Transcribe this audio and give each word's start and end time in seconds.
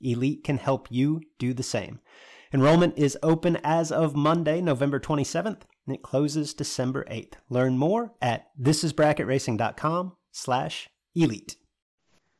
Elite 0.00 0.44
can 0.44 0.58
help 0.58 0.88
you 0.90 1.20
do 1.38 1.52
the 1.52 1.62
same. 1.62 2.00
Enrollment 2.52 2.98
is 2.98 3.16
open 3.22 3.58
as 3.62 3.92
of 3.92 4.16
Monday, 4.16 4.60
November 4.60 4.98
27th, 4.98 5.62
and 5.86 5.94
it 5.94 6.02
closes 6.02 6.52
December 6.52 7.04
8th. 7.10 7.34
Learn 7.48 7.78
more 7.78 8.12
at 8.20 8.48
thisisbracketracing.com 8.60 10.12
slash 10.32 10.88
elite. 11.14 11.56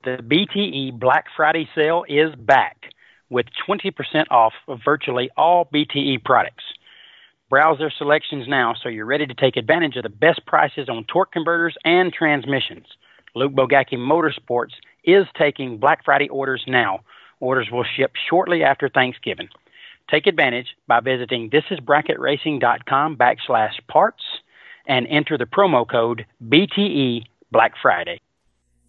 The 0.02 0.18
BTE 0.22 0.98
Black 0.98 1.26
Friday 1.36 1.68
sale 1.74 2.04
is 2.08 2.34
back 2.34 2.76
with 3.28 3.46
20% 3.68 3.92
off 4.30 4.52
of 4.66 4.80
virtually 4.84 5.30
all 5.36 5.68
BTE 5.72 6.24
products. 6.24 6.64
Browse 7.48 7.78
their 7.78 7.92
selections 7.96 8.46
now 8.48 8.74
so 8.80 8.88
you're 8.88 9.06
ready 9.06 9.26
to 9.26 9.34
take 9.34 9.56
advantage 9.56 9.96
of 9.96 10.02
the 10.02 10.08
best 10.08 10.44
prices 10.46 10.88
on 10.88 11.04
torque 11.04 11.32
converters 11.32 11.76
and 11.84 12.12
transmissions. 12.12 12.86
Luke 13.34 13.52
Bogacki 13.52 13.94
Motorsports 13.94 14.72
is 15.04 15.26
taking 15.38 15.78
Black 15.78 16.04
Friday 16.04 16.28
orders 16.28 16.64
now. 16.66 17.00
Orders 17.40 17.68
will 17.70 17.84
ship 17.96 18.12
shortly 18.28 18.62
after 18.62 18.88
Thanksgiving. 18.88 19.48
Take 20.10 20.26
advantage 20.26 20.68
by 20.86 21.00
visiting 21.00 21.50
thisisbracketracing.com 21.50 23.16
backslash 23.16 23.72
parts 23.88 24.22
and 24.86 25.06
enter 25.08 25.38
the 25.38 25.46
promo 25.46 25.88
code 25.88 26.26
BTE 26.46 27.24
Black 27.50 27.72
Friday. 27.80 28.20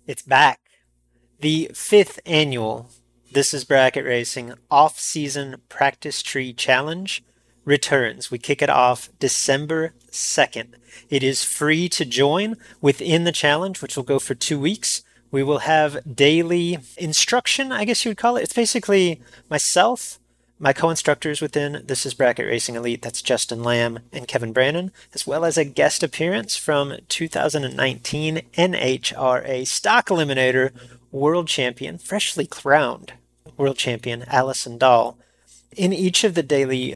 It's 0.07 0.23
back. 0.23 0.59
The 1.39 1.71
fifth 1.73 2.19
annual 2.25 2.89
This 3.31 3.53
is 3.53 3.63
Bracket 3.63 4.03
Racing 4.03 4.53
off 4.69 4.99
season 4.99 5.61
practice 5.69 6.21
tree 6.21 6.53
challenge 6.53 7.23
returns. 7.65 8.29
We 8.29 8.37
kick 8.37 8.61
it 8.61 8.69
off 8.69 9.09
December 9.19 9.93
2nd. 10.11 10.73
It 11.09 11.23
is 11.23 11.43
free 11.43 11.87
to 11.89 12.05
join 12.05 12.57
within 12.81 13.23
the 13.23 13.31
challenge, 13.31 13.81
which 13.81 13.95
will 13.95 14.03
go 14.03 14.19
for 14.19 14.35
two 14.35 14.59
weeks. 14.59 15.03
We 15.31 15.43
will 15.43 15.59
have 15.59 16.15
daily 16.15 16.79
instruction, 16.97 17.71
I 17.71 17.85
guess 17.85 18.03
you 18.03 18.09
would 18.09 18.17
call 18.17 18.35
it. 18.35 18.43
It's 18.43 18.53
basically 18.53 19.21
myself, 19.49 20.19
my 20.59 20.73
co-instructors 20.73 21.39
within 21.39 21.83
This 21.85 22.05
is 22.05 22.13
Bracket 22.13 22.45
Racing 22.45 22.75
Elite, 22.75 23.01
that's 23.01 23.21
Justin 23.21 23.63
Lamb 23.63 23.99
and 24.11 24.27
Kevin 24.27 24.51
Brannon, 24.51 24.91
as 25.13 25.25
well 25.25 25.45
as 25.45 25.57
a 25.57 25.63
guest 25.63 26.03
appearance 26.03 26.57
from 26.57 26.97
2019 27.07 28.41
NHRA 28.57 29.65
Stock 29.65 30.07
Eliminator 30.07 30.71
World 31.11 31.47
Champion, 31.47 31.97
freshly 31.97 32.45
crowned 32.45 33.13
World 33.55 33.77
Champion 33.77 34.25
Allison 34.27 34.77
Dahl. 34.77 35.17
In 35.77 35.93
each 35.93 36.25
of 36.25 36.33
the 36.33 36.43
daily 36.43 36.93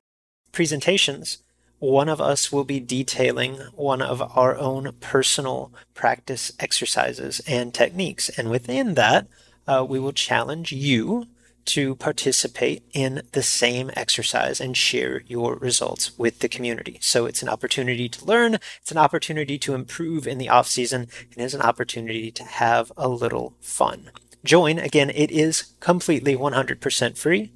presentations, 0.51 1.37
one 1.85 2.09
of 2.09 2.19
us 2.19 2.51
will 2.51 2.63
be 2.63 2.79
detailing 2.79 3.55
one 3.75 4.01
of 4.01 4.21
our 4.35 4.57
own 4.57 4.91
personal 4.99 5.71
practice 5.93 6.51
exercises 6.59 7.41
and 7.47 7.73
techniques. 7.73 8.29
And 8.29 8.49
within 8.49 8.95
that, 8.95 9.27
uh, 9.67 9.85
we 9.87 9.99
will 9.99 10.11
challenge 10.11 10.71
you 10.71 11.27
to 11.65 11.95
participate 11.95 12.83
in 12.93 13.23
the 13.31 13.41
same 13.41 13.89
exercise 13.95 14.61
and 14.61 14.77
share 14.77 15.23
your 15.25 15.55
results 15.55 16.17
with 16.17 16.39
the 16.39 16.49
community. 16.49 16.97
So 17.01 17.25
it's 17.25 17.41
an 17.41 17.49
opportunity 17.49 18.07
to 18.09 18.25
learn, 18.25 18.55
it's 18.81 18.91
an 18.91 18.97
opportunity 18.97 19.57
to 19.59 19.73
improve 19.73 20.27
in 20.27 20.37
the 20.37 20.49
off 20.49 20.67
season, 20.67 21.07
and 21.33 21.43
it's 21.43 21.55
an 21.55 21.61
opportunity 21.61 22.31
to 22.31 22.43
have 22.43 22.91
a 22.97 23.09
little 23.09 23.55
fun. 23.61 24.11
Join, 24.43 24.77
again, 24.77 25.09
it 25.09 25.31
is 25.31 25.73
completely 25.79 26.35
100% 26.35 27.17
free 27.17 27.51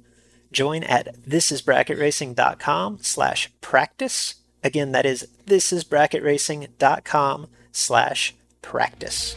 join 0.52 0.84
at 0.84 1.20
thisisbracketracing.com 1.22 2.98
slash 3.02 3.50
practice. 3.60 4.36
Again, 4.62 4.92
that 4.92 5.06
is 5.06 5.26
thisisbracketracing.com 5.46 7.48
slash 7.72 8.34
practice. 8.62 9.36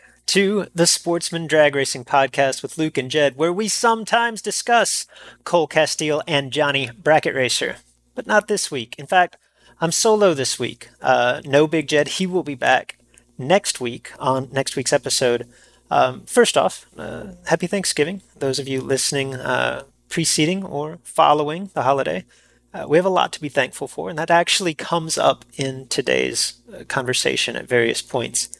to 0.31 0.65
the 0.73 0.87
Sportsman 0.87 1.45
Drag 1.45 1.75
Racing 1.75 2.05
Podcast 2.05 2.61
with 2.61 2.77
Luke 2.77 2.97
and 2.97 3.11
Jed, 3.11 3.35
where 3.35 3.51
we 3.51 3.67
sometimes 3.67 4.41
discuss 4.41 5.05
Cole 5.43 5.67
Castile 5.67 6.23
and 6.25 6.53
Johnny 6.53 6.89
Bracket 6.97 7.35
Racer. 7.35 7.79
But 8.15 8.27
not 8.27 8.47
this 8.47 8.71
week. 8.71 8.95
In 8.97 9.07
fact, 9.07 9.35
I'm 9.81 9.91
solo 9.91 10.33
this 10.33 10.57
week. 10.57 10.87
Uh, 11.01 11.41
no 11.43 11.67
Big 11.67 11.89
Jed. 11.89 12.07
He 12.07 12.25
will 12.25 12.43
be 12.43 12.55
back 12.55 12.97
next 13.37 13.81
week 13.81 14.13
on 14.19 14.47
next 14.53 14.77
week's 14.77 14.93
episode. 14.93 15.49
Um, 15.89 16.21
first 16.21 16.55
off, 16.55 16.85
uh, 16.97 17.33
happy 17.47 17.67
Thanksgiving. 17.67 18.21
Those 18.39 18.57
of 18.57 18.69
you 18.69 18.79
listening, 18.79 19.35
uh, 19.35 19.83
preceding 20.07 20.63
or 20.63 20.99
following 21.03 21.71
the 21.73 21.83
holiday. 21.83 22.23
Uh, 22.73 22.85
we 22.87 22.95
have 22.97 23.05
a 23.05 23.09
lot 23.09 23.33
to 23.33 23.41
be 23.41 23.49
thankful 23.49 23.89
for, 23.89 24.09
and 24.09 24.17
that 24.17 24.31
actually 24.31 24.75
comes 24.75 25.17
up 25.17 25.43
in 25.57 25.87
today's 25.89 26.53
uh, 26.73 26.85
conversation 26.85 27.57
at 27.57 27.67
various 27.67 28.01
points. 28.01 28.57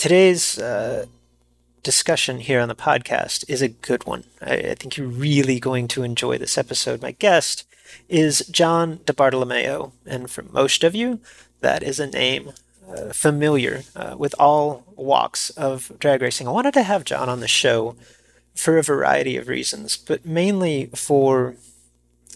Today's 0.00 0.58
uh, 0.58 1.04
discussion 1.82 2.40
here 2.40 2.60
on 2.60 2.68
the 2.68 2.74
podcast 2.74 3.44
is 3.48 3.62
a 3.62 3.68
good 3.68 4.04
one. 4.04 4.24
I, 4.40 4.54
I, 4.54 4.74
think 4.74 4.96
you're 4.96 5.06
really 5.06 5.60
going 5.60 5.88
to 5.88 6.02
enjoy 6.02 6.38
this 6.38 6.58
episode. 6.58 7.02
My 7.02 7.12
guest 7.12 7.66
is 8.08 8.46
John 8.50 8.98
Dibartolomeo, 8.98 9.92
and 10.06 10.30
for 10.30 10.42
most 10.42 10.84
of 10.84 10.94
you, 10.94 11.20
that 11.60 11.82
is 11.82 11.98
a 11.98 12.06
name 12.06 12.52
uh, 12.88 13.12
familiar 13.12 13.82
uh, 13.96 14.16
with 14.18 14.34
all 14.38 14.84
walks 14.96 15.50
of 15.50 15.92
drag 15.98 16.22
racing. 16.22 16.48
I 16.48 16.52
wanted 16.52 16.74
to 16.74 16.82
have 16.82 17.04
John 17.04 17.28
on 17.28 17.40
the 17.40 17.48
show 17.48 17.96
for 18.54 18.78
a 18.78 18.82
variety 18.82 19.36
of 19.36 19.48
reasons, 19.48 19.96
but 19.96 20.26
mainly 20.26 20.90
for 20.94 21.56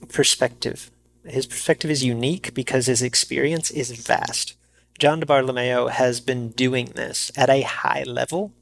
perspective. 0.08 0.91
His 1.25 1.46
perspective 1.46 1.91
is 1.91 2.05
unique 2.05 2.55
because 2.55 2.87
his 2.87 3.02
experience 3.02 3.70
is 3.70 3.91
vast 3.93 4.55
John 4.99 5.20
Dibartolomeo 5.20 5.91
has 5.91 6.20
been 6.20 6.50
doing 6.50 6.87
this 6.94 7.32
at 7.37 7.50
a 7.50 7.62
high 7.62 8.05
level 8.05 8.52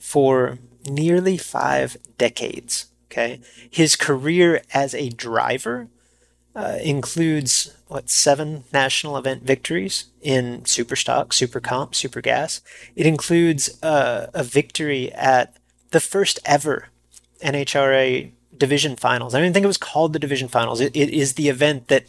for 0.00 0.58
nearly 0.88 1.36
five 1.36 1.96
decades. 2.18 2.86
Okay. 3.10 3.40
His 3.70 3.96
career 3.96 4.62
as 4.72 4.94
a 4.94 5.10
driver 5.10 5.88
uh, 6.54 6.78
includes 6.82 7.76
what 7.86 8.10
seven 8.10 8.64
national 8.72 9.16
event 9.16 9.42
victories 9.42 10.06
in 10.20 10.62
Superstock, 10.62 11.32
Super 11.32 11.60
Comp, 11.60 11.94
Super 11.94 12.20
Gas. 12.20 12.60
It 12.96 13.06
includes 13.06 13.82
uh, 13.82 14.28
a 14.34 14.42
victory 14.42 15.12
at 15.12 15.56
the 15.90 16.00
first 16.00 16.38
ever 16.44 16.88
NHRA 17.42 18.32
division 18.56 18.96
finals. 18.96 19.34
I 19.34 19.38
don't 19.38 19.46
even 19.46 19.54
think 19.54 19.64
it 19.64 19.68
was 19.68 19.76
called 19.76 20.12
the 20.12 20.18
division 20.18 20.48
finals. 20.48 20.80
it, 20.80 20.94
it 20.94 21.10
is 21.10 21.34
the 21.34 21.48
event 21.48 21.88
that 21.88 22.04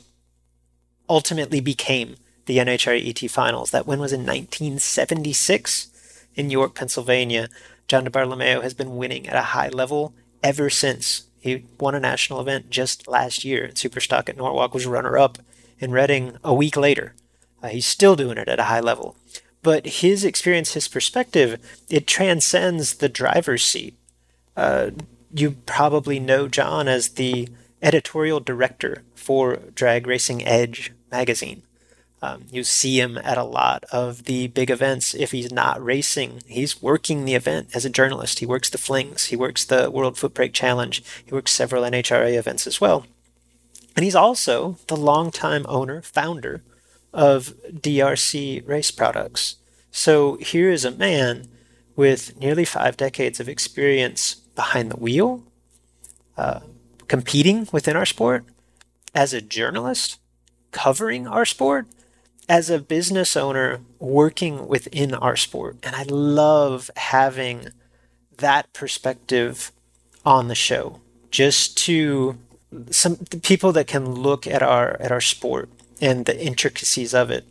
ultimately 1.10 1.60
became 1.60 2.16
the 2.46 2.58
NHRA 2.58 3.08
ET 3.08 3.30
finals. 3.30 3.72
That 3.72 3.88
win 3.88 4.00
was 4.00 4.14
in 4.14 4.22
1976 4.22 6.26
in 6.36 6.50
York, 6.50 6.76
Pennsylvania. 6.76 7.50
John 7.92 8.06
Dibartolomeo 8.06 8.64
has 8.64 8.74
been 8.74 8.96
winning 8.96 9.28
at 9.28 9.36
a 9.36 9.42
high 9.42 9.68
level 9.68 10.14
ever 10.42 10.70
since. 10.70 11.24
He 11.42 11.66
won 11.78 11.94
a 11.94 12.00
national 12.00 12.40
event 12.40 12.70
just 12.70 13.06
last 13.06 13.44
year. 13.44 13.70
Superstock 13.74 14.30
at 14.30 14.38
Norwalk 14.38 14.74
was 14.74 14.86
runner 14.86 15.18
up 15.18 15.40
in 15.78 15.92
Reading 15.92 16.38
a 16.42 16.54
week 16.54 16.78
later. 16.78 17.16
Uh, 17.62 17.68
he's 17.68 17.86
still 17.86 18.16
doing 18.16 18.38
it 18.38 18.48
at 18.48 18.62
a 18.62 18.72
high 18.72 18.80
level. 18.80 19.18
But 19.62 19.86
his 19.88 20.24
experience, 20.24 20.74
his 20.74 20.88
perspective, 20.88 21.60
it 21.90 22.08
transcends 22.08 22.94
the 22.94 23.10
driver's 23.10 23.66
seat. 23.66 23.98
Uh, 24.56 24.92
you 25.34 25.58
probably 25.66 26.18
know 26.18 26.48
John 26.48 26.88
as 26.88 27.10
the 27.10 27.50
editorial 27.82 28.40
director 28.40 29.04
for 29.16 29.58
Drag 29.76 30.08
Racing 30.08 30.48
Edge 30.48 30.94
magazine. 31.12 31.64
Um, 32.24 32.46
you 32.52 32.64
see 32.64 33.00
him 33.00 33.18
at 33.18 33.40
a 33.40 33.44
lot 33.44 33.84
of 33.92 34.26
the 34.26 34.48
big 34.48 34.70
events. 34.70 35.16
If 35.16 35.32
he's 35.32 35.52
not 35.52 35.84
racing, 35.84 36.44
he's 36.46 36.82
working 36.82 37.26
the 37.26 37.34
event 37.34 37.70
as 37.74 37.84
a 37.84 37.90
journalist. 37.90 38.40
He 38.40 38.46
works 38.46 38.70
the 38.70 38.78
flings, 38.78 39.26
he 39.26 39.36
works 39.36 39.66
the 39.66 39.90
World 39.90 40.18
Foot 40.18 40.36
Brake 40.36 40.54
Challenge, 40.54 41.04
he 41.26 41.34
works 41.34 41.52
several 41.52 41.84
NHRA 41.84 42.38
events 42.38 42.68
as 42.68 42.80
well. 42.80 43.06
And 43.96 44.06
he's 44.06 44.16
also 44.16 44.78
the 44.88 44.96
longtime 44.96 45.66
owner, 45.68 46.02
founder 46.02 46.62
of 47.12 47.54
DRC 47.72 48.68
Race 48.68 48.92
Products. 48.92 49.56
So 49.90 50.36
here 50.36 50.70
is 50.70 50.86
a 50.86 50.92
man 50.92 51.50
with 51.96 52.38
nearly 52.40 52.66
five 52.66 52.96
decades 52.96 53.40
of 53.40 53.50
experience 53.50 54.36
behind 54.56 54.92
the 54.92 54.98
wheel, 54.98 55.44
uh, 56.38 56.62
competing 57.08 57.68
within 57.74 57.98
our 57.98 58.06
sport, 58.06 58.46
as 59.14 59.34
a 59.34 59.42
journalist, 59.42 60.20
covering 60.72 61.28
our 61.28 61.46
sport, 61.46 61.88
as 62.52 62.70
a 62.70 62.80
business 62.80 63.38
owner 63.38 63.80
working 63.98 64.68
within 64.68 65.14
our 65.14 65.38
sport. 65.38 65.78
And 65.84 65.96
I 65.96 66.04
love 66.04 66.92
having 66.98 67.70
that 68.40 68.74
perspective 68.74 69.72
on 70.26 70.50
the 70.50 70.56
show 70.56 71.00
just 71.30 71.78
to 71.86 72.38
some 72.90 73.16
people 73.42 73.72
that 73.72 73.88
can 73.88 74.16
look 74.16 74.46
at 74.46 74.62
our 74.62 74.98
at 75.00 75.14
our 75.14 75.22
sport 75.22 75.70
and 76.02 76.26
the 76.26 76.38
intricacies 76.46 77.14
of 77.14 77.32
it 77.32 77.46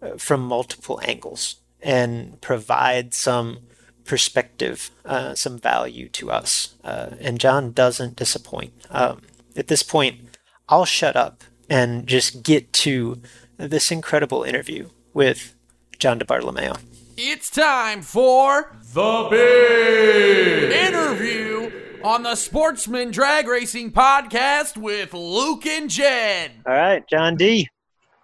uh, 0.00 0.10
from 0.18 0.40
multiple 0.40 1.00
angles 1.02 1.56
and 1.82 2.40
provide 2.40 3.12
some 3.12 3.58
perspective, 4.04 4.92
uh, 5.04 5.34
some 5.34 5.58
value 5.58 6.08
to 6.10 6.30
us. 6.30 6.76
Uh, 6.84 7.10
and 7.18 7.40
John 7.40 7.72
doesn't 7.72 8.14
disappoint. 8.14 8.72
Um, 8.90 9.22
at 9.56 9.66
this 9.66 9.82
point, 9.82 10.38
I'll 10.68 10.84
shut 10.84 11.16
up 11.16 11.42
and 11.68 12.06
just 12.06 12.44
get 12.44 12.72
to 12.84 13.20
this 13.56 13.90
incredible 13.90 14.42
interview 14.42 14.88
with 15.12 15.54
John 15.98 16.18
Dibartolomeo. 16.18 16.78
It's 17.16 17.48
time 17.50 18.02
for 18.02 18.76
the 18.92 19.28
big 19.30 20.72
interview 20.72 21.70
on 22.02 22.22
the 22.22 22.34
Sportsman 22.34 23.10
Drag 23.10 23.46
Racing 23.46 23.92
Podcast 23.92 24.76
with 24.76 25.14
Luke 25.14 25.64
and 25.66 25.88
Jed. 25.88 26.50
All 26.66 26.74
right, 26.74 27.06
John 27.08 27.36
D. 27.36 27.68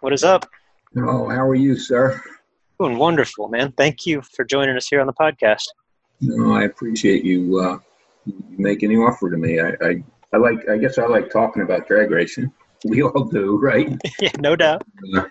What 0.00 0.12
is 0.12 0.25
up? 0.25 0.49
Oh, 0.97 1.29
how 1.29 1.47
are 1.49 1.55
you, 1.55 1.76
sir? 1.76 2.21
Doing 2.81 2.99
wonderful, 2.99 3.49
man. 3.49 3.73
Thank 3.73 4.06
you 4.06 4.23
for 4.23 4.44
joining 4.44 4.76
us 4.76 4.88
here 4.88 5.00
on 5.00 5.06
the 5.06 5.12
podcast. 5.12 5.69
No, 6.21 6.53
I 6.53 6.65
appreciate 6.65 7.25
you 7.25 7.61
uh, 7.61 7.79
making 8.59 8.88
the 8.91 8.97
offer 8.97 9.31
to 9.31 9.37
me. 9.37 9.61
I, 9.61 9.69
I, 9.83 10.03
I 10.33 10.37
like. 10.37 10.69
I 10.69 10.76
guess 10.76 10.99
I 10.99 11.06
like 11.06 11.31
talking 11.31 11.62
about 11.62 11.87
drag 11.87 12.11
racing. 12.11 12.53
We 12.85 13.03
all 13.03 13.25
do, 13.25 13.59
right? 13.59 13.94
yeah, 14.21 14.32
no 14.38 14.56
doubt. 14.56 14.82
Uh, 15.15 15.25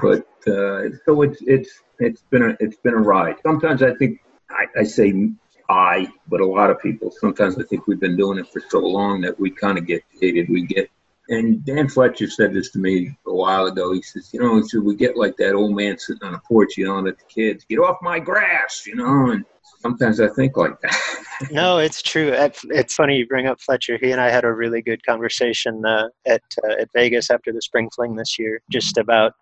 but 0.00 0.28
uh, 0.46 0.90
so 1.04 1.22
it's 1.22 1.42
it's 1.42 1.82
it's 1.98 2.22
been 2.30 2.42
a 2.42 2.56
it's 2.60 2.76
been 2.76 2.94
a 2.94 2.98
ride. 2.98 3.36
Sometimes 3.42 3.82
I 3.82 3.92
think 3.94 4.20
I, 4.50 4.66
I 4.78 4.84
say 4.84 5.30
I, 5.68 6.06
but 6.28 6.40
a 6.40 6.46
lot 6.46 6.70
of 6.70 6.80
people. 6.80 7.10
Sometimes 7.10 7.58
I 7.58 7.64
think 7.64 7.88
we've 7.88 7.98
been 7.98 8.16
doing 8.16 8.38
it 8.38 8.46
for 8.52 8.62
so 8.68 8.78
long 8.78 9.20
that 9.22 9.38
we 9.40 9.50
kind 9.50 9.78
of 9.78 9.86
get 9.86 10.04
jaded. 10.20 10.48
We 10.48 10.62
get 10.62 10.88
and 11.28 11.64
Dan 11.64 11.88
Fletcher 11.88 12.28
said 12.30 12.54
this 12.54 12.70
to 12.70 12.78
me 12.78 13.16
a 13.26 13.34
while 13.34 13.66
ago. 13.66 13.92
He 13.92 14.02
says, 14.02 14.30
you 14.32 14.40
know, 14.40 14.64
should 14.66 14.84
we 14.84 14.94
get 14.94 15.16
like 15.16 15.36
that 15.38 15.54
old 15.54 15.74
man 15.74 15.98
sitting 15.98 16.22
on 16.22 16.34
a 16.34 16.38
porch 16.38 16.78
yelling 16.78 17.08
at 17.08 17.18
the 17.18 17.24
kids, 17.24 17.64
"Get 17.68 17.78
off 17.78 17.98
my 18.00 18.20
grass!" 18.20 18.84
You 18.86 18.96
know, 18.96 19.30
and 19.30 19.44
sometimes 19.80 20.20
I 20.20 20.28
think 20.28 20.56
like 20.56 20.80
that. 20.80 21.16
no, 21.50 21.78
it's 21.78 22.02
true. 22.02 22.32
It's 22.34 22.94
funny 22.94 23.16
you 23.16 23.26
bring 23.26 23.46
up 23.46 23.60
Fletcher. 23.60 23.98
He 24.00 24.10
and 24.10 24.20
I 24.20 24.30
had 24.30 24.44
a 24.44 24.52
really 24.52 24.82
good 24.82 25.04
conversation 25.04 25.84
uh, 25.84 26.08
at 26.26 26.42
uh, 26.64 26.80
at 26.80 26.88
Vegas 26.94 27.30
after 27.30 27.52
the 27.52 27.62
spring 27.62 27.90
fling 27.94 28.16
this 28.16 28.38
year, 28.38 28.60
just 28.70 28.96
about 28.96 29.32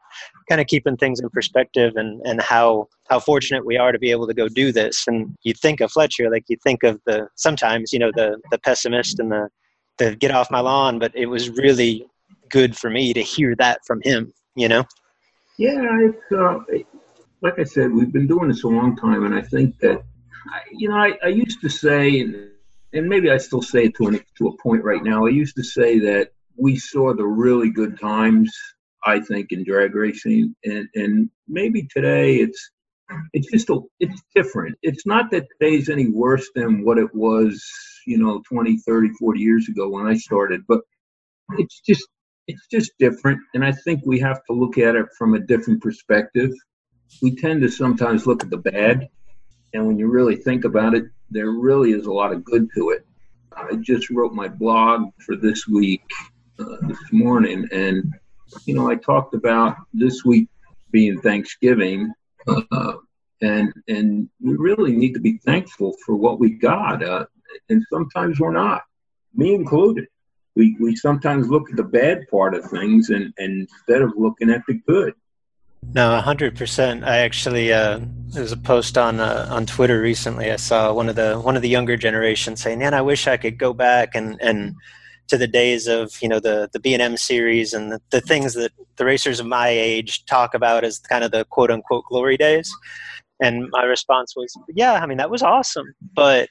kind 0.48 0.60
of 0.60 0.66
keeping 0.66 0.96
things 0.96 1.20
in 1.20 1.28
perspective 1.30 1.94
and 1.96 2.20
and 2.24 2.40
how 2.40 2.88
how 3.08 3.20
fortunate 3.20 3.64
we 3.64 3.76
are 3.76 3.92
to 3.92 3.98
be 3.98 4.10
able 4.10 4.26
to 4.26 4.34
go 4.34 4.48
do 4.48 4.72
this. 4.72 5.06
And 5.06 5.36
you 5.42 5.54
think 5.54 5.80
of 5.80 5.92
Fletcher, 5.92 6.30
like 6.30 6.44
you 6.48 6.56
think 6.64 6.82
of 6.82 7.00
the 7.06 7.28
sometimes 7.36 7.92
you 7.92 7.98
know 7.98 8.10
the 8.14 8.40
the 8.50 8.58
pessimist 8.58 9.20
and 9.20 9.30
the 9.30 9.48
the 9.98 10.16
get 10.16 10.30
off 10.30 10.50
my 10.50 10.60
lawn, 10.60 10.98
but 10.98 11.12
it 11.14 11.26
was 11.26 11.50
really 11.50 12.06
good 12.50 12.76
for 12.76 12.90
me 12.90 13.12
to 13.12 13.22
hear 13.22 13.54
that 13.56 13.80
from 13.86 14.00
him. 14.02 14.32
You 14.56 14.68
know. 14.68 14.84
Yeah, 15.56 15.80
it's 16.00 16.32
uh, 16.32 16.58
like 17.44 17.58
I 17.58 17.64
said, 17.64 17.92
we've 17.92 18.12
been 18.12 18.26
doing 18.26 18.48
this 18.48 18.64
a 18.64 18.68
long 18.68 18.96
time, 18.96 19.24
and 19.24 19.34
I 19.34 19.42
think 19.42 19.78
that 19.80 19.98
I, 19.98 20.02
you 20.72 20.88
know, 20.88 20.96
I, 20.96 21.18
I 21.22 21.28
used 21.28 21.60
to 21.62 21.68
say, 21.68 22.20
and, 22.20 22.50
and 22.92 23.08
maybe 23.08 23.30
I 23.30 23.38
still 23.38 23.62
say 23.62 23.84
it 23.84 23.96
to, 23.96 24.08
an, 24.08 24.20
to 24.38 24.48
a 24.48 24.56
point 24.62 24.84
right 24.84 25.02
now, 25.02 25.26
I 25.26 25.30
used 25.30 25.56
to 25.56 25.64
say 25.64 25.98
that 26.00 26.32
we 26.56 26.76
saw 26.76 27.14
the 27.14 27.26
really 27.26 27.70
good 27.70 27.98
times, 27.98 28.52
I 29.04 29.20
think, 29.20 29.52
in 29.52 29.64
drag 29.64 29.94
racing. 29.94 30.54
And, 30.64 30.88
and 30.94 31.30
maybe 31.48 31.88
today 31.92 32.36
it's, 32.36 32.70
it's 33.32 33.50
just 33.50 33.70
a, 33.70 33.80
it's 34.00 34.22
different. 34.34 34.78
It's 34.82 35.06
not 35.06 35.30
that 35.30 35.46
today's 35.58 35.88
any 35.88 36.08
worse 36.08 36.48
than 36.54 36.84
what 36.84 36.98
it 36.98 37.14
was, 37.14 37.64
you 38.06 38.18
know, 38.18 38.42
20, 38.48 38.78
30, 38.78 39.10
40 39.18 39.40
years 39.40 39.68
ago 39.68 39.88
when 39.88 40.06
I 40.06 40.14
started, 40.14 40.62
but 40.68 40.80
it's 41.58 41.80
just, 41.80 42.06
it's 42.46 42.66
just 42.70 42.92
different. 42.98 43.40
And 43.54 43.64
I 43.64 43.72
think 43.72 44.02
we 44.04 44.18
have 44.20 44.40
to 44.46 44.52
look 44.52 44.78
at 44.78 44.94
it 44.94 45.06
from 45.18 45.34
a 45.34 45.40
different 45.40 45.82
perspective. 45.82 46.50
We 47.22 47.36
tend 47.36 47.62
to 47.62 47.70
sometimes 47.70 48.26
look 48.26 48.42
at 48.42 48.50
the 48.50 48.58
bad 48.58 49.08
and 49.74 49.86
when 49.86 49.98
you 49.98 50.06
really 50.06 50.36
think 50.36 50.64
about 50.64 50.94
it, 50.94 51.04
there 51.30 51.50
really 51.50 51.92
is 51.92 52.06
a 52.06 52.12
lot 52.12 52.32
of 52.32 52.44
good 52.44 52.68
to 52.76 52.90
it. 52.90 53.04
I 53.54 53.74
just 53.74 54.08
wrote 54.08 54.32
my 54.32 54.48
blog 54.48 55.10
for 55.18 55.36
this 55.36 55.66
week 55.66 56.04
uh, 56.58 56.76
this 56.82 56.98
morning, 57.12 57.68
and 57.72 58.14
you 58.64 58.74
know, 58.74 58.88
I 58.88 58.94
talked 58.94 59.34
about 59.34 59.76
this 59.92 60.24
week 60.24 60.48
being 60.92 61.20
Thanksgiving, 61.20 62.12
uh, 62.46 62.94
and 63.42 63.72
and 63.88 64.28
we 64.40 64.54
really 64.54 64.92
need 64.92 65.14
to 65.14 65.20
be 65.20 65.38
thankful 65.38 65.94
for 66.06 66.14
what 66.14 66.38
we 66.38 66.50
got, 66.50 67.02
uh, 67.02 67.26
and 67.68 67.84
sometimes 67.92 68.38
we're 68.38 68.52
not, 68.52 68.82
me 69.34 69.54
included. 69.54 70.06
We 70.54 70.76
we 70.80 70.94
sometimes 70.94 71.48
look 71.48 71.68
at 71.70 71.76
the 71.76 71.82
bad 71.82 72.28
part 72.30 72.54
of 72.54 72.64
things, 72.70 73.10
and, 73.10 73.34
and 73.38 73.68
instead 73.68 74.02
of 74.02 74.12
looking 74.16 74.50
at 74.50 74.62
the 74.68 74.74
good. 74.86 75.14
No, 75.92 76.20
hundred 76.20 76.56
percent. 76.56 77.04
I 77.04 77.18
actually 77.18 77.72
uh, 77.72 78.00
there 78.34 78.42
was 78.42 78.52
a 78.52 78.56
post 78.56 78.98
on 78.98 79.20
uh, 79.20 79.46
on 79.50 79.64
Twitter 79.66 80.00
recently. 80.00 80.50
I 80.50 80.56
saw 80.56 80.92
one 80.92 81.08
of 81.08 81.16
the 81.16 81.38
one 81.38 81.56
of 81.56 81.62
the 81.62 81.68
younger 81.68 81.96
generation 81.96 82.56
saying, 82.56 82.80
"Man, 82.80 82.94
I 82.94 83.00
wish 83.00 83.26
I 83.26 83.36
could 83.36 83.58
go 83.58 83.72
back 83.72 84.14
and 84.14 84.40
and 84.40 84.74
to 85.28 85.38
the 85.38 85.46
days 85.46 85.86
of 85.86 86.20
you 86.20 86.28
know 86.28 86.40
the 86.40 86.68
the 86.72 86.80
B 86.80 86.94
and 86.94 87.02
M 87.02 87.16
series 87.16 87.72
and 87.72 87.92
the, 87.92 88.00
the 88.10 88.20
things 88.20 88.54
that 88.54 88.72
the 88.96 89.04
racers 89.04 89.38
of 89.40 89.46
my 89.46 89.68
age 89.68 90.24
talk 90.26 90.54
about 90.54 90.84
as 90.84 90.98
kind 90.98 91.24
of 91.24 91.30
the 91.30 91.44
quote 91.46 91.70
unquote 91.70 92.04
glory 92.06 92.36
days." 92.36 92.72
And 93.40 93.68
my 93.70 93.84
response 93.84 94.34
was, 94.36 94.52
"Yeah, 94.74 94.94
I 94.94 95.06
mean 95.06 95.18
that 95.18 95.30
was 95.30 95.42
awesome, 95.42 95.94
but." 96.14 96.48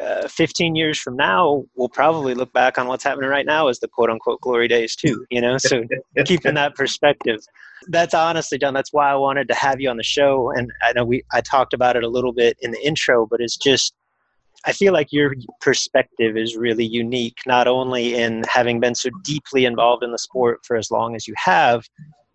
Uh, 0.00 0.26
15 0.28 0.76
years 0.76 0.98
from 0.98 1.14
now, 1.14 1.62
we'll 1.74 1.88
probably 1.88 2.32
look 2.32 2.50
back 2.54 2.78
on 2.78 2.86
what's 2.86 3.04
happening 3.04 3.28
right 3.28 3.44
now 3.44 3.68
as 3.68 3.80
the 3.80 3.88
quote 3.88 4.08
unquote 4.08 4.40
glory 4.40 4.66
days 4.66 4.96
too, 4.96 5.26
you 5.30 5.42
know? 5.42 5.58
So 5.58 5.82
keeping 6.24 6.54
that 6.54 6.74
perspective 6.74 7.40
that's 7.88 8.14
honestly 8.14 8.58
John. 8.58 8.74
That's 8.74 8.92
why 8.92 9.10
I 9.10 9.16
wanted 9.16 9.48
to 9.48 9.54
have 9.54 9.80
you 9.80 9.88
on 9.88 9.96
the 9.96 10.02
show. 10.02 10.52
And 10.54 10.70
I 10.82 10.92
know 10.92 11.04
we 11.04 11.22
I 11.32 11.40
talked 11.40 11.74
about 11.74 11.96
it 11.96 12.04
a 12.04 12.08
little 12.08 12.32
bit 12.32 12.56
in 12.60 12.70
the 12.70 12.86
intro, 12.86 13.26
but 13.26 13.40
it's 13.40 13.56
just 13.56 13.94
I 14.64 14.72
feel 14.72 14.92
like 14.92 15.08
your 15.10 15.34
perspective 15.60 16.36
is 16.36 16.56
really 16.56 16.84
unique, 16.84 17.38
not 17.46 17.66
only 17.66 18.14
in 18.14 18.44
having 18.48 18.78
been 18.78 18.94
so 18.94 19.08
deeply 19.24 19.64
involved 19.64 20.04
in 20.04 20.12
the 20.12 20.18
sport 20.18 20.60
for 20.66 20.76
as 20.76 20.90
long 20.90 21.16
as 21.16 21.26
you 21.26 21.34
have, 21.38 21.84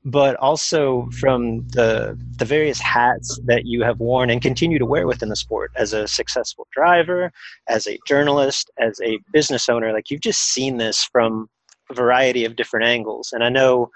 but 0.05 0.35
also 0.37 1.07
from 1.19 1.67
the 1.69 2.17
the 2.37 2.45
various 2.45 2.79
hats 2.79 3.39
that 3.45 3.65
you 3.65 3.83
have 3.83 3.99
worn 3.99 4.29
and 4.29 4.41
continue 4.41 4.79
to 4.79 4.85
wear 4.85 5.07
within 5.07 5.29
the 5.29 5.35
sport 5.35 5.71
as 5.75 5.93
a 5.93 6.07
successful 6.07 6.67
driver, 6.71 7.31
as 7.67 7.87
a 7.87 7.99
journalist, 8.07 8.71
as 8.79 8.99
a 9.03 9.19
business 9.33 9.69
owner. 9.69 9.93
Like 9.93 10.09
you've 10.09 10.21
just 10.21 10.41
seen 10.41 10.77
this 10.77 11.03
from 11.03 11.49
a 11.91 11.93
variety 11.93 12.45
of 12.45 12.55
different 12.55 12.85
angles. 12.85 13.31
And 13.33 13.43
I 13.43 13.49
know 13.49 13.89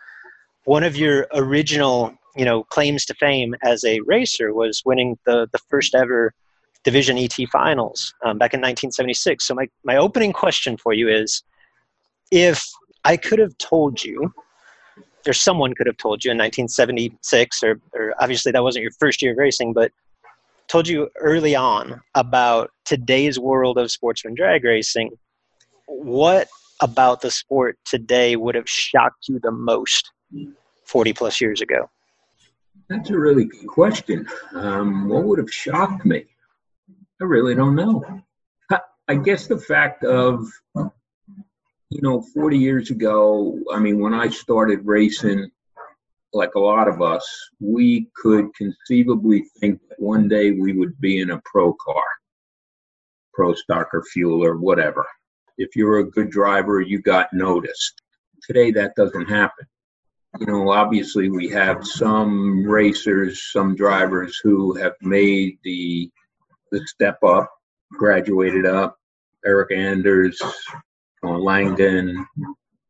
one 0.65 0.83
of 0.83 0.95
your 0.95 1.27
original, 1.33 2.13
you 2.35 2.45
know, 2.45 2.63
claims 2.63 3.05
to 3.05 3.13
fame 3.15 3.55
as 3.63 3.83
a 3.83 3.99
racer 4.01 4.53
was 4.53 4.81
winning 4.85 5.17
the 5.25 5.47
the 5.51 5.59
first 5.69 5.95
ever 5.95 6.33
Division 6.83 7.17
ET 7.17 7.35
finals 7.51 8.13
um, 8.23 8.37
back 8.37 8.53
in 8.53 8.59
1976. 8.59 9.45
So 9.45 9.53
my 9.53 9.67
my 9.83 9.97
opening 9.97 10.33
question 10.33 10.77
for 10.77 10.93
you 10.93 11.09
is, 11.09 11.43
if 12.31 12.63
I 13.03 13.17
could 13.17 13.39
have 13.39 13.57
told 13.57 14.03
you, 14.03 14.33
or 15.27 15.33
someone 15.33 15.73
could 15.73 15.87
have 15.87 15.97
told 15.97 16.23
you 16.23 16.31
in 16.31 16.37
1976, 16.37 17.63
or, 17.63 17.79
or 17.93 18.13
obviously 18.19 18.51
that 18.51 18.63
wasn't 18.63 18.83
your 18.83 18.91
first 18.99 19.21
year 19.21 19.33
of 19.33 19.37
racing, 19.37 19.73
but 19.73 19.91
told 20.67 20.87
you 20.87 21.09
early 21.19 21.55
on 21.55 21.99
about 22.15 22.71
today's 22.85 23.39
world 23.39 23.77
of 23.77 23.91
sportsman 23.91 24.35
drag 24.35 24.63
racing, 24.63 25.11
what 25.87 26.47
about 26.81 27.21
the 27.21 27.31
sport 27.31 27.77
today 27.85 28.35
would 28.35 28.55
have 28.55 28.69
shocked 28.69 29.27
you 29.27 29.39
the 29.39 29.51
most 29.51 30.11
40 30.85 31.13
plus 31.13 31.41
years 31.41 31.61
ago? 31.61 31.89
That's 32.89 33.09
a 33.11 33.17
really 33.17 33.45
good 33.45 33.67
question. 33.67 34.27
Um, 34.53 35.07
what 35.07 35.23
would 35.23 35.39
have 35.39 35.51
shocked 35.51 36.05
me? 36.05 36.25
I 37.21 37.25
really 37.25 37.53
don't 37.53 37.75
know. 37.75 38.23
I 39.09 39.15
guess 39.15 39.47
the 39.47 39.57
fact 39.57 40.03
of, 40.03 40.47
you 40.75 42.01
know, 42.01 42.21
40 42.21 42.59
years 42.59 42.91
ago, 42.91 43.59
I 43.73 43.79
mean, 43.79 43.99
when 43.99 44.13
I 44.13 44.29
started 44.29 44.85
racing, 44.85 45.49
like 46.31 46.53
a 46.53 46.59
lot 46.59 46.87
of 46.87 47.01
us, 47.01 47.27
we 47.59 48.07
could 48.15 48.53
conceivably 48.55 49.45
think 49.59 49.81
that 49.89 49.99
one 49.99 50.27
day 50.27 50.51
we 50.51 50.73
would 50.73 50.99
be 51.01 51.21
in 51.21 51.31
a 51.31 51.41
pro 51.43 51.73
car, 51.73 52.03
pro 53.33 53.55
stock 53.55 53.87
or 53.93 54.03
fuel 54.03 54.45
or 54.45 54.57
whatever. 54.57 55.03
If 55.57 55.75
you're 55.75 55.99
a 55.99 56.11
good 56.11 56.29
driver, 56.29 56.79
you 56.79 57.01
got 57.01 57.33
noticed. 57.33 58.01
Today, 58.43 58.69
that 58.73 58.93
doesn't 58.95 59.27
happen. 59.27 59.65
You 60.37 60.45
know, 60.45 60.69
obviously, 60.69 61.29
we 61.29 61.49
have 61.49 61.85
some 61.85 62.63
racers, 62.63 63.51
some 63.51 63.75
drivers 63.75 64.39
who 64.43 64.75
have 64.75 64.93
made 65.01 65.57
the 65.63 66.11
the 66.71 66.85
step 66.85 67.17
up, 67.23 67.51
graduated 67.91 68.65
up, 68.65 68.99
Erica 69.43 69.75
Enders, 69.75 70.39
Langdon, 71.23 72.25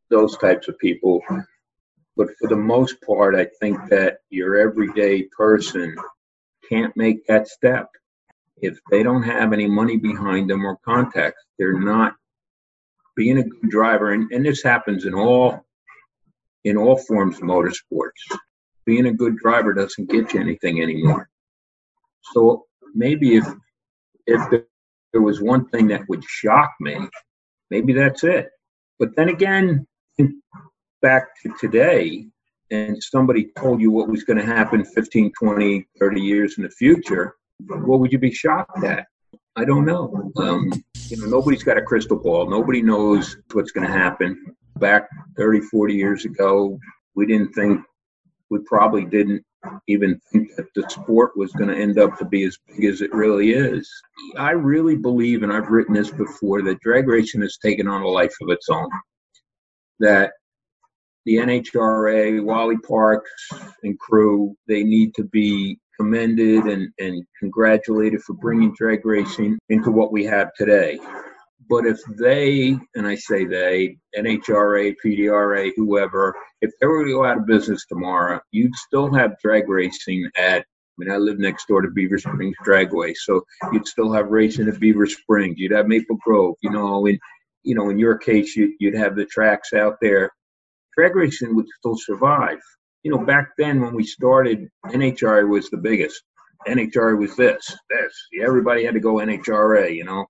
those 0.10 0.38
types 0.38 0.68
of 0.68 0.78
people. 0.80 1.22
But 2.18 2.28
for 2.40 2.50
the 2.50 2.58
most 2.58 3.02
part, 3.02 3.36
I 3.36 3.48
think 3.62 3.90
that 3.90 4.18
your 4.30 4.58
everyday 4.58 5.24
person 5.24 5.96
can't 6.68 6.96
make 6.98 7.26
that 7.28 7.48
step. 7.48 7.90
If 8.62 8.78
they 8.92 9.04
don't 9.04 9.24
have 9.24 9.54
any 9.54 9.68
money 9.68 9.96
behind 9.96 10.50
them 10.50 10.66
or 10.66 10.78
contacts, 10.84 11.46
they're 11.58 11.80
not 11.80 12.16
being 13.16 13.38
a 13.38 13.44
good 13.44 13.70
driver. 13.70 14.12
And, 14.12 14.30
and 14.32 14.46
this 14.46 14.62
happens 14.62 15.06
in 15.06 15.14
all 15.14 15.66
in 16.64 16.78
all 16.78 16.98
forms 16.98 17.38
of 17.38 17.44
motorsports. 17.44 18.12
Being 18.86 19.08
a 19.08 19.14
good 19.14 19.38
driver 19.38 19.74
doesn't 19.74 20.10
get 20.10 20.34
you 20.34 20.40
anything 20.40 20.82
anymore. 20.82 21.30
So 22.34 22.66
maybe 22.94 23.36
if 23.36 23.46
if 24.26 24.64
there 25.12 25.22
was 25.22 25.42
one 25.42 25.68
thing 25.70 25.88
that 25.88 26.08
would 26.08 26.24
shock 26.24 26.72
me, 26.80 26.98
maybe 27.72 27.94
that's 27.94 28.24
it. 28.24 28.50
But 29.00 29.16
then 29.16 29.30
again, 29.30 29.88
back 31.02 31.28
to 31.42 31.54
today, 31.60 32.28
and 32.72 33.02
somebody 33.02 33.52
told 33.58 33.82
you 33.82 33.90
what 33.92 34.10
was 34.10 34.24
going 34.24 34.38
to 34.38 34.46
happen 34.46 34.86
15, 34.86 35.32
20, 35.40 35.88
30 36.00 36.22
years 36.22 36.58
in 36.58 36.64
the 36.64 36.70
future, 36.70 37.36
what 37.68 38.00
would 38.00 38.12
you 38.12 38.20
be 38.20 38.32
shocked 38.32 38.84
at? 38.84 39.08
I 39.56 39.66
don't 39.66 39.86
know. 39.86 40.32
Um, 40.38 40.72
you 41.08 41.18
know, 41.18 41.26
nobody's 41.26 41.64
got 41.64 41.78
a 41.78 41.82
crystal 41.82 42.18
ball. 42.18 42.50
Nobody 42.50 42.82
knows 42.82 43.38
what's 43.52 43.72
going 43.72 43.88
to 43.88 43.94
happen. 43.94 44.56
Back 44.80 45.08
30, 45.38 45.62
40 45.62 45.94
years 45.94 46.26
ago, 46.26 46.80
we 47.16 47.26
didn't 47.26 47.54
think, 47.54 47.82
we 48.50 48.60
probably 48.66 49.06
didn't 49.06 49.44
even 49.88 50.20
think 50.32 50.56
that 50.56 50.68
the 50.76 50.90
sport 50.90 51.32
was 51.36 51.52
going 51.54 51.70
to 51.70 51.78
end 51.78 52.00
up 52.00 52.18
to 52.18 52.26
be 52.26 52.44
as 52.44 52.58
big 52.68 52.86
as 52.86 53.02
it 53.02 53.14
really 53.14 53.52
is. 53.52 53.90
I 54.38 54.52
really 54.52 54.96
believe, 54.96 55.44
and 55.44 55.52
I've 55.52 55.70
written 55.70 55.94
this 55.94 56.12
before, 56.12 56.62
that 56.64 56.80
drag 56.80 57.08
racing 57.08 57.42
has 57.42 57.58
taken 57.58 57.88
on 57.88 58.02
a 58.02 58.08
life 58.08 58.34
of 58.42 58.50
its 58.50 58.70
own. 58.70 58.90
That 60.00 60.32
the 61.26 61.36
NHRA, 61.36 62.44
Wally 62.44 62.78
Parks, 62.78 63.32
and 63.84 64.00
crew, 64.00 64.56
they 64.68 64.84
need 64.84 65.14
to 65.16 65.26
be 65.26 65.78
commended 66.00 66.64
and, 66.66 66.90
and 67.00 67.26
congratulated 67.38 68.22
for 68.22 68.34
bringing 68.34 68.74
drag 68.74 69.06
racing 69.06 69.60
into 69.68 69.92
what 69.92 70.14
we 70.14 70.24
have 70.24 70.54
today. 70.56 70.98
But 71.70 71.86
if 71.86 72.00
they, 72.18 72.76
and 72.96 73.06
I 73.06 73.16
say 73.16 73.46
they, 73.46 73.98
NHRA, 74.18 74.96
PDRA, 75.06 75.72
whoever, 75.76 76.36
if 76.62 76.72
they 76.82 76.88
were 76.88 77.06
to 77.06 77.12
go 77.12 77.26
out 77.26 77.38
of 77.38 77.46
business 77.46 77.86
tomorrow, 77.86 78.40
you'd 78.52 78.76
still 78.76 79.14
have 79.14 79.40
drag 79.40 79.70
racing 79.70 80.30
at. 80.36 80.62
I 80.62 80.66
mean, 80.98 81.12
I 81.12 81.18
live 81.18 81.40
next 81.40 81.68
door 81.68 81.82
to 81.82 81.92
Beaver 81.92 82.18
Springs 82.18 82.58
Dragway, 82.66 83.16
so 83.16 83.46
you'd 83.72 83.88
still 83.88 84.12
have 84.12 84.28
racing 84.28 84.68
at 84.68 84.80
Beaver 84.80 85.06
Springs. 85.06 85.58
You'd 85.58 85.72
have 85.72 85.88
Maple 85.88 86.18
Grove. 86.18 86.56
You 86.62 86.72
know, 86.72 87.06
in 87.06 87.18
you 87.64 87.76
know, 87.76 87.90
in 87.90 88.00
your 88.00 88.18
case, 88.18 88.56
you, 88.56 88.76
you'd 88.80 88.96
have 88.96 89.16
the 89.16 89.26
tracks 89.26 89.74
out 89.74 89.98
there. 90.02 90.32
Drag 90.98 91.16
racing 91.16 91.56
would 91.56 91.68
still 91.78 91.98
survive. 91.98 92.60
You 93.04 93.12
know, 93.12 93.24
back 93.24 93.52
then 93.58 93.80
when 93.80 93.96
we 93.96 94.04
started, 94.04 94.68
NHRA 94.88 95.48
was 95.48 95.70
the 95.70 95.78
biggest. 95.78 96.22
NHRA 96.68 97.18
was 97.18 97.36
this, 97.38 97.66
this. 97.90 98.14
Everybody 98.42 98.84
had 98.84 98.96
to 98.96 99.00
go 99.00 99.16
NHRA. 99.16 99.96
You 99.96 100.04
know, 100.04 100.26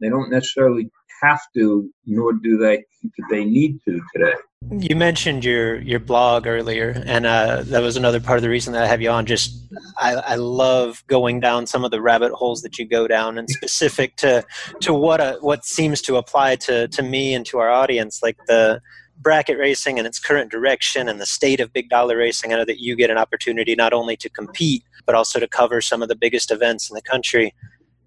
they 0.00 0.08
don't 0.08 0.30
necessarily 0.30 0.90
have 1.22 1.40
to, 1.54 1.88
nor 2.06 2.32
do 2.32 2.58
they 2.58 2.84
they 3.30 3.44
need 3.44 3.78
to 3.86 4.00
today. 4.14 4.34
You 4.70 4.96
mentioned 4.96 5.44
your 5.44 5.80
your 5.80 6.00
blog 6.00 6.46
earlier, 6.46 7.02
and 7.06 7.26
uh, 7.26 7.62
that 7.64 7.82
was 7.82 7.96
another 7.96 8.20
part 8.20 8.38
of 8.38 8.42
the 8.42 8.48
reason 8.48 8.72
that 8.72 8.82
I 8.82 8.86
have 8.86 9.02
you 9.02 9.10
on. 9.10 9.26
Just 9.26 9.56
I, 9.98 10.14
I 10.14 10.34
love 10.36 11.04
going 11.06 11.40
down 11.40 11.66
some 11.66 11.84
of 11.84 11.90
the 11.90 12.00
rabbit 12.00 12.32
holes 12.32 12.62
that 12.62 12.78
you 12.78 12.86
go 12.86 13.06
down, 13.06 13.38
and 13.38 13.48
specific 13.48 14.16
to 14.16 14.44
to 14.80 14.94
what 14.94 15.20
a, 15.20 15.38
what 15.40 15.64
seems 15.64 16.00
to 16.02 16.16
apply 16.16 16.56
to 16.56 16.88
to 16.88 17.02
me 17.02 17.34
and 17.34 17.44
to 17.46 17.58
our 17.58 17.70
audience, 17.70 18.22
like 18.22 18.38
the 18.46 18.80
bracket 19.18 19.58
racing 19.58 19.98
and 19.98 20.08
its 20.08 20.18
current 20.18 20.50
direction 20.50 21.08
and 21.08 21.20
the 21.20 21.26
state 21.26 21.60
of 21.60 21.72
big 21.72 21.88
dollar 21.88 22.16
racing. 22.16 22.52
I 22.52 22.56
know 22.56 22.64
that 22.64 22.80
you 22.80 22.96
get 22.96 23.10
an 23.10 23.16
opportunity 23.16 23.74
not 23.74 23.92
only 23.92 24.16
to 24.16 24.28
compete 24.28 24.82
but 25.06 25.14
also 25.14 25.38
to 25.38 25.46
cover 25.46 25.80
some 25.80 26.02
of 26.02 26.08
the 26.08 26.16
biggest 26.16 26.50
events 26.50 26.90
in 26.90 26.94
the 26.94 27.02
country, 27.02 27.54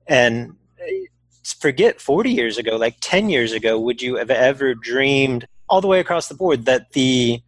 and 0.07 0.55
forget 1.53 2.01
40 2.01 2.31
years 2.31 2.57
ago, 2.57 2.75
like 2.75 2.97
10 3.01 3.29
years 3.29 3.51
ago, 3.51 3.79
would 3.79 4.01
you 4.01 4.15
have 4.15 4.29
ever 4.29 4.73
dreamed 4.73 5.47
all 5.69 5.81
the 5.81 5.87
way 5.87 5.99
across 5.99 6.27
the 6.27 6.35
board 6.35 6.65
that 6.65 6.91
the 6.93 7.41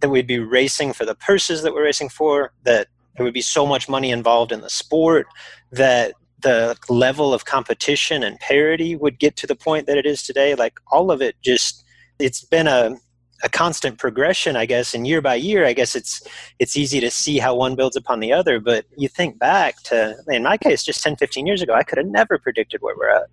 that 0.00 0.08
we'd 0.08 0.26
be 0.26 0.40
racing 0.40 0.92
for 0.92 1.04
the 1.04 1.14
purses 1.14 1.62
that 1.62 1.72
we're 1.72 1.84
racing 1.84 2.08
for, 2.08 2.52
that 2.64 2.88
there 3.16 3.24
would 3.24 3.34
be 3.34 3.40
so 3.40 3.64
much 3.64 3.88
money 3.88 4.10
involved 4.10 4.50
in 4.50 4.60
the 4.60 4.68
sport, 4.68 5.28
that 5.70 6.14
the 6.40 6.76
level 6.88 7.32
of 7.32 7.44
competition 7.44 8.24
and 8.24 8.38
parity 8.40 8.96
would 8.96 9.20
get 9.20 9.36
to 9.36 9.46
the 9.46 9.54
point 9.54 9.86
that 9.86 9.96
it 9.96 10.04
is 10.04 10.24
today. 10.24 10.56
Like 10.56 10.80
all 10.90 11.12
of 11.12 11.22
it 11.22 11.36
just 11.42 11.84
it's 12.18 12.44
been 12.44 12.66
a 12.66 12.96
a 13.42 13.48
constant 13.48 13.98
progression, 13.98 14.56
I 14.56 14.66
guess, 14.66 14.94
and 14.94 15.06
year 15.06 15.20
by 15.20 15.34
year, 15.34 15.66
I 15.66 15.72
guess 15.72 15.96
it's 15.96 16.22
it's 16.58 16.76
easy 16.76 17.00
to 17.00 17.10
see 17.10 17.38
how 17.38 17.54
one 17.54 17.74
builds 17.74 17.96
upon 17.96 18.20
the 18.20 18.32
other. 18.32 18.60
But 18.60 18.86
you 18.96 19.08
think 19.08 19.38
back 19.38 19.82
to, 19.84 20.16
in 20.28 20.44
my 20.44 20.56
case, 20.56 20.84
just 20.84 21.02
10, 21.02 21.16
15 21.16 21.46
years 21.46 21.60
ago, 21.62 21.74
I 21.74 21.82
could 21.82 21.98
have 21.98 22.06
never 22.06 22.38
predicted 22.38 22.82
where 22.82 22.96
we're 22.96 23.10
at. 23.10 23.28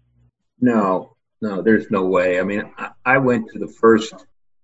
No, 0.62 1.16
no, 1.42 1.62
there's 1.62 1.90
no 1.90 2.06
way. 2.06 2.40
I 2.40 2.44
mean, 2.44 2.72
I, 2.78 2.92
I 3.06 3.18
went 3.18 3.50
to 3.50 3.60
the 3.60 3.68
first. 3.68 4.14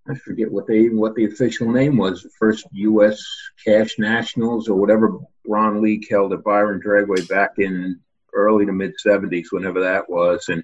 I 0.08 0.16
forget 0.16 0.52
what 0.52 0.68
they 0.68 0.90
what 0.90 1.16
the 1.16 1.26
official 1.26 1.72
name 1.72 1.98
was. 1.98 2.22
The 2.22 2.30
first 2.38 2.68
U.S. 2.72 3.24
Cash 3.66 3.98
Nationals 3.98 4.68
or 4.70 4.76
whatever 4.76 5.18
Ron 5.48 5.82
Leake 5.82 6.08
held 6.10 6.34
at 6.34 6.44
Byron 6.44 6.82
Dragway 6.86 7.28
back 7.28 7.54
in 7.58 8.00
early 8.34 8.66
to 8.66 8.72
mid 8.72 8.94
'70s, 9.04 9.48
whenever 9.52 9.82
that 9.82 10.10
was, 10.10 10.50
and 10.50 10.64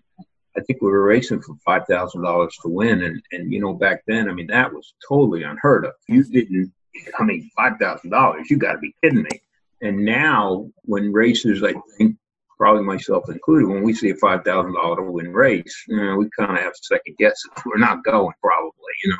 I 0.57 0.61
think 0.61 0.81
we 0.81 0.91
were 0.91 1.03
racing 1.03 1.41
for 1.41 1.55
five 1.65 1.87
thousand 1.87 2.23
dollars 2.23 2.57
to 2.61 2.69
win, 2.69 3.03
and 3.03 3.21
and 3.31 3.51
you 3.51 3.59
know 3.59 3.73
back 3.73 4.03
then, 4.05 4.29
I 4.29 4.33
mean 4.33 4.47
that 4.47 4.73
was 4.73 4.93
totally 5.07 5.43
unheard 5.43 5.85
of. 5.85 5.93
You 6.07 6.23
didn't, 6.23 6.73
I 7.17 7.23
mean 7.23 7.49
five 7.55 7.77
thousand 7.79 8.09
dollars, 8.09 8.49
you 8.49 8.57
got 8.57 8.73
to 8.73 8.79
be 8.79 8.95
kidding 9.01 9.23
me. 9.23 9.41
And 9.81 10.05
now, 10.05 10.69
when 10.83 11.11
racers, 11.11 11.63
I 11.63 11.73
think 11.97 12.17
probably 12.61 12.83
myself 12.83 13.27
included, 13.27 13.67
when 13.67 13.81
we 13.81 13.91
see 13.91 14.11
a 14.11 14.15
five 14.17 14.43
thousand 14.43 14.75
dollar 14.75 15.01
win 15.01 15.33
race, 15.33 15.83
you 15.87 15.97
know, 15.97 16.15
we 16.15 16.29
kind 16.37 16.55
of 16.55 16.63
have 16.63 16.73
second 16.79 17.17
guesses. 17.17 17.49
We're 17.65 17.79
not 17.79 18.03
going 18.03 18.35
probably, 18.39 18.93
you 19.03 19.09
know, 19.09 19.17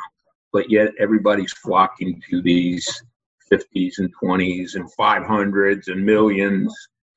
but 0.52 0.70
yet 0.70 0.92
everybody's 1.00 1.52
flocking 1.52 2.22
to 2.30 2.40
these 2.40 3.02
fifties 3.50 3.98
and 3.98 4.12
twenties 4.22 4.76
and 4.76 4.88
five 4.92 5.26
hundreds 5.26 5.88
and 5.88 6.06
millions. 6.06 6.72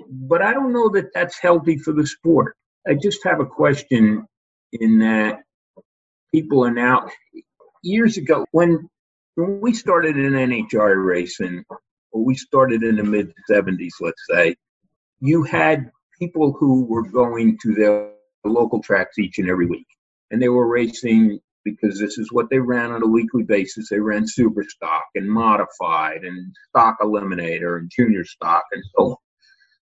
But 0.09 0.41
I 0.41 0.51
don't 0.51 0.73
know 0.73 0.89
that 0.93 1.13
that's 1.13 1.37
healthy 1.37 1.77
for 1.77 1.93
the 1.93 2.07
sport. 2.07 2.55
I 2.87 2.95
just 2.95 3.23
have 3.23 3.39
a 3.39 3.45
question 3.45 4.25
in 4.71 4.97
that 4.99 5.41
people 6.33 6.65
are 6.65 6.73
now 6.73 7.07
years 7.83 8.17
ago 8.17 8.47
when 8.49 8.89
when 9.35 9.61
we 9.61 9.75
started 9.75 10.17
in 10.17 10.33
NHRA 10.33 11.05
racing, 11.05 11.65
or 12.11 12.25
we 12.25 12.33
started 12.33 12.81
in 12.81 12.95
the 12.95 13.03
mid 13.03 13.31
70s, 13.47 13.91
let's 14.01 14.23
say, 14.27 14.55
you 15.19 15.43
had 15.43 15.91
people 16.19 16.53
who 16.59 16.85
were 16.85 17.07
going 17.07 17.57
to 17.63 17.73
their 17.73 18.11
local 18.43 18.81
tracks 18.81 19.17
each 19.17 19.37
and 19.39 19.49
every 19.49 19.65
week. 19.65 19.87
And 20.31 20.41
they 20.41 20.49
were 20.49 20.67
racing 20.67 21.39
because 21.63 21.99
this 21.99 22.17
is 22.17 22.31
what 22.31 22.49
they 22.49 22.59
ran 22.59 22.91
on 22.91 23.03
a 23.03 23.07
weekly 23.07 23.43
basis. 23.43 23.89
They 23.89 23.99
ran 23.99 24.27
super 24.27 24.63
stock 24.63 25.05
and 25.15 25.29
modified 25.29 26.23
and 26.23 26.53
stock 26.69 26.97
eliminator 27.01 27.77
and 27.77 27.91
junior 27.93 28.23
stock 28.23 28.63
and 28.71 28.83
so 28.95 29.03
on. 29.03 29.15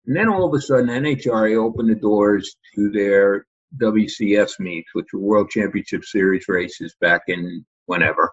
And 0.06 0.16
then 0.16 0.28
all 0.28 0.46
of 0.46 0.54
a 0.54 0.60
sudden, 0.60 0.88
NHRA 0.88 1.56
opened 1.56 1.90
the 1.90 1.94
doors 1.94 2.56
to 2.75 2.90
their 2.90 3.46
WCS 3.80 4.58
meets, 4.58 4.90
which 4.94 5.06
were 5.12 5.20
World 5.20 5.50
Championship 5.50 6.04
Series 6.04 6.46
races 6.49 6.94
back 7.00 7.22
in 7.28 7.64
whenever. 7.87 8.32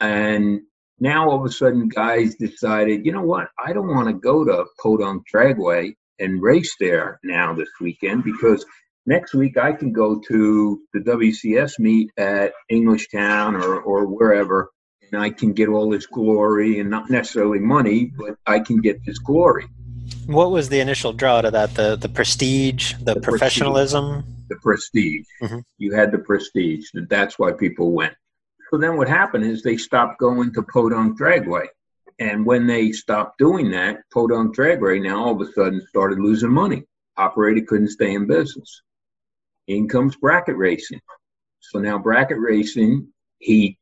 And 0.00 0.60
now 1.00 1.28
all 1.28 1.40
of 1.40 1.44
a 1.44 1.52
sudden, 1.52 1.88
guys 1.88 2.36
decided, 2.36 3.04
you 3.04 3.12
know 3.12 3.22
what? 3.22 3.48
I 3.58 3.72
don't 3.72 3.88
want 3.88 4.08
to 4.08 4.14
go 4.14 4.44
to 4.44 4.66
Podunk 4.80 5.24
Dragway 5.32 5.94
and 6.18 6.42
race 6.42 6.74
there 6.80 7.20
now 7.24 7.54
this 7.54 7.68
weekend 7.80 8.24
because 8.24 8.64
next 9.06 9.34
week 9.34 9.56
I 9.56 9.72
can 9.72 9.92
go 9.92 10.20
to 10.28 10.80
the 10.92 11.00
WCS 11.00 11.78
meet 11.78 12.10
at 12.16 12.52
Englishtown 12.70 13.60
or, 13.60 13.80
or 13.80 14.06
wherever, 14.06 14.70
and 15.02 15.20
I 15.20 15.30
can 15.30 15.52
get 15.52 15.68
all 15.68 15.90
this 15.90 16.06
glory 16.06 16.80
and 16.80 16.90
not 16.90 17.10
necessarily 17.10 17.60
money, 17.60 18.12
but 18.18 18.36
I 18.46 18.60
can 18.60 18.80
get 18.80 19.04
this 19.04 19.18
glory. 19.18 19.66
What 20.26 20.50
was 20.50 20.68
the 20.68 20.80
initial 20.80 21.12
draw 21.12 21.40
to 21.40 21.50
that? 21.52 21.74
The 21.74 21.96
the 21.96 22.08
prestige, 22.08 22.94
the, 23.00 23.14
the 23.14 23.20
professionalism, 23.20 24.22
prestige. 24.22 24.48
the 24.48 24.56
prestige. 24.56 25.26
Mm-hmm. 25.42 25.58
You 25.78 25.94
had 25.94 26.12
the 26.12 26.18
prestige. 26.18 26.86
That's 27.08 27.38
why 27.38 27.52
people 27.52 27.92
went. 27.92 28.14
So 28.70 28.78
then 28.78 28.96
what 28.96 29.08
happened 29.08 29.44
is 29.44 29.62
they 29.62 29.76
stopped 29.76 30.18
going 30.18 30.52
to 30.54 30.62
Podunk 30.62 31.18
Dragway. 31.18 31.66
And 32.18 32.46
when 32.46 32.66
they 32.66 32.92
stopped 32.92 33.38
doing 33.38 33.70
that, 33.72 33.98
Podunk 34.12 34.56
Dragway 34.56 35.02
now 35.02 35.24
all 35.24 35.40
of 35.40 35.46
a 35.46 35.52
sudden 35.52 35.86
started 35.88 36.18
losing 36.18 36.52
money. 36.52 36.84
Operator 37.16 37.64
couldn't 37.66 37.90
stay 37.90 38.14
in 38.14 38.26
business. 38.26 38.82
In 39.68 39.88
comes 39.88 40.16
bracket 40.16 40.56
racing. 40.56 41.00
So 41.60 41.78
now 41.78 41.98
bracket 41.98 42.38
racing, 42.38 43.08
he 43.38 43.78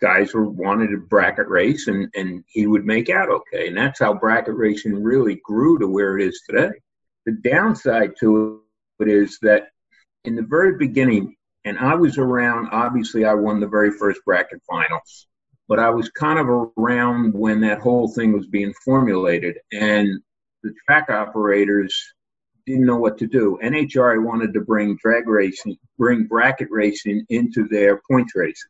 guys 0.00 0.34
were 0.34 0.48
wanted 0.48 0.88
to 0.88 0.96
bracket 0.96 1.48
race 1.48 1.86
and, 1.86 2.08
and 2.14 2.42
he 2.48 2.66
would 2.66 2.84
make 2.84 3.08
out 3.08 3.28
okay. 3.28 3.68
And 3.68 3.76
that's 3.76 4.00
how 4.00 4.12
bracket 4.12 4.56
racing 4.56 5.00
really 5.00 5.40
grew 5.44 5.78
to 5.78 5.86
where 5.86 6.18
it 6.18 6.26
is 6.26 6.42
today. 6.48 6.72
The 7.24 7.32
downside 7.32 8.14
to 8.20 8.62
it 8.98 9.08
is 9.08 9.38
that 9.42 9.68
in 10.24 10.34
the 10.34 10.42
very 10.42 10.76
beginning, 10.76 11.36
and 11.64 11.78
I 11.78 11.94
was 11.94 12.18
around, 12.18 12.68
obviously, 12.72 13.24
I 13.24 13.34
won 13.34 13.60
the 13.60 13.68
very 13.68 13.92
first 13.92 14.20
bracket 14.24 14.60
finals, 14.68 15.28
but 15.72 15.78
I 15.78 15.88
was 15.88 16.10
kind 16.10 16.38
of 16.38 16.48
around 16.76 17.32
when 17.32 17.58
that 17.62 17.80
whole 17.80 18.06
thing 18.06 18.34
was 18.34 18.46
being 18.46 18.74
formulated. 18.84 19.56
And 19.72 20.20
the 20.62 20.74
track 20.84 21.08
operators 21.08 21.98
didn't 22.66 22.84
know 22.84 22.98
what 22.98 23.16
to 23.20 23.26
do. 23.26 23.58
NHRA 23.64 24.22
wanted 24.22 24.52
to 24.52 24.60
bring 24.60 24.98
drag 25.02 25.26
racing, 25.26 25.78
bring 25.96 26.24
bracket 26.24 26.68
racing 26.70 27.24
into 27.30 27.66
their 27.68 28.02
points 28.10 28.34
races. 28.34 28.68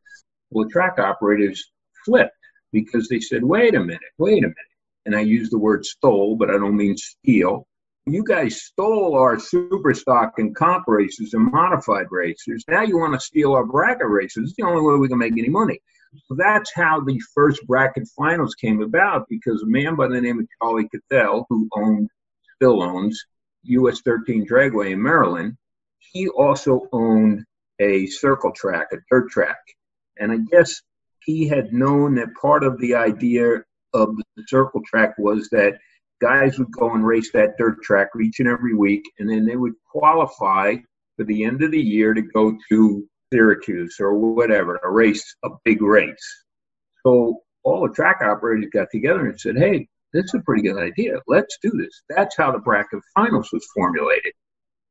Well, 0.51 0.67
the 0.67 0.71
track 0.71 1.01
operators 1.01 1.73
flipped 2.05 2.37
because 2.73 3.09
they 3.09 3.19
said, 3.19 3.43
wait 3.43 3.75
a 3.75 3.81
minute, 3.81 3.99
wait 4.19 4.45
a 4.45 4.47
minute. 4.47 4.57
And 5.05 5.17
I 5.17 5.23
use 5.23 5.51
the 5.51 5.59
word 5.59 5.85
stole, 5.85 6.37
but 6.37 6.51
I 6.51 6.53
don't 6.53 6.77
mean 6.77 6.97
steal. 6.97 7.67
You 8.07 8.23
guys 8.23 8.63
stole 8.63 9.17
our 9.17 9.41
super 9.41 9.93
stock 9.93 10.35
and 10.39 10.55
comp 10.55 10.85
races 10.87 11.35
and 11.35 11.51
modified 11.51 12.07
races. 12.13 12.63
Now 12.69 12.83
you 12.83 12.97
want 12.97 13.15
to 13.15 13.19
steal 13.19 13.55
our 13.55 13.67
bracket 13.67 14.09
races. 14.09 14.51
It's 14.51 14.57
the 14.57 14.69
only 14.69 14.83
way 14.83 14.97
we 15.01 15.09
can 15.09 15.19
make 15.19 15.37
any 15.37 15.49
money. 15.49 15.81
So 16.15 16.35
that's 16.37 16.73
how 16.75 17.01
the 17.01 17.21
first 17.35 17.67
bracket 17.67 18.07
finals 18.17 18.55
came 18.55 18.83
about 18.83 19.27
because 19.29 19.63
a 19.63 19.67
man 19.67 19.97
by 19.97 20.09
the 20.09 20.21
name 20.21 20.41
of 20.41 20.47
Charlie 20.61 20.89
Cathell, 20.89 21.47
who 21.49 21.69
owned, 21.75 22.09
still 22.57 22.83
owns, 22.83 23.25
US 23.65 24.01
13 24.03 24.47
Dragway 24.47 24.93
in 24.93 25.03
Maryland, 25.03 25.57
he 25.99 26.29
also 26.29 26.89
owned 26.93 27.45
a 27.79 28.07
circle 28.07 28.53
track, 28.53 28.89
a 28.93 28.97
dirt 29.11 29.31
track. 29.31 29.59
And 30.19 30.33
I 30.33 30.39
guess 30.51 30.83
he 31.25 31.49
had 31.49 31.73
known 31.73 32.17
that 32.17 32.35
part 32.41 32.65
of 32.65 32.79
the 32.79 32.95
idea 32.95 33.63
of 33.95 34.17
the 34.17 34.45
circle 34.47 34.83
track 34.87 35.15
was 35.19 35.49
that 35.51 35.79
guys 36.21 36.59
would 36.59 36.71
go 36.73 36.93
and 36.95 37.07
race 37.07 37.33
that 37.33 37.57
dirt 37.59 37.83
track 37.83 38.09
each 38.21 38.41
and 38.41 38.49
every 38.49 38.75
week, 38.75 39.03
and 39.19 39.29
then 39.29 39.45
they 39.45 39.57
would 39.57 39.75
qualify 39.91 40.77
for 41.17 41.25
the 41.25 41.45
end 41.45 41.63
of 41.63 41.71
the 41.71 41.81
year 41.81 42.15
to 42.15 42.23
go 42.23 42.57
to 42.69 43.09
Syracuse 43.33 43.97
or 43.99 44.15
whatever, 44.15 44.79
a 44.85 44.91
race 44.91 45.35
a 45.45 45.49
big 45.65 45.83
race. 45.83 46.45
So 47.05 47.41
all 47.65 47.87
the 47.87 47.95
track 47.95 48.21
operators 48.23 48.71
got 48.73 48.89
together 48.93 49.27
and 49.27 49.41
said, 49.41 49.57
hey, 49.57 49.89
this 50.13 50.27
is 50.27 50.35
a 50.35 50.41
pretty 50.41 50.63
good 50.63 50.79
idea. 50.79 51.15
Let's 51.27 51.57
do 51.63 51.71
this. 51.71 52.03
That's 52.09 52.37
how 52.37 52.53
the 52.53 52.59
bracket 52.59 53.01
finals 53.15 53.49
was 53.53 53.67
formulated. 53.75 54.33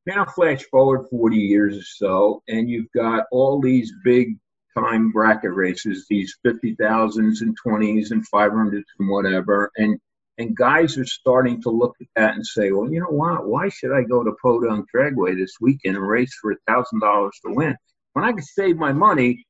Now, 0.04 0.24
flash 0.24 0.64
forward 0.64 1.06
40 1.10 1.36
years 1.36 1.78
or 1.78 1.84
so, 1.84 2.42
and 2.48 2.68
you've 2.68 2.90
got 2.94 3.26
all 3.30 3.60
these 3.60 3.92
big 4.04 4.36
time 4.76 5.12
bracket 5.12 5.52
races, 5.52 6.06
these 6.10 6.36
50,000s 6.44 7.40
and 7.40 7.56
20s 7.64 8.10
and 8.10 8.24
500s 8.34 8.82
and 8.98 9.08
whatever. 9.08 9.70
And 9.76 9.98
and 10.38 10.56
guys 10.56 10.96
are 10.96 11.04
starting 11.04 11.60
to 11.62 11.70
look 11.70 11.94
at 12.00 12.06
that 12.16 12.34
and 12.34 12.46
say, 12.46 12.72
well, 12.72 12.90
you 12.90 13.00
know 13.00 13.06
what? 13.06 13.46
Why 13.46 13.68
should 13.68 13.92
I 13.92 14.02
go 14.02 14.24
to 14.24 14.34
Podunk 14.42 14.86
Dragway 14.94 15.36
this 15.36 15.52
weekend 15.60 15.96
and 15.96 16.08
race 16.08 16.34
for 16.40 16.52
a 16.52 16.56
$1,000 16.68 17.30
to 17.44 17.54
win? 17.54 17.76
When 18.12 18.24
I 18.24 18.32
could 18.32 18.44
save 18.44 18.76
my 18.76 18.92
money 18.92 19.46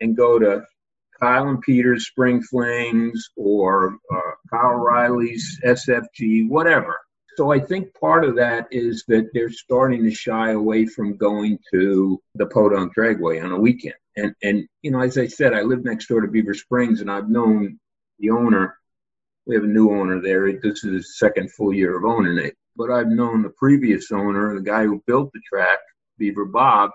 and 0.00 0.16
go 0.16 0.38
to 0.38 0.64
Kyle 1.20 1.48
and 1.48 1.60
Peter's 1.60 2.06
Spring 2.06 2.42
Flings 2.42 3.30
or 3.36 3.96
uh, 4.14 4.30
Kyle 4.50 4.74
Riley's 4.74 5.58
SFG, 5.64 6.48
whatever. 6.48 6.96
So 7.36 7.52
I 7.52 7.60
think 7.60 7.92
part 8.00 8.24
of 8.24 8.36
that 8.36 8.66
is 8.70 9.04
that 9.08 9.28
they're 9.32 9.50
starting 9.50 10.02
to 10.04 10.10
shy 10.10 10.52
away 10.52 10.86
from 10.86 11.16
going 11.16 11.58
to 11.72 12.20
the 12.34 12.46
Podunk 12.46 12.94
Dragway 12.94 13.42
on 13.44 13.52
a 13.52 13.60
weekend. 13.60 13.94
And 14.16 14.34
and 14.42 14.66
you 14.80 14.90
know, 14.90 15.00
as 15.00 15.18
I 15.18 15.26
said, 15.26 15.52
I 15.52 15.60
live 15.60 15.84
next 15.84 16.06
door 16.06 16.22
to 16.22 16.28
Beaver 16.28 16.54
Springs, 16.54 17.02
and 17.02 17.10
I've 17.10 17.28
known 17.28 17.78
the 18.18 18.30
owner. 18.30 18.78
We 19.46 19.54
have 19.54 19.64
a 19.64 19.68
new 19.68 19.90
owner 19.90 20.20
there. 20.20 20.50
This 20.52 20.82
is 20.84 20.92
his 20.92 21.18
second 21.18 21.52
full 21.52 21.74
year 21.74 21.96
of 21.96 22.04
owning 22.04 22.38
it. 22.38 22.56
But 22.74 22.90
I've 22.90 23.08
known 23.08 23.42
the 23.42 23.50
previous 23.50 24.10
owner, 24.10 24.54
the 24.54 24.62
guy 24.62 24.84
who 24.84 25.02
built 25.06 25.30
the 25.32 25.40
track, 25.46 25.78
Beaver 26.18 26.46
Bob, 26.46 26.90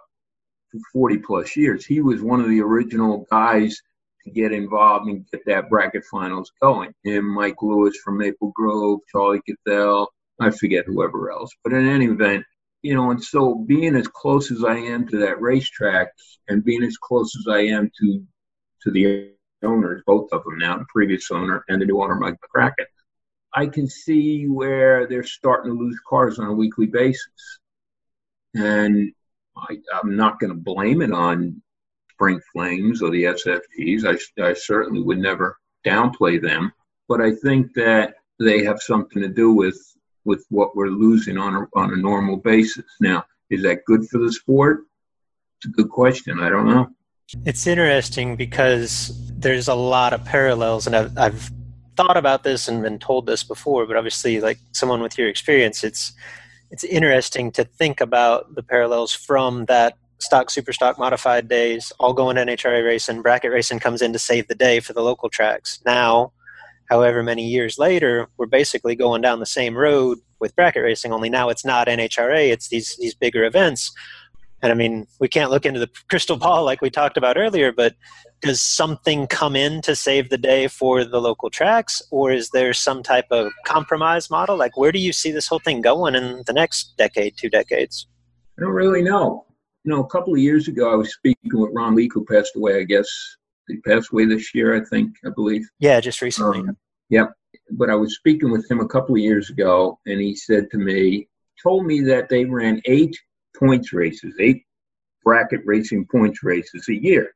40 0.94 1.18
plus 1.20 1.56
years. 1.56 1.86
He 1.86 2.02
was 2.02 2.22
one 2.22 2.40
of 2.40 2.50
the 2.50 2.62
original 2.62 3.26
guys 3.30 3.82
to 4.24 4.32
get 4.32 4.52
involved 4.52 5.08
and 5.08 5.26
get 5.32 5.46
that 5.46 5.70
bracket 5.70 6.04
finals 6.06 6.52
going. 6.62 6.94
Him, 7.04 7.26
Mike 7.26 7.62
Lewis 7.62 7.98
from 8.04 8.18
Maple 8.18 8.52
Grove, 8.56 9.00
Charlie 9.12 9.42
Cathell, 9.48 10.08
I 10.40 10.52
forget 10.52 10.86
whoever 10.86 11.32
else. 11.32 11.52
But 11.64 11.74
in 11.74 11.88
any 11.88 12.06
event, 12.06 12.46
you 12.82 12.96
know, 12.96 13.12
and 13.12 13.24
so 13.24 13.56
being 13.56 13.96
as 13.96 14.08
close 14.08 14.52
as 14.52 14.64
I 14.64 14.76
am 14.76 15.08
to 15.10 15.18
that 15.20 15.42
racetrack 15.42 16.10
and 16.48 16.64
being 16.64 16.84
as 16.84 16.98
close 16.98 17.32
as 17.38 17.52
I 17.52 17.60
am 17.66 17.92
to 18.00 18.24
to 18.84 18.92
the 18.92 19.32
owners, 19.64 20.02
both 20.08 20.30
of 20.32 20.44
them 20.44 20.58
now, 20.58 20.78
the 20.78 20.86
previous 20.90 21.30
owner 21.30 21.64
and 21.70 21.80
the 21.80 21.86
new 21.86 22.02
owner, 22.02 22.16
Mike 22.16 22.38
McCracken, 22.56 22.86
I 23.54 23.68
can 23.68 23.88
see 23.88 24.48
where 24.48 25.06
they're 25.08 25.24
starting 25.24 25.72
to 25.72 25.78
lose 25.78 26.00
cars 26.08 26.40
on 26.40 26.48
a 26.48 26.54
weekly 26.54 26.88
basis. 26.88 27.60
And 28.56 29.12
I, 29.58 29.78
I'm 29.94 30.16
not 30.16 30.40
going 30.40 30.52
to 30.52 30.60
blame 30.60 31.02
it 31.02 31.12
on 31.12 31.62
Spring 32.12 32.40
Flings 32.54 33.02
or 33.02 33.10
the 33.10 33.24
SFGs. 33.24 34.06
I, 34.06 34.44
I 34.44 34.54
certainly 34.54 35.02
would 35.02 35.18
never 35.18 35.58
downplay 35.86 36.42
them, 36.42 36.72
but 37.08 37.22
I 37.22 37.34
think 37.36 37.74
that 37.74 38.16
they 38.40 38.64
have 38.64 38.82
something 38.82 39.22
to 39.22 39.30
do 39.30 39.52
with 39.52 39.78
with 40.24 40.46
what 40.50 40.76
we're 40.76 40.88
losing 40.88 41.38
on 41.38 41.56
a, 41.56 41.80
on 41.80 41.94
a 41.94 41.96
normal 41.96 42.38
basis. 42.38 42.86
Now, 43.00 43.26
is 43.50 43.64
that 43.64 43.86
good 43.86 44.08
for 44.08 44.20
the 44.20 44.32
sport? 44.32 44.82
It's 45.58 45.66
a 45.66 45.70
good 45.70 45.90
question. 45.90 46.40
I 46.40 46.50
don't 46.50 46.68
know. 46.68 46.90
It's 47.46 47.66
interesting 47.66 48.36
because 48.36 49.20
there's 49.32 49.68
a 49.68 49.74
lot 49.74 50.14
of 50.14 50.24
parallels, 50.26 50.86
and 50.86 50.96
I've, 50.96 51.18
I've 51.18 51.52
thought 51.96 52.18
about 52.18 52.44
this 52.44 52.68
and 52.68 52.84
been 52.84 53.00
told 53.00 53.26
this 53.26 53.44
before, 53.44 53.86
but 53.86 53.96
obviously, 53.96 54.42
like 54.42 54.60
someone 54.74 55.02
with 55.02 55.18
your 55.18 55.28
experience, 55.28 55.84
it's 55.84 56.14
it's 56.72 56.86
interesting 56.86 57.52
to 57.52 57.66
think 57.66 58.00
about 58.00 58.56
the 58.56 58.64
parallels 58.64 59.14
from 59.14 59.66
that 59.66 59.98
stock, 60.20 60.50
super 60.50 60.72
stock, 60.72 60.98
modified 60.98 61.50
days, 61.50 61.92
all 62.00 62.14
going 62.14 62.38
NHRA 62.38 62.86
racing. 62.86 63.22
Bracket 63.22 63.52
racing 63.52 63.80
comes 63.80 64.02
in 64.02 64.14
to 64.14 64.20
save 64.20 64.48
the 64.48 64.56
day 64.56 64.80
for 64.80 64.94
the 64.94 65.02
local 65.02 65.30
tracks. 65.30 65.80
Now, 65.86 66.32
however 66.90 67.24
many 67.24 67.46
years 67.46 67.78
later, 67.78 68.30
we're 68.38 68.46
basically 68.46 68.96
going 68.96 69.22
down 69.22 69.40
the 69.40 69.46
same 69.46 69.78
road 69.78 70.20
with 70.40 70.56
bracket 70.56 70.84
racing. 70.84 71.12
Only 71.12 71.30
now 71.30 71.50
it's 71.50 71.66
not 71.66 71.88
NHRA; 71.88 72.52
it's 72.52 72.70
these 72.70 72.96
these 73.00 73.16
bigger 73.16 73.44
events. 73.44 73.92
And 74.62 74.72
I 74.72 74.76
mean, 74.76 75.08
we 75.20 75.28
can't 75.28 75.52
look 75.52 75.66
into 75.66 75.80
the 75.80 75.90
crystal 76.10 76.38
ball 76.38 76.64
like 76.64 76.82
we 76.82 76.90
talked 76.90 77.18
about 77.18 77.38
earlier, 77.38 77.74
but 77.74 77.96
does 78.42 78.62
something 78.62 79.28
come 79.28 79.56
in 79.56 79.82
to 79.84 79.96
save 79.96 80.30
the 80.30 80.38
day 80.38 80.68
for 80.68 81.04
the 81.06 81.22
local 81.22 81.50
tracks, 81.50 82.02
or 82.12 82.32
is 82.32 82.50
there 82.50 82.74
some 82.74 83.04
type 83.04 83.28
of 83.32 83.52
compromise 83.66 84.30
model? 84.30 84.58
Like, 84.58 84.78
where 84.78 84.92
do 84.92 85.00
you 85.00 85.14
see 85.14 85.32
this 85.32 85.48
whole 85.48 85.60
thing 85.60 85.82
going 85.82 86.16
in 86.16 86.44
the 86.48 86.54
next 86.54 86.98
decade, 86.98 87.38
two 87.38 87.50
decades? 87.50 88.08
I 88.58 88.62
don't 88.64 88.74
really 88.74 89.02
know 89.02 89.46
you 89.84 89.92
know, 89.92 90.04
a 90.04 90.08
couple 90.08 90.34
of 90.34 90.40
years 90.40 90.68
ago, 90.68 90.92
I 90.92 90.96
was 90.96 91.14
speaking 91.14 91.52
with 91.54 91.72
Ron 91.74 91.96
Leake, 91.96 92.14
who 92.14 92.26
passed 92.26 92.56
away, 92.56 92.80
I 92.80 92.84
guess, 92.84 93.10
He 93.68 93.78
passed 93.78 94.12
away 94.12 94.26
this 94.26 94.54
year, 94.54 94.76
I 94.76 94.86
think, 94.86 95.16
I 95.26 95.30
believe. 95.30 95.68
Yeah, 95.80 96.00
just 96.00 96.22
recently. 96.22 96.60
Um, 96.60 96.78
yep. 97.10 97.32
But 97.72 97.90
I 97.90 97.96
was 97.96 98.16
speaking 98.16 98.52
with 98.52 98.70
him 98.70 98.80
a 98.80 98.88
couple 98.88 99.16
of 99.16 99.22
years 99.22 99.50
ago, 99.50 100.00
and 100.06 100.20
he 100.20 100.36
said 100.36 100.70
to 100.72 100.78
me, 100.78 101.28
told 101.62 101.86
me 101.86 102.02
that 102.02 102.30
they 102.30 102.46
ran 102.46 102.82
eight 102.86 103.18
points 103.58 103.94
races, 103.94 104.36
eight 104.40 104.64
bracket 105.24 105.62
racing 105.66 106.06
points 106.12 106.44
races 106.44 106.88
a 106.90 106.96
year. 106.96 107.34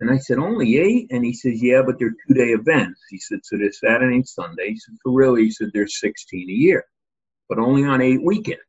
And 0.00 0.10
I 0.10 0.16
said, 0.16 0.38
only 0.38 0.78
eight? 0.78 1.08
And 1.10 1.24
he 1.24 1.32
says, 1.32 1.62
yeah, 1.62 1.82
but 1.84 1.98
they're 1.98 2.14
two 2.26 2.34
day 2.34 2.50
events. 2.50 3.02
He 3.10 3.18
said, 3.18 3.40
so 3.42 3.58
they're 3.58 3.72
Saturday 3.72 4.16
and 4.16 4.28
Sunday. 4.28 4.70
He 4.70 4.78
said, 4.78 4.94
for 5.02 5.12
real, 5.12 5.34
he 5.34 5.50
said, 5.50 5.70
there's 5.74 6.00
16 6.00 6.48
a 6.48 6.52
year, 6.52 6.84
but 7.48 7.58
only 7.58 7.84
on 7.84 8.00
eight 8.00 8.22
weekends. 8.22 8.60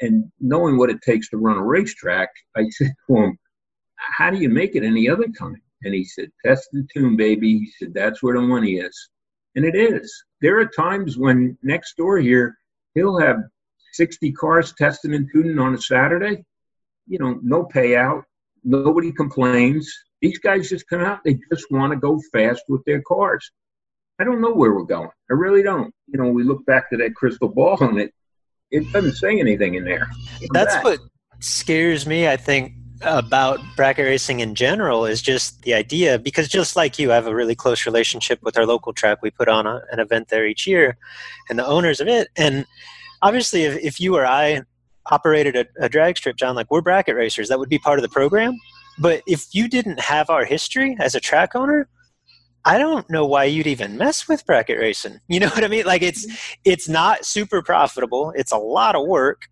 And 0.00 0.30
knowing 0.40 0.78
what 0.78 0.90
it 0.90 1.02
takes 1.02 1.28
to 1.30 1.36
run 1.36 1.58
a 1.58 1.62
racetrack, 1.62 2.30
I 2.56 2.68
said 2.70 2.94
to 3.08 3.16
him, 3.16 3.38
how 3.96 4.30
do 4.30 4.38
you 4.38 4.48
make 4.48 4.74
it 4.74 4.84
any 4.84 5.08
other 5.08 5.28
time? 5.38 5.60
And 5.82 5.94
he 5.94 6.04
said, 6.04 6.30
test 6.44 6.68
and 6.72 6.88
tune, 6.92 7.16
baby. 7.16 7.58
He 7.58 7.72
said, 7.78 7.94
that's 7.94 8.22
where 8.22 8.34
the 8.34 8.42
money 8.42 8.76
is. 8.76 9.10
And 9.54 9.64
it 9.64 9.76
is. 9.76 10.24
There 10.40 10.58
are 10.58 10.66
times 10.66 11.16
when 11.16 11.56
next 11.62 11.96
door 11.96 12.18
here, 12.18 12.56
he'll 12.94 13.18
have 13.18 13.36
60 13.92 14.32
cars 14.32 14.72
tested 14.76 15.12
and 15.12 15.28
tuning 15.32 15.58
on 15.58 15.74
a 15.74 15.80
Saturday. 15.80 16.44
You 17.06 17.18
know, 17.18 17.38
no 17.42 17.64
payout. 17.64 18.24
Nobody 18.64 19.12
complains. 19.12 19.92
These 20.24 20.38
guys 20.38 20.70
just 20.70 20.88
come 20.88 21.02
out. 21.02 21.20
They 21.22 21.38
just 21.52 21.70
want 21.70 21.92
to 21.92 21.98
go 21.98 22.18
fast 22.32 22.62
with 22.70 22.82
their 22.86 23.02
cars. 23.02 23.52
I 24.18 24.24
don't 24.24 24.40
know 24.40 24.54
where 24.54 24.72
we're 24.72 24.84
going. 24.84 25.10
I 25.30 25.34
really 25.34 25.62
don't. 25.62 25.92
You 26.06 26.18
know, 26.18 26.30
we 26.30 26.44
look 26.44 26.64
back 26.64 26.88
to 26.88 26.96
that 26.96 27.14
crystal 27.14 27.48
ball 27.48 27.76
and 27.82 28.00
it 28.00 28.10
it 28.70 28.90
doesn't 28.90 29.16
say 29.16 29.38
anything 29.38 29.74
in 29.74 29.84
there. 29.84 30.08
That's 30.54 30.76
that. 30.76 30.82
what 30.82 31.00
scares 31.40 32.06
me. 32.06 32.26
I 32.26 32.38
think 32.38 32.72
about 33.02 33.60
bracket 33.76 34.06
racing 34.06 34.40
in 34.40 34.54
general 34.54 35.04
is 35.04 35.20
just 35.20 35.60
the 35.60 35.74
idea 35.74 36.18
because 36.18 36.48
just 36.48 36.74
like 36.74 36.98
you 36.98 37.12
I 37.12 37.16
have 37.16 37.26
a 37.26 37.34
really 37.34 37.54
close 37.54 37.84
relationship 37.84 38.42
with 38.42 38.56
our 38.56 38.64
local 38.64 38.94
track 38.94 39.18
we 39.20 39.30
put 39.30 39.50
on 39.50 39.66
a, 39.66 39.82
an 39.92 40.00
event 40.00 40.28
there 40.28 40.46
each 40.46 40.66
year 40.66 40.96
and 41.50 41.58
the 41.58 41.66
owners 41.66 42.00
of 42.00 42.08
it 42.08 42.28
and 42.34 42.64
obviously 43.20 43.64
if, 43.64 43.76
if 43.82 44.00
you 44.00 44.16
or 44.16 44.24
i 44.24 44.62
operated 45.10 45.54
a, 45.54 45.66
a 45.80 45.88
drag 45.88 46.16
strip 46.16 46.36
john 46.36 46.54
like 46.54 46.70
we're 46.70 46.80
bracket 46.80 47.14
racers 47.14 47.48
that 47.48 47.58
would 47.58 47.68
be 47.68 47.78
part 47.78 47.98
of 47.98 48.02
the 48.02 48.08
program 48.08 48.54
but 48.98 49.22
if 49.26 49.46
you 49.52 49.68
didn't 49.68 50.00
have 50.00 50.30
our 50.30 50.44
history 50.44 50.96
as 51.00 51.14
a 51.14 51.20
track 51.20 51.54
owner 51.54 51.88
I 52.66 52.78
don't 52.78 53.08
know 53.10 53.26
why 53.26 53.44
you'd 53.44 53.66
even 53.66 53.98
mess 53.98 54.26
with 54.26 54.46
bracket 54.46 54.78
racing. 54.78 55.20
You 55.28 55.38
know 55.38 55.48
what 55.50 55.64
I 55.64 55.68
mean? 55.68 55.84
Like 55.84 56.00
it's 56.00 56.26
mm-hmm. 56.26 56.60
it's 56.64 56.88
not 56.88 57.26
super 57.26 57.60
profitable. 57.60 58.32
It's 58.34 58.52
a 58.52 58.56
lot 58.56 58.94
of 58.94 59.06
work. 59.06 59.42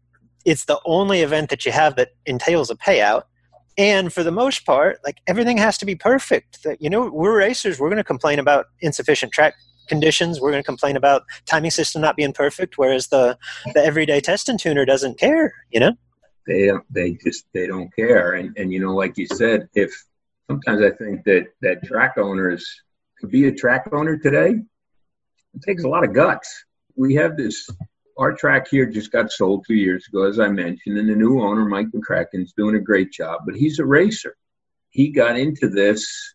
It's 0.45 0.65
the 0.65 0.81
only 0.87 1.21
event 1.21 1.51
that 1.51 1.67
you 1.67 1.73
have 1.73 1.97
that 1.97 2.13
entails 2.25 2.71
a 2.71 2.75
payout 2.75 3.25
and 3.79 4.13
for 4.13 4.23
the 4.23 4.31
most 4.31 4.67
part 4.67 4.99
like 5.05 5.19
everything 5.27 5.57
has 5.57 5.79
to 5.79 5.87
be 5.87 5.95
perfect 5.95 6.63
that 6.63 6.81
you 6.81 6.91
know 6.91 7.11
we're 7.11 7.37
racers 7.37 7.81
we're 7.81 7.89
going 7.89 7.97
to 7.97 8.05
complain 8.05 8.39
about 8.39 8.67
insufficient 8.81 9.33
track 9.33 9.55
conditions 9.89 10.41
we're 10.41 10.51
going 10.51 10.63
to 10.63 10.67
complain 10.67 10.97
about 10.97 11.23
timing 11.47 11.71
system 11.71 12.03
not 12.03 12.17
being 12.17 12.33
perfect 12.33 12.77
whereas 12.77 13.09
the 13.09 13.37
the 13.75 13.83
everyday 13.83 14.21
test 14.21 14.49
and 14.49 14.59
tuner 14.59 14.85
doesn't 14.85 15.19
care 15.19 15.55
you 15.71 15.81
know 15.81 15.93
they 16.47 16.71
they 16.91 17.13
just 17.25 17.45
they 17.55 17.67
don't 17.67 17.95
care 17.95 18.33
and 18.33 18.57
and 18.57 18.73
you 18.73 18.81
know 18.81 18.95
like 18.95 19.17
you 19.17 19.27
said 19.27 19.69
if 19.75 19.93
sometimes 20.49 20.83
i 20.83 20.91
think 20.91 21.25
that 21.25 21.47
that 21.61 21.83
track 21.85 22.15
owners 22.19 22.83
to 23.21 23.27
be 23.27 23.47
a 23.47 23.53
track 23.53 23.89
owner 23.93 24.17
today 24.17 24.55
it 25.55 25.63
takes 25.63 25.85
a 25.85 25.89
lot 25.89 26.05
of 26.05 26.13
guts 26.13 26.65
we 26.97 27.15
have 27.15 27.37
this 27.37 27.69
our 28.19 28.33
track 28.33 28.69
here 28.69 28.87
just 28.87 29.11
got 29.11 29.33
sold 29.33 29.65
two 29.67 29.75
years 29.75 30.07
ago, 30.09 30.25
as 30.25 30.39
I 30.39 30.49
mentioned, 30.49 30.99
and 30.99 31.09
the 31.09 31.17
new 31.17 31.41
owner, 31.41 31.65
Mike 31.65 31.89
McCracken's 31.89 32.53
doing 32.53 32.77
a 32.77 32.81
great 32.81 33.13
job, 33.13 33.43
but 33.47 33.57
he's 33.57 33.79
a 33.79 33.85
racer. 33.85 34.37
He 34.91 35.09
got 35.09 35.39
into 35.39 35.69
this, 35.69 36.35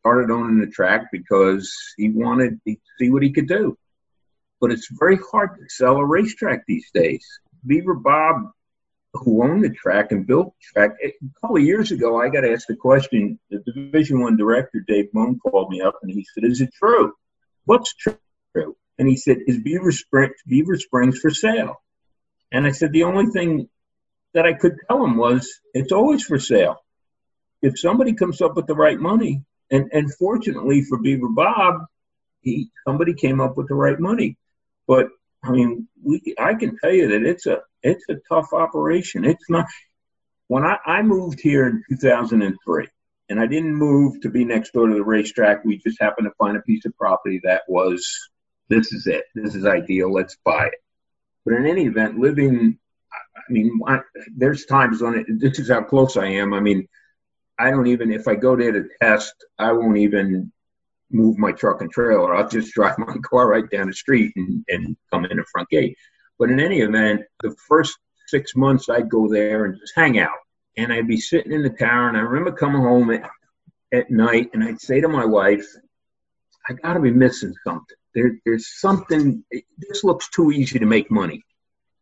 started 0.00 0.30
owning 0.30 0.60
the 0.60 0.66
track 0.66 1.06
because 1.10 1.72
he 1.96 2.10
wanted 2.10 2.60
to 2.66 2.76
see 2.98 3.10
what 3.10 3.22
he 3.22 3.32
could 3.32 3.48
do. 3.48 3.76
But 4.60 4.70
it's 4.70 4.88
very 4.92 5.18
hard 5.30 5.56
to 5.56 5.68
sell 5.68 5.96
a 5.96 6.04
racetrack 6.04 6.64
these 6.66 6.90
days. 6.92 7.26
Beaver 7.66 7.94
Bob, 7.94 8.50
who 9.14 9.42
owned 9.44 9.64
the 9.64 9.70
track 9.70 10.12
and 10.12 10.26
built 10.26 10.54
the 10.54 10.80
track, 10.80 10.96
a 11.04 11.14
couple 11.40 11.56
of 11.56 11.62
years 11.62 11.92
ago, 11.92 12.20
I 12.20 12.28
got 12.28 12.44
asked 12.44 12.70
a 12.70 12.76
question. 12.76 13.38
The 13.50 13.60
Division 13.60 14.20
One 14.20 14.36
director, 14.36 14.84
Dave 14.86 15.08
Moon, 15.12 15.38
called 15.38 15.70
me 15.70 15.80
up 15.80 15.98
and 16.02 16.10
he 16.10 16.26
said, 16.34 16.44
"Is 16.44 16.60
it 16.60 16.72
true? 16.74 17.12
What's 17.64 17.94
true?" 17.94 18.76
and 18.98 19.08
he 19.08 19.16
said, 19.16 19.38
"Is 19.46 19.58
Beaver 19.60 19.92
Springs 19.92 20.34
Beaver 20.46 20.76
Springs 20.76 21.18
for 21.18 21.30
sale?" 21.30 21.82
And 22.50 22.66
I 22.66 22.72
said, 22.72 22.92
"The 22.92 23.04
only 23.04 23.30
thing 23.30 23.68
that 24.34 24.46
I 24.46 24.54
could 24.54 24.76
tell 24.88 25.04
him 25.04 25.16
was 25.16 25.60
it's 25.74 25.92
always 25.92 26.24
for 26.24 26.38
sale. 26.38 26.76
If 27.60 27.78
somebody 27.78 28.14
comes 28.14 28.40
up 28.40 28.56
with 28.56 28.66
the 28.66 28.74
right 28.74 28.98
money, 28.98 29.44
and 29.70 29.90
and 29.92 30.12
fortunately 30.14 30.82
for 30.82 30.98
Beaver 30.98 31.28
Bob, 31.28 31.84
he 32.40 32.70
somebody 32.86 33.14
came 33.14 33.40
up 33.40 33.56
with 33.56 33.68
the 33.68 33.74
right 33.74 34.00
money. 34.00 34.36
But 34.86 35.08
I 35.42 35.50
mean, 35.50 35.88
we 36.02 36.34
I 36.38 36.54
can 36.54 36.78
tell 36.78 36.92
you 36.92 37.08
that 37.08 37.24
it's 37.24 37.46
a 37.46 37.62
it's 37.82 38.04
a 38.08 38.16
tough 38.28 38.52
operation. 38.52 39.24
It's 39.24 39.48
not. 39.48 39.66
When 40.48 40.64
I, 40.64 40.76
I 40.84 41.02
moved 41.02 41.40
here 41.40 41.66
in 41.66 41.82
2003, 41.88 42.88
and 43.28 43.40
I 43.40 43.46
didn't 43.46 43.74
move 43.74 44.20
to 44.20 44.28
be 44.28 44.44
next 44.44 44.72
door 44.72 44.88
to 44.88 44.94
the 44.94 45.02
racetrack. 45.02 45.64
We 45.64 45.78
just 45.78 46.00
happened 46.00 46.26
to 46.26 46.34
find 46.36 46.56
a 46.56 46.62
piece 46.62 46.84
of 46.84 46.96
property 46.98 47.40
that 47.44 47.62
was 47.66 48.06
this 48.68 48.92
is 48.92 49.06
it. 49.06 49.24
This 49.34 49.54
is 49.54 49.64
ideal. 49.64 50.12
Let's 50.12 50.36
buy 50.44 50.66
it. 50.66 50.74
But 51.44 51.54
in 51.54 51.66
any 51.66 51.86
event, 51.86 52.18
living, 52.18 52.78
I 53.12 53.52
mean, 53.52 53.80
I, 53.86 54.00
there's 54.36 54.66
times 54.66 55.02
when 55.02 55.14
it, 55.14 55.26
this 55.40 55.58
is 55.58 55.70
how 55.70 55.82
close 55.82 56.16
I 56.16 56.26
am. 56.26 56.52
I 56.54 56.60
mean, 56.60 56.86
I 57.58 57.70
don't 57.70 57.86
even, 57.86 58.12
if 58.12 58.28
I 58.28 58.34
go 58.34 58.56
there 58.56 58.72
to 58.72 58.88
test, 59.00 59.34
I 59.58 59.72
won't 59.72 59.98
even 59.98 60.52
move 61.10 61.38
my 61.38 61.52
truck 61.52 61.80
and 61.80 61.90
trailer. 61.90 62.34
I'll 62.34 62.48
just 62.48 62.72
drive 62.74 62.98
my 62.98 63.16
car 63.22 63.48
right 63.48 63.68
down 63.70 63.88
the 63.88 63.94
street 63.94 64.32
and, 64.36 64.64
and 64.68 64.96
come 65.10 65.24
in 65.24 65.36
the 65.36 65.44
front 65.50 65.68
gate. 65.68 65.96
But 66.38 66.50
in 66.50 66.60
any 66.60 66.80
event, 66.80 67.22
the 67.42 67.54
first 67.68 67.98
six 68.26 68.56
months 68.56 68.88
I'd 68.88 69.10
go 69.10 69.28
there 69.28 69.64
and 69.64 69.78
just 69.78 69.92
hang 69.94 70.18
out. 70.18 70.30
And 70.76 70.92
I'd 70.92 71.08
be 71.08 71.20
sitting 71.20 71.52
in 71.52 71.62
the 71.62 71.70
car, 71.70 72.08
and 72.08 72.16
I 72.16 72.20
remember 72.20 72.52
coming 72.52 72.82
home 72.82 73.10
at, 73.10 73.28
at 73.92 74.10
night, 74.10 74.50
and 74.54 74.64
I'd 74.64 74.80
say 74.80 75.00
to 75.00 75.08
my 75.08 75.24
wife, 75.24 75.66
I 76.68 76.74
got 76.74 76.94
to 76.94 77.00
be 77.00 77.10
missing 77.10 77.54
something 77.64 77.96
there, 78.14 78.38
there's 78.44 78.68
something. 78.80 79.44
This 79.78 80.04
looks 80.04 80.28
too 80.30 80.50
easy 80.50 80.78
to 80.78 80.86
make 80.86 81.10
money. 81.10 81.42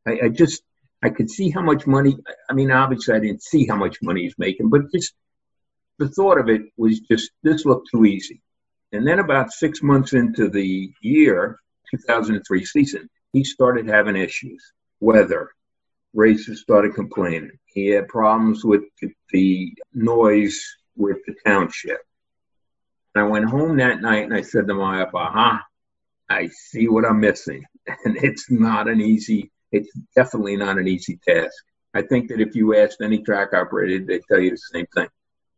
I, 0.06 0.20
I 0.24 0.28
just 0.28 0.62
I 1.02 1.10
could 1.10 1.30
see 1.30 1.50
how 1.50 1.62
much 1.62 1.86
money. 1.86 2.16
I 2.48 2.52
mean, 2.52 2.70
obviously, 2.70 3.14
I 3.14 3.20
didn't 3.20 3.42
see 3.42 3.66
how 3.66 3.76
much 3.76 3.98
money 4.02 4.22
he's 4.22 4.38
making, 4.38 4.70
but 4.70 4.90
just 4.92 5.14
the 5.98 6.08
thought 6.08 6.38
of 6.38 6.48
it 6.48 6.62
was 6.76 7.00
just 7.00 7.30
this 7.42 7.64
looked 7.64 7.88
too 7.90 8.04
easy. 8.04 8.42
And 8.92 9.06
then 9.06 9.20
about 9.20 9.52
six 9.52 9.82
months 9.82 10.14
into 10.14 10.48
the 10.48 10.90
year, 11.00 11.60
2003 11.90 12.64
season, 12.64 13.08
he 13.32 13.44
started 13.44 13.88
having 13.88 14.16
issues. 14.16 14.72
Weather, 15.00 15.50
racers 16.14 16.60
started 16.60 16.94
complaining. 16.94 17.58
He 17.66 17.88
had 17.88 18.08
problems 18.08 18.64
with 18.64 18.82
the 19.32 19.74
noise 19.94 20.60
with 20.96 21.18
the 21.26 21.34
township. 21.46 22.00
And 23.14 23.24
I 23.24 23.28
went 23.28 23.46
home 23.46 23.76
that 23.78 24.02
night 24.02 24.24
and 24.24 24.34
I 24.34 24.42
said 24.42 24.66
to 24.66 24.74
my 24.74 25.04
wife, 25.04 25.14
aha, 25.14 25.64
I 26.28 26.48
see 26.48 26.88
what 26.88 27.04
I'm 27.04 27.20
missing. 27.20 27.64
And 28.04 28.16
it's 28.18 28.48
not 28.50 28.88
an 28.88 29.00
easy, 29.00 29.50
it's 29.72 29.90
definitely 30.14 30.56
not 30.56 30.78
an 30.78 30.86
easy 30.86 31.18
task. 31.26 31.54
I 31.92 32.02
think 32.02 32.28
that 32.28 32.40
if 32.40 32.54
you 32.54 32.76
asked 32.76 33.00
any 33.00 33.18
track 33.22 33.52
operator, 33.52 34.04
they 34.04 34.20
tell 34.20 34.38
you 34.38 34.50
the 34.50 34.56
same 34.56 34.86
thing, 34.94 35.08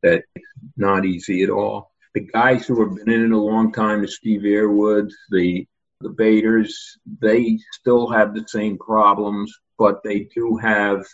that 0.03 0.25
it's 0.35 0.47
not 0.77 1.05
easy 1.05 1.43
at 1.43 1.51
all. 1.51 1.91
The 2.15 2.21
guys 2.21 2.67
who 2.67 2.81
have 2.81 2.97
been 2.97 3.11
in 3.13 3.25
it 3.25 3.33
a 3.33 3.37
long 3.37 3.71
time, 3.73 4.01
the 4.01 4.09
Steve 4.09 4.47
Earwoods, 4.47 5.15
the 5.31 5.67
the 6.03 6.11
Baders, 6.11 6.99
they 7.21 7.59
still 7.73 8.11
have 8.11 8.35
the 8.35 8.47
same 8.47 8.79
problems, 8.79 9.53
but 9.79 10.03
they 10.03 10.29
do 10.35 10.57
have 10.57 11.05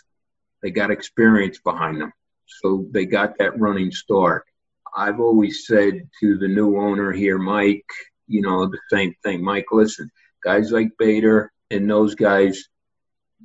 they 0.61 0.71
got 0.71 0.91
experience 0.91 1.59
behind 1.59 2.01
them. 2.01 2.11
So 2.45 2.85
they 2.91 3.05
got 3.05 3.37
that 3.37 3.59
running 3.59 3.91
start. 3.91 4.45
I've 4.95 5.19
always 5.19 5.65
said 5.67 6.09
to 6.19 6.37
the 6.37 6.47
new 6.47 6.77
owner 6.77 7.11
here, 7.11 7.37
Mike, 7.37 7.85
you 8.27 8.41
know, 8.41 8.65
the 8.67 8.79
same 8.89 9.13
thing. 9.23 9.43
Mike, 9.43 9.67
listen, 9.71 10.09
guys 10.43 10.71
like 10.71 10.97
Bader 10.97 11.51
and 11.71 11.89
those 11.89 12.15
guys, 12.15 12.65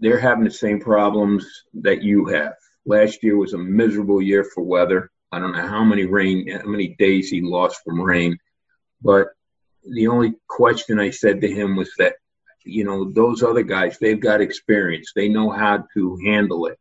they're 0.00 0.18
having 0.18 0.44
the 0.44 0.50
same 0.50 0.80
problems 0.80 1.46
that 1.74 2.02
you 2.02 2.26
have. 2.26 2.54
Last 2.86 3.22
year 3.22 3.36
was 3.36 3.52
a 3.52 3.58
miserable 3.58 4.20
year 4.20 4.44
for 4.44 4.62
weather. 4.64 5.10
I 5.30 5.38
don't 5.38 5.52
know 5.52 5.66
how 5.66 5.84
many 5.84 6.04
rain, 6.04 6.48
how 6.48 6.68
many 6.68 6.94
days 6.98 7.28
he 7.28 7.40
lost 7.40 7.80
from 7.84 8.00
rain, 8.00 8.38
but 9.02 9.28
the 9.88 10.08
only 10.08 10.34
question 10.48 10.98
I 10.98 11.10
said 11.10 11.40
to 11.40 11.48
him 11.48 11.76
was 11.76 11.90
that, 11.98 12.14
you 12.64 12.84
know, 12.84 13.10
those 13.12 13.42
other 13.42 13.62
guys, 13.62 13.98
they've 13.98 14.20
got 14.20 14.40
experience. 14.40 15.12
They 15.14 15.28
know 15.28 15.50
how 15.50 15.84
to 15.94 16.18
handle 16.24 16.66
it. 16.66 16.78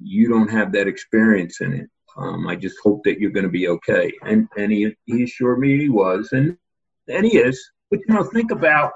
You 0.00 0.28
don't 0.28 0.50
have 0.50 0.72
that 0.72 0.86
experience 0.86 1.60
in 1.60 1.72
it. 1.72 1.90
Um, 2.16 2.46
I 2.46 2.56
just 2.56 2.76
hope 2.82 3.02
that 3.04 3.18
you're 3.18 3.30
going 3.30 3.44
to 3.44 3.50
be 3.50 3.68
okay. 3.68 4.12
And 4.22 4.48
and 4.56 4.72
he, 4.72 4.94
he 5.06 5.24
assured 5.24 5.58
me 5.58 5.78
he 5.78 5.88
was. 5.88 6.30
And 6.32 6.56
and 7.08 7.24
he 7.26 7.38
is. 7.38 7.70
But 7.90 8.00
you 8.06 8.14
know, 8.14 8.24
think 8.24 8.50
about 8.50 8.92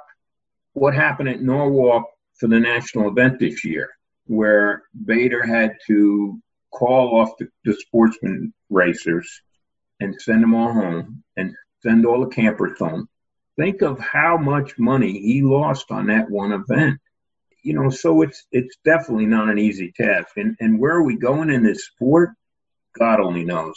what 0.75 0.95
happened 0.95 1.29
at 1.29 1.43
Norwalk 1.43 2.05
for 2.39 2.49
the 2.49 2.61
national 2.61 3.09
event 3.09 3.39
this 3.39 3.65
year, 3.65 3.91
where 4.27 4.83
Bader 5.05 5.45
had 5.45 5.77
to 5.87 6.41
call 6.73 7.21
off 7.21 7.31
the, 7.39 7.49
the 7.65 7.75
sportsman 7.75 8.53
racers 8.71 9.43
and 10.01 10.21
send 10.21 10.43
them 10.43 10.55
all 10.55 10.73
home 10.73 11.23
and 11.37 11.55
send 11.83 12.07
all 12.07 12.21
the 12.21 12.35
campers 12.35 12.79
home. 12.79 13.09
Think 13.63 13.81
of 13.83 14.01
how 14.01 14.37
much 14.37 14.77
money 14.77 15.13
he 15.13 15.41
lost 15.41 15.93
on 15.93 16.09
that 16.09 16.29
one 16.29 16.51
event. 16.51 16.99
You 17.63 17.75
know, 17.75 17.91
so 17.91 18.23
it's 18.23 18.45
it's 18.51 18.77
definitely 18.85 19.27
not 19.27 19.49
an 19.49 19.57
easy 19.57 19.93
task. 19.93 20.31
And 20.37 20.57
and 20.59 20.81
where 20.81 20.97
are 20.97 21.05
we 21.05 21.17
going 21.17 21.49
in 21.49 21.63
this 21.63 21.87
sport? 21.87 22.31
God 22.99 23.21
only 23.21 23.45
knows. 23.45 23.77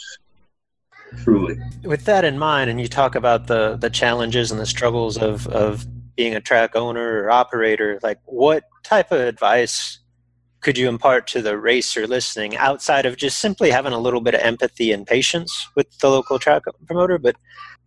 Truly. 1.22 1.56
With 1.84 2.04
that 2.06 2.24
in 2.24 2.36
mind, 2.36 2.68
and 2.68 2.80
you 2.80 2.88
talk 2.88 3.14
about 3.14 3.46
the 3.46 3.76
the 3.76 3.88
challenges 3.88 4.50
and 4.50 4.60
the 4.60 4.66
struggles 4.66 5.18
of 5.18 5.46
of 5.46 5.86
being 6.16 6.34
a 6.34 6.40
track 6.40 6.74
owner 6.74 7.22
or 7.22 7.30
operator, 7.30 8.00
like 8.02 8.18
what 8.24 8.64
type 8.82 9.12
of 9.12 9.20
advice 9.20 10.00
could 10.62 10.76
you 10.76 10.88
impart 10.88 11.28
to 11.28 11.40
the 11.42 11.56
racer 11.56 12.08
listening 12.08 12.56
outside 12.56 13.06
of 13.06 13.16
just 13.16 13.38
simply 13.38 13.70
having 13.70 13.92
a 13.92 14.00
little 14.00 14.20
bit 14.20 14.34
of 14.34 14.40
empathy 14.40 14.90
and 14.90 15.06
patience 15.06 15.68
with 15.76 15.96
the 16.00 16.10
local 16.10 16.40
track 16.40 16.62
promoter? 16.88 17.18
But 17.18 17.36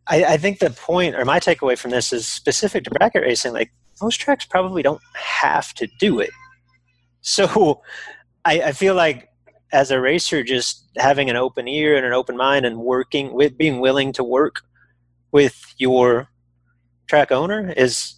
I, 0.07 0.23
I 0.23 0.37
think 0.37 0.59
the 0.59 0.69
point 0.69 1.15
or 1.15 1.25
my 1.25 1.39
takeaway 1.39 1.77
from 1.77 1.91
this 1.91 2.11
is 2.11 2.27
specific 2.27 2.83
to 2.85 2.91
bracket 2.91 3.23
racing. 3.23 3.53
Like 3.53 3.71
most 4.01 4.17
tracks 4.19 4.45
probably 4.45 4.81
don't 4.81 5.01
have 5.13 5.73
to 5.75 5.87
do 5.99 6.19
it. 6.19 6.31
So 7.21 7.81
I, 8.45 8.61
I 8.61 8.71
feel 8.71 8.95
like 8.95 9.27
as 9.73 9.91
a 9.91 9.99
racer, 9.99 10.41
just 10.41 10.89
having 10.97 11.29
an 11.29 11.35
open 11.35 11.67
ear 11.67 11.97
and 11.97 12.05
an 12.05 12.13
open 12.13 12.37
mind 12.37 12.65
and 12.65 12.79
working 12.79 13.33
with 13.33 13.57
being 13.57 13.81
willing 13.81 14.13
to 14.13 14.23
work 14.23 14.61
with 15.33 15.73
your 15.77 16.29
track 17.07 17.31
owner 17.31 17.73
is 17.75 18.15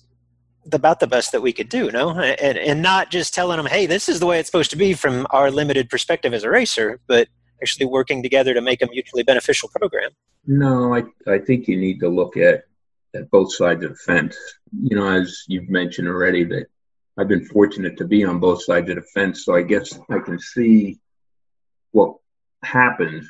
about 0.71 0.99
the 0.99 1.07
best 1.07 1.31
that 1.31 1.41
we 1.41 1.51
could 1.51 1.69
do, 1.69 1.91
no? 1.91 2.11
And, 2.11 2.57
and 2.57 2.81
not 2.81 3.09
just 3.09 3.33
telling 3.33 3.57
them, 3.57 3.65
hey, 3.65 3.85
this 3.85 4.07
is 4.07 4.19
the 4.19 4.25
way 4.25 4.39
it's 4.39 4.47
supposed 4.47 4.71
to 4.71 4.77
be 4.77 4.93
from 4.93 5.25
our 5.31 5.49
limited 5.49 5.89
perspective 5.89 6.33
as 6.33 6.43
a 6.43 6.49
racer, 6.49 6.99
but 7.07 7.27
actually 7.61 7.85
working 7.85 8.23
together 8.23 8.53
to 8.53 8.61
make 8.61 8.81
a 8.81 8.87
mutually 8.87 9.23
beneficial 9.23 9.69
program. 9.69 10.11
No, 10.45 10.93
I, 10.95 11.03
I 11.27 11.39
think 11.39 11.67
you 11.67 11.77
need 11.77 11.99
to 11.99 12.09
look 12.09 12.37
at, 12.37 12.63
at 13.15 13.29
both 13.29 13.53
sides 13.53 13.83
of 13.83 13.91
the 13.91 13.95
fence. 13.95 14.37
You 14.81 14.95
know, 14.95 15.07
as 15.09 15.43
you've 15.47 15.69
mentioned 15.69 16.07
already, 16.07 16.43
that 16.45 16.67
I've 17.17 17.27
been 17.27 17.45
fortunate 17.45 17.97
to 17.97 18.05
be 18.05 18.23
on 18.23 18.39
both 18.39 18.63
sides 18.63 18.89
of 18.89 18.95
the 18.95 19.01
fence, 19.01 19.45
so 19.45 19.55
I 19.55 19.61
guess 19.61 19.97
I 20.09 20.19
can 20.19 20.39
see 20.39 20.99
what 21.91 22.15
happens 22.63 23.29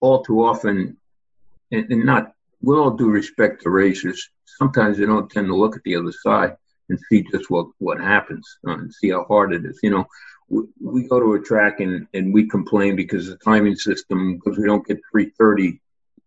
all 0.00 0.22
too 0.22 0.44
often, 0.44 0.96
and, 1.72 1.90
and 1.90 2.04
not 2.04 2.32
with 2.60 2.78
all 2.78 2.90
due 2.90 3.10
respect 3.10 3.62
to 3.62 3.70
racers, 3.70 4.28
sometimes 4.44 4.98
they 4.98 5.06
don't 5.06 5.30
tend 5.30 5.46
to 5.46 5.56
look 5.56 5.76
at 5.76 5.82
the 5.84 5.96
other 5.96 6.12
side 6.12 6.56
and 6.88 6.98
see 7.08 7.24
just 7.30 7.50
what 7.50 7.66
what 7.78 8.00
happens 8.00 8.58
uh, 8.66 8.72
and 8.72 8.92
see 8.92 9.10
how 9.10 9.24
hard 9.24 9.52
it 9.52 9.64
is. 9.64 9.78
You 9.82 9.90
know, 9.90 10.06
we, 10.48 11.06
go 11.08 11.20
to 11.20 11.34
a 11.34 11.40
track 11.40 11.80
and 11.80 12.06
and 12.14 12.32
we 12.32 12.48
complain 12.48 12.96
because 12.96 13.26
the 13.26 13.36
timing 13.36 13.76
system 13.76 14.36
because 14.36 14.58
we 14.58 14.66
don't 14.66 14.86
get 14.86 15.00
330 15.10 15.80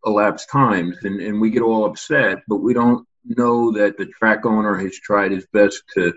elapsed 0.06 0.50
times 0.50 0.98
and 1.04 1.22
and 1.22 1.40
we 1.40 1.50
get 1.50 1.62
all 1.62 1.86
upset, 1.86 2.40
but 2.48 2.58
we 2.58 2.74
don't 2.74 3.08
know 3.26 3.72
that 3.72 3.98
the 3.98 4.06
track 4.08 4.46
owner 4.46 4.76
has 4.76 4.98
tried 5.00 5.32
his 5.32 5.46
best 5.54 5.84
to 5.96 6.14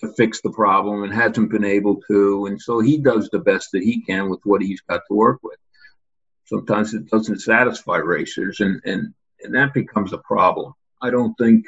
to 0.00 0.12
fix 0.14 0.40
the 0.40 0.50
problem 0.50 1.04
and 1.04 1.12
hasn't 1.12 1.50
been 1.50 1.64
able 1.64 2.00
to, 2.08 2.46
and 2.46 2.60
so 2.60 2.80
he 2.80 2.98
does 2.98 3.28
the 3.30 3.38
best 3.38 3.70
that 3.72 3.82
he 3.82 4.02
can 4.02 4.28
with 4.28 4.40
what 4.44 4.60
he's 4.60 4.80
got 4.82 5.02
to 5.08 5.14
work 5.14 5.38
with. 5.42 5.58
Sometimes 6.46 6.94
it 6.94 7.08
doesn't 7.08 7.40
satisfy 7.40 7.96
racers, 7.96 8.60
and 8.60 8.80
and 8.84 9.14
and 9.42 9.54
that 9.54 9.74
becomes 9.74 10.12
a 10.12 10.18
problem. 10.18 10.72
I 11.00 11.10
don't 11.10 11.34
think 11.34 11.66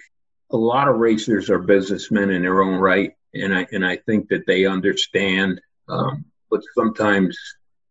a 0.51 0.57
lot 0.57 0.89
of 0.89 0.97
racers 0.97 1.51
are 1.51 1.59
businessmen 1.59 2.31
in 2.31 2.43
their 2.43 2.63
own 2.63 2.79
right, 2.81 3.15
and 3.35 3.55
I 3.55 3.67
and 3.73 3.85
I 3.87 3.97
think 3.97 4.29
that 4.29 4.47
they 4.47 4.67
understand. 4.67 5.61
Um, 5.89 6.25
but 6.51 6.63
sometimes, 6.75 7.39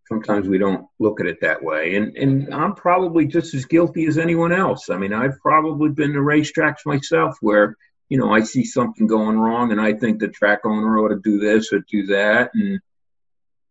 sometimes 0.07 0.47
we 0.47 0.57
don't 0.57 0.87
look 0.99 1.19
at 1.19 1.27
it 1.27 1.39
that 1.41 1.63
way. 1.63 1.95
And 1.95 2.15
and 2.17 2.53
I'm 2.53 2.75
probably 2.75 3.25
just 3.25 3.53
as 3.53 3.65
guilty 3.65 4.05
as 4.05 4.17
anyone 4.17 4.51
else. 4.51 4.89
I 4.89 4.97
mean, 4.97 5.13
I've 5.13 5.39
probably 5.39 5.89
been 5.89 6.13
to 6.13 6.19
racetracks 6.19 6.85
myself 6.85 7.37
where 7.41 7.75
you 8.09 8.17
know 8.17 8.31
I 8.33 8.41
see 8.41 8.63
something 8.63 9.07
going 9.07 9.39
wrong, 9.39 9.71
and 9.71 9.81
I 9.81 9.93
think 9.93 10.19
the 10.19 10.27
track 10.29 10.61
owner 10.65 10.99
ought 10.99 11.09
to 11.09 11.19
do 11.23 11.39
this 11.39 11.71
or 11.73 11.79
do 11.91 12.07
that, 12.07 12.51
and 12.53 12.79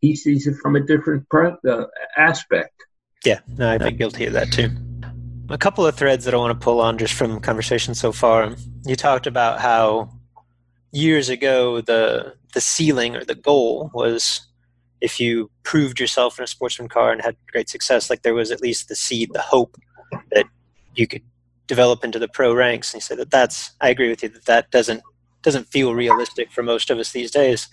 he 0.01 0.17
sees 0.17 0.47
it 0.47 0.57
from 0.57 0.77
a 0.77 0.81
different 0.81 1.27
uh, 1.33 1.87
aspect. 2.17 2.75
Yeah, 3.25 3.41
no, 3.49 3.71
I've 3.71 3.81
been 3.81 3.97
guilty 3.97 4.27
of 4.27 4.35
that 4.35 4.53
too 4.53 4.71
a 5.51 5.59
couple 5.59 5.87
of 5.87 5.95
threads 5.95 6.25
that 6.25 6.35
I 6.35 6.37
want 6.37 6.59
to 6.59 6.65
pull 6.65 6.81
on 6.81 6.99
just 6.99 7.15
from 7.15 7.41
conversation 7.41 7.95
so 7.95 8.13
far. 8.13 8.55
You 8.87 8.97
talked 8.97 9.27
about 9.27 9.61
how 9.61 10.11
years 10.95 11.29
ago 11.29 11.81
the 11.81 12.35
the 12.55 12.61
ceiling 12.61 13.17
or 13.17 13.25
the 13.25 13.35
goal 13.35 13.91
was 13.93 14.47
if 15.01 15.21
you 15.21 15.51
proved 15.65 16.01
yourself 16.01 16.39
in 16.39 16.45
a 16.45 16.47
sportsman 16.47 16.89
car 16.89 17.13
and 17.13 17.21
had 17.21 17.37
great 17.53 17.69
success, 17.69 18.09
like 18.09 18.23
there 18.23 18.33
was 18.33 18.51
at 18.51 18.63
least 18.63 18.89
the 18.89 18.97
seed, 18.97 19.31
the 19.35 19.41
hope 19.41 19.77
that 20.31 20.47
you 20.95 21.07
could 21.07 21.23
develop 21.67 22.05
into 22.05 22.19
the 22.19 22.29
pro 22.29 22.55
ranks. 22.55 22.95
And 22.95 22.99
you 22.99 23.03
said 23.03 23.19
that 23.19 23.31
that's 23.31 23.73
I 23.81 23.89
agree 23.91 24.09
with 24.09 24.23
you 24.23 24.29
that 24.31 24.47
that 24.47 24.71
doesn't 24.71 25.03
doesn't 25.43 25.69
feel 25.69 25.95
realistic 25.95 26.51
for 26.53 26.63
most 26.63 26.91
of 26.91 26.99
us 26.99 27.13
these 27.13 27.31
days. 27.31 27.69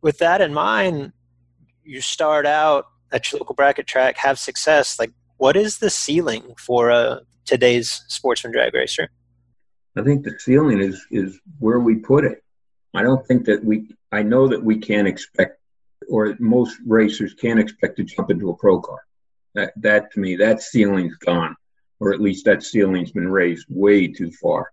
With 0.00 0.18
that 0.18 0.40
in 0.40 0.54
mind, 0.54 1.12
you 1.82 2.00
start 2.00 2.46
out 2.46 2.86
at 3.12 3.30
your 3.30 3.40
local 3.40 3.54
bracket 3.54 3.86
track, 3.86 4.16
have 4.18 4.38
success, 4.38 4.98
like 4.98 5.10
what 5.38 5.56
is 5.56 5.78
the 5.78 5.90
ceiling 5.90 6.54
for 6.56 7.20
today's 7.44 8.04
sportsman 8.08 8.52
drag 8.52 8.72
racer? 8.74 9.10
I 9.96 10.02
think 10.02 10.24
the 10.24 10.38
ceiling 10.38 10.80
is 10.80 11.04
is 11.10 11.40
where 11.58 11.80
we 11.80 11.96
put 11.96 12.24
it. 12.24 12.43
I 12.94 13.02
don't 13.02 13.26
think 13.26 13.46
that 13.46 13.64
we. 13.64 13.88
I 14.12 14.22
know 14.22 14.48
that 14.48 14.62
we 14.62 14.78
can't 14.78 15.08
expect, 15.08 15.58
or 16.08 16.36
most 16.38 16.78
racers 16.86 17.34
can't 17.34 17.58
expect 17.58 17.96
to 17.96 18.04
jump 18.04 18.30
into 18.30 18.50
a 18.50 18.56
pro 18.56 18.80
car. 18.80 19.04
That 19.54 19.72
that 19.82 20.12
to 20.12 20.20
me, 20.20 20.36
that 20.36 20.62
ceiling's 20.62 21.16
gone, 21.16 21.56
or 21.98 22.12
at 22.12 22.20
least 22.20 22.44
that 22.44 22.62
ceiling's 22.62 23.10
been 23.10 23.28
raised 23.28 23.66
way 23.68 24.06
too 24.06 24.30
far. 24.30 24.72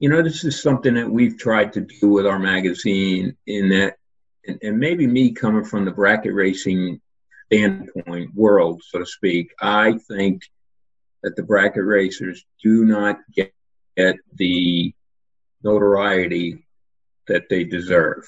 You 0.00 0.08
know, 0.08 0.22
this 0.22 0.44
is 0.44 0.60
something 0.60 0.94
that 0.94 1.08
we've 1.08 1.38
tried 1.38 1.72
to 1.74 1.82
do 1.82 2.08
with 2.08 2.26
our 2.26 2.38
magazine. 2.38 3.36
In 3.46 3.68
that, 3.68 3.96
and, 4.46 4.58
and 4.62 4.78
maybe 4.78 5.06
me 5.06 5.32
coming 5.32 5.64
from 5.64 5.84
the 5.84 5.92
bracket 5.92 6.34
racing 6.34 7.00
standpoint 7.46 8.34
world, 8.34 8.82
so 8.84 8.98
to 8.98 9.06
speak, 9.06 9.52
I 9.60 9.98
think 10.08 10.42
that 11.22 11.36
the 11.36 11.42
bracket 11.44 11.84
racers 11.84 12.44
do 12.60 12.84
not 12.84 13.18
get, 13.32 13.52
get 13.96 14.16
the 14.34 14.92
notoriety 15.62 16.64
that 17.28 17.48
they 17.48 17.64
deserve. 17.64 18.26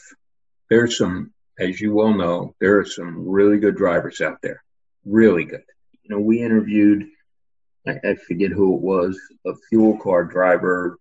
There's 0.71 0.97
some, 0.99 1.33
as 1.59 1.81
you 1.81 1.95
well 1.95 2.15
know, 2.15 2.55
there 2.61 2.79
are 2.79 2.87
some 2.87 3.29
really 3.29 3.59
good 3.59 3.77
drivers 3.77 4.21
out 4.21 4.39
there, 4.43 4.63
really 5.05 5.45
good. 5.45 5.65
You 6.03 6.17
know, 6.17 6.21
we 6.21 6.43
interviewed, 6.43 7.07
I, 7.87 7.99
I 8.05 8.15
forget 8.15 8.51
who 8.51 8.75
it 8.77 8.83
was, 8.83 9.19
a 9.47 9.53
fuel 9.69 9.99
car 9.99 10.25
driver 10.25 10.99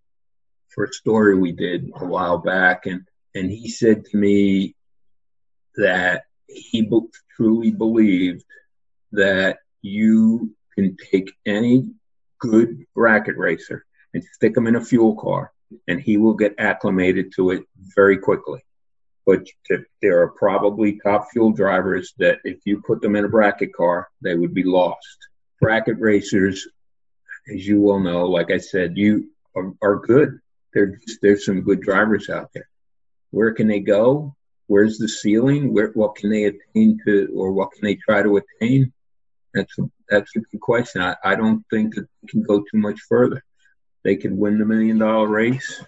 for 0.70 0.86
a 0.86 0.94
story 0.94 1.36
we 1.36 1.52
did 1.52 1.92
a 1.96 2.06
while 2.06 2.40
back, 2.40 2.86
and 2.86 3.06
and 3.36 3.50
he 3.50 3.70
said 3.70 4.06
to 4.06 4.18
me 4.18 4.76
that 5.76 6.24
he 6.48 6.88
truly 7.36 7.72
believed 7.72 8.46
that 9.12 9.60
you 9.82 10.56
can 10.76 10.98
take 11.12 11.32
any 11.46 11.92
good 12.40 12.86
bracket 12.94 13.38
racer 13.38 13.86
and 14.14 14.24
stick 14.24 14.54
them 14.54 14.68
in 14.68 14.76
a 14.76 14.86
fuel 14.86 15.16
car 15.16 15.52
and 15.88 16.02
he 16.02 16.18
will 16.18 16.34
get 16.34 16.56
acclimated 16.58 17.34
to 17.36 17.52
it 17.52 17.64
very 17.96 18.18
quickly. 18.18 18.62
But 19.26 19.48
there 20.02 20.22
are 20.22 20.30
probably 20.30 21.00
top 21.00 21.28
fuel 21.32 21.52
drivers 21.52 22.14
that 22.18 22.40
if 22.44 22.60
you 22.66 22.82
put 22.82 23.02
them 23.02 23.16
in 23.16 23.26
a 23.26 23.30
bracket 23.30 23.74
car, 23.74 24.10
they 24.22 24.36
would 24.36 24.54
be 24.54 24.64
lost. 24.64 25.18
Bracket 25.62 26.00
racers, 26.00 26.68
as 27.54 27.66
you 27.66 27.82
well 27.82 28.00
know, 28.00 28.26
like 28.26 28.52
I 28.52 28.58
said, 28.58 28.98
you 28.98 29.30
are, 29.56 29.74
are 29.82 29.96
good. 30.00 30.40
There, 30.74 31.00
there's 31.22 31.46
some 31.46 31.62
good 31.62 31.82
drivers 31.82 32.30
out 32.30 32.50
there. 32.54 32.68
Where 33.32 33.54
can 33.54 33.68
they 33.68 33.80
go? 33.80 34.36
where's 34.68 34.98
the 34.98 35.08
ceiling? 35.08 35.74
Where 35.74 35.90
what 35.90 36.16
can 36.16 36.30
they 36.30 36.46
attain 36.46 37.00
to, 37.06 37.32
or 37.36 37.52
what 37.52 37.72
can 37.72 37.84
they 37.84 37.96
try 37.96 38.24
to 38.24 38.38
attain? 38.38 38.92
That's 39.54 39.78
a, 39.78 39.84
that's 40.10 40.36
a 40.36 40.40
good 40.40 40.62
question. 40.62 41.02
I, 41.02 41.16
I 41.24 41.36
don't 41.36 41.64
think 41.70 41.96
that 41.96 42.08
they 42.22 42.28
can 42.28 42.44
go 42.44 42.60
too 42.60 42.80
much 42.80 43.00
further. 43.08 43.44
They 44.04 44.16
can 44.16 44.38
win 44.38 44.60
the 44.60 44.66
million 44.66 44.98
dollar 44.98 45.28
race. 45.28 45.84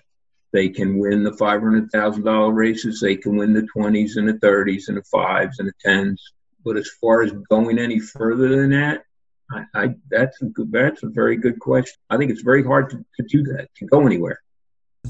They 0.54 0.69
can 0.69 0.97
win 0.97 1.23
the 1.23 1.34
five 1.34 1.62
hundred 1.62 1.91
thousand 1.91 2.23
dollar 2.23 2.54
races. 2.54 2.99
They 3.01 3.17
can 3.17 3.36
win 3.36 3.54
the 3.54 3.67
twenties 3.73 4.15
and 4.15 4.28
the 4.28 4.39
thirties 4.39 4.88
and 4.88 4.97
the 4.97 5.04
fives 5.04 5.60
and 5.60 5.67
the 5.67 5.73
tens. 5.84 6.21
But 6.63 6.78
as 6.78 6.89
far 7.01 7.21
as 7.21 7.32
going 7.49 7.78
any 7.78 7.99
further 7.99 8.47
than 8.47 8.71
that, 8.71 9.04
I, 9.51 9.65
I 9.73 9.95
that's 10.10 10.41
a 10.41 10.45
good, 10.45 10.71
that's 10.71 11.04
a 11.04 11.10
very 11.10 11.36
good 11.36 11.60
question. 11.60 11.95
I 12.10 12.17
think 12.17 12.32
it's 12.32 12.41
very 12.41 12.63
hard 12.63 12.89
to, 12.91 12.97
to 12.97 13.23
do 13.28 13.43
that 13.54 13.67
to 13.75 13.86
go 13.86 14.06
anywhere. 14.06 14.41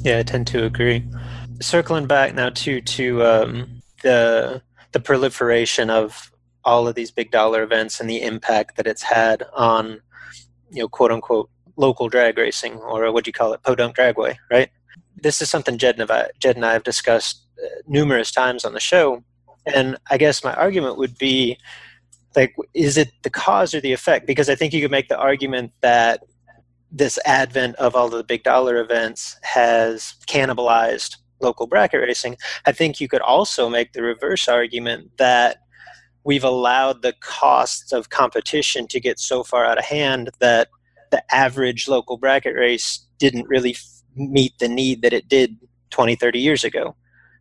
Yeah, 0.02 0.20
I 0.20 0.24
tend 0.24 0.48
to 0.48 0.66
agree. 0.66 1.08
Circling 1.62 2.08
back 2.08 2.34
now 2.34 2.50
to 2.50 2.82
to 2.82 3.24
um, 3.24 3.82
the 4.02 4.62
the 4.92 5.00
proliferation 5.00 5.90
of 5.90 6.32
all 6.64 6.88
of 6.88 6.96
these 6.96 7.12
big 7.12 7.30
dollar 7.32 7.62
events 7.64 8.00
and 8.00 8.10
the 8.10 8.22
impact 8.22 8.78
that 8.78 8.88
it's 8.88 9.04
had 9.04 9.44
on 9.54 10.02
you 10.72 10.82
know 10.82 10.88
quote 10.88 11.12
unquote 11.12 11.50
local 11.78 12.10
drag 12.10 12.38
racing 12.38 12.74
or 12.78 13.12
what 13.12 13.24
do 13.24 13.30
you 13.30 13.34
call 13.34 13.54
it 13.54 13.64
podunk 13.64 13.96
dragway 13.96 14.36
right 14.50 14.70
this 15.22 15.42
is 15.42 15.50
something 15.50 15.78
jed 15.78 16.00
and, 16.00 16.10
I, 16.10 16.30
jed 16.40 16.56
and 16.56 16.66
i 16.66 16.74
have 16.74 16.84
discussed 16.84 17.46
uh, 17.64 17.68
numerous 17.88 18.32
times 18.32 18.66
on 18.66 18.74
the 18.74 18.80
show 18.80 19.24
and 19.66 19.98
i 20.10 20.18
guess 20.18 20.44
my 20.44 20.54
argument 20.54 20.98
would 20.98 21.18
be 21.18 21.58
Like, 22.36 22.56
is 22.74 22.98
it 22.98 23.12
the 23.24 23.30
cause 23.30 23.74
or 23.74 23.82
the 23.82 23.94
effect? 23.94 24.28
Because 24.28 24.50
I 24.50 24.56
think 24.56 24.74
you 24.74 24.82
could 24.82 24.92
make 24.92 25.08
the 25.08 25.18
argument 25.18 25.72
that 25.82 26.24
this 26.92 27.18
advent 27.26 27.76
of 27.78 27.96
all 27.96 28.10
the 28.10 28.24
big 28.24 28.44
dollar 28.44 28.78
events 28.78 29.38
has 29.44 30.16
cannibalized 30.28 31.18
local 31.42 31.68
bracket 31.68 32.02
racing. 32.02 32.38
I 32.66 32.72
think 32.74 33.00
you 33.00 33.08
could 33.08 33.22
also 33.22 33.70
make 33.70 33.94
the 33.94 34.02
reverse 34.02 34.48
argument 34.48 35.12
that 35.18 35.58
we've 36.24 36.44
allowed 36.44 37.02
the 37.02 37.14
costs 37.22 37.92
of 37.92 38.10
competition 38.10 38.88
to 38.88 39.00
get 39.00 39.20
so 39.20 39.44
far 39.44 39.66
out 39.66 39.78
of 39.78 39.86
hand 39.86 40.30
that 40.40 40.68
the 41.12 41.24
average 41.34 41.88
local 41.88 42.18
bracket 42.18 42.56
race 42.56 43.06
didn't 43.18 43.48
really 43.48 43.72
f- 43.72 44.02
meet 44.16 44.58
the 44.60 44.68
need 44.68 45.02
that 45.02 45.14
it 45.14 45.28
did 45.28 45.58
20, 45.92 46.16
30 46.16 46.40
years 46.40 46.64
ago. 46.64 46.96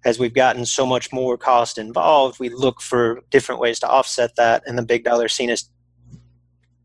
As 0.04 0.18
we've 0.18 0.34
gotten 0.34 0.66
so 0.66 0.84
much 0.84 1.12
more 1.12 1.38
cost 1.38 1.78
involved, 1.78 2.38
we 2.38 2.50
look 2.50 2.80
for 2.80 3.22
different 3.30 3.60
ways 3.60 3.80
to 3.80 3.88
offset 3.88 4.36
that, 4.36 4.62
and 4.66 4.76
the 4.76 4.82
big 4.82 5.04
dollar 5.04 5.28
scene 5.28 5.48
has 5.48 5.68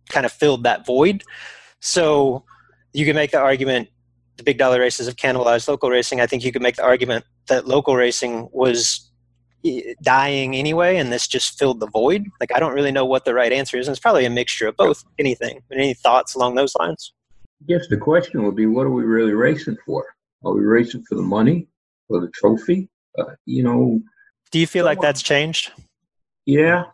kind 0.10 0.26
of 0.26 0.32
filled 0.32 0.63
that 0.63 0.86
void. 0.86 1.24
So 1.82 2.44
you 2.94 3.06
can 3.06 3.15
make 3.15 3.32
the 3.32 3.39
argument 3.39 3.89
the 4.39 4.44
big 4.44 4.58
dollar 4.58 4.80
races 4.80 5.06
have 5.06 5.18
cannibalized 5.18 5.68
local 5.68 5.89
racing. 5.89 6.22
I 6.22 6.26
think 6.26 6.44
you 6.44 6.52
could 6.54 6.62
make 6.62 6.78
the 6.78 6.84
argument 6.84 7.26
that 7.50 7.68
local 7.68 7.96
racing 7.96 8.48
was 8.54 9.09
dying 10.02 10.56
anyway, 10.56 10.98
and 10.98 11.12
this 11.12 11.28
just 11.28 11.58
filled 11.58 11.80
the 11.80 11.88
void. 11.88 12.26
Like 12.39 12.54
I 12.56 12.60
don't 12.60 12.74
really 12.74 12.91
know 12.91 13.06
what 13.06 13.26
the 13.26 13.34
right 13.34 13.52
answer 13.52 13.78
is, 13.78 13.88
and 13.88 13.93
it's 13.93 14.02
probably 14.02 14.26
a 14.26 14.30
mixture 14.30 14.67
of 14.67 14.78
both. 14.78 15.04
Anything? 15.17 15.62
Any 15.72 15.93
thoughts 15.93 16.36
along 16.36 16.56
those 16.56 16.76
lines? 16.76 17.13
Yes, 17.65 17.88
the 17.89 17.98
question 17.98 18.43
would 18.45 18.56
be, 18.56 18.65
what 18.65 18.86
are 18.86 18.91
we 18.91 19.04
really 19.04 19.34
racing 19.34 19.78
for? 19.86 20.06
Are 20.45 20.54
we 20.54 20.62
racing 20.62 21.04
for 21.10 21.15
the 21.15 21.22
money, 21.22 21.67
for 22.08 22.22
the 22.22 22.30
trophy? 22.30 22.89
Uh, 23.17 23.36
you 23.45 23.63
know. 23.63 24.00
Do 24.52 24.60
you 24.60 24.67
feel 24.67 24.86
like 24.86 25.02
that's 25.02 25.22
changed? 25.22 25.72
Yeah, 26.45 26.86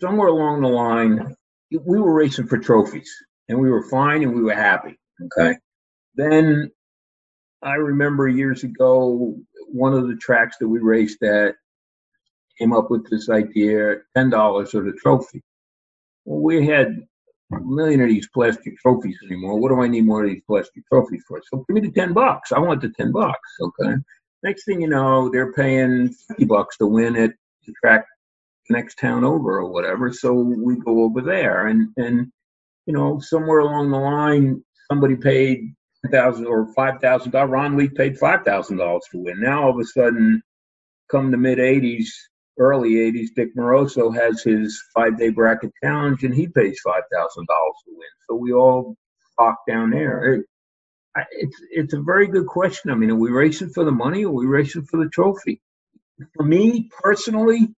somewhere 0.00 0.28
along 0.28 0.62
the 0.62 0.68
line, 0.68 1.34
we 1.70 2.00
were 2.00 2.14
racing 2.14 2.46
for 2.46 2.58
trophies, 2.58 3.10
and 3.48 3.58
we 3.58 3.68
were 3.68 3.88
fine, 3.88 4.22
and 4.22 4.34
we 4.34 4.42
were 4.42 4.54
happy. 4.54 4.98
Okay. 5.24 5.56
Then 6.14 6.70
I 7.62 7.74
remember 7.74 8.28
years 8.28 8.64
ago, 8.64 9.36
one 9.68 9.94
of 9.94 10.08
the 10.08 10.16
tracks 10.16 10.56
that 10.58 10.68
we 10.68 10.78
raced 10.80 11.22
at 11.22 11.54
came 12.58 12.72
up 12.72 12.90
with 12.90 13.08
this 13.10 13.28
idea 13.28 13.96
$10 14.16 14.68
for 14.70 14.82
the 14.82 14.92
trophy. 14.92 15.42
Well, 16.24 16.40
we 16.40 16.66
had 16.66 16.98
a 17.52 17.60
million 17.60 18.00
of 18.00 18.08
these 18.08 18.28
plastic 18.28 18.78
trophies 18.78 19.18
anymore. 19.26 19.58
What 19.58 19.68
do 19.70 19.80
I 19.80 19.88
need 19.88 20.06
more 20.06 20.24
of 20.24 20.30
these 20.30 20.42
plastic 20.46 20.86
trophies 20.88 21.22
for? 21.26 21.42
So 21.50 21.64
give 21.68 21.74
me 21.74 21.80
the 21.80 21.90
10 21.90 22.12
bucks. 22.12 22.52
I 22.52 22.58
want 22.58 22.80
the 22.80 22.90
10 22.90 23.12
bucks. 23.12 23.48
Okay. 23.60 23.94
Next 24.42 24.64
thing 24.64 24.80
you 24.80 24.88
know, 24.88 25.28
they're 25.30 25.52
paying 25.52 26.08
50 26.28 26.44
bucks 26.44 26.76
to 26.78 26.86
win 26.86 27.16
at 27.16 27.32
the 27.66 27.72
track 27.82 28.04
next 28.70 28.98
town 28.98 29.24
over 29.24 29.58
or 29.58 29.70
whatever. 29.70 30.12
So 30.12 30.32
we 30.32 30.76
go 30.76 31.02
over 31.02 31.20
there 31.20 31.66
and, 31.66 31.88
and, 31.96 32.32
you 32.86 32.92
know, 32.92 33.20
somewhere 33.20 33.60
along 33.60 33.90
the 33.90 33.98
line, 33.98 34.64
somebody 34.88 35.16
paid 35.16 35.74
thousand 36.10 36.46
or 36.46 36.72
five 36.74 37.00
thousand 37.00 37.32
dollars. 37.32 37.50
Ron 37.50 37.76
Leake 37.76 37.94
paid 37.94 38.18
five 38.18 38.44
thousand 38.44 38.78
dollars 38.78 39.04
to 39.12 39.18
win. 39.18 39.40
Now 39.40 39.64
all 39.64 39.70
of 39.70 39.78
a 39.78 39.84
sudden, 39.84 40.42
come 41.10 41.30
the 41.30 41.36
mid 41.36 41.58
'80s, 41.58 42.08
early 42.58 42.94
'80s, 42.94 43.28
Dick 43.34 43.54
Moroso 43.56 44.14
has 44.14 44.42
his 44.42 44.82
five-day 44.94 45.30
bracket 45.30 45.72
challenge, 45.82 46.24
and 46.24 46.34
he 46.34 46.48
pays 46.48 46.80
five 46.84 47.02
thousand 47.12 47.46
dollars 47.46 47.76
to 47.86 47.92
win. 47.92 48.08
So 48.28 48.36
we 48.36 48.52
all 48.52 48.96
flock 49.36 49.58
down 49.68 49.90
there. 49.90 50.34
It, 50.34 50.46
it's 51.32 51.56
it's 51.70 51.94
a 51.94 52.00
very 52.00 52.26
good 52.26 52.46
question. 52.46 52.90
I 52.90 52.94
mean, 52.94 53.10
are 53.10 53.16
we 53.16 53.30
racing 53.30 53.70
for 53.70 53.84
the 53.84 53.92
money 53.92 54.24
or 54.24 54.28
are 54.28 54.32
we 54.32 54.46
racing 54.46 54.84
for 54.84 55.02
the 55.02 55.10
trophy? 55.10 55.60
For 56.36 56.44
me 56.44 56.88
personally, 57.02 57.74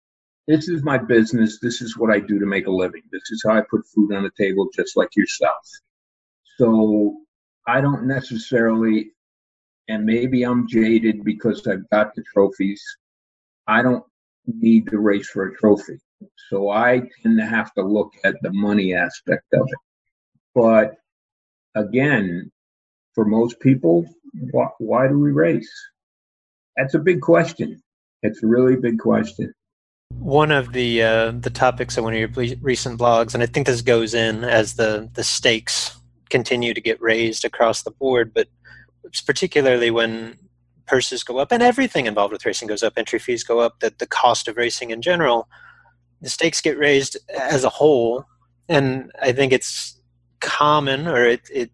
this 0.48 0.68
is 0.68 0.84
my 0.84 0.98
business. 0.98 1.60
This 1.60 1.82
is 1.82 1.98
what 1.98 2.12
I 2.12 2.20
do 2.20 2.40
to 2.40 2.46
make 2.46 2.68
a 2.68 2.72
living. 2.72 3.02
This 3.12 3.32
is 3.32 3.44
how 3.46 3.56
I 3.56 3.62
put 3.70 3.88
food 3.88 4.14
on 4.14 4.24
the 4.24 4.32
table, 4.38 4.68
just 4.76 4.98
like 4.98 5.16
yourself. 5.16 5.66
So 6.58 7.18
I 7.68 7.82
don't 7.82 8.06
necessarily, 8.06 9.12
and 9.88 10.06
maybe 10.06 10.44
I'm 10.44 10.68
jaded 10.68 11.24
because 11.24 11.66
I've 11.66 11.90
got 11.90 12.14
the 12.16 12.24
trophies. 12.34 12.84
I 13.68 13.82
don't 13.82 14.04
need 14.48 14.88
to 14.88 15.00
race 15.00 15.30
for 15.30 15.48
a 15.48 15.56
trophy. 15.56 16.00
So 16.50 16.70
I 16.70 17.02
tend 17.22 17.38
to 17.38 17.46
have 17.46 17.74
to 17.74 17.84
look 17.84 18.12
at 18.24 18.36
the 18.42 18.52
money 18.52 18.94
aspect 18.94 19.46
of 19.54 19.68
it. 19.68 19.80
But 20.56 20.96
again, 21.76 22.52
for 23.14 23.26
most 23.26 23.60
people, 23.60 24.06
why, 24.52 24.68
why 24.80 25.08
do 25.08 25.20
we 25.20 25.32
race? 25.32 25.72
That's 26.78 26.94
a 26.94 27.00
big 27.00 27.22
question. 27.22 27.82
It's 28.22 28.42
a 28.44 28.48
really 28.48 28.76
big 28.76 29.00
question. 29.00 29.54
One 30.10 30.52
of 30.52 30.74
the 30.74 31.04
uh, 31.04 31.32
the 31.32 31.50
topics 31.50 31.98
of 31.98 32.04
one 32.04 32.14
of 32.14 32.20
your 32.20 32.58
recent 32.62 33.00
blogs, 33.00 33.34
and 33.34 33.42
I 33.42 33.48
think 33.48 33.68
this 33.68 33.82
goes 33.82 34.14
in 34.14 34.44
as 34.44 34.76
the 34.76 35.10
the 35.14 35.24
stakes 35.24 35.98
continue 36.30 36.74
to 36.74 36.82
get 36.82 37.02
raised 37.02 37.46
across 37.46 37.84
the 37.84 37.92
board, 37.92 38.34
but 38.34 38.48
particularly 39.26 39.92
when 39.92 40.38
purses 40.94 41.24
go 41.24 41.40
up 41.40 41.52
and 41.52 41.64
everything 41.64 42.06
involved 42.06 42.32
with 42.32 42.46
racing 42.46 42.68
goes 42.68 42.84
up, 42.84 42.94
entry 42.98 43.18
fees 43.18 43.44
go 43.44 43.60
up, 43.60 43.80
that 43.80 43.98
the 43.98 44.06
cost 44.06 44.48
of 44.48 44.58
racing 44.58 44.92
in 44.92 45.02
general, 45.02 45.48
the 46.22 46.30
stakes 46.30 46.62
get 46.62 46.78
raised 46.78 47.18
as 47.36 47.64
a 47.64 47.70
whole. 47.70 48.26
And 48.70 49.12
I 49.20 49.32
think 49.32 49.52
it's 49.52 50.00
common, 50.40 51.08
or 51.08 51.26
it, 51.26 51.42
it 51.52 51.72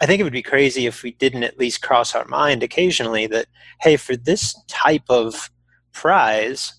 I 0.00 0.06
think 0.06 0.18
it 0.18 0.24
would 0.24 0.32
be 0.32 0.42
crazy 0.42 0.86
if 0.86 1.04
we 1.04 1.12
didn't 1.12 1.44
at 1.44 1.56
least 1.56 1.82
cross 1.82 2.16
our 2.16 2.24
mind 2.24 2.64
occasionally 2.64 3.28
that, 3.28 3.46
hey, 3.80 3.96
for 3.96 4.16
this 4.16 4.60
type 4.66 5.08
of 5.08 5.50
prize, 5.92 6.74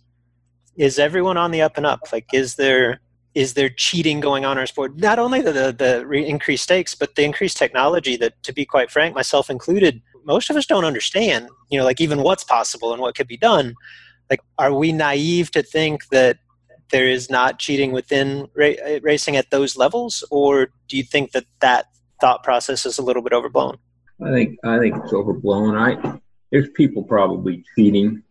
is 0.76 1.00
everyone 1.00 1.38
on 1.38 1.52
the 1.52 1.62
up 1.62 1.78
and 1.78 1.86
up? 1.86 2.12
Like, 2.12 2.34
is 2.34 2.56
there 2.56 3.00
is 3.36 3.54
there 3.54 3.70
cheating 3.70 4.20
going 4.20 4.44
on 4.44 4.58
in 4.58 4.58
our 4.58 4.65
sport? 4.65 4.98
Not 4.98 5.18
only 5.18 5.39
the, 5.39 5.54
the, 5.54 5.72
the 5.72 6.06
re- 6.06 6.28
increased 6.28 6.63
stakes, 6.63 6.94
but 6.94 7.15
the 7.15 7.24
increased 7.24 7.56
technology 7.56 8.18
that, 8.18 8.34
to 8.44 8.52
be 8.52 8.65
quite 8.65 8.92
frank, 8.92 9.15
myself 9.15 9.50
included, 9.50 10.02
most 10.30 10.50
of 10.50 10.56
us 10.56 10.65
don't 10.65 10.86
understand, 10.86 11.50
you 11.70 11.78
know, 11.78 11.84
like 11.84 12.00
even 12.00 12.24
what's 12.24 12.46
possible 12.46 12.94
and 12.94 13.02
what 13.02 13.15
could 13.15 13.28
be 13.28 13.36
done. 13.36 13.74
Like, 14.30 14.39
are 14.58 14.74
we 14.74 14.92
naive 14.92 15.52
to 15.52 15.63
think 15.63 16.08
that 16.10 16.38
there 16.92 17.08
is 17.08 17.30
not 17.30 17.60
cheating 17.60 17.92
within 17.92 18.48
ra- 18.56 18.80
uh, 18.86 19.00
racing 19.02 19.36
at 19.36 19.50
those 19.50 19.76
levels? 19.76 20.24
Or 20.32 20.70
do 20.88 20.96
you 20.96 21.04
think 21.04 21.32
that 21.32 21.46
that 21.60 21.88
thought 22.22 22.44
process 22.44 22.86
is 22.86 22.98
a 22.98 23.02
little 23.02 23.22
bit 23.22 23.34
overblown? 23.34 23.78
I 24.26 24.32
think, 24.32 24.60
I 24.63 24.80
think 24.80 24.96
it's 25.04 25.13
overblown. 25.13 25.76
I, 25.76 26.20
there's 26.52 26.70
people 26.70 27.04
probably 27.04 27.65
cheating. 27.76 28.24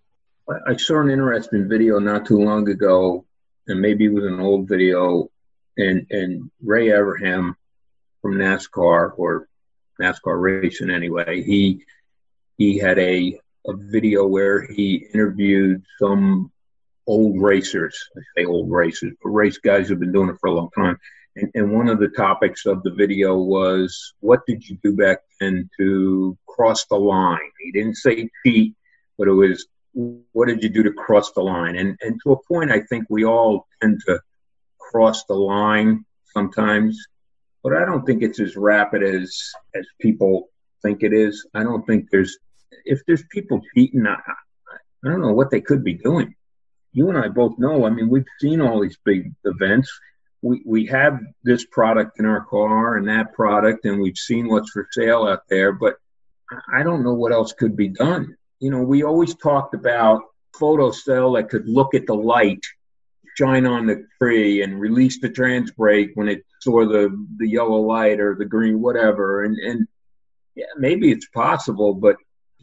I 0.66 0.76
saw 0.76 1.00
an 1.00 1.11
interesting 1.11 1.68
video 1.68 1.98
not 1.98 2.24
too 2.24 2.38
long 2.38 2.68
ago 2.70 3.26
and 3.68 3.80
maybe 3.80 4.06
it 4.06 4.12
was 4.12 4.24
an 4.24 4.40
old 4.40 4.66
video, 4.66 5.30
and 5.76 6.06
and 6.11 6.50
Ray 6.62 6.87
Evernham 6.88 7.54
from 8.20 8.34
NASCAR 8.34 9.12
or 9.16 9.47
NASCAR 10.00 10.40
racing 10.40 10.90
anyway. 10.90 11.42
He 11.42 11.84
he 12.56 12.78
had 12.78 12.98
a 12.98 13.38
a 13.66 13.76
video 13.76 14.26
where 14.26 14.62
he 14.62 15.06
interviewed 15.12 15.82
some 15.98 16.50
old 17.06 17.40
racers. 17.40 17.98
I 18.16 18.20
say 18.37 18.44
old 18.44 18.70
racers, 18.70 19.14
but 19.22 19.30
race 19.30 19.58
guys 19.58 19.88
who've 19.88 19.98
been 19.98 20.12
doing 20.12 20.30
it 20.30 20.37
for 20.40 20.48
a 20.48 20.54
long 20.54 20.70
time. 20.76 20.98
And, 21.37 21.50
and 21.54 21.72
one 21.72 21.88
of 21.88 22.00
the 22.00 22.08
topics 22.08 22.66
of 22.66 22.82
the 22.82 22.90
video 22.90 23.37
was, 23.37 24.14
what 24.20 24.40
did 24.46 24.66
you 24.68 24.78
do 24.82 24.96
back 24.96 25.18
then 25.40 25.68
to 25.78 26.37
cross 26.46 26.84
the 26.87 26.96
line? 26.96 27.38
He 27.61 27.72
didn't 27.72 27.96
say 27.96 28.28
cheat, 28.44 28.74
but 29.16 29.28
it 29.28 29.32
was 29.32 29.66
what 30.32 30.48
did 30.48 30.62
you 30.62 30.68
do 30.68 30.82
to 30.82 30.92
cross 30.92 31.32
the 31.32 31.40
line? 31.42 31.76
And 31.76 31.98
and 32.02 32.20
to 32.22 32.32
a 32.32 32.42
point, 32.44 32.70
I 32.70 32.80
think 32.80 33.06
we 33.08 33.24
all 33.24 33.66
tend 33.80 34.00
to 34.06 34.20
cross 34.78 35.24
the 35.24 35.34
line 35.34 36.04
sometimes, 36.32 36.98
but 37.62 37.74
I 37.74 37.84
don't 37.84 38.04
think 38.04 38.22
it's 38.22 38.40
as 38.40 38.56
rapid 38.56 39.02
as 39.02 39.52
as 39.74 39.86
people 40.00 40.48
think 40.82 41.02
it 41.02 41.12
is. 41.12 41.46
I 41.54 41.62
don't 41.62 41.86
think 41.86 42.10
there's 42.10 42.38
if 42.84 43.00
there's 43.06 43.24
people 43.30 43.60
cheating, 43.74 44.06
I, 44.06 44.14
I 45.04 45.08
don't 45.08 45.22
know 45.22 45.32
what 45.32 45.50
they 45.50 45.60
could 45.60 45.84
be 45.84 45.94
doing. 45.94 46.34
You 46.92 47.08
and 47.08 47.18
I 47.18 47.28
both 47.28 47.58
know. 47.58 47.84
I 47.84 47.90
mean, 47.90 48.08
we've 48.08 48.24
seen 48.40 48.60
all 48.60 48.80
these 48.80 48.98
big 49.04 49.32
events. 49.44 49.90
We 50.42 50.62
we 50.64 50.86
have 50.86 51.20
this 51.42 51.64
product 51.64 52.18
in 52.18 52.26
our 52.26 52.44
car 52.44 52.96
and 52.96 53.09
that 53.09 53.34
product, 53.34 53.84
and 53.84 54.00
we've 54.00 54.16
seen 54.16 54.48
what's 54.48 54.70
for 54.70 54.86
sale 54.92 55.24
out 55.24 55.42
there, 55.48 55.72
but 55.72 55.96
I 56.72 56.82
don't 56.82 57.02
know 57.02 57.14
what 57.14 57.32
else 57.32 57.52
could 57.52 57.76
be 57.76 57.88
done 57.88 58.36
you 58.61 58.70
know, 58.70 58.82
we 58.82 59.02
always 59.02 59.34
talked 59.34 59.74
about 59.74 60.22
photo 60.59 60.90
cell 60.90 61.32
that 61.32 61.48
could 61.48 61.68
look 61.68 61.94
at 61.94 62.06
the 62.06 62.14
light 62.14 62.64
shine 63.39 63.66
on 63.66 63.86
the 63.86 64.05
tree 64.20 64.62
and 64.62 64.80
release 64.80 65.20
the 65.20 65.28
trans 65.28 65.70
brake 65.70 66.11
when 66.14 66.28
it 66.28 66.45
saw 66.61 66.86
the 66.86 67.05
the 67.36 67.49
yellow 67.49 67.80
light 67.80 68.18
or 68.20 68.34
the 68.34 68.45
green 68.45 68.80
whatever. 68.80 69.45
And 69.45 69.57
and 69.59 69.86
yeah 70.57 70.72
maybe 70.76 71.11
it's 71.12 71.28
possible 71.28 71.95
but 71.95 72.16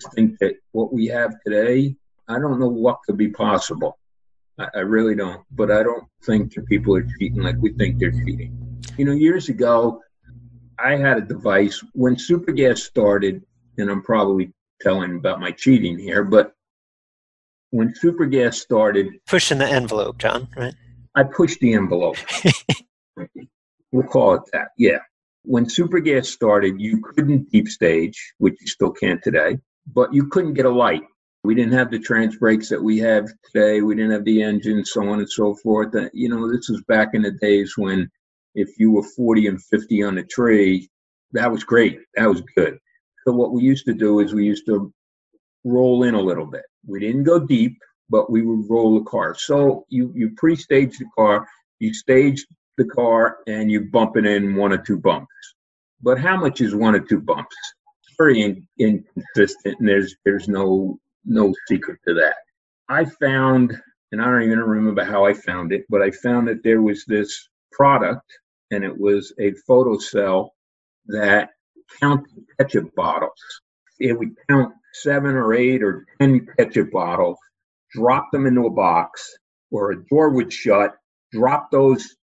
I 0.05 0.09
think 0.15 0.39
that 0.39 0.55
what 0.71 0.93
we 0.93 1.07
have 1.07 1.31
today 1.45 1.95
I 2.27 2.39
don't 2.39 2.59
know 2.59 2.73
what 2.85 2.99
could 3.05 3.17
be 3.17 3.29
possible. 3.29 3.97
I, 4.59 4.67
I 4.75 4.79
really 4.79 5.15
don't 5.15 5.43
but 5.51 5.71
I 5.71 5.81
don't 5.83 6.05
think 6.23 6.53
that 6.53 6.65
people 6.67 6.95
are 6.95 7.07
cheating 7.17 7.41
like 7.41 7.57
we 7.59 7.71
think 7.73 7.99
they're 7.99 8.11
cheating. 8.11 8.51
You 8.97 9.05
know 9.05 9.13
years 9.27 9.47
ago 9.49 10.01
I 10.77 10.97
had 10.97 11.17
a 11.17 11.21
device 11.35 11.77
when 11.93 12.15
Supergas 12.15 12.79
started 12.79 13.43
and 13.77 13.89
I'm 13.89 14.03
probably 14.03 14.51
telling 14.81 15.15
about 15.15 15.39
my 15.39 15.51
cheating 15.51 15.97
here, 15.97 16.23
but 16.23 16.53
when 17.71 17.93
Supergas 17.93 18.55
started, 18.55 19.07
pushing 19.27 19.57
the 19.57 19.67
envelope, 19.67 20.17
John, 20.17 20.47
right? 20.55 20.73
I 21.15 21.23
pushed 21.23 21.59
the 21.59 21.73
envelope. 21.73 22.17
we'll 23.91 24.03
call 24.03 24.35
it 24.35 24.43
that. 24.53 24.69
Yeah. 24.77 24.99
When 25.43 25.65
Supergas 25.65 26.25
started, 26.25 26.81
you 26.81 27.01
couldn't 27.01 27.51
deep 27.51 27.67
stage, 27.67 28.33
which 28.39 28.55
you 28.59 28.67
still 28.67 28.91
can't 28.91 29.23
today, 29.23 29.59
but 29.93 30.13
you 30.13 30.27
couldn't 30.27 30.55
get 30.55 30.65
a 30.65 30.69
light. 30.69 31.03
We 31.43 31.53
didn't 31.53 31.73
have 31.73 31.91
the 31.91 31.99
trans 31.99 32.37
brakes 32.37 32.69
that 32.69 32.81
we 32.81 32.97
have 32.99 33.29
today. 33.45 33.81
We 33.81 33.95
didn't 33.95 34.11
have 34.11 34.25
the 34.25 34.41
engine, 34.41 34.83
so 34.83 35.07
on 35.07 35.19
and 35.19 35.29
so 35.29 35.55
forth. 35.55 35.95
Uh, 35.95 36.09
you 36.11 36.27
know, 36.27 36.51
this 36.51 36.67
was 36.69 36.81
back 36.87 37.09
in 37.13 37.21
the 37.21 37.31
days 37.31 37.75
when 37.77 38.09
if 38.55 38.79
you 38.79 38.91
were 38.91 39.03
40 39.03 39.47
and 39.47 39.63
50 39.63 40.03
on 40.03 40.17
a 40.17 40.23
tree, 40.23 40.89
that 41.33 41.51
was 41.51 41.63
great. 41.63 41.99
That 42.15 42.27
was 42.27 42.41
good. 42.55 42.79
So 43.25 43.33
what 43.33 43.51
we 43.51 43.61
used 43.61 43.85
to 43.85 43.93
do 43.93 44.21
is 44.21 44.33
we 44.33 44.45
used 44.45 44.65
to 44.65 44.91
roll 45.65 46.03
in 46.03 46.13
a 46.13 46.21
little 46.21 46.45
bit. 46.45 46.63
We 46.87 46.99
didn't 47.01 47.23
go 47.23 47.39
deep, 47.39 47.77
but 48.09 48.31
we 48.31 48.43
would 48.43 48.69
roll 48.69 48.97
the 48.97 49.09
car. 49.09 49.35
So 49.35 49.85
you 49.89 50.13
you 50.15 50.31
pre-stage 50.37 50.97
the 50.97 51.09
car, 51.17 51.47
you 51.79 51.93
stage 51.93 52.45
the 52.77 52.85
car, 52.85 53.39
and 53.47 53.69
you 53.69 53.89
bump 53.91 54.15
it 54.15 54.25
in 54.25 54.55
one 54.55 54.71
or 54.71 54.77
two 54.77 54.97
bumps. 54.97 55.33
But 56.01 56.19
how 56.19 56.37
much 56.37 56.61
is 56.61 56.75
one 56.75 56.95
or 56.95 56.99
two 56.99 57.19
bumps? 57.19 57.55
It's 58.03 58.15
very 58.17 58.41
in, 58.41 58.67
inconsistent, 58.79 59.79
and 59.79 59.89
there's 59.89 60.15
there's 60.23 60.47
no 60.47 60.99
no 61.25 61.53
secret 61.67 61.99
to 62.07 62.13
that. 62.13 62.35
I 62.87 63.05
found, 63.05 63.75
and 64.11 64.21
I 64.21 64.25
don't 64.25 64.43
even 64.43 64.59
remember 64.59 65.03
how 65.03 65.25
I 65.25 65.33
found 65.33 65.73
it, 65.73 65.85
but 65.89 66.01
I 66.01 66.11
found 66.11 66.47
that 66.47 66.63
there 66.63 66.81
was 66.83 67.03
this 67.05 67.49
product, 67.71 68.31
and 68.69 68.83
it 68.83 68.95
was 68.95 69.33
a 69.39 69.53
photocell 69.67 70.49
that 71.07 71.49
counted 71.99 72.45
ketchup 72.59 72.93
bottles. 72.95 73.31
It 73.99 74.17
would 74.17 74.35
count 74.47 74.73
seven 75.01 75.35
or 75.35 75.53
eight 75.53 75.83
or 75.83 76.05
ten 76.19 76.47
ketchup 76.57 76.91
bottles, 76.91 77.37
drop 77.91 78.31
them 78.31 78.45
into 78.45 78.65
a 78.65 78.69
box, 78.69 79.37
or 79.71 79.91
a 79.91 80.05
door 80.05 80.29
would 80.29 80.51
shut, 80.51 80.95
drop 81.31 81.71
those 81.71 82.15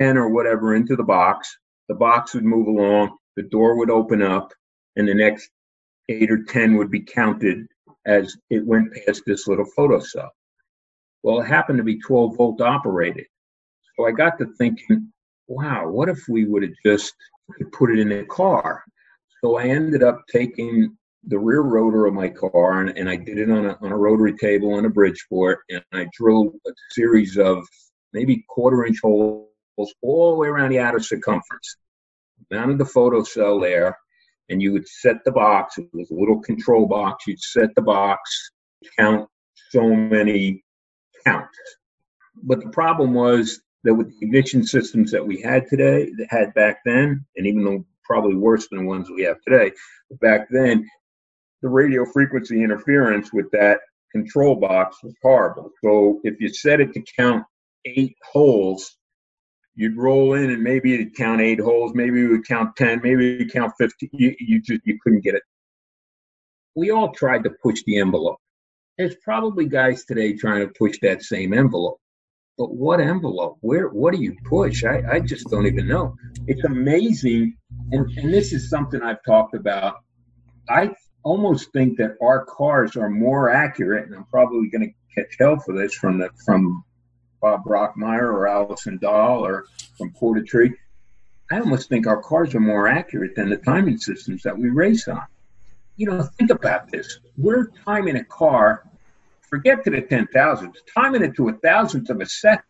10 0.00 0.16
or 0.16 0.28
whatever 0.28 0.74
into 0.74 0.96
the 0.96 1.02
box. 1.02 1.56
The 1.88 1.94
box 1.94 2.34
would 2.34 2.44
move 2.44 2.66
along, 2.66 3.16
the 3.36 3.44
door 3.44 3.76
would 3.76 3.90
open 3.90 4.22
up, 4.22 4.52
and 4.96 5.06
the 5.06 5.14
next 5.14 5.50
eight 6.08 6.30
or 6.30 6.42
10 6.44 6.76
would 6.76 6.90
be 6.90 7.00
counted 7.00 7.66
as 8.06 8.36
it 8.50 8.64
went 8.64 8.92
past 8.94 9.22
this 9.26 9.46
little 9.46 9.66
photocell. 9.76 10.28
Well, 11.22 11.40
it 11.40 11.46
happened 11.46 11.78
to 11.78 11.84
be 11.84 11.98
12 11.98 12.36
volt 12.36 12.60
operated. 12.60 13.26
So 13.96 14.06
I 14.06 14.12
got 14.12 14.38
to 14.38 14.46
thinking, 14.58 15.12
wow, 15.48 15.88
what 15.88 16.08
if 16.08 16.28
we 16.28 16.44
would 16.44 16.62
have 16.62 16.74
just 16.84 17.14
put 17.72 17.90
it 17.90 17.98
in 17.98 18.12
a 18.12 18.24
car? 18.24 18.84
So 19.40 19.56
I 19.56 19.64
ended 19.64 20.02
up 20.02 20.22
taking 20.30 20.96
the 21.26 21.38
rear 21.38 21.62
rotor 21.62 22.06
of 22.06 22.14
my 22.14 22.28
car 22.28 22.80
and, 22.80 22.96
and 22.96 23.08
I 23.08 23.16
did 23.16 23.38
it 23.38 23.50
on 23.50 23.66
a, 23.66 23.78
on 23.80 23.92
a 23.92 23.96
rotary 23.96 24.36
table 24.36 24.74
on 24.74 24.84
a 24.84 24.90
Bridgeport 24.90 25.60
and 25.68 25.82
I 25.92 26.06
drilled 26.16 26.54
a 26.66 26.70
series 26.90 27.36
of 27.36 27.66
maybe 28.12 28.44
quarter 28.48 28.84
inch 28.86 28.98
holes 29.02 29.48
all 30.02 30.32
the 30.32 30.38
way 30.38 30.48
around 30.48 30.70
the 30.70 30.78
outer 30.78 31.00
circumference. 31.00 31.76
Mounted 32.50 32.78
the 32.78 32.84
photocell 32.84 33.60
there 33.60 33.96
and 34.48 34.62
you 34.62 34.72
would 34.72 34.86
set 34.86 35.24
the 35.24 35.32
box. 35.32 35.78
It 35.78 35.88
was 35.92 36.10
a 36.10 36.14
little 36.14 36.40
control 36.40 36.86
box. 36.86 37.26
You'd 37.26 37.40
set 37.40 37.74
the 37.74 37.82
box, 37.82 38.52
count 38.98 39.28
so 39.70 39.94
many 39.94 40.62
counts. 41.26 41.58
But 42.42 42.60
the 42.60 42.70
problem 42.70 43.14
was 43.14 43.60
that 43.84 43.94
with 43.94 44.08
the 44.08 44.26
ignition 44.26 44.64
systems 44.64 45.10
that 45.10 45.26
we 45.26 45.40
had 45.40 45.66
today, 45.68 46.10
that 46.18 46.26
had 46.30 46.54
back 46.54 46.78
then, 46.84 47.24
and 47.36 47.46
even 47.46 47.64
though 47.64 47.84
probably 48.04 48.36
worse 48.36 48.68
than 48.68 48.80
the 48.80 48.86
ones 48.86 49.10
we 49.10 49.22
have 49.22 49.40
today, 49.42 49.72
back 50.20 50.46
then, 50.50 50.88
the 51.62 51.68
radio 51.68 52.04
frequency 52.04 52.62
interference 52.62 53.32
with 53.32 53.50
that 53.52 53.80
control 54.12 54.56
box 54.56 54.98
was 55.02 55.14
horrible. 55.22 55.70
So 55.82 56.20
if 56.24 56.40
you 56.40 56.48
set 56.48 56.80
it 56.80 56.92
to 56.94 57.02
count 57.16 57.44
eight 57.84 58.16
holes, 58.32 58.96
you'd 59.74 59.96
roll 59.96 60.34
in 60.34 60.50
and 60.50 60.62
maybe 60.62 60.94
it'd 60.94 61.14
count 61.14 61.40
eight 61.40 61.60
holes, 61.60 61.92
maybe 61.94 62.22
it 62.22 62.28
would 62.28 62.46
count 62.46 62.76
10, 62.76 63.00
maybe 63.02 63.34
it 63.34 63.38
would 63.38 63.52
count 63.52 63.72
50. 63.78 64.10
You, 64.12 64.34
you 64.38 64.60
just, 64.60 64.80
you 64.84 64.98
couldn't 65.02 65.22
get 65.22 65.34
it. 65.34 65.42
We 66.74 66.90
all 66.90 67.12
tried 67.12 67.44
to 67.44 67.50
push 67.62 67.82
the 67.86 67.98
envelope. 67.98 68.38
There's 68.98 69.16
probably 69.16 69.66
guys 69.66 70.04
today 70.04 70.34
trying 70.34 70.66
to 70.66 70.72
push 70.78 70.98
that 71.02 71.22
same 71.22 71.52
envelope. 71.52 71.98
But 72.58 72.74
what 72.74 73.00
envelope? 73.00 73.58
Where? 73.60 73.88
What 73.88 74.14
do 74.14 74.22
you 74.22 74.34
push? 74.46 74.82
I, 74.84 75.02
I 75.10 75.20
just 75.20 75.50
don't 75.50 75.66
even 75.66 75.86
know. 75.86 76.14
It's 76.46 76.64
amazing, 76.64 77.54
and, 77.92 78.10
and 78.16 78.32
this 78.32 78.54
is 78.54 78.70
something 78.70 79.02
I've 79.02 79.22
talked 79.26 79.54
about. 79.54 79.96
I 80.66 80.90
almost 81.26 81.72
think 81.72 81.98
that 81.98 82.16
our 82.22 82.44
cars 82.44 82.96
are 82.96 83.10
more 83.10 83.50
accurate, 83.50 84.06
and 84.06 84.14
I'm 84.14 84.26
probably 84.26 84.68
going 84.68 84.88
to 84.88 85.20
catch 85.20 85.34
hell 85.40 85.58
for 85.58 85.76
this 85.76 85.92
from 85.92 86.18
the 86.18 86.30
from 86.44 86.84
Bob 87.42 87.64
Brockmeyer 87.64 88.32
or 88.32 88.46
Allison 88.46 88.96
Dahl 88.98 89.44
or 89.44 89.64
from 89.98 90.12
Portatree. 90.12 90.72
I 91.50 91.58
almost 91.58 91.88
think 91.88 92.06
our 92.06 92.22
cars 92.22 92.54
are 92.54 92.60
more 92.60 92.86
accurate 92.86 93.34
than 93.34 93.50
the 93.50 93.56
timing 93.56 93.98
systems 93.98 94.44
that 94.44 94.56
we 94.56 94.68
race 94.70 95.08
on. 95.08 95.26
You 95.96 96.06
know, 96.06 96.22
think 96.38 96.50
about 96.50 96.92
this. 96.92 97.18
We're 97.36 97.70
timing 97.84 98.16
a 98.16 98.24
car, 98.24 98.88
forget 99.40 99.82
to 99.84 99.90
the 99.90 100.02
ten 100.02 100.28
thousandths, 100.28 100.82
timing 100.94 101.24
it 101.24 101.34
to 101.36 101.48
a 101.48 101.54
thousandth 101.54 102.08
of 102.08 102.20
a 102.20 102.26
second. 102.26 102.62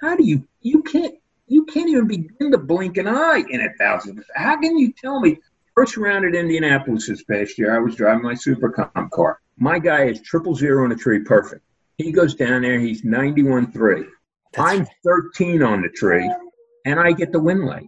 How 0.00 0.16
do 0.16 0.24
you 0.24 0.48
you 0.62 0.82
can't 0.84 1.16
you 1.48 1.66
can't 1.66 1.90
even 1.90 2.06
begin 2.06 2.50
to 2.50 2.58
blink 2.58 2.96
an 2.96 3.08
eye 3.08 3.44
in 3.50 3.60
a 3.60 3.74
thousandth. 3.74 4.24
How 4.34 4.58
can 4.58 4.78
you 4.78 4.92
tell 4.92 5.20
me 5.20 5.38
first 5.78 5.96
round 5.96 6.24
at 6.24 6.34
Indianapolis 6.34 7.06
this 7.06 7.22
past 7.22 7.56
year, 7.56 7.72
I 7.72 7.78
was 7.78 7.94
driving 7.94 8.24
my 8.24 8.34
Super 8.34 8.68
Comp 8.68 9.12
car. 9.12 9.38
My 9.58 9.78
guy 9.78 10.06
is 10.06 10.20
triple 10.20 10.56
zero 10.56 10.82
on 10.82 10.90
the 10.90 10.96
tree, 10.96 11.20
perfect. 11.20 11.62
He 11.98 12.10
goes 12.10 12.34
down 12.34 12.62
there, 12.62 12.80
he's 12.80 13.04
91 13.04 13.70
3. 13.70 14.04
I'm 14.58 14.88
13 15.04 15.62
on 15.62 15.82
the 15.82 15.88
tree, 15.90 16.28
and 16.84 16.98
I 16.98 17.12
get 17.12 17.30
the 17.30 17.38
win 17.38 17.64
light. 17.64 17.86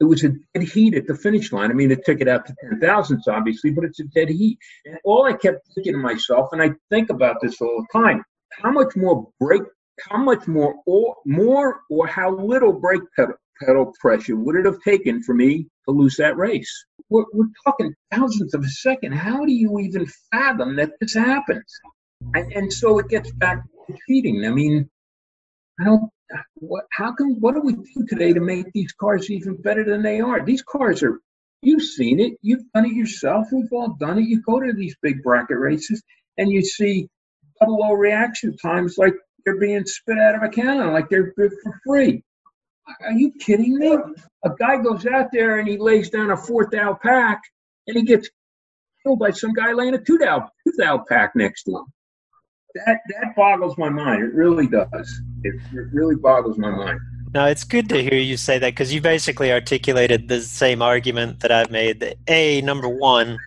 It 0.00 0.04
was 0.04 0.22
a 0.22 0.34
dead 0.52 0.68
heat 0.68 0.92
at 0.96 1.06
the 1.06 1.14
finish 1.14 1.50
line. 1.50 1.70
I 1.70 1.72
mean, 1.72 1.90
it 1.90 2.04
took 2.04 2.20
it 2.20 2.28
out 2.28 2.44
to 2.44 2.54
10 2.68 2.78
thousandths, 2.78 3.26
obviously, 3.26 3.70
but 3.70 3.84
it's 3.84 4.00
a 4.00 4.04
dead 4.04 4.28
heat. 4.28 4.58
And 4.84 4.98
all 5.02 5.24
I 5.24 5.32
kept 5.32 5.66
thinking 5.74 5.94
to 5.94 5.98
myself, 5.98 6.50
and 6.52 6.60
I 6.60 6.72
think 6.90 7.08
about 7.08 7.36
this 7.40 7.58
all 7.62 7.86
the 7.90 7.98
time, 7.98 8.22
how 8.50 8.70
much 8.70 8.96
more 8.96 9.26
brake, 9.40 9.62
how 10.10 10.18
much 10.18 10.46
more 10.46 10.74
or 10.84 11.16
more 11.24 11.80
or 11.88 12.06
how 12.06 12.36
little 12.38 12.74
brake 12.74 13.00
pedal, 13.16 13.36
pedal 13.62 13.94
pressure 13.98 14.36
would 14.36 14.56
it 14.56 14.66
have 14.66 14.82
taken 14.82 15.22
for 15.22 15.34
me 15.34 15.70
to 15.88 15.94
lose 15.94 16.16
that 16.16 16.36
race? 16.36 16.86
We're, 17.10 17.24
we're 17.32 17.48
talking 17.64 17.94
thousands 18.12 18.54
of 18.54 18.62
a 18.62 18.68
second. 18.68 19.12
How 19.12 19.44
do 19.44 19.52
you 19.52 19.78
even 19.80 20.06
fathom 20.30 20.76
that 20.76 20.90
this 21.00 21.14
happens? 21.14 21.72
And, 22.34 22.52
and 22.52 22.72
so 22.72 22.98
it 22.98 23.08
gets 23.08 23.32
back 23.32 23.62
to 23.86 23.96
cheating. 24.06 24.44
I 24.44 24.50
mean, 24.50 24.88
I 25.80 25.84
don't. 25.84 26.10
What? 26.56 26.84
How 26.92 27.12
can? 27.12 27.36
What 27.40 27.54
do 27.54 27.62
we 27.62 27.72
do 27.72 28.06
today 28.06 28.32
to 28.34 28.40
make 28.40 28.66
these 28.74 28.92
cars 28.92 29.30
even 29.30 29.56
better 29.62 29.84
than 29.84 30.02
they 30.02 30.20
are? 30.20 30.44
These 30.44 30.62
cars 30.62 31.02
are. 31.02 31.20
You've 31.62 31.82
seen 31.82 32.20
it. 32.20 32.34
You've 32.42 32.62
done 32.74 32.84
it 32.86 32.92
yourself. 32.92 33.46
We've 33.52 33.72
all 33.72 33.96
done 33.98 34.18
it. 34.18 34.28
You 34.28 34.42
go 34.42 34.60
to 34.60 34.72
these 34.72 34.94
big 35.02 35.22
bracket 35.22 35.58
races 35.58 36.02
and 36.36 36.50
you 36.50 36.62
see 36.62 37.08
double 37.60 37.82
O 37.82 37.94
reaction 37.94 38.56
times 38.56 38.96
like 38.96 39.14
they're 39.44 39.58
being 39.58 39.84
spit 39.84 40.18
out 40.18 40.36
of 40.36 40.42
a 40.42 40.48
cannon, 40.48 40.92
like 40.92 41.08
they're 41.08 41.32
for 41.34 41.50
free. 41.84 42.22
Are 43.04 43.12
you 43.12 43.32
kidding 43.32 43.78
me? 43.78 43.96
A 44.44 44.50
guy 44.58 44.82
goes 44.82 45.06
out 45.06 45.30
there 45.32 45.58
and 45.58 45.68
he 45.68 45.76
lays 45.78 46.10
down 46.10 46.30
a 46.30 46.36
fourth 46.36 46.70
thou 46.70 46.94
pack 46.94 47.42
and 47.86 47.96
he 47.96 48.02
gets 48.02 48.30
killed 49.02 49.18
by 49.18 49.30
some 49.30 49.52
guy 49.52 49.72
laying 49.72 49.94
a 49.94 49.98
two 49.98 50.18
thou 50.18 50.48
two 50.64 50.72
thou 50.76 51.04
pack 51.08 51.34
next 51.34 51.64
to 51.64 51.72
him 51.76 51.84
that 52.86 53.00
that 53.08 53.34
boggles 53.36 53.76
my 53.78 53.88
mind. 53.88 54.22
It 54.22 54.34
really 54.34 54.66
does. 54.66 55.20
It, 55.42 55.54
it 55.72 55.86
really 55.92 56.16
boggles 56.16 56.58
my 56.58 56.70
mind. 56.70 57.00
No, 57.34 57.44
it's 57.46 57.64
good 57.64 57.88
to 57.90 58.02
hear 58.02 58.18
you 58.18 58.36
say 58.36 58.58
that 58.58 58.70
because 58.70 58.92
you 58.92 59.00
basically 59.00 59.52
articulated 59.52 60.28
the 60.28 60.40
same 60.40 60.80
argument 60.80 61.40
that 61.40 61.52
I've 61.52 61.70
made. 61.70 62.00
That 62.00 62.16
a 62.26 62.60
number 62.62 62.88
one, 62.88 63.38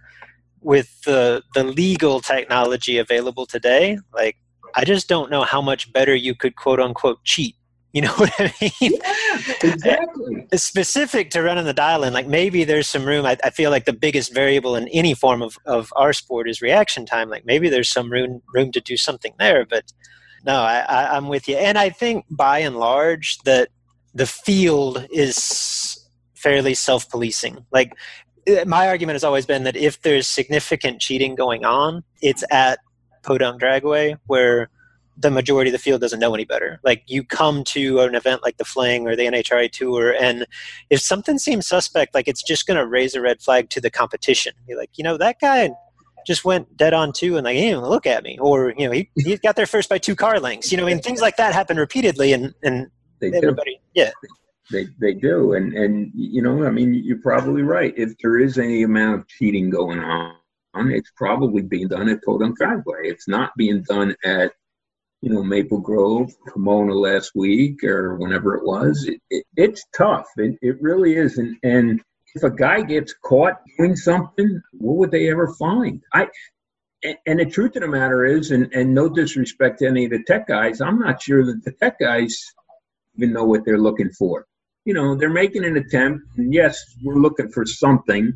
with 0.61 1.01
the 1.01 1.43
the 1.55 1.63
legal 1.63 2.21
technology 2.21 2.97
available 2.97 3.45
today, 3.45 3.97
like 4.13 4.37
I 4.75 4.85
just 4.85 5.07
don't 5.07 5.31
know 5.31 5.43
how 5.43 5.61
much 5.61 5.91
better 5.91 6.15
you 6.15 6.35
could 6.35 6.55
quote 6.55 6.79
unquote 6.79 7.23
cheat 7.23 7.55
you 7.93 8.01
know 8.01 8.13
what 8.15 8.33
I 8.39 8.53
mean? 8.61 8.71
Yeah, 8.81 9.41
exactly. 9.63 10.47
It's 10.51 10.63
specific 10.63 11.29
to 11.31 11.41
running 11.41 11.65
the 11.65 11.73
dial 11.73 12.03
in. 12.03 12.13
Like 12.13 12.27
maybe 12.27 12.63
there's 12.63 12.87
some 12.87 13.05
room. 13.05 13.25
I, 13.25 13.37
I, 13.43 13.49
feel 13.49 13.69
like 13.69 13.85
the 13.85 13.93
biggest 13.93 14.33
variable 14.33 14.75
in 14.75 14.87
any 14.89 15.13
form 15.13 15.41
of, 15.41 15.57
of 15.65 15.91
our 15.95 16.13
sport 16.13 16.49
is 16.49 16.61
reaction 16.61 17.05
time. 17.05 17.29
Like 17.29 17.45
maybe 17.45 17.69
there's 17.69 17.89
some 17.89 18.11
room 18.11 18.41
room 18.53 18.71
to 18.71 18.81
do 18.81 18.97
something 18.97 19.33
there. 19.39 19.65
But 19.65 19.91
no, 20.45 20.55
I, 20.55 20.79
I, 20.79 21.17
I'm 21.17 21.27
with 21.27 21.47
you. 21.47 21.57
And 21.57 21.77
I 21.77 21.89
think 21.89 22.25
by 22.29 22.59
and 22.59 22.77
large 22.77 23.37
that 23.39 23.69
the 24.13 24.25
field 24.25 25.05
is 25.11 25.97
fairly 26.35 26.73
self 26.73 27.09
policing. 27.09 27.65
Like 27.71 27.93
eh, 28.47 28.63
my 28.65 28.87
argument 28.87 29.15
has 29.15 29.23
always 29.23 29.45
been 29.45 29.63
that 29.63 29.75
if 29.75 30.01
there's 30.01 30.27
significant 30.27 31.01
cheating 31.01 31.35
going 31.35 31.65
on, 31.65 32.03
it's 32.21 32.43
at 32.51 32.79
Podunk 33.23 33.61
Dragway 33.61 34.17
where 34.27 34.69
the 35.21 35.31
majority 35.31 35.69
of 35.69 35.73
the 35.73 35.79
field 35.79 36.01
doesn't 36.01 36.19
know 36.19 36.33
any 36.33 36.45
better. 36.45 36.79
Like 36.83 37.03
you 37.07 37.23
come 37.23 37.63
to 37.65 37.99
an 38.01 38.15
event 38.15 38.43
like 38.43 38.57
the 38.57 38.65
Fling 38.65 39.07
or 39.07 39.15
the 39.15 39.25
NHRA 39.25 39.71
Tour, 39.71 40.15
and 40.19 40.45
if 40.89 41.01
something 41.01 41.37
seems 41.37 41.67
suspect, 41.67 42.13
like 42.13 42.27
it's 42.27 42.43
just 42.43 42.67
going 42.67 42.77
to 42.77 42.85
raise 42.85 43.15
a 43.15 43.21
red 43.21 43.41
flag 43.41 43.69
to 43.71 43.81
the 43.81 43.89
competition. 43.89 44.53
You're 44.67 44.77
like, 44.77 44.91
you 44.97 45.03
know, 45.03 45.17
that 45.17 45.39
guy, 45.39 45.71
just 46.25 46.45
went 46.45 46.75
dead 46.77 46.93
on 46.93 47.11
two 47.11 47.37
and 47.37 47.45
like, 47.45 47.55
he 47.55 47.61
didn't 47.63 47.83
look 47.83 48.05
at 48.05 48.23
me. 48.23 48.37
Or, 48.39 48.73
you 48.77 48.85
know, 48.85 48.91
he, 48.91 49.09
he 49.15 49.37
got 49.37 49.55
there 49.55 49.65
first 49.65 49.89
by 49.89 49.97
two 49.97 50.15
car 50.15 50.39
lengths. 50.39 50.71
You 50.71 50.77
know, 50.77 50.87
and 50.87 51.03
things 51.03 51.21
like 51.21 51.37
that 51.37 51.53
happen 51.53 51.77
repeatedly 51.77 52.33
and, 52.33 52.53
and 52.63 52.89
They 53.19 53.31
everybody, 53.31 53.75
do. 53.75 54.01
yeah. 54.01 54.11
They, 54.71 54.87
they 54.99 55.13
do. 55.13 55.53
And, 55.53 55.73
and, 55.73 56.11
you 56.13 56.41
know, 56.41 56.65
I 56.65 56.71
mean, 56.71 56.93
you're 56.93 57.21
probably 57.21 57.61
right. 57.61 57.93
If 57.97 58.17
there 58.19 58.39
is 58.39 58.57
any 58.57 58.83
amount 58.83 59.19
of 59.19 59.27
cheating 59.27 59.69
going 59.69 59.99
on, 59.99 60.35
it's 60.75 61.11
probably 61.17 61.61
being 61.61 61.89
done 61.89 62.07
at 62.07 62.23
Podunk 62.23 62.57
Dragway. 62.57 63.03
It's 63.03 63.27
not 63.27 63.51
being 63.57 63.83
done 63.83 64.15
at, 64.23 64.53
you 65.21 65.29
know, 65.29 65.43
Maple 65.43 65.79
Grove, 65.79 66.33
Pomona 66.47 66.93
last 66.93 67.31
week 67.35 67.83
or 67.83 68.15
whenever 68.15 68.55
it 68.55 68.65
was. 68.65 69.07
It, 69.07 69.21
it, 69.29 69.45
it's 69.55 69.85
tough. 69.95 70.27
It, 70.37 70.57
it 70.61 70.81
really 70.81 71.15
is. 71.15 71.37
And, 71.37 71.57
and 71.63 72.01
if 72.33 72.43
a 72.43 72.49
guy 72.49 72.81
gets 72.81 73.13
caught 73.23 73.61
doing 73.77 73.95
something, 73.95 74.61
what 74.73 74.97
would 74.97 75.11
they 75.11 75.29
ever 75.29 75.53
find? 75.59 76.01
I, 76.13 76.27
and, 77.25 77.39
the 77.39 77.45
truth 77.45 77.75
of 77.75 77.81
the 77.81 77.87
matter 77.87 78.25
is, 78.25 78.51
and, 78.51 78.71
and 78.73 78.93
no 78.93 79.09
disrespect 79.09 79.79
to 79.79 79.87
any 79.87 80.05
of 80.05 80.11
the 80.11 80.23
tech 80.23 80.47
guys, 80.47 80.81
I'm 80.81 80.99
not 80.99 81.21
sure 81.21 81.45
that 81.45 81.63
the 81.63 81.71
tech 81.71 81.99
guys 81.99 82.43
even 83.15 83.33
know 83.33 83.45
what 83.45 83.65
they're 83.65 83.79
looking 83.79 84.11
for. 84.11 84.45
You 84.85 84.93
know, 84.93 85.15
they're 85.15 85.29
making 85.29 85.65
an 85.65 85.77
attempt, 85.77 86.25
and 86.37 86.53
yes, 86.53 86.83
we're 87.03 87.15
looking 87.15 87.49
for 87.49 87.65
something. 87.65 88.33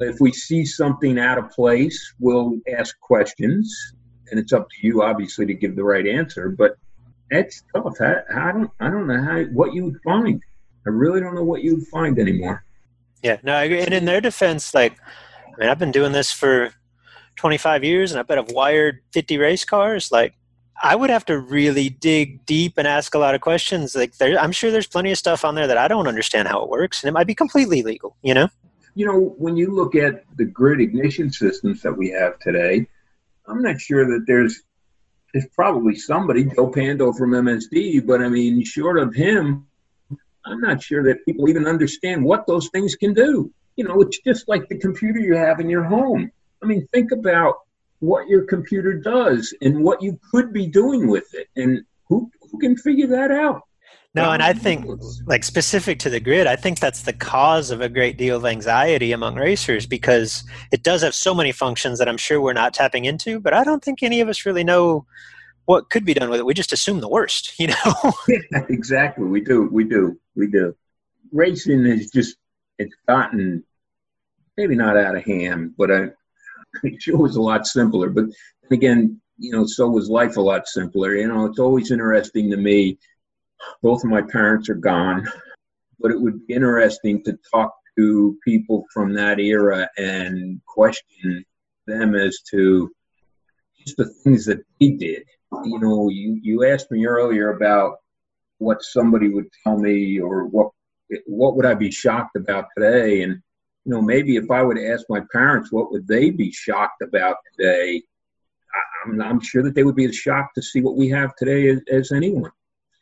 If 0.00 0.16
we 0.20 0.32
see 0.32 0.64
something 0.64 1.18
out 1.18 1.38
of 1.38 1.50
place, 1.50 2.14
we'll 2.18 2.58
ask 2.76 2.98
questions, 3.00 3.74
and 4.30 4.40
it's 4.40 4.52
up 4.52 4.68
to 4.70 4.86
you, 4.86 5.02
obviously, 5.02 5.46
to 5.46 5.54
give 5.54 5.76
the 5.76 5.84
right 5.84 6.06
answer. 6.06 6.48
But 6.48 6.76
that's 7.30 7.62
tough. 7.74 7.94
I, 8.00 8.16
I 8.34 8.52
don't, 8.52 8.70
I 8.80 8.90
don't 8.90 9.06
know 9.06 9.22
how 9.22 9.42
what 9.44 9.74
you 9.74 9.84
would 9.84 10.00
find. 10.02 10.42
I 10.86 10.90
really 10.90 11.20
don't 11.20 11.34
know 11.34 11.44
what 11.44 11.62
you 11.62 11.76
would 11.76 11.86
find 11.86 12.18
anymore. 12.18 12.64
Yeah, 13.22 13.38
no, 13.42 13.54
I 13.54 13.64
agree. 13.64 13.80
And 13.80 13.94
in 13.94 14.04
their 14.04 14.20
defense, 14.20 14.74
like, 14.74 14.98
I 15.46 15.60
mean, 15.60 15.68
I've 15.68 15.78
been 15.78 15.92
doing 15.92 16.12
this 16.12 16.30
for 16.30 16.72
25 17.36 17.82
years 17.82 18.12
and 18.12 18.20
I 18.20 18.22
bet 18.22 18.38
I've 18.38 18.50
wired 18.50 19.00
50 19.12 19.38
race 19.38 19.64
cars. 19.64 20.12
Like, 20.12 20.34
I 20.82 20.96
would 20.96 21.10
have 21.10 21.24
to 21.26 21.38
really 21.38 21.88
dig 21.88 22.44
deep 22.46 22.76
and 22.76 22.86
ask 22.86 23.14
a 23.14 23.18
lot 23.18 23.34
of 23.34 23.40
questions. 23.40 23.94
Like, 23.94 24.16
there, 24.18 24.38
I'm 24.38 24.52
sure 24.52 24.70
there's 24.70 24.86
plenty 24.86 25.12
of 25.12 25.18
stuff 25.18 25.44
on 25.44 25.54
there 25.54 25.66
that 25.66 25.78
I 25.78 25.88
don't 25.88 26.08
understand 26.08 26.48
how 26.48 26.62
it 26.62 26.68
works, 26.68 27.02
and 27.02 27.08
it 27.08 27.12
might 27.12 27.26
be 27.26 27.34
completely 27.34 27.82
legal, 27.82 28.16
you 28.22 28.34
know? 28.34 28.48
You 28.94 29.06
know, 29.06 29.34
when 29.38 29.56
you 29.56 29.74
look 29.74 29.94
at 29.94 30.24
the 30.36 30.44
grid 30.44 30.80
ignition 30.80 31.30
systems 31.30 31.80
that 31.82 31.96
we 31.96 32.10
have 32.10 32.38
today, 32.40 32.86
I'm 33.46 33.62
not 33.62 33.80
sure 33.80 34.04
that 34.06 34.24
there's 34.26 34.62
there's 35.32 35.46
probably 35.48 35.96
somebody, 35.96 36.44
Joe 36.44 36.68
Pando 36.68 37.12
from 37.12 37.32
MSD, 37.32 38.06
but 38.06 38.22
I 38.22 38.28
mean, 38.28 38.64
short 38.64 38.98
of 38.98 39.12
him, 39.14 39.66
I'm 40.46 40.60
not 40.60 40.80
sure 40.80 41.02
that 41.04 41.24
people 41.24 41.48
even 41.48 41.66
understand 41.66 42.24
what 42.24 42.46
those 42.46 42.68
things 42.68 42.94
can 42.94 43.14
do. 43.14 43.52
You 43.76 43.84
know, 43.84 44.00
it's 44.00 44.20
just 44.20 44.48
like 44.48 44.68
the 44.68 44.78
computer 44.78 45.18
you 45.18 45.34
have 45.34 45.58
in 45.58 45.68
your 45.68 45.82
home. 45.82 46.30
I 46.62 46.66
mean, 46.66 46.86
think 46.92 47.10
about 47.10 47.56
what 47.98 48.28
your 48.28 48.44
computer 48.44 48.94
does 48.94 49.52
and 49.60 49.82
what 49.82 50.02
you 50.02 50.20
could 50.30 50.52
be 50.52 50.66
doing 50.68 51.08
with 51.08 51.34
it, 51.34 51.48
and 51.56 51.84
who 52.08 52.30
who 52.50 52.58
can 52.58 52.76
figure 52.76 53.08
that 53.08 53.32
out? 53.32 53.62
No, 54.14 54.30
and 54.30 54.42
I 54.42 54.52
think, 54.52 54.86
like 55.26 55.42
specific 55.42 55.98
to 56.00 56.10
the 56.10 56.20
grid, 56.20 56.46
I 56.46 56.54
think 56.54 56.78
that's 56.78 57.02
the 57.02 57.12
cause 57.12 57.72
of 57.72 57.80
a 57.80 57.88
great 57.88 58.16
deal 58.16 58.36
of 58.36 58.46
anxiety 58.46 59.10
among 59.10 59.34
racers 59.34 59.86
because 59.86 60.44
it 60.70 60.84
does 60.84 61.02
have 61.02 61.16
so 61.16 61.34
many 61.34 61.50
functions 61.50 61.98
that 61.98 62.08
I'm 62.08 62.16
sure 62.16 62.40
we're 62.40 62.52
not 62.52 62.74
tapping 62.74 63.06
into, 63.06 63.40
but 63.40 63.52
I 63.52 63.64
don't 63.64 63.82
think 63.82 64.02
any 64.02 64.20
of 64.20 64.28
us 64.28 64.46
really 64.46 64.62
know 64.62 65.04
what 65.64 65.90
could 65.90 66.04
be 66.04 66.14
done 66.14 66.30
with 66.30 66.38
it. 66.38 66.46
We 66.46 66.54
just 66.54 66.72
assume 66.72 67.00
the 67.00 67.08
worst, 67.08 67.54
you 67.58 67.68
know? 67.68 68.12
yeah, 68.28 68.64
exactly. 68.68 69.24
We 69.24 69.40
do. 69.40 69.68
We 69.72 69.82
do. 69.82 70.16
We 70.36 70.46
do. 70.46 70.76
Racing 71.32 71.84
is 71.84 72.10
just, 72.10 72.36
it's 72.78 72.94
gotten 73.08 73.64
maybe 74.56 74.76
not 74.76 74.96
out 74.96 75.16
of 75.16 75.24
hand, 75.24 75.74
but 75.76 75.90
I, 75.90 76.08
it 76.84 77.02
sure 77.02 77.18
was 77.18 77.34
a 77.34 77.42
lot 77.42 77.66
simpler. 77.66 78.10
But 78.10 78.26
again, 78.70 79.20
you 79.38 79.50
know, 79.50 79.66
so 79.66 79.88
was 79.88 80.08
life 80.08 80.36
a 80.36 80.40
lot 80.40 80.68
simpler. 80.68 81.16
You 81.16 81.26
know, 81.26 81.46
it's 81.46 81.58
always 81.58 81.90
interesting 81.90 82.48
to 82.52 82.56
me 82.56 82.98
both 83.82 84.04
of 84.04 84.10
my 84.10 84.22
parents 84.22 84.68
are 84.68 84.74
gone, 84.74 85.26
but 86.00 86.10
it 86.10 86.20
would 86.20 86.46
be 86.46 86.54
interesting 86.54 87.22
to 87.24 87.38
talk 87.52 87.72
to 87.96 88.36
people 88.44 88.84
from 88.92 89.12
that 89.14 89.38
era 89.38 89.88
and 89.96 90.60
question 90.66 91.44
them 91.86 92.14
as 92.14 92.40
to 92.50 92.90
just 93.78 93.96
the 93.96 94.06
things 94.24 94.46
that 94.46 94.64
they 94.80 94.90
did. 94.90 95.24
You 95.64 95.78
know, 95.78 96.08
you, 96.08 96.38
you 96.42 96.64
asked 96.64 96.90
me 96.90 97.06
earlier 97.06 97.50
about 97.50 97.98
what 98.58 98.82
somebody 98.82 99.28
would 99.28 99.48
tell 99.62 99.78
me 99.78 100.18
or 100.20 100.46
what 100.46 100.70
what 101.26 101.54
would 101.54 101.66
I 101.66 101.74
be 101.74 101.90
shocked 101.90 102.36
about 102.36 102.66
today? 102.76 103.22
And 103.22 103.34
you 103.84 103.92
know, 103.92 104.00
maybe 104.00 104.36
if 104.36 104.50
I 104.50 104.62
would 104.62 104.78
ask 104.78 105.04
my 105.08 105.20
parents, 105.32 105.70
what 105.70 105.92
would 105.92 106.08
they 106.08 106.30
be 106.30 106.50
shocked 106.50 107.02
about 107.02 107.36
today? 107.52 108.02
I'm, 109.04 109.20
I'm 109.20 109.40
sure 109.40 109.62
that 109.62 109.74
they 109.74 109.84
would 109.84 109.94
be 109.94 110.06
as 110.06 110.16
shocked 110.16 110.54
to 110.54 110.62
see 110.62 110.80
what 110.80 110.96
we 110.96 111.10
have 111.10 111.36
today 111.36 111.68
as, 111.68 111.80
as 111.90 112.12
anyone. 112.12 112.50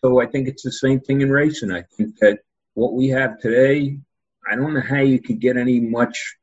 So 0.05 0.21
I 0.21 0.27
think 0.27 0.49
it's 0.49 0.65
the 0.65 0.73
same 0.73 1.01
thing 1.01 1.21
in 1.21 1.31
racing. 1.31 1.71
I 1.71 1.83
think 1.97 2.19
that 2.19 2.41
what 2.75 2.95
we 2.95 3.09
have 3.09 3.39
today, 3.39 3.99
I 4.51 4.57
don't 4.57 4.75
know 4.75 4.81
how 4.81 5.01
you 5.01 5.21
could 5.21 5.41
get 5.41 5.57
any 5.57 5.79
much, 5.79 6.37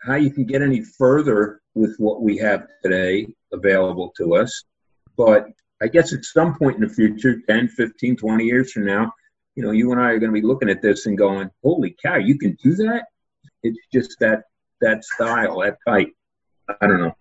how 0.00 0.14
you 0.14 0.30
can 0.30 0.44
get 0.44 0.62
any 0.62 0.82
further 0.82 1.60
with 1.74 1.96
what 1.98 2.22
we 2.22 2.36
have 2.38 2.68
today 2.82 3.26
available 3.52 4.12
to 4.18 4.36
us. 4.36 4.64
But 5.16 5.48
I 5.82 5.88
guess 5.88 6.12
at 6.12 6.24
some 6.24 6.56
point 6.56 6.76
in 6.76 6.82
the 6.82 6.94
future, 6.94 7.40
10, 7.48 7.68
15, 7.68 8.16
20 8.16 8.44
years 8.44 8.70
from 8.70 8.86
now, 8.86 9.12
you 9.56 9.64
know, 9.64 9.72
you 9.72 9.90
and 9.90 10.00
I 10.00 10.10
are 10.10 10.18
going 10.18 10.32
to 10.32 10.40
be 10.40 10.46
looking 10.46 10.70
at 10.70 10.82
this 10.82 11.06
and 11.06 11.18
going, 11.18 11.50
holy 11.64 11.96
cow, 12.00 12.16
you 12.16 12.38
can 12.38 12.56
do 12.62 12.74
that? 12.76 13.06
It's 13.64 13.78
just 13.92 14.16
that, 14.20 14.44
that 14.80 15.04
style, 15.04 15.60
that 15.60 15.78
type. 15.86 16.12
I 16.80 16.86
don't 16.86 17.00
know 17.00 17.16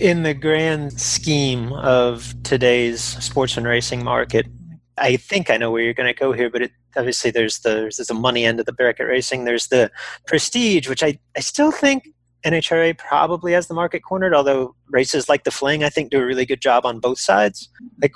in 0.00 0.22
the 0.22 0.34
grand 0.34 0.92
scheme 1.00 1.72
of 1.72 2.34
today's 2.42 3.00
sports 3.00 3.56
and 3.56 3.66
racing 3.66 4.04
market, 4.04 4.46
I 5.00 5.16
think 5.16 5.50
I 5.50 5.56
know 5.56 5.70
where 5.70 5.82
you're 5.82 5.94
going 5.94 6.12
to 6.12 6.18
go 6.18 6.32
here, 6.32 6.50
but 6.50 6.62
it, 6.62 6.72
obviously 6.96 7.30
there's 7.30 7.60
the 7.60 7.90
there's 7.96 7.96
the 8.08 8.14
money 8.14 8.44
end 8.44 8.60
of 8.60 8.66
the 8.66 8.72
bracket 8.72 9.06
racing. 9.06 9.44
There's 9.44 9.68
the 9.68 9.90
prestige, 10.26 10.88
which 10.88 11.02
I, 11.02 11.18
I 11.36 11.40
still 11.40 11.70
think 11.70 12.08
NHRA 12.44 12.96
probably 12.98 13.52
has 13.52 13.66
the 13.66 13.74
market 13.74 14.00
cornered. 14.00 14.34
Although 14.34 14.74
races 14.88 15.28
like 15.28 15.44
the 15.44 15.50
Fling, 15.50 15.84
I 15.84 15.88
think, 15.88 16.10
do 16.10 16.20
a 16.20 16.24
really 16.24 16.46
good 16.46 16.60
job 16.60 16.86
on 16.86 17.00
both 17.00 17.18
sides. 17.18 17.68
Like 18.00 18.12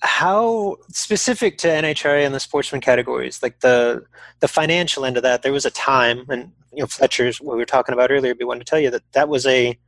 how 0.00 0.76
specific 0.90 1.58
to 1.58 1.68
NHRA 1.68 2.24
and 2.24 2.34
the 2.34 2.40
sportsman 2.40 2.80
categories, 2.80 3.42
like 3.42 3.60
the 3.60 4.04
the 4.40 4.48
financial 4.48 5.04
end 5.04 5.16
of 5.16 5.22
that. 5.22 5.42
There 5.42 5.52
was 5.52 5.66
a 5.66 5.70
time, 5.70 6.26
and 6.28 6.52
you 6.72 6.80
know 6.80 6.86
Fletcher's 6.86 7.40
what 7.40 7.56
we 7.56 7.62
were 7.62 7.66
talking 7.66 7.92
about 7.92 8.10
earlier. 8.10 8.34
We 8.38 8.44
wanted 8.44 8.66
to 8.66 8.70
tell 8.70 8.80
you 8.80 8.90
that 8.90 9.02
that 9.12 9.28
was 9.28 9.46
a 9.46 9.78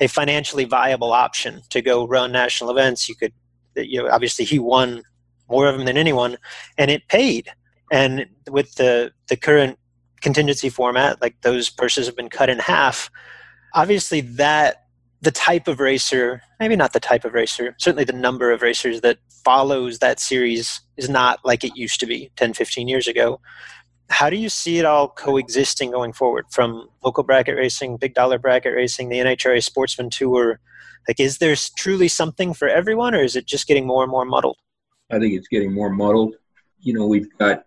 a 0.00 0.08
financially 0.08 0.64
viable 0.64 1.12
option 1.12 1.60
to 1.68 1.82
go 1.82 2.06
run 2.06 2.32
national 2.32 2.70
events. 2.70 3.08
You 3.08 3.14
could, 3.14 3.32
you 3.76 4.02
know, 4.02 4.08
obviously 4.08 4.46
he 4.46 4.58
won 4.58 5.02
more 5.50 5.66
of 5.66 5.76
them 5.76 5.86
than 5.86 5.96
anyone, 5.96 6.36
and 6.78 6.90
it 6.90 7.08
paid. 7.08 7.50
And 7.92 8.26
with 8.48 8.74
the 8.76 9.12
the 9.28 9.36
current 9.36 9.78
contingency 10.20 10.68
format, 10.68 11.20
like 11.20 11.40
those 11.42 11.70
purses 11.70 12.06
have 12.06 12.16
been 12.16 12.28
cut 12.28 12.50
in 12.50 12.58
half. 12.58 13.10
Obviously, 13.74 14.20
that 14.20 14.84
the 15.22 15.30
type 15.30 15.68
of 15.68 15.80
racer, 15.80 16.42
maybe 16.58 16.76
not 16.76 16.92
the 16.92 17.00
type 17.00 17.24
of 17.24 17.34
racer, 17.34 17.74
certainly 17.78 18.04
the 18.04 18.12
number 18.12 18.52
of 18.52 18.62
racers 18.62 19.02
that 19.02 19.18
follows 19.44 19.98
that 19.98 20.20
series 20.20 20.80
is 20.96 21.08
not 21.08 21.40
like 21.44 21.64
it 21.64 21.76
used 21.76 22.00
to 22.00 22.06
be 22.06 22.30
10, 22.36 22.54
15 22.54 22.88
years 22.88 23.06
ago 23.06 23.40
how 24.10 24.28
do 24.28 24.36
you 24.36 24.48
see 24.48 24.78
it 24.78 24.84
all 24.84 25.08
coexisting 25.08 25.92
going 25.92 26.12
forward 26.12 26.44
from 26.50 26.88
local 27.02 27.22
bracket 27.22 27.56
racing, 27.56 27.96
big 27.96 28.12
dollar 28.12 28.38
bracket 28.38 28.74
racing, 28.74 29.08
the 29.08 29.18
NHRA 29.18 29.62
Sportsman 29.62 30.10
Tour? 30.10 30.60
Like, 31.08 31.20
is 31.20 31.38
there 31.38 31.54
truly 31.78 32.08
something 32.08 32.52
for 32.52 32.68
everyone, 32.68 33.14
or 33.14 33.22
is 33.22 33.36
it 33.36 33.46
just 33.46 33.68
getting 33.68 33.86
more 33.86 34.02
and 34.02 34.10
more 34.10 34.24
muddled? 34.24 34.58
I 35.10 35.18
think 35.18 35.34
it's 35.34 35.48
getting 35.48 35.72
more 35.72 35.90
muddled. 35.90 36.36
You 36.80 36.94
know, 36.94 37.06
we've 37.06 37.36
got 37.38 37.64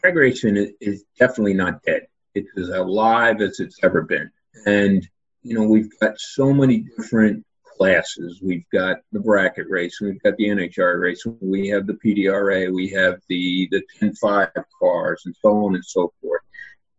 drag 0.00 0.16
racing 0.16 0.74
is 0.80 1.04
definitely 1.18 1.54
not 1.54 1.82
dead. 1.82 2.06
It's 2.34 2.50
as 2.56 2.68
alive 2.68 3.40
as 3.40 3.60
it's 3.60 3.78
ever 3.82 4.02
been, 4.02 4.30
and 4.66 5.06
you 5.42 5.54
know, 5.54 5.64
we've 5.64 5.90
got 6.00 6.18
so 6.18 6.52
many 6.52 6.78
different 6.96 7.44
classes. 7.76 8.40
We've 8.42 8.64
got 8.72 8.98
the 9.10 9.20
bracket 9.20 9.68
race, 9.68 10.00
we've 10.00 10.22
got 10.22 10.36
the 10.36 10.48
NHR 10.48 11.00
race, 11.00 11.24
we 11.40 11.68
have 11.68 11.86
the 11.86 11.94
PDRA, 11.94 12.72
we 12.72 12.88
have 12.90 13.20
the 13.28 13.68
the 13.70 13.82
10-5 14.00 14.50
cars, 14.80 15.22
and 15.26 15.34
so 15.40 15.64
on 15.64 15.74
and 15.74 15.84
so 15.84 16.12
forth. 16.20 16.42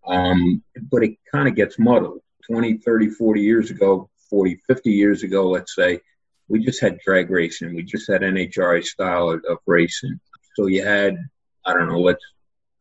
Um, 0.06 0.62
but 0.92 1.04
it 1.04 1.18
kind 1.32 1.48
of 1.48 1.56
gets 1.56 1.80
muddled. 1.80 2.20
20, 2.50 2.78
30, 2.80 3.10
40 3.10 3.42
years 3.42 3.72
ago, 3.72 4.10
40, 4.30 4.60
50 4.68 4.92
years 4.92 5.24
ago, 5.24 5.50
let's 5.50 5.76
say, 5.76 6.00
we 6.50 6.64
just 6.64 6.82
had 6.82 7.00
drag 7.00 7.30
racing. 7.30 7.76
We 7.76 7.84
just 7.84 8.10
had 8.10 8.22
NHRA 8.22 8.84
style 8.84 9.30
of, 9.30 9.44
of 9.50 9.58
racing. 9.66 10.20
So 10.56 10.68
you 10.68 10.86
had, 10.86 11.18
I 11.66 11.74
don't 11.74 11.90
know, 11.90 12.00
let's 12.00 12.24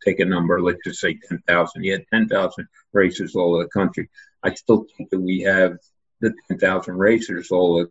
take 0.04 0.20
a 0.20 0.24
number, 0.24 0.60
let's 0.60 0.80
just 0.84 1.00
say 1.00 1.18
10,000. 1.28 1.84
You 1.84 1.92
had 1.92 2.06
10,000 2.12 2.66
racers 2.92 3.34
all 3.34 3.54
over 3.54 3.64
the 3.64 3.70
country. 3.70 4.10
I 4.42 4.54
still 4.54 4.86
think 4.96 5.10
that 5.10 5.20
we 5.20 5.40
have 5.40 5.78
the 6.20 6.34
10,000 6.48 6.96
racers 6.96 7.50
all 7.50 7.76
over 7.76 7.90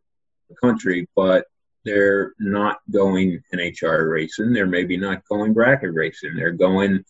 the 0.49 0.55
country, 0.55 1.07
but 1.15 1.45
they're 1.85 2.33
not 2.39 2.79
going 2.91 3.41
NHR 3.53 4.11
racing. 4.11 4.53
They're 4.53 4.67
maybe 4.67 4.97
not 4.97 5.27
going 5.27 5.53
bracket 5.53 5.93
racing. 5.93 6.35
They're 6.35 6.51
going 6.51 7.03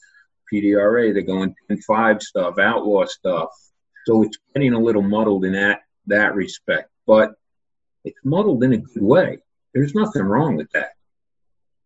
PDRA. 0.51 1.13
They're 1.13 1.23
going 1.23 1.55
10-5 1.69 2.21
stuff, 2.21 2.57
outlaw 2.59 3.05
stuff. 3.05 3.49
So 4.05 4.23
it's 4.23 4.37
getting 4.53 4.73
a 4.73 4.79
little 4.79 5.01
muddled 5.01 5.45
in 5.45 5.53
that 5.53 5.81
that 6.07 6.35
respect, 6.35 6.89
but 7.05 7.33
it's 8.03 8.19
muddled 8.23 8.63
in 8.63 8.73
a 8.73 8.77
good 8.77 9.03
way. 9.03 9.39
There's 9.73 9.95
nothing 9.95 10.23
wrong 10.23 10.55
with 10.55 10.69
that. 10.71 10.91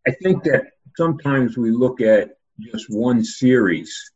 I 0.07 0.11
think 0.11 0.43
that 0.43 0.67
sometimes 0.95 1.57
we 1.57 1.71
look 1.71 2.01
at 2.01 2.37
just 2.59 2.89
one 2.89 3.23
series. 3.23 4.11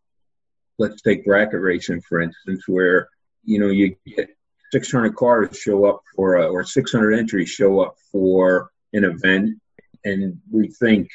Let's 0.78 1.02
take 1.02 1.26
bracket 1.26 1.62
racing, 1.62 2.02
for 2.02 2.22
instance, 2.22 2.64
where 2.68 3.10
you 3.44 3.60
know 3.60 3.68
you 3.68 3.96
get 4.06 4.30
600 4.72 5.16
cars 5.16 5.58
show 5.58 5.86
up 5.86 6.02
for 6.16 6.36
a, 6.36 6.48
or 6.48 6.64
600 6.64 7.14
entries 7.14 7.50
show 7.50 7.80
up 7.80 7.96
for 8.12 8.72
an 8.94 9.04
event, 9.04 9.60
and 10.06 10.40
we 10.52 10.68
think, 10.68 11.10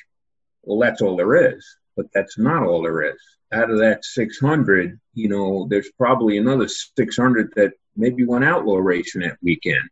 well, 0.62 0.78
that's 0.78 1.00
all 1.00 1.16
there 1.16 1.54
is. 1.54 1.64
But 1.96 2.06
that's 2.12 2.38
not 2.38 2.64
all 2.64 2.82
there 2.82 3.02
is. 3.02 3.20
Out 3.52 3.70
of 3.70 3.78
that 3.78 4.04
600, 4.04 4.98
you 5.14 5.28
know, 5.28 5.66
there's 5.70 5.90
probably 5.96 6.38
another 6.38 6.66
600 6.66 7.52
that 7.54 7.72
maybe 7.96 8.24
went 8.24 8.44
outlaw 8.44 8.78
racing 8.78 9.22
that 9.22 9.38
weekend. 9.42 9.88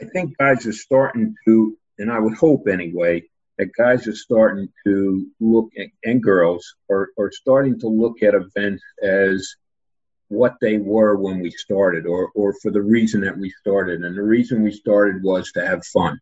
I 0.00 0.04
think 0.04 0.36
guys 0.38 0.66
are 0.66 0.72
starting 0.72 1.34
to, 1.46 1.76
and 1.98 2.10
I 2.10 2.18
would 2.18 2.34
hope 2.34 2.68
anyway, 2.68 3.24
that 3.58 3.74
guys 3.76 4.06
are 4.06 4.14
starting 4.14 4.68
to 4.86 5.26
look 5.40 5.70
at, 5.78 5.88
and 6.04 6.22
girls 6.22 6.74
are, 6.90 7.08
are 7.18 7.32
starting 7.32 7.78
to 7.80 7.88
look 7.88 8.22
at 8.22 8.34
events 8.34 8.82
as 9.02 9.56
what 10.28 10.56
they 10.60 10.76
were 10.78 11.16
when 11.16 11.40
we 11.40 11.50
started 11.50 12.06
or, 12.06 12.30
or 12.34 12.54
for 12.62 12.70
the 12.70 12.82
reason 12.82 13.22
that 13.22 13.36
we 13.36 13.50
started. 13.50 14.02
And 14.02 14.16
the 14.16 14.22
reason 14.22 14.62
we 14.62 14.70
started 14.70 15.22
was 15.22 15.50
to 15.52 15.66
have 15.66 15.84
fun. 15.86 16.20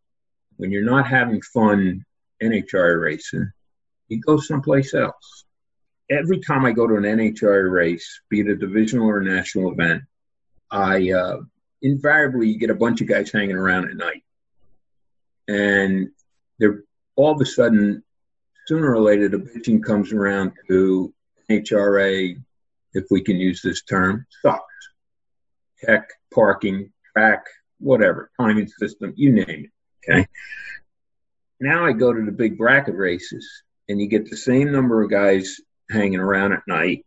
When 0.57 0.71
you're 0.71 0.85
not 0.85 1.07
having 1.07 1.43
fun 1.43 2.05
NHRA 2.43 3.01
racing, 3.01 3.51
you 4.09 4.21
go 4.21 4.39
someplace 4.39 4.95
else. 4.95 5.45
Every 6.09 6.39
time 6.39 6.65
I 6.65 6.73
go 6.73 6.87
to 6.87 6.97
an 6.97 7.03
NHRA 7.03 7.71
race, 7.71 8.21
be 8.31 8.41
it 8.41 8.49
a 8.49 8.57
divisional 8.57 9.09
or 9.09 9.19
a 9.19 9.25
national 9.25 9.73
event, 9.73 10.05
I 10.71 11.11
uh, 11.11 11.41
invariably 11.83 12.49
you 12.49 12.59
get 12.59 12.71
a 12.71 12.75
bunch 12.75 13.01
of 13.01 13.07
guys 13.07 13.31
hanging 13.31 13.57
around 13.57 13.89
at 13.89 13.97
night. 13.97 14.23
And 15.49 16.09
they're 16.59 16.83
all 17.15 17.33
of 17.33 17.41
a 17.41 17.47
sudden, 17.47 18.03
sooner 18.67 18.93
or 18.93 19.01
later, 19.01 19.29
the 19.29 19.39
bitching 19.39 19.83
comes 19.83 20.13
around 20.13 20.53
to 20.69 21.13
HRA, 21.51 22.37
if 22.93 23.05
we 23.11 23.23
can 23.23 23.37
use 23.37 23.63
this 23.63 23.83
term, 23.83 24.27
sucks. 24.43 24.65
Tech, 25.85 26.09
parking, 26.35 26.93
track, 27.13 27.45
whatever, 27.79 28.31
timing 28.41 28.67
system, 28.67 29.13
you 29.17 29.33
name 29.33 29.67
it. 29.67 30.11
Okay. 30.11 30.27
Now 31.61 31.87
I 31.87 31.93
go 31.93 32.13
to 32.13 32.25
the 32.25 32.33
big 32.33 32.59
bracket 32.59 32.97
races, 32.97 33.47
and 33.89 34.01
you 34.01 34.09
get 34.09 34.29
the 34.29 34.37
same 34.37 34.73
number 34.73 35.03
of 35.03 35.11
guys 35.11 35.61
hanging 35.91 36.21
around 36.21 36.53
at 36.53 36.67
night, 36.67 37.05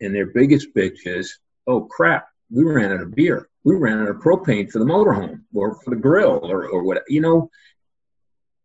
and 0.00 0.14
their 0.14 0.26
biggest 0.26 0.74
bitch 0.74 1.06
is, 1.06 1.38
oh 1.66 1.82
crap, 1.82 2.26
we 2.50 2.64
ran 2.64 2.92
out 2.92 3.02
of 3.02 3.14
beer. 3.14 3.48
We 3.64 3.76
ran 3.76 4.00
out 4.00 4.08
of 4.08 4.16
propane 4.16 4.70
for 4.70 4.78
the 4.78 4.84
motorhome 4.84 5.42
or 5.54 5.76
for 5.76 5.90
the 5.90 6.00
grill 6.00 6.40
or, 6.42 6.66
or 6.66 6.82
what, 6.82 7.02
you 7.08 7.20
know, 7.20 7.50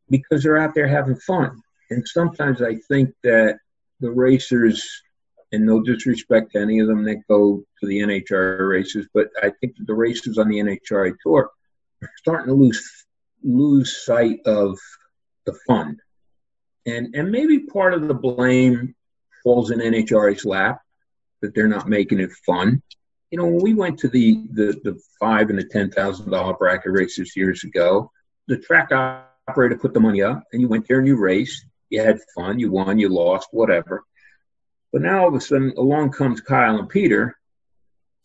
because 0.09 0.43
they're 0.43 0.57
out 0.57 0.73
there 0.73 0.87
having 0.87 1.17
fun. 1.17 1.61
And 1.89 2.07
sometimes 2.07 2.61
I 2.61 2.75
think 2.87 3.13
that 3.23 3.59
the 3.99 4.11
racers, 4.11 4.85
and 5.51 5.65
no 5.65 5.81
disrespect 5.81 6.51
to 6.51 6.59
any 6.59 6.79
of 6.79 6.87
them 6.87 7.03
that 7.05 7.27
go 7.29 7.63
to 7.79 7.87
the 7.87 7.99
NHRA 7.99 8.67
races, 8.67 9.07
but 9.13 9.29
I 9.41 9.51
think 9.61 9.75
the 9.85 9.93
racers 9.93 10.37
on 10.37 10.49
the 10.49 10.59
NHRA 10.59 11.13
tour 11.23 11.51
are 12.01 12.11
starting 12.17 12.47
to 12.47 12.53
lose 12.53 13.05
lose 13.43 14.03
sight 14.03 14.39
of 14.45 14.77
the 15.45 15.53
fun. 15.65 15.97
And 16.85 17.15
and 17.15 17.31
maybe 17.31 17.59
part 17.59 17.93
of 17.93 18.07
the 18.07 18.13
blame 18.13 18.95
falls 19.43 19.71
in 19.71 19.79
NHRA's 19.79 20.45
lap 20.45 20.81
that 21.41 21.53
they're 21.53 21.67
not 21.67 21.87
making 21.87 22.19
it 22.19 22.31
fun. 22.45 22.81
You 23.31 23.37
know, 23.37 23.45
when 23.45 23.61
we 23.61 23.73
went 23.73 23.99
to 23.99 24.07
the 24.07 24.41
the, 24.53 24.79
the 24.83 24.99
five 25.19 25.49
and 25.49 25.59
the 25.59 25.65
ten 25.65 25.91
thousand 25.91 26.31
dollar 26.31 26.53
bracket 26.53 26.91
races 26.91 27.35
years 27.35 27.63
ago, 27.63 28.11
the 28.47 28.57
track 28.57 28.91
operator 28.91 29.77
put 29.77 29.93
the 29.93 29.99
money 29.99 30.21
up, 30.21 30.43
and 30.51 30.61
you 30.61 30.67
went 30.67 30.87
there 30.87 30.99
and 30.99 31.07
you 31.07 31.17
raced. 31.17 31.65
You 31.89 32.01
had 32.01 32.19
fun. 32.35 32.59
You 32.59 32.71
won. 32.71 32.99
You 32.99 33.09
lost. 33.09 33.49
Whatever. 33.51 34.03
But 34.91 35.01
now 35.01 35.21
all 35.21 35.27
of 35.27 35.33
a 35.33 35.41
sudden, 35.41 35.73
along 35.77 36.11
comes 36.11 36.41
Kyle 36.41 36.79
and 36.79 36.89
Peter, 36.89 37.37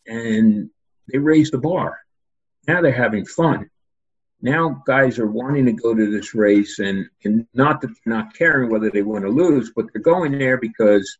and 0.07 0.69
they 1.11 1.17
raise 1.17 1.51
the 1.51 1.57
bar. 1.57 1.99
Now 2.67 2.81
they're 2.81 2.91
having 2.91 3.25
fun. 3.25 3.69
Now 4.41 4.83
guys 4.85 5.19
are 5.19 5.27
wanting 5.27 5.65
to 5.65 5.73
go 5.73 5.93
to 5.93 6.11
this 6.11 6.33
race, 6.33 6.79
and, 6.79 7.07
and 7.23 7.47
not 7.53 7.81
that 7.81 7.87
they're 7.87 8.13
not 8.13 8.33
caring 8.33 8.69
whether 8.69 8.89
they 8.89 9.01
win 9.01 9.23
or 9.23 9.29
lose, 9.29 9.71
but 9.75 9.85
they're 9.91 10.01
going 10.01 10.37
there 10.37 10.57
because, 10.57 11.17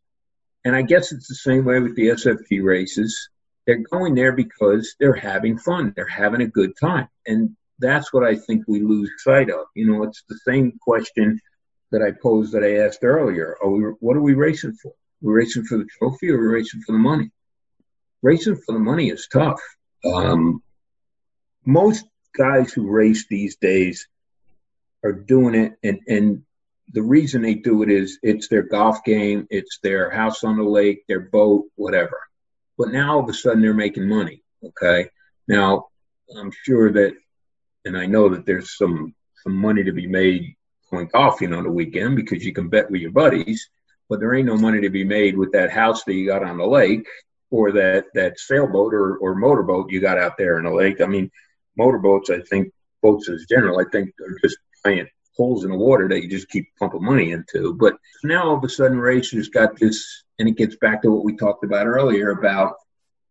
and 0.65 0.75
I 0.75 0.81
guess 0.81 1.11
it's 1.11 1.27
the 1.27 1.35
same 1.35 1.65
way 1.65 1.79
with 1.79 1.95
the 1.95 2.09
SFG 2.09 2.63
races. 2.63 3.29
They're 3.65 3.83
going 3.91 4.15
there 4.15 4.33
because 4.33 4.95
they're 4.99 5.13
having 5.13 5.57
fun. 5.57 5.93
They're 5.95 6.05
having 6.05 6.41
a 6.41 6.47
good 6.47 6.73
time. 6.79 7.07
And 7.25 7.55
that's 7.79 8.13
what 8.13 8.23
I 8.23 8.35
think 8.35 8.65
we 8.67 8.81
lose 8.81 9.11
sight 9.19 9.49
of. 9.49 9.65
You 9.75 9.91
know, 9.91 10.03
it's 10.03 10.23
the 10.27 10.39
same 10.45 10.77
question 10.81 11.39
that 11.91 12.01
I 12.01 12.11
posed 12.11 12.53
that 12.53 12.63
I 12.63 12.85
asked 12.85 13.03
earlier. 13.03 13.55
Are 13.61 13.69
we, 13.69 13.83
what 13.99 14.17
are 14.17 14.21
we 14.21 14.33
racing 14.33 14.73
for? 14.73 14.93
We're 15.21 15.37
racing 15.37 15.65
for 15.65 15.77
the 15.77 15.87
trophy 15.97 16.29
or 16.29 16.37
we're 16.37 16.53
racing 16.53 16.81
for 16.81 16.91
the 16.91 16.97
money? 16.97 17.31
Racing 18.21 18.57
for 18.57 18.73
the 18.73 18.79
money 18.79 19.09
is 19.09 19.27
tough. 19.31 19.61
Um, 20.05 20.61
most 21.65 22.05
guys 22.37 22.73
who 22.73 22.89
race 22.89 23.25
these 23.29 23.55
days 23.57 24.07
are 25.03 25.13
doing 25.13 25.55
it, 25.55 25.73
and, 25.83 25.99
and 26.07 26.43
the 26.91 27.01
reason 27.01 27.41
they 27.41 27.55
do 27.55 27.83
it 27.83 27.89
is 27.89 28.19
it's 28.21 28.47
their 28.47 28.63
golf 28.63 29.03
game, 29.03 29.47
it's 29.49 29.79
their 29.81 30.09
house 30.09 30.43
on 30.43 30.57
the 30.57 30.63
lake, 30.63 31.03
their 31.07 31.21
boat, 31.21 31.65
whatever. 31.75 32.19
But 32.77 32.91
now 32.91 33.13
all 33.13 33.23
of 33.23 33.29
a 33.29 33.33
sudden 33.33 33.61
they're 33.61 33.73
making 33.73 34.07
money. 34.07 34.43
Okay. 34.63 35.09
Now, 35.47 35.87
I'm 36.35 36.51
sure 36.65 36.91
that 36.91 37.13
and 37.85 37.97
I 37.97 38.05
know 38.05 38.29
that 38.29 38.45
there's 38.45 38.77
some 38.77 39.13
some 39.43 39.55
money 39.55 39.83
to 39.83 39.91
be 39.91 40.07
made 40.07 40.55
going 40.89 41.09
golfing 41.11 41.53
on 41.53 41.63
the 41.63 41.71
weekend 41.71 42.15
because 42.15 42.45
you 42.45 42.53
can 42.53 42.69
bet 42.69 42.89
with 42.89 43.01
your 43.01 43.11
buddies, 43.11 43.69
but 44.09 44.19
there 44.19 44.33
ain't 44.33 44.47
no 44.47 44.57
money 44.57 44.79
to 44.81 44.89
be 44.89 45.03
made 45.03 45.37
with 45.37 45.51
that 45.51 45.71
house 45.71 46.03
that 46.03 46.13
you 46.13 46.27
got 46.27 46.43
on 46.43 46.57
the 46.57 46.65
lake 46.65 47.05
or 47.49 47.71
that 47.71 48.05
that 48.13 48.39
sailboat 48.39 48.93
or, 48.93 49.17
or 49.17 49.35
motorboat 49.35 49.91
you 49.91 49.99
got 49.99 50.17
out 50.17 50.37
there 50.37 50.57
in 50.57 50.65
the 50.65 50.71
lake. 50.71 51.01
I 51.01 51.05
mean, 51.05 51.29
motorboats, 51.77 52.29
I 52.29 52.41
think 52.41 52.71
boats 53.01 53.29
as 53.29 53.45
general, 53.49 53.79
I 53.79 53.85
think 53.91 54.09
are 54.21 54.37
just 54.41 54.57
giant 54.85 55.09
holes 55.35 55.65
in 55.65 55.71
the 55.71 55.77
water 55.77 56.07
that 56.07 56.21
you 56.21 56.29
just 56.29 56.49
keep 56.49 56.67
pumping 56.79 57.03
money 57.03 57.31
into. 57.31 57.73
But 57.73 57.95
now 58.23 58.49
all 58.49 58.57
of 58.57 58.63
a 58.63 58.69
sudden 58.69 58.99
racers 58.99 59.49
got 59.49 59.77
this 59.77 60.22
and 60.39 60.47
it 60.47 60.57
gets 60.57 60.75
back 60.75 61.01
to 61.01 61.11
what 61.11 61.23
we 61.23 61.35
talked 61.35 61.63
about 61.63 61.87
earlier 61.87 62.31
about 62.31 62.75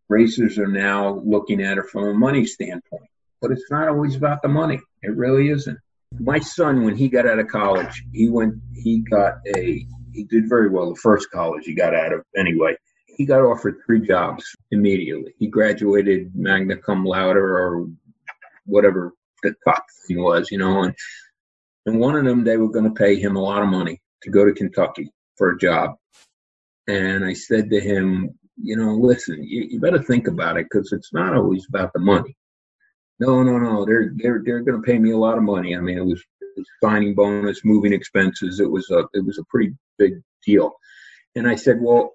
racers 0.09 0.57
are 0.57 0.67
now 0.67 1.21
looking 1.23 1.61
at 1.61 1.77
it 1.77 1.85
from 1.91 2.07
a 2.07 2.13
money 2.13 2.45
standpoint 2.45 3.03
but 3.43 3.51
it's 3.51 3.69
not 3.69 3.89
always 3.89 4.15
about 4.15 4.41
the 4.41 4.47
money. 4.47 4.79
It 5.01 5.17
really 5.17 5.49
isn't. 5.49 5.77
My 6.17 6.39
son, 6.39 6.85
when 6.85 6.95
he 6.95 7.09
got 7.09 7.27
out 7.27 7.39
of 7.39 7.49
college, 7.49 8.03
he 8.13 8.29
went, 8.29 8.55
he 8.73 8.99
got 8.99 9.39
a, 9.53 9.85
he 10.13 10.23
did 10.23 10.47
very 10.47 10.69
well 10.69 10.89
the 10.89 10.99
first 10.99 11.29
college 11.29 11.65
he 11.65 11.73
got 11.75 11.93
out 11.93 12.13
of 12.13 12.23
anyway. 12.37 12.77
He 13.05 13.25
got 13.25 13.41
offered 13.41 13.75
three 13.85 13.99
jobs 13.99 14.45
immediately. 14.71 15.33
He 15.37 15.47
graduated 15.47 16.31
magna 16.33 16.77
cum 16.77 17.03
laude 17.03 17.35
or 17.35 17.85
whatever 18.65 19.11
the 19.43 19.53
top 19.67 19.83
thing 20.07 20.23
was, 20.23 20.49
you 20.49 20.57
know, 20.57 20.83
and, 20.83 20.95
and 21.85 21.99
one 21.99 22.15
of 22.15 22.23
them, 22.23 22.45
they 22.45 22.55
were 22.55 22.71
going 22.71 22.85
to 22.85 22.97
pay 22.97 23.19
him 23.19 23.35
a 23.35 23.41
lot 23.41 23.61
of 23.61 23.67
money 23.67 24.01
to 24.21 24.29
go 24.29 24.45
to 24.45 24.53
Kentucky 24.53 25.11
for 25.35 25.51
a 25.51 25.57
job. 25.57 25.97
And 26.87 27.23
I 27.23 27.33
said 27.33 27.69
to 27.69 27.79
him, 27.79 28.37
you 28.61 28.75
know, 28.75 28.95
listen, 28.95 29.43
you, 29.43 29.67
you 29.69 29.79
better 29.79 30.01
think 30.01 30.27
about 30.27 30.57
it 30.57 30.67
because 30.69 30.91
it's 30.91 31.13
not 31.13 31.35
always 31.35 31.65
about 31.69 31.91
the 31.93 31.99
money. 31.99 32.35
No, 33.19 33.41
no, 33.43 33.57
no. 33.57 33.85
They're 33.85 34.11
they're 34.15 34.41
they're 34.43 34.61
going 34.61 34.81
to 34.81 34.85
pay 34.85 34.99
me 34.99 35.11
a 35.11 35.17
lot 35.17 35.37
of 35.37 35.43
money. 35.43 35.75
I 35.75 35.79
mean, 35.79 35.97
it 35.97 36.05
was, 36.05 36.21
it 36.41 36.53
was 36.57 36.67
signing 36.83 37.15
bonus, 37.15 37.61
moving 37.63 37.93
expenses. 37.93 38.59
It 38.59 38.69
was 38.69 38.89
a 38.91 39.05
it 39.13 39.25
was 39.25 39.37
a 39.37 39.45
pretty 39.49 39.73
big 39.97 40.13
deal. 40.45 40.73
And 41.35 41.47
I 41.47 41.55
said, 41.55 41.77
well, 41.81 42.11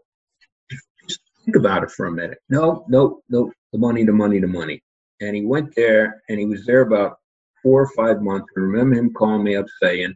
just 1.08 1.20
think 1.44 1.56
about 1.56 1.82
it 1.82 1.90
for 1.90 2.06
a 2.06 2.12
minute. 2.12 2.38
No, 2.48 2.84
no, 2.88 3.22
no. 3.28 3.50
The 3.72 3.78
money, 3.78 4.04
the 4.04 4.12
money, 4.12 4.38
the 4.38 4.46
money. 4.46 4.82
And 5.20 5.34
he 5.34 5.44
went 5.44 5.74
there, 5.74 6.22
and 6.28 6.38
he 6.38 6.46
was 6.46 6.64
there 6.66 6.82
about 6.82 7.16
four 7.62 7.82
or 7.82 7.90
five 7.96 8.22
months. 8.22 8.46
I 8.56 8.60
remember 8.60 8.96
him 8.96 9.12
calling 9.12 9.44
me 9.44 9.56
up 9.56 9.66
saying, 9.82 10.14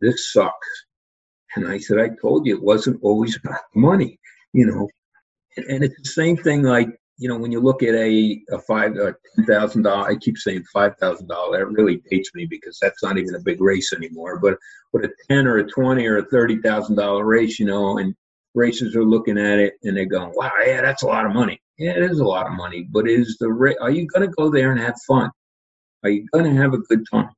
"This 0.00 0.32
sucks." 0.32 0.85
And 1.54 1.68
I 1.68 1.78
said, 1.78 1.98
"I 1.98 2.10
told 2.20 2.46
you 2.46 2.56
it 2.56 2.62
wasn't 2.62 3.02
always 3.02 3.36
about 3.36 3.60
money, 3.74 4.18
you 4.52 4.66
know." 4.66 4.88
And, 5.56 5.66
and 5.66 5.84
it's 5.84 5.96
the 5.96 6.08
same 6.08 6.36
thing 6.36 6.62
like 6.62 6.88
you 7.18 7.28
know, 7.28 7.38
when 7.38 7.50
you 7.50 7.60
look 7.60 7.82
at 7.82 7.94
a, 7.94 8.42
a 8.50 8.58
five, 8.58 8.94
thousand 9.46 9.82
dollar, 9.82 10.08
I 10.08 10.16
keep 10.16 10.36
saying 10.36 10.64
five 10.72 10.96
thousand 10.98 11.28
dollar. 11.28 11.58
That 11.58 11.66
really 11.66 12.02
dates 12.10 12.30
me 12.34 12.46
because 12.46 12.78
that's 12.80 13.02
not 13.02 13.16
even 13.16 13.34
a 13.34 13.40
big 13.40 13.60
race 13.60 13.92
anymore. 13.92 14.38
But 14.38 14.58
but 14.92 15.04
a 15.04 15.10
ten 15.28 15.46
or 15.46 15.58
a 15.58 15.66
twenty 15.66 16.06
or 16.06 16.18
a 16.18 16.26
thirty 16.26 16.60
thousand 16.60 16.96
dollar 16.96 17.24
race, 17.24 17.58
you 17.58 17.66
know, 17.66 17.98
and 17.98 18.14
racers 18.54 18.94
are 18.96 19.04
looking 19.04 19.38
at 19.38 19.58
it 19.58 19.74
and 19.82 19.96
they're 19.96 20.04
going, 20.04 20.32
"Wow, 20.34 20.52
yeah, 20.64 20.82
that's 20.82 21.04
a 21.04 21.06
lot 21.06 21.24
of 21.24 21.32
money." 21.32 21.60
Yeah, 21.78 21.92
it 21.92 22.02
is 22.02 22.20
a 22.20 22.24
lot 22.24 22.46
of 22.46 22.52
money. 22.52 22.86
But 22.90 23.08
is 23.08 23.36
the 23.38 23.48
ra- 23.48 23.80
are 23.80 23.90
you 23.90 24.06
going 24.06 24.28
to 24.28 24.34
go 24.34 24.50
there 24.50 24.72
and 24.72 24.80
have 24.80 24.96
fun? 25.06 25.30
Are 26.02 26.10
you 26.10 26.26
going 26.32 26.44
to 26.44 26.60
have 26.60 26.74
a 26.74 26.78
good 26.78 27.04
time? 27.10 27.30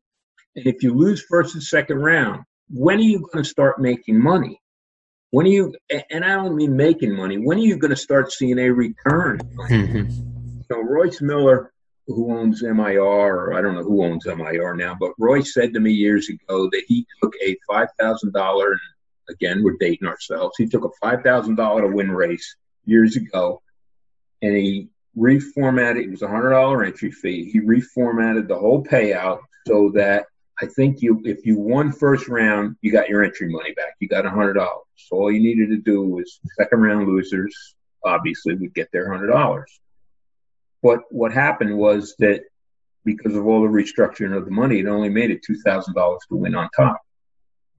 And 0.56 0.66
if 0.66 0.82
you 0.82 0.92
lose 0.92 1.24
first 1.28 1.54
and 1.54 1.62
second 1.62 1.98
round, 1.98 2.42
when 2.70 2.98
are 2.98 3.02
you 3.02 3.20
going 3.20 3.44
to 3.44 3.48
start 3.48 3.80
making 3.80 4.20
money? 4.20 4.60
when 5.30 5.44
are 5.44 5.50
you 5.50 5.74
and 6.10 6.24
i 6.24 6.28
don't 6.28 6.56
mean 6.56 6.74
making 6.74 7.14
money 7.14 7.36
when 7.36 7.58
are 7.58 7.62
you 7.62 7.76
going 7.76 7.90
to 7.90 7.96
start 7.96 8.32
seeing 8.32 8.58
a 8.58 8.70
return 8.70 9.38
mm-hmm. 9.68 10.10
know 10.70 10.80
royce 10.80 11.20
miller 11.20 11.70
who 12.08 12.34
owns 12.34 12.62
MIR, 12.62 13.00
or 13.02 13.54
I 13.54 13.60
don't 13.60 13.74
know 13.74 13.82
who 13.82 14.02
owns 14.02 14.26
MIR 14.26 14.74
now, 14.74 14.96
but 14.98 15.12
Royce 15.18 15.52
said 15.52 15.74
to 15.74 15.80
me 15.80 15.92
years 15.92 16.28
ago 16.28 16.68
that 16.70 16.82
he 16.88 17.06
took 17.22 17.34
a 17.42 17.56
five 17.68 17.88
thousand 17.98 18.32
dollar, 18.32 18.72
and 18.72 18.80
again 19.28 19.62
we're 19.62 19.76
dating 19.78 20.08
ourselves. 20.08 20.56
He 20.56 20.66
took 20.66 20.84
a 20.84 20.90
five 21.02 21.22
thousand 21.22 21.56
dollar 21.56 21.82
to 21.82 21.94
win 21.94 22.10
race 22.10 22.56
years 22.86 23.16
ago, 23.16 23.62
and 24.40 24.56
he 24.56 24.88
reformatted. 25.16 26.04
It 26.04 26.10
was 26.10 26.22
a 26.22 26.28
hundred 26.28 26.50
dollar 26.50 26.82
entry 26.82 27.10
fee. 27.10 27.50
He 27.50 27.60
reformatted 27.60 28.48
the 28.48 28.58
whole 28.58 28.82
payout 28.82 29.40
so 29.66 29.90
that 29.94 30.26
I 30.60 30.66
think 30.66 31.02
you, 31.02 31.20
if 31.24 31.46
you 31.46 31.58
won 31.58 31.92
first 31.92 32.28
round, 32.28 32.76
you 32.80 32.90
got 32.90 33.08
your 33.08 33.22
entry 33.22 33.48
money 33.48 33.72
back. 33.74 33.94
You 34.00 34.08
got 34.08 34.26
a 34.26 34.30
hundred 34.30 34.54
dollars. 34.54 34.84
So 34.96 35.16
all 35.16 35.32
you 35.32 35.40
needed 35.40 35.68
to 35.70 35.78
do 35.78 36.02
was 36.02 36.40
second 36.58 36.80
round 36.80 37.06
losers, 37.06 37.74
obviously, 38.04 38.54
would 38.54 38.74
get 38.74 38.90
their 38.92 39.10
hundred 39.10 39.28
dollars. 39.28 39.80
But 40.82 41.00
what 41.10 41.32
happened 41.32 41.76
was 41.76 42.14
that 42.18 42.42
because 43.04 43.36
of 43.36 43.46
all 43.46 43.62
the 43.62 43.68
restructuring 43.68 44.36
of 44.36 44.44
the 44.44 44.50
money, 44.50 44.80
it 44.80 44.86
only 44.86 45.08
made 45.08 45.30
it 45.30 45.42
two 45.44 45.58
thousand 45.60 45.94
dollars 45.94 46.20
to 46.28 46.36
win 46.36 46.54
on 46.54 46.68
top. 46.76 47.00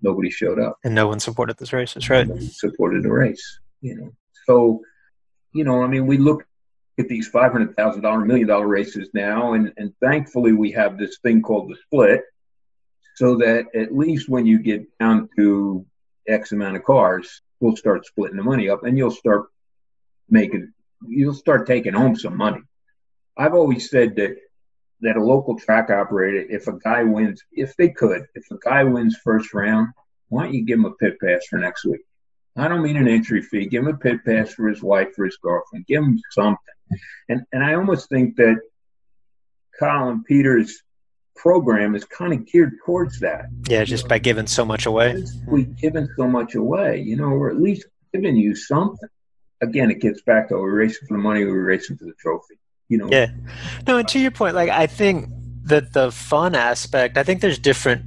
Nobody 0.01 0.29
showed 0.29 0.59
up, 0.59 0.77
and 0.83 0.95
no 0.95 1.07
one 1.07 1.19
supported 1.19 1.57
this 1.57 1.73
race. 1.73 1.93
That's 1.93 2.09
right. 2.09 2.27
supported 2.41 3.03
the 3.03 3.11
race. 3.11 3.59
You 3.81 3.95
know, 3.95 4.11
so 4.45 4.81
you 5.53 5.63
know, 5.63 5.83
I 5.83 5.87
mean, 5.87 6.07
we 6.07 6.17
look 6.17 6.45
at 6.97 7.07
these 7.07 7.27
five 7.27 7.51
hundred 7.51 7.75
thousand 7.75 8.01
dollar, 8.01 8.19
million 8.19 8.47
dollar 8.47 8.67
races 8.67 9.09
now, 9.13 9.53
and 9.53 9.73
and 9.77 9.93
thankfully 10.01 10.53
we 10.53 10.71
have 10.71 10.97
this 10.97 11.17
thing 11.19 11.41
called 11.41 11.69
the 11.69 11.77
split, 11.85 12.21
so 13.19 13.35
that 13.35 13.65
at 13.75 13.93
least 13.93 14.29
when 14.29 14.45
you 14.45 14.59
get 14.59 14.97
down 14.97 15.27
to 15.35 15.85
X 16.25 16.53
amount 16.53 16.77
of 16.77 16.85
cars, 16.85 17.41
we'll 17.59 17.75
start 17.75 18.05
splitting 18.05 18.37
the 18.37 18.43
money 18.43 18.69
up, 18.69 18.85
and 18.85 18.97
you'll 18.97 19.11
start 19.11 19.47
making, 20.29 20.71
you'll 21.05 21.33
start 21.33 21.67
taking 21.67 21.93
home 21.93 22.15
some 22.15 22.37
money. 22.37 22.61
I've 23.37 23.55
always 23.55 23.89
said 23.89 24.15
that 24.15 24.37
that 25.01 25.17
a 25.17 25.21
local 25.21 25.59
track 25.59 25.89
operator, 25.89 26.45
if 26.49 26.67
a 26.67 26.79
guy 26.79 27.03
wins, 27.03 27.43
if 27.51 27.75
they 27.75 27.89
could, 27.89 28.25
if 28.35 28.45
a 28.51 28.57
guy 28.57 28.85
wins 28.85 29.17
first 29.21 29.53
round, 29.53 29.89
why 30.29 30.43
don't 30.43 30.53
you 30.53 30.63
give 30.63 30.79
him 30.79 30.85
a 30.85 30.91
pit 30.91 31.17
pass 31.21 31.45
for 31.49 31.59
next 31.59 31.83
week? 31.83 32.01
I 32.55 32.69
don't 32.69 32.83
mean 32.83 32.95
an 32.95 33.09
entry 33.09 33.41
fee. 33.41 33.67
Give 33.67 33.83
him 33.83 33.93
a 33.93 33.97
pit 33.97 34.23
pass 34.25 34.53
for 34.53 34.69
his 34.69 34.81
wife, 34.81 35.09
for 35.13 35.25
his 35.25 35.37
girlfriend. 35.43 35.87
Give 35.87 36.03
him 36.03 36.21
something. 36.31 36.57
And 37.27 37.41
and 37.51 37.65
I 37.65 37.73
almost 37.73 38.07
think 38.07 38.37
that 38.37 38.61
Kyle 39.77 40.07
and 40.07 40.23
Peter's 40.23 40.81
program 41.41 41.95
is 41.95 42.05
kind 42.05 42.33
of 42.33 42.45
geared 42.45 42.73
towards 42.85 43.19
that. 43.21 43.45
Yeah, 43.67 43.83
just 43.83 44.07
by 44.07 44.19
giving 44.19 44.47
so 44.47 44.65
much 44.65 44.85
away. 44.85 45.23
We've 45.47 45.75
given 45.77 46.09
so 46.17 46.27
much 46.27 46.55
away, 46.55 47.01
you 47.01 47.15
know, 47.15 47.29
or 47.29 47.49
at 47.49 47.59
least 47.59 47.87
giving 48.13 48.35
you 48.35 48.55
something. 48.55 49.09
Again, 49.61 49.91
it 49.91 49.99
gets 49.99 50.21
back 50.21 50.49
to 50.49 50.55
oh, 50.55 50.61
we're 50.61 50.75
racing 50.75 51.07
for 51.07 51.15
the 51.17 51.23
money, 51.23 51.43
we're 51.45 51.63
racing 51.63 51.97
for 51.97 52.05
the 52.05 52.13
trophy 52.19 52.55
you 52.89 52.97
know. 52.97 53.07
Yeah. 53.09 53.27
No, 53.87 53.97
and 53.97 54.07
to 54.09 54.19
your 54.19 54.31
point, 54.31 54.55
like 54.55 54.69
I 54.69 54.87
think 54.87 55.29
that 55.63 55.93
the 55.93 56.11
fun 56.11 56.55
aspect, 56.55 57.17
I 57.17 57.23
think 57.23 57.41
there's 57.41 57.59
different 57.59 58.05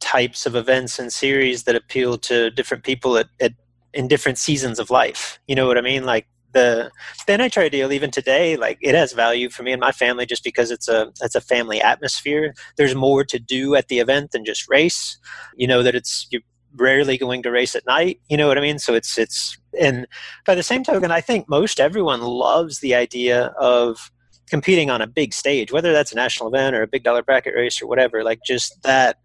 types 0.00 0.46
of 0.46 0.56
events 0.56 0.98
and 0.98 1.12
series 1.12 1.64
that 1.64 1.74
appeal 1.74 2.16
to 2.18 2.50
different 2.50 2.84
people 2.84 3.18
at, 3.18 3.26
at 3.40 3.52
in 3.92 4.08
different 4.08 4.38
seasons 4.38 4.78
of 4.78 4.90
life. 4.90 5.38
You 5.46 5.54
know 5.56 5.66
what 5.66 5.76
I 5.76 5.82
mean? 5.82 6.04
Like 6.04 6.26
the 6.54 6.90
the 7.26 7.34
NHRA 7.34 7.70
deal, 7.70 7.92
even 7.92 8.10
today, 8.10 8.56
like 8.56 8.78
it 8.80 8.94
has 8.94 9.12
value 9.12 9.50
for 9.50 9.62
me 9.62 9.72
and 9.72 9.80
my 9.80 9.92
family 9.92 10.24
just 10.24 10.42
because 10.42 10.70
it's 10.70 10.88
a 10.88 11.12
it's 11.20 11.34
a 11.34 11.40
family 11.40 11.80
atmosphere. 11.80 12.54
There's 12.76 12.94
more 12.94 13.24
to 13.24 13.38
do 13.38 13.74
at 13.74 13.88
the 13.88 13.98
event 13.98 14.30
than 14.30 14.44
just 14.44 14.68
race. 14.68 15.18
You 15.56 15.66
know 15.66 15.82
that 15.82 15.94
it's 15.94 16.26
you're 16.30 16.42
rarely 16.76 17.18
going 17.18 17.42
to 17.42 17.50
race 17.50 17.74
at 17.74 17.86
night. 17.86 18.20
You 18.28 18.36
know 18.36 18.48
what 18.48 18.58
I 18.58 18.62
mean? 18.62 18.78
So 18.78 18.94
it's 18.94 19.18
it's 19.18 19.58
and 19.78 20.06
by 20.46 20.54
the 20.54 20.62
same 20.62 20.84
token, 20.84 21.10
I 21.10 21.20
think 21.20 21.48
most 21.48 21.80
everyone 21.80 22.22
loves 22.22 22.80
the 22.80 22.94
idea 22.94 23.46
of 23.58 24.10
competing 24.48 24.90
on 24.90 25.00
a 25.00 25.06
big 25.06 25.32
stage, 25.32 25.72
whether 25.72 25.92
that's 25.92 26.12
a 26.12 26.16
national 26.16 26.48
event 26.48 26.76
or 26.76 26.82
a 26.82 26.86
big 26.86 27.02
dollar 27.02 27.22
bracket 27.22 27.54
race 27.54 27.80
or 27.82 27.86
whatever. 27.86 28.22
Like 28.22 28.40
just 28.46 28.82
that 28.82 29.18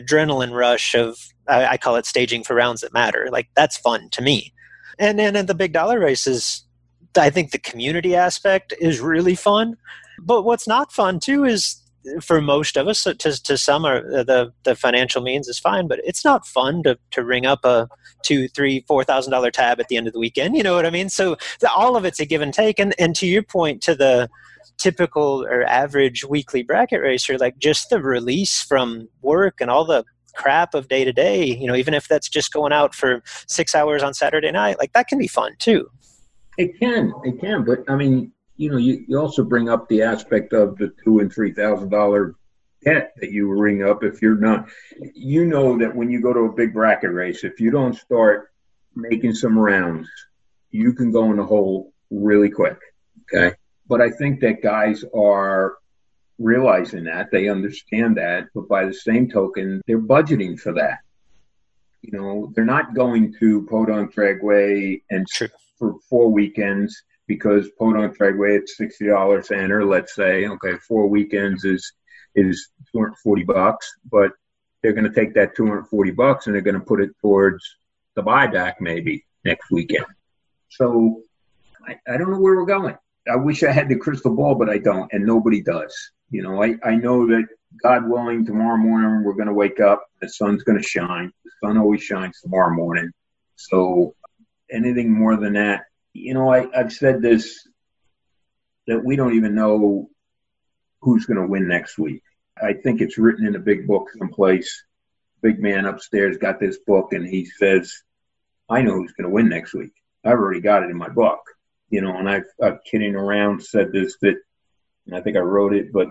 adrenaline 0.00 0.52
rush 0.52 0.94
of 0.94 1.18
I, 1.48 1.66
I 1.66 1.76
call 1.76 1.96
it 1.96 2.06
staging 2.06 2.44
for 2.44 2.54
rounds 2.54 2.80
that 2.82 2.92
matter. 2.92 3.28
Like 3.30 3.48
that's 3.54 3.76
fun 3.76 4.08
to 4.10 4.22
me. 4.22 4.52
And 4.98 5.18
then 5.18 5.36
at 5.36 5.46
the 5.46 5.54
big 5.54 5.72
dollar 5.72 5.98
races, 5.98 6.65
I 7.16 7.30
think 7.30 7.50
the 7.50 7.58
community 7.58 8.14
aspect 8.14 8.74
is 8.80 9.00
really 9.00 9.34
fun. 9.34 9.76
But 10.18 10.42
what's 10.42 10.66
not 10.66 10.92
fun 10.92 11.20
too 11.20 11.44
is 11.44 11.80
for 12.20 12.40
most 12.40 12.76
of 12.76 12.86
us, 12.86 13.04
to, 13.04 13.14
to 13.14 13.56
some, 13.56 13.84
are 13.84 13.98
uh, 14.14 14.22
the 14.22 14.52
the 14.62 14.76
financial 14.76 15.22
means 15.22 15.48
is 15.48 15.58
fine, 15.58 15.88
but 15.88 16.00
it's 16.04 16.24
not 16.24 16.46
fun 16.46 16.82
to 16.84 16.98
to 17.10 17.24
ring 17.24 17.46
up 17.46 17.64
a 17.64 17.88
two, 18.22 18.48
three, 18.48 18.84
four 18.86 19.04
thousand 19.04 19.32
dollar 19.32 19.50
tab 19.50 19.80
at 19.80 19.88
the 19.88 19.96
end 19.96 20.06
of 20.06 20.12
the 20.12 20.18
weekend. 20.18 20.56
You 20.56 20.62
know 20.62 20.74
what 20.74 20.86
I 20.86 20.90
mean? 20.90 21.08
So 21.08 21.36
the, 21.60 21.70
all 21.70 21.96
of 21.96 22.04
it's 22.04 22.20
a 22.20 22.26
give 22.26 22.42
and 22.42 22.54
take. 22.54 22.78
And 22.78 22.94
and 22.98 23.14
to 23.16 23.26
your 23.26 23.42
point, 23.42 23.82
to 23.82 23.94
the 23.94 24.28
typical 24.78 25.44
or 25.44 25.64
average 25.64 26.24
weekly 26.24 26.62
bracket 26.62 27.00
racer, 27.00 27.38
like 27.38 27.58
just 27.58 27.90
the 27.90 28.00
release 28.00 28.62
from 28.62 29.08
work 29.22 29.60
and 29.60 29.70
all 29.70 29.84
the 29.84 30.04
crap 30.34 30.74
of 30.74 30.88
day 30.88 31.04
to 31.04 31.12
day, 31.12 31.44
you 31.44 31.66
know, 31.66 31.74
even 31.74 31.94
if 31.94 32.08
that's 32.08 32.28
just 32.28 32.52
going 32.52 32.72
out 32.72 32.94
for 32.94 33.22
six 33.48 33.74
hours 33.74 34.02
on 34.02 34.12
Saturday 34.12 34.50
night, 34.50 34.78
like 34.78 34.92
that 34.92 35.08
can 35.08 35.18
be 35.18 35.26
fun 35.26 35.52
too. 35.58 35.88
It 36.58 36.78
can, 36.78 37.12
it 37.24 37.40
can, 37.40 37.64
but 37.64 37.84
I 37.88 37.96
mean, 37.96 38.32
you 38.56 38.70
know, 38.70 38.78
you, 38.78 39.04
you 39.06 39.18
also 39.18 39.44
bring 39.44 39.68
up 39.68 39.88
the 39.88 40.02
aspect 40.02 40.52
of 40.52 40.78
the 40.78 40.92
two 41.04 41.20
and 41.20 41.32
three 41.32 41.52
thousand 41.52 41.90
dollar 41.90 42.34
debt 42.82 43.12
that 43.20 43.30
you 43.30 43.52
ring 43.52 43.82
up 43.82 44.02
if 44.02 44.22
you're 44.22 44.36
not. 44.36 44.68
You 45.14 45.44
know 45.44 45.78
that 45.78 45.94
when 45.94 46.10
you 46.10 46.22
go 46.22 46.32
to 46.32 46.40
a 46.40 46.52
big 46.52 46.72
bracket 46.72 47.12
race, 47.12 47.44
if 47.44 47.60
you 47.60 47.70
don't 47.70 47.94
start 47.94 48.50
making 48.94 49.34
some 49.34 49.58
rounds, 49.58 50.08
you 50.70 50.94
can 50.94 51.12
go 51.12 51.30
in 51.30 51.36
the 51.36 51.44
hole 51.44 51.92
really 52.10 52.48
quick. 52.48 52.78
Okay, 53.22 53.54
but 53.88 54.00
I 54.00 54.10
think 54.10 54.40
that 54.40 54.62
guys 54.62 55.04
are 55.14 55.76
realizing 56.38 57.04
that 57.04 57.30
they 57.30 57.48
understand 57.48 58.16
that, 58.16 58.48
but 58.54 58.68
by 58.68 58.84
the 58.84 58.94
same 58.94 59.28
token, 59.28 59.82
they're 59.86 60.00
budgeting 60.00 60.58
for 60.58 60.72
that. 60.74 60.98
You 62.02 62.12
know, 62.12 62.52
they're 62.54 62.64
not 62.64 62.94
going 62.94 63.34
to 63.40 63.66
Podunk 63.66 64.14
Dragway 64.14 65.02
and 65.10 65.26
True. 65.26 65.48
For 65.78 65.94
four 66.08 66.30
weekends 66.30 67.02
because 67.26 67.68
Podunk 67.78 68.16
Dragway 68.16 68.58
it's 68.58 68.76
sixty 68.76 69.06
dollars 69.06 69.50
enter. 69.50 69.84
Let's 69.84 70.14
say 70.14 70.46
okay, 70.46 70.74
four 70.86 71.08
weekends 71.08 71.64
is 71.64 71.92
is 72.34 72.68
two 72.92 72.98
hundred 72.98 73.16
forty 73.22 73.44
bucks, 73.44 73.92
but 74.10 74.32
they're 74.82 74.92
going 74.92 75.10
to 75.10 75.14
take 75.14 75.34
that 75.34 75.54
two 75.56 75.66
hundred 75.66 75.86
forty 75.86 76.10
bucks 76.10 76.46
and 76.46 76.54
they're 76.54 76.62
going 76.62 76.78
to 76.78 76.80
put 76.80 77.00
it 77.00 77.10
towards 77.20 77.64
the 78.14 78.22
buyback 78.22 78.74
maybe 78.80 79.24
next 79.44 79.70
weekend. 79.70 80.06
So 80.70 81.22
I, 81.86 81.96
I 82.08 82.16
don't 82.16 82.30
know 82.30 82.40
where 82.40 82.56
we're 82.56 82.66
going. 82.66 82.96
I 83.30 83.36
wish 83.36 83.62
I 83.62 83.72
had 83.72 83.88
the 83.88 83.96
crystal 83.96 84.34
ball, 84.34 84.54
but 84.54 84.68
I 84.68 84.78
don't, 84.78 85.12
and 85.12 85.24
nobody 85.24 85.60
does. 85.60 85.94
You 86.30 86.42
know, 86.42 86.62
I, 86.62 86.76
I 86.84 86.96
know 86.96 87.26
that 87.26 87.44
God 87.82 88.08
willing, 88.08 88.46
tomorrow 88.46 88.76
morning 88.76 89.24
we're 89.24 89.34
going 89.34 89.48
to 89.48 89.52
wake 89.54 89.80
up, 89.80 90.04
the 90.20 90.28
sun's 90.28 90.62
going 90.62 90.78
to 90.78 90.84
shine. 90.84 91.32
The 91.44 91.50
sun 91.62 91.78
always 91.78 92.02
shines 92.02 92.40
tomorrow 92.40 92.74
morning. 92.74 93.10
So 93.56 94.14
anything 94.70 95.12
more 95.12 95.36
than 95.36 95.54
that, 95.54 95.84
you 96.12 96.34
know, 96.34 96.52
I, 96.52 96.66
I've 96.76 96.92
said 96.92 97.22
this 97.22 97.66
that 98.86 99.04
we 99.04 99.16
don't 99.16 99.34
even 99.34 99.54
know 99.54 100.08
who's 101.00 101.26
going 101.26 101.40
to 101.40 101.46
win 101.46 101.68
next 101.68 101.98
week. 101.98 102.22
I 102.60 102.72
think 102.72 103.00
it's 103.00 103.18
written 103.18 103.46
in 103.46 103.56
a 103.56 103.60
big 103.60 103.86
book 103.86 104.08
someplace. 104.16 104.84
Big 105.42 105.60
man 105.60 105.84
upstairs 105.84 106.38
got 106.38 106.58
this 106.58 106.78
book, 106.86 107.12
and 107.12 107.26
he 107.26 107.44
says, 107.44 108.02
"I 108.68 108.82
know 108.82 108.94
who's 108.94 109.12
going 109.12 109.28
to 109.28 109.34
win 109.34 109.48
next 109.48 109.74
week. 109.74 109.92
I've 110.24 110.32
already 110.32 110.60
got 110.60 110.82
it 110.82 110.90
in 110.90 110.96
my 110.96 111.08
book." 111.08 111.40
You 111.90 112.00
know, 112.00 112.16
and 112.16 112.28
I've, 112.28 112.46
I've 112.60 112.82
kidding 112.84 113.14
around 113.14 113.62
said 113.62 113.92
this 113.92 114.16
that, 114.22 114.36
and 115.06 115.14
I 115.14 115.20
think 115.20 115.36
I 115.36 115.40
wrote 115.40 115.74
it, 115.74 115.92
but 115.92 116.08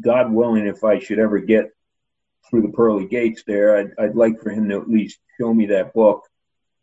God 0.00 0.32
willing, 0.32 0.66
if 0.66 0.84
I 0.84 0.98
should 0.98 1.18
ever 1.18 1.38
get 1.38 1.70
through 2.50 2.62
the 2.62 2.72
pearly 2.72 3.06
gates 3.06 3.44
there, 3.46 3.78
I'd, 3.78 3.92
I'd 3.98 4.16
like 4.16 4.40
for 4.42 4.50
him 4.50 4.68
to 4.68 4.80
at 4.80 4.90
least 4.90 5.20
show 5.40 5.54
me 5.54 5.66
that 5.66 5.94
book 5.94 6.28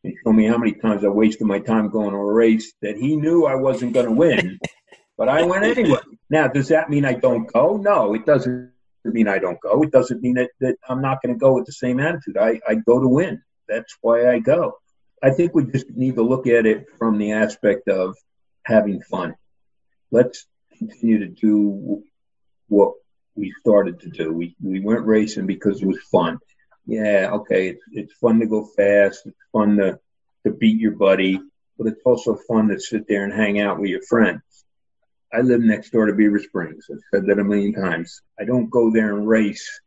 and 0.06 0.16
show 0.24 0.32
me 0.32 0.46
how 0.46 0.58
many 0.58 0.74
times 0.74 1.04
I 1.04 1.08
wasted 1.08 1.48
my 1.48 1.60
time 1.60 1.90
going 1.90 2.12
to 2.12 2.18
a 2.18 2.34
race 2.34 2.74
that 2.82 2.96
he 2.96 3.16
knew 3.16 3.46
I 3.46 3.56
wasn't 3.56 3.94
going 3.94 4.06
to 4.06 4.12
win, 4.12 4.60
but 5.18 5.30
I 5.30 5.44
went 5.44 5.66
anyway. 5.66 6.00
Now, 6.30 6.48
does 6.48 6.68
that 6.68 6.90
mean 6.90 7.06
I 7.06 7.14
don't 7.14 7.52
go? 7.52 7.78
No, 7.78 8.14
it 8.14 8.26
doesn't 8.26 8.72
mean 9.04 9.28
I 9.28 9.40
don't 9.40 9.60
go. 9.60 9.82
It 9.82 9.92
doesn't 9.92 10.22
mean 10.22 10.36
that, 10.36 10.52
that 10.60 10.76
I'm 10.88 11.02
not 11.02 11.22
going 11.22 11.34
to 11.34 11.40
go 11.40 11.54
with 11.54 11.66
the 11.66 11.72
same 11.72 12.00
attitude. 12.00 12.38
I, 12.38 12.60
I 12.68 12.76
go 12.76 13.00
to 13.00 13.08
win. 13.08 13.42
That's 13.68 13.98
why 14.02 14.30
I 14.30 14.40
go. 14.40 14.78
I 15.24 15.32
think 15.32 15.56
we 15.56 15.66
just 15.66 15.90
need 15.90 16.16
to 16.16 16.22
look 16.22 16.46
at 16.46 16.68
it 16.68 16.86
from 17.00 17.18
the 17.18 17.32
aspect 17.32 17.88
of 17.88 18.16
having 18.64 19.02
fun. 19.02 19.34
Let's 20.12 20.46
continue 20.78 21.20
to 21.20 21.28
do 21.28 22.04
what 22.68 22.94
we 23.36 23.54
started 23.60 24.00
to 24.02 24.10
do. 24.10 24.32
We, 24.32 24.56
we 24.62 24.82
went 24.82 25.06
racing 25.06 25.48
because 25.48 25.82
it 25.82 25.88
was 25.88 26.00
fun 26.12 26.38
yeah, 26.86 27.30
okay, 27.34 27.70
it's, 27.70 27.84
it's 27.92 28.14
fun 28.14 28.40
to 28.40 28.46
go 28.46 28.66
fast. 28.66 29.26
It's 29.26 29.38
fun 29.52 29.78
to, 29.78 30.00
to 30.46 30.52
beat 30.52 30.80
your 30.80 30.94
buddy, 30.94 31.40
but 31.78 31.88
it's 31.88 32.02
also 32.06 32.36
fun 32.36 32.68
to 32.70 32.80
sit 32.80 33.08
there 33.08 33.24
and 33.24 33.34
hang 33.34 33.60
out 33.60 33.80
with 33.80 33.90
your 33.90 34.04
friends. 34.04 34.42
I 35.34 35.42
live 35.42 35.62
next 35.62 35.90
door 35.92 36.06
to 36.06 36.14
Beaver 36.14 36.40
Springs. 36.40 36.88
I've 36.92 37.00
said 37.12 37.26
that 37.28 37.40
a 37.40 37.44
million 37.44 37.74
times. 37.74 38.22
I 38.40 38.46
don't 38.46 38.70
go 38.70 38.92
there 38.92 39.16
and 39.16 39.28
race 39.28 39.82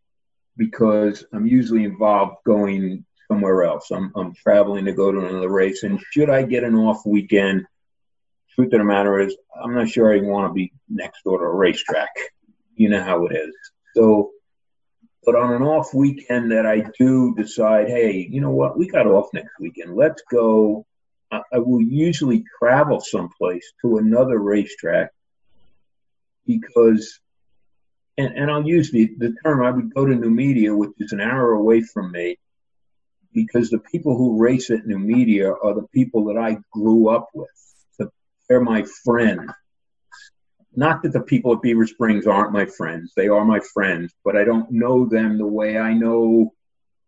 because 0.57 1.25
I'm 1.33 1.47
usually 1.47 1.85
involved 1.85 2.37
going 2.45 3.05
somewhere 3.29 3.65
else. 3.65 3.91
I'm, 3.91 4.13
I'm 4.17 4.35
traveling 4.35 4.85
to 4.87 4.93
go 4.93 5.13
to 5.13 5.27
another 5.27 5.49
race. 5.49 5.85
And 5.85 6.01
should 6.11 6.29
I 6.29 6.43
get 6.43 6.65
an 6.65 6.75
off 6.75 7.07
weekend, 7.07 7.65
truth 8.55 8.73
of 8.73 8.81
the 8.81 8.85
matter 8.85 9.21
is, 9.21 9.37
I'm 9.63 9.75
not 9.75 9.89
sure 9.89 10.13
I 10.13 10.21
want 10.21 10.51
to 10.51 10.53
be 10.53 10.73
next 10.89 11.23
door 11.23 11.39
to 11.39 11.45
a 11.45 11.55
racetrack. 11.55 12.11
You 12.75 12.89
know 12.89 13.03
how 13.03 13.27
it 13.27 13.37
is. 13.37 13.55
So, 13.95 14.33
but 15.29 15.37
on 15.37 15.53
an 15.53 15.61
off 15.61 15.93
weekend 15.93 16.51
that 16.53 16.65
I 16.65 16.85
do 16.99 17.35
decide, 17.35 17.89
hey, 17.89 18.27
you 18.31 18.41
know 18.41 18.51
what, 18.51 18.79
we 18.79 18.89
got 18.89 19.07
off 19.07 19.29
next 19.35 19.53
weekend. 19.61 19.95
Let's 19.95 20.23
go. 20.31 20.87
I, 21.31 21.43
will 21.59 21.83
usually 21.83 22.47
travel 22.59 22.99
someplace 23.03 23.75
to 23.83 23.99
another 23.99 24.39
racetrack 24.39 25.11
because, 26.47 27.21
and, 28.17 28.39
and 28.39 28.51
I'll 28.51 28.67
use 28.67 28.91
the, 28.91 29.15
the 29.19 29.35
term, 29.45 29.63
I 29.63 29.71
would 29.71 29.93
go 29.93 30.07
to 30.07 30.15
Numidia, 30.15 30.75
which 30.75 30.93
is 30.99 31.13
an 31.13 31.21
hour 31.21 31.53
away 31.53 31.83
from 31.83 32.11
me, 32.11 32.39
because 33.35 33.69
the 33.69 33.81
people 33.81 34.17
who 34.17 34.41
race 34.41 34.71
at 34.71 34.87
Numidia 34.87 35.53
are 35.53 35.75
the 35.75 35.87
people 35.93 36.25
that 36.33 36.39
I 36.39 36.57
grew 36.73 37.11
up 37.11 37.29
with. 37.35 37.51
They're 38.49 38.63
my 38.63 38.87
friends. 39.05 39.43
Not 40.79 41.03
that 41.03 41.13
the 41.13 41.21
people 41.21 41.55
at 41.55 41.61
Beaver 41.61 41.89
Springs 41.89 42.29
aren't 42.29 42.53
my 42.53 42.65
friends. 42.65 43.13
They 43.17 43.27
are 43.27 43.45
my 43.45 43.59
friends, 43.59 44.15
but 44.25 44.37
I 44.37 44.45
don't 44.45 44.71
know 44.71 45.07
them 45.07 45.37
the 45.37 45.45
way 45.45 45.77
I 45.77 45.93
know 45.93 46.55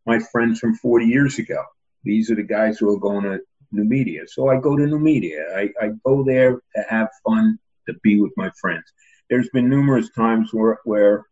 my 0.04 0.18
friends 0.18 0.58
from 0.58 0.74
40 0.74 1.06
years 1.06 1.38
ago. 1.38 1.62
These 2.02 2.32
are 2.32 2.34
the 2.34 2.42
guys 2.42 2.78
who 2.78 2.92
are 2.92 2.98
going 2.98 3.22
to 3.22 3.38
Numidia. 3.70 4.26
So 4.26 4.48
I 4.48 4.58
go 4.58 4.76
to 4.76 4.88
Numidia. 4.88 5.56
I, 5.56 5.70
I 5.80 5.90
go 6.04 6.24
there 6.24 6.54
to 6.54 6.84
have 6.88 7.10
fun, 7.24 7.60
to 7.86 7.94
be 8.02 8.20
with 8.20 8.32
my 8.36 8.50
friends. 8.60 8.82
There's 9.28 9.48
been 9.50 9.68
numerous 9.68 10.10
times 10.10 10.52
where, 10.52 10.80
where 10.82 11.26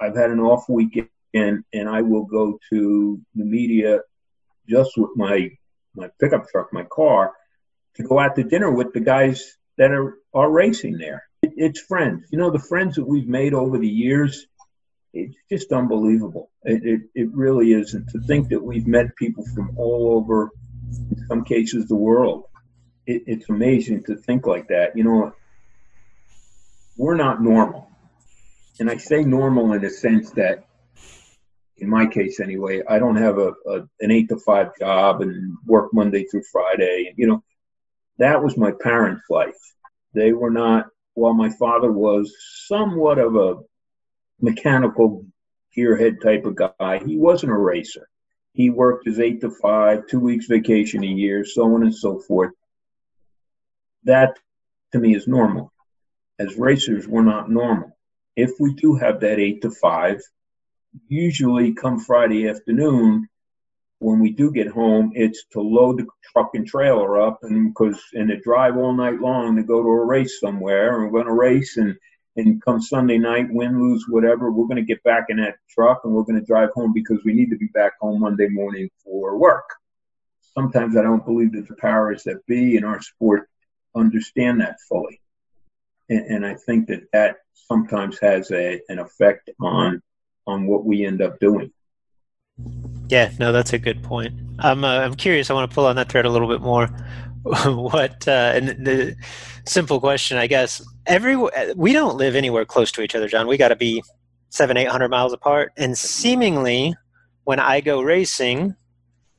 I've 0.00 0.16
had 0.16 0.30
an 0.30 0.40
off 0.40 0.70
weekend 0.70 1.10
and, 1.34 1.64
and 1.74 1.86
I 1.86 2.00
will 2.00 2.24
go 2.24 2.58
to 2.70 3.20
Numidia 3.34 4.00
just 4.66 4.92
with 4.96 5.10
my, 5.16 5.50
my 5.94 6.08
pickup 6.18 6.48
truck, 6.48 6.72
my 6.72 6.84
car, 6.84 7.34
to 7.96 8.04
go 8.04 8.18
out 8.18 8.36
to 8.36 8.42
dinner 8.42 8.70
with 8.70 8.94
the 8.94 9.00
guys 9.00 9.58
that 9.76 9.90
are, 9.90 10.14
are 10.32 10.50
racing 10.50 10.96
there. 10.96 11.27
It, 11.58 11.64
it's 11.64 11.80
friends. 11.80 12.26
You 12.30 12.38
know, 12.38 12.50
the 12.50 12.58
friends 12.58 12.96
that 12.96 13.06
we've 13.06 13.28
made 13.28 13.54
over 13.54 13.78
the 13.78 13.88
years, 13.88 14.46
it's 15.12 15.36
just 15.50 15.72
unbelievable. 15.72 16.50
It, 16.62 16.84
it, 16.84 17.00
it 17.14 17.34
really 17.34 17.72
is. 17.72 17.94
And 17.94 18.08
to 18.10 18.20
think 18.20 18.48
that 18.50 18.62
we've 18.62 18.86
met 18.86 19.16
people 19.16 19.44
from 19.54 19.76
all 19.76 20.16
over, 20.16 20.50
in 21.10 21.26
some 21.28 21.44
cases, 21.44 21.86
the 21.86 21.96
world, 21.96 22.44
it, 23.06 23.22
it's 23.26 23.48
amazing 23.48 24.04
to 24.04 24.16
think 24.16 24.46
like 24.46 24.68
that. 24.68 24.96
You 24.96 25.04
know, 25.04 25.32
we're 26.96 27.16
not 27.16 27.42
normal. 27.42 27.88
And 28.80 28.90
I 28.90 28.96
say 28.96 29.24
normal 29.24 29.72
in 29.72 29.82
the 29.82 29.90
sense 29.90 30.30
that, 30.32 30.64
in 31.76 31.88
my 31.88 32.06
case 32.06 32.40
anyway, 32.40 32.82
I 32.88 32.98
don't 32.98 33.16
have 33.16 33.38
a, 33.38 33.52
a 33.66 33.88
an 34.00 34.10
eight 34.10 34.28
to 34.30 34.36
five 34.36 34.76
job 34.78 35.20
and 35.20 35.56
work 35.64 35.94
Monday 35.94 36.24
through 36.24 36.42
Friday. 36.50 37.14
You 37.16 37.26
know, 37.28 37.44
that 38.18 38.42
was 38.42 38.56
my 38.56 38.72
parents' 38.72 39.22
life. 39.30 39.54
They 40.14 40.32
were 40.32 40.50
not, 40.50 40.86
while 41.18 41.34
my 41.34 41.50
father 41.50 41.90
was 41.90 42.32
somewhat 42.66 43.18
of 43.18 43.34
a 43.34 43.56
mechanical 44.40 45.26
gearhead 45.76 46.22
type 46.22 46.44
of 46.44 46.54
guy, 46.54 47.02
he 47.04 47.18
wasn't 47.18 47.50
a 47.52 47.56
racer. 47.56 48.08
He 48.52 48.70
worked 48.70 49.06
his 49.06 49.18
eight 49.18 49.40
to 49.40 49.50
five, 49.50 50.06
two 50.06 50.20
weeks 50.20 50.46
vacation 50.46 51.02
a 51.02 51.08
year, 51.08 51.44
so 51.44 51.74
on 51.74 51.82
and 51.82 51.94
so 51.94 52.20
forth. 52.20 52.52
That 54.04 54.38
to 54.92 54.98
me 54.98 55.14
is 55.14 55.26
normal. 55.26 55.72
As 56.38 56.56
racers, 56.56 57.06
we're 57.08 57.22
not 57.22 57.50
normal. 57.50 57.96
If 58.36 58.52
we 58.60 58.74
do 58.74 58.94
have 58.94 59.20
that 59.20 59.40
eight 59.40 59.62
to 59.62 59.70
five, 59.72 60.20
usually 61.08 61.74
come 61.74 61.98
Friday 61.98 62.48
afternoon, 62.48 63.28
when 64.00 64.20
we 64.20 64.30
do 64.30 64.52
get 64.52 64.68
home, 64.68 65.12
it's 65.14 65.44
to 65.52 65.60
load 65.60 65.98
the 65.98 66.06
truck 66.32 66.50
and 66.54 66.66
trailer 66.66 67.20
up 67.20 67.40
and 67.42 67.74
because 67.74 68.00
and 68.12 68.28
to 68.28 68.38
drive 68.40 68.76
all 68.76 68.92
night 68.92 69.20
long 69.20 69.56
to 69.56 69.62
go 69.62 69.82
to 69.82 69.88
a 69.88 70.04
race 70.04 70.38
somewhere 70.40 70.94
and 70.94 71.04
we're 71.04 71.22
going 71.22 71.26
to 71.26 71.32
race 71.32 71.76
and 71.76 71.96
and 72.36 72.62
come 72.62 72.80
Sunday 72.80 73.18
night, 73.18 73.46
win, 73.50 73.80
lose, 73.80 74.04
whatever, 74.08 74.52
we're 74.52 74.68
going 74.68 74.76
to 74.76 74.82
get 74.82 75.02
back 75.02 75.24
in 75.28 75.38
that 75.38 75.56
truck 75.68 76.02
and 76.04 76.12
we're 76.12 76.22
going 76.22 76.38
to 76.38 76.46
drive 76.46 76.70
home 76.72 76.92
because 76.92 77.18
we 77.24 77.32
need 77.32 77.50
to 77.50 77.56
be 77.56 77.66
back 77.74 77.98
home 78.00 78.20
Monday 78.20 78.48
morning 78.48 78.88
for 79.02 79.36
work. 79.36 79.64
Sometimes 80.54 80.96
I 80.96 81.02
don't 81.02 81.24
believe 81.24 81.52
that 81.54 81.66
the 81.66 81.74
powers 81.74 82.22
that 82.24 82.46
be 82.46 82.76
in 82.76 82.84
our 82.84 83.02
sport 83.02 83.48
understand 83.96 84.60
that 84.60 84.76
fully. 84.88 85.20
And, 86.08 86.26
and 86.26 86.46
I 86.46 86.54
think 86.54 86.86
that 86.88 87.10
that 87.12 87.38
sometimes 87.54 88.20
has 88.20 88.52
a, 88.52 88.80
an 88.88 89.00
effect 89.00 89.50
on 89.60 90.00
on 90.46 90.66
what 90.66 90.84
we 90.84 91.04
end 91.04 91.20
up 91.20 91.38
doing. 91.40 91.72
Yeah, 93.08 93.30
no, 93.38 93.52
that's 93.52 93.72
a 93.72 93.78
good 93.78 94.02
point. 94.02 94.34
I'm 94.58 94.84
uh, 94.84 95.00
I'm 95.00 95.14
curious. 95.14 95.50
I 95.50 95.54
want 95.54 95.70
to 95.70 95.74
pull 95.74 95.86
on 95.86 95.96
that 95.96 96.10
thread 96.10 96.26
a 96.26 96.30
little 96.30 96.48
bit 96.48 96.60
more. 96.60 96.86
what 97.44 98.26
uh, 98.26 98.52
and 98.54 98.68
the 98.84 99.16
simple 99.66 100.00
question, 100.00 100.36
I 100.36 100.46
guess. 100.46 100.84
Every 101.06 101.36
we 101.76 101.92
don't 101.92 102.16
live 102.16 102.34
anywhere 102.34 102.64
close 102.64 102.92
to 102.92 103.02
each 103.02 103.14
other, 103.14 103.28
John. 103.28 103.46
We 103.46 103.56
got 103.56 103.68
to 103.68 103.76
be 103.76 104.02
seven, 104.50 104.76
eight 104.76 104.88
hundred 104.88 105.08
miles 105.08 105.32
apart, 105.32 105.72
and 105.76 105.96
seemingly, 105.96 106.94
when 107.44 107.60
I 107.60 107.80
go 107.80 108.02
racing, 108.02 108.74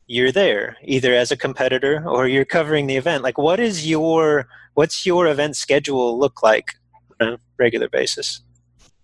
you're 0.08 0.32
there 0.32 0.78
either 0.84 1.14
as 1.14 1.32
a 1.32 1.38
competitor 1.38 2.04
or 2.08 2.28
you're 2.28 2.46
covering 2.46 2.88
the 2.88 2.96
event. 2.96 3.24
Like, 3.24 3.38
what 3.38 3.60
is 3.60 3.88
your 3.88 4.48
what's 4.74 5.06
your 5.06 5.28
event 5.28 5.56
schedule 5.56 6.18
look 6.18 6.42
like 6.42 6.74
on 7.20 7.28
a 7.34 7.38
regular 7.58 7.90
basis? 7.90 8.42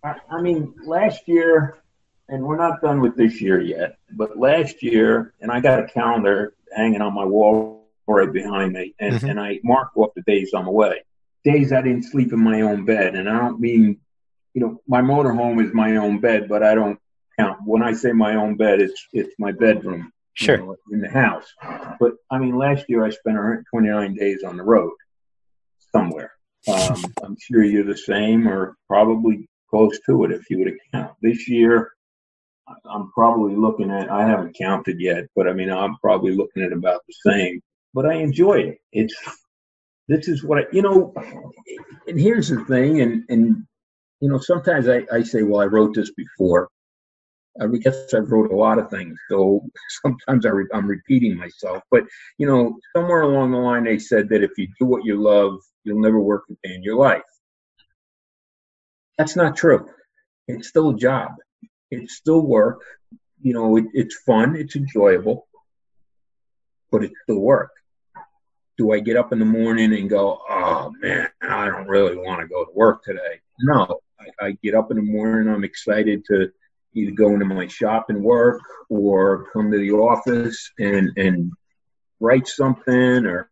I, 0.04 0.16
I 0.32 0.42
mean, 0.42 0.74
last 0.86 1.28
year 1.28 1.78
and 2.30 2.44
we're 2.44 2.58
not 2.58 2.82
done 2.82 3.02
with 3.02 3.16
this 3.16 3.42
year 3.42 3.62
yet, 3.62 3.98
but 4.12 4.38
last 4.38 4.82
year, 4.82 5.34
and 5.42 5.52
I 5.52 5.60
got 5.60 5.80
a 5.80 5.88
calendar 5.88 6.54
hanging 6.76 7.02
on 7.02 7.14
my 7.14 7.26
wall 7.26 7.88
right 8.08 8.32
behind 8.32 8.74
me, 8.74 8.94
and, 9.00 9.16
mm-hmm. 9.16 9.30
and 9.30 9.40
I 9.40 9.60
marked 9.64 9.98
off 9.98 10.14
the 10.16 10.22
days 10.24 10.52
I'm 10.54 10.68
away. 10.68 11.04
Days 11.44 11.72
I 11.72 11.82
didn't 11.82 12.04
sleep 12.04 12.34
in 12.34 12.40
my 12.40 12.62
own 12.62 12.86
bed, 12.86 13.16
and 13.16 13.30
I 13.30 13.40
don't 13.40 13.60
mean, 13.60 14.00
you 14.54 14.62
know, 14.62 14.82
my 14.88 15.02
motorhome 15.02 15.64
is 15.64 15.74
my 15.74 15.98
own 15.98 16.20
bed, 16.20 16.48
but 16.50 16.64
I 16.64 16.74
don't 16.76 17.00
count. 17.38 17.60
When 17.66 17.84
I 17.84 17.94
say 17.94 18.12
my 18.12 18.36
own 18.36 18.56
bed, 18.56 18.82
it's 18.82 19.08
it's 19.14 19.34
my 19.38 19.52
bedroom, 19.52 20.12
sure, 20.34 20.58
you 20.58 20.66
know, 20.66 20.76
in 20.92 21.02
the 21.02 21.10
house. 21.10 21.46
But 22.00 22.14
I 22.32 22.40
mean, 22.40 22.58
last 22.58 22.86
year 22.88 23.06
I 23.06 23.10
spent 23.10 23.36
129 23.36 24.16
days 24.16 24.44
on 24.44 24.58
the 24.58 24.64
road 24.64 24.94
somewhere. 25.92 26.32
Um, 26.68 27.06
I'm 27.24 27.38
sure 27.40 27.64
you're 27.64 27.84
the 27.84 27.98
same, 27.98 28.48
or 28.48 28.76
probably 28.88 29.48
close 29.70 30.00
to 30.08 30.24
it 30.24 30.32
if 30.32 30.50
you 30.50 30.60
would 30.60 30.74
account. 30.74 31.14
This 31.22 31.48
year, 31.48 31.92
I'm 32.86 33.12
probably 33.12 33.56
looking 33.56 33.92
at, 33.92 34.10
I 34.12 34.28
haven't 34.28 34.58
counted 34.58 35.00
yet, 35.00 35.26
but 35.36 35.48
I 35.48 35.54
mean, 35.54 35.70
I'm 35.70 35.98
probably 35.98 36.36
looking 36.36 36.64
at 36.64 36.74
about 36.74 37.02
the 37.08 37.32
same. 37.32 37.62
But 37.94 38.06
I 38.06 38.16
enjoy 38.16 38.60
it. 38.60 38.78
It's, 38.92 39.16
this 40.08 40.28
is 40.28 40.44
what 40.44 40.60
I, 40.60 40.66
you 40.72 40.82
know, 40.82 41.14
and 42.08 42.20
here's 42.20 42.50
the 42.50 42.64
thing, 42.66 43.02
and, 43.02 43.24
and, 43.30 43.66
you 44.20 44.30
know, 44.30 44.40
sometimes 44.40 44.88
I, 44.88 45.06
I 45.12 45.24
say, 45.24 45.44
well, 45.44 45.62
I 45.62 45.66
wrote 45.66 45.94
this 45.96 46.12
before. 46.12 46.70
I 47.62 47.68
guess 47.68 48.14
I've 48.14 48.32
wrote 48.32 48.52
a 48.52 48.56
lot 48.56 48.80
of 48.80 48.90
things, 48.90 49.18
so 49.30 49.62
sometimes 50.04 50.46
I 50.46 50.50
re- 50.50 50.68
I'm 50.74 50.88
repeating 50.88 51.38
myself. 51.38 51.84
But 51.90 52.04
you 52.38 52.48
know, 52.48 52.78
somewhere 52.94 53.22
along 53.22 53.52
the 53.52 53.58
line, 53.58 53.86
they 53.86 53.98
said 53.98 54.28
that 54.30 54.44
if 54.44 54.52
you 54.58 54.68
do 54.78 54.86
what 54.86 55.06
you 55.06 55.22
love, 55.22 55.60
you'll 55.86 56.02
never 56.02 56.20
work 56.20 56.44
a 56.50 56.68
day 56.68 56.76
in 56.76 56.84
your 56.84 56.98
life. 56.98 57.22
That's 59.18 59.38
not 59.38 59.56
true. 59.56 59.88
It's 60.50 60.68
still 60.68 60.90
a 60.90 60.98
job. 60.98 61.32
It's 61.92 62.16
still 62.16 62.42
work. 62.42 62.82
You 63.42 63.54
know, 63.54 63.78
it, 63.78 63.86
it's 63.94 64.16
fun, 64.26 64.56
it's 64.56 64.76
enjoyable, 64.76 65.48
but 66.92 67.04
it's 67.04 67.16
still 67.24 67.40
work. 67.40 67.72
Do 68.78 68.92
I 68.92 69.00
get 69.00 69.18
up 69.18 69.32
in 69.32 69.40
the 69.40 69.46
morning 69.46 69.94
and 69.94 70.10
go, 70.10 70.40
oh 70.50 70.92
man, 71.00 71.30
I 71.42 71.68
don't 71.68 71.88
really 71.88 72.18
want 72.18 72.42
to 72.42 72.48
go 72.48 72.66
to 72.66 72.72
work 72.74 73.04
today? 73.04 73.40
No, 73.60 74.00
I, 74.20 74.48
I 74.48 74.58
get 74.64 74.76
up 74.76 74.92
in 74.92 74.98
the 74.98 75.04
morning, 75.04 75.54
I'm 75.54 75.64
excited 75.64 76.26
to 76.26 76.52
either 76.94 77.12
go 77.12 77.30
into 77.30 77.46
my 77.46 77.68
shop 77.68 78.10
and 78.10 78.24
work 78.24 78.62
or 78.90 79.50
come 79.52 79.72
to 79.72 79.78
the 79.78 79.92
office 79.92 80.72
and, 80.80 81.12
and 81.18 81.52
write 82.20 82.48
something 82.48 83.26
or 83.26 83.50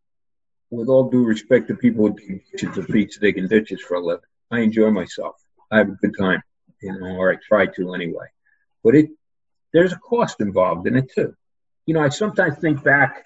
with 0.71 0.87
all 0.87 1.09
due 1.09 1.23
respect 1.23 1.67
to 1.67 1.75
people 1.75 2.07
who 2.07 2.15
dig 2.15 2.43
ditches 2.51 2.77
of 2.77 2.85
feet 2.87 3.15
digging 3.21 3.47
ditches 3.47 3.81
for 3.81 3.95
a 3.95 3.99
living. 4.03 4.23
I 4.49 4.61
enjoy 4.61 4.89
myself. 4.89 5.35
I 5.71 5.77
have 5.77 5.89
a 5.89 5.97
good 6.01 6.15
time 6.17 6.41
you 6.83 6.99
know, 6.99 7.15
or 7.15 7.31
I 7.31 7.37
try 7.37 7.65
to 7.65 7.93
anyway. 7.93 8.27
But 8.83 8.95
it 8.95 9.09
there's 9.73 9.93
a 9.93 9.97
cost 9.97 10.39
involved 10.39 10.87
in 10.87 10.95
it 10.95 11.11
too. 11.13 11.35
You 11.85 11.95
know, 11.95 12.01
I 12.01 12.09
sometimes 12.09 12.57
think 12.57 12.83
back, 12.83 13.25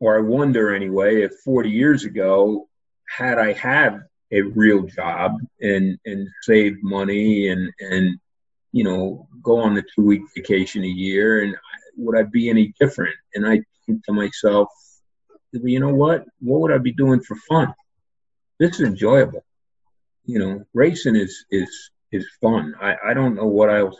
or 0.00 0.16
I 0.16 0.20
wonder 0.20 0.74
anyway, 0.74 1.22
if 1.22 1.32
40 1.44 1.70
years 1.70 2.04
ago, 2.04 2.68
had 3.08 3.38
I 3.38 3.52
had 3.52 4.02
a 4.32 4.42
real 4.42 4.82
job 4.82 5.38
and 5.60 5.98
and 6.04 6.28
saved 6.42 6.82
money 6.82 7.48
and 7.48 7.72
and 7.80 8.18
you 8.72 8.84
know 8.84 9.28
go 9.42 9.58
on 9.60 9.74
the 9.74 9.82
two 9.94 10.02
week 10.02 10.22
vacation 10.34 10.84
a 10.84 10.88
year, 10.88 11.42
and 11.42 11.56
would 11.96 12.16
I 12.16 12.22
be 12.22 12.48
any 12.48 12.74
different? 12.80 13.14
And 13.34 13.46
I 13.46 13.62
think 13.86 14.04
to 14.04 14.12
myself, 14.12 14.68
you 15.52 15.80
know 15.80 15.94
what? 15.94 16.24
What 16.40 16.60
would 16.60 16.72
I 16.72 16.78
be 16.78 16.92
doing 16.92 17.20
for 17.20 17.36
fun? 17.48 17.74
This 18.58 18.80
is 18.80 18.86
enjoyable. 18.86 19.44
You 20.24 20.38
know, 20.38 20.64
racing 20.72 21.16
is 21.16 21.44
is 21.50 21.90
is 22.14 22.26
fun. 22.40 22.74
I, 22.80 22.96
I 23.08 23.14
don't 23.14 23.34
know 23.34 23.46
what 23.46 23.70
else. 23.70 23.96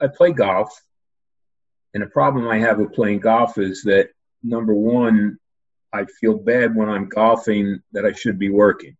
I, 0.00 0.06
I 0.06 0.08
play 0.08 0.32
golf, 0.32 0.70
and 1.94 2.02
the 2.02 2.08
problem 2.08 2.48
I 2.48 2.58
have 2.58 2.78
with 2.78 2.94
playing 2.94 3.20
golf 3.20 3.58
is 3.58 3.82
that 3.82 4.10
number 4.42 4.74
one, 4.74 5.38
I 5.92 6.04
feel 6.20 6.36
bad 6.36 6.74
when 6.74 6.88
I'm 6.88 7.08
golfing 7.08 7.80
that 7.92 8.04
I 8.04 8.12
should 8.12 8.38
be 8.38 8.50
working. 8.50 8.96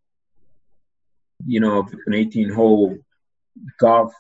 You 1.47 1.61
know, 1.61 1.81
if 1.81 1.93
it's 1.93 2.07
an 2.07 2.15
18 2.15 2.51
hole 2.51 2.97
golf 3.79 4.13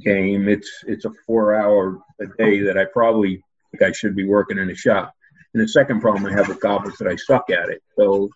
game, 0.00 0.48
it's 0.48 0.70
it's 0.86 1.04
a 1.04 1.12
four 1.26 1.54
hour 1.54 1.98
a 2.20 2.26
day 2.38 2.60
that 2.62 2.78
I 2.78 2.86
probably 2.86 3.42
think 3.70 3.82
I 3.82 3.92
should 3.92 4.16
be 4.16 4.26
working 4.26 4.58
in 4.58 4.70
a 4.70 4.74
shop. 4.74 5.12
And 5.54 5.62
the 5.62 5.68
second 5.68 6.00
problem 6.00 6.26
I 6.26 6.32
have 6.32 6.48
with 6.48 6.60
golf 6.60 6.86
is 6.88 6.96
that 6.98 7.08
I 7.08 7.16
suck 7.16 7.50
at 7.50 7.68
it. 7.68 7.82
So, 7.96 8.30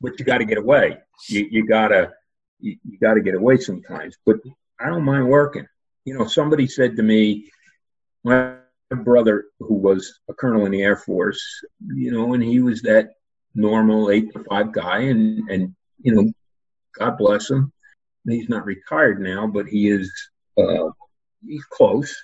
but 0.00 0.18
you 0.18 0.24
got 0.24 0.38
to 0.38 0.44
get 0.44 0.58
away. 0.58 0.98
You 1.28 1.48
you 1.50 1.66
gotta 1.66 2.12
you, 2.60 2.76
you 2.88 2.98
got 2.98 3.14
to 3.14 3.20
get 3.20 3.34
away 3.34 3.58
sometimes. 3.58 4.16
But 4.24 4.36
I 4.80 4.86
don't 4.86 5.04
mind 5.04 5.28
working. 5.28 5.66
You 6.04 6.18
know, 6.18 6.26
somebody 6.26 6.66
said 6.66 6.96
to 6.96 7.02
me, 7.02 7.50
my 8.24 8.54
brother, 8.90 9.44
who 9.58 9.74
was 9.74 10.20
a 10.28 10.34
colonel 10.34 10.66
in 10.66 10.72
the 10.72 10.82
Air 10.82 10.96
Force, 10.96 11.42
you 11.94 12.10
know, 12.10 12.34
and 12.34 12.42
he 12.42 12.60
was 12.60 12.82
that 12.82 13.10
normal 13.54 14.10
eight 14.10 14.32
to 14.32 14.44
five 14.44 14.72
guy, 14.72 15.00
and 15.00 15.48
and 15.50 15.74
you 16.02 16.14
know, 16.14 16.32
God 16.98 17.16
bless 17.18 17.50
him. 17.50 17.72
He's 18.28 18.48
not 18.48 18.66
retired 18.66 19.20
now, 19.20 19.46
but 19.46 19.66
he 19.66 19.88
is. 19.88 20.10
Uh, 20.58 20.90
he's 21.46 21.64
close. 21.64 22.14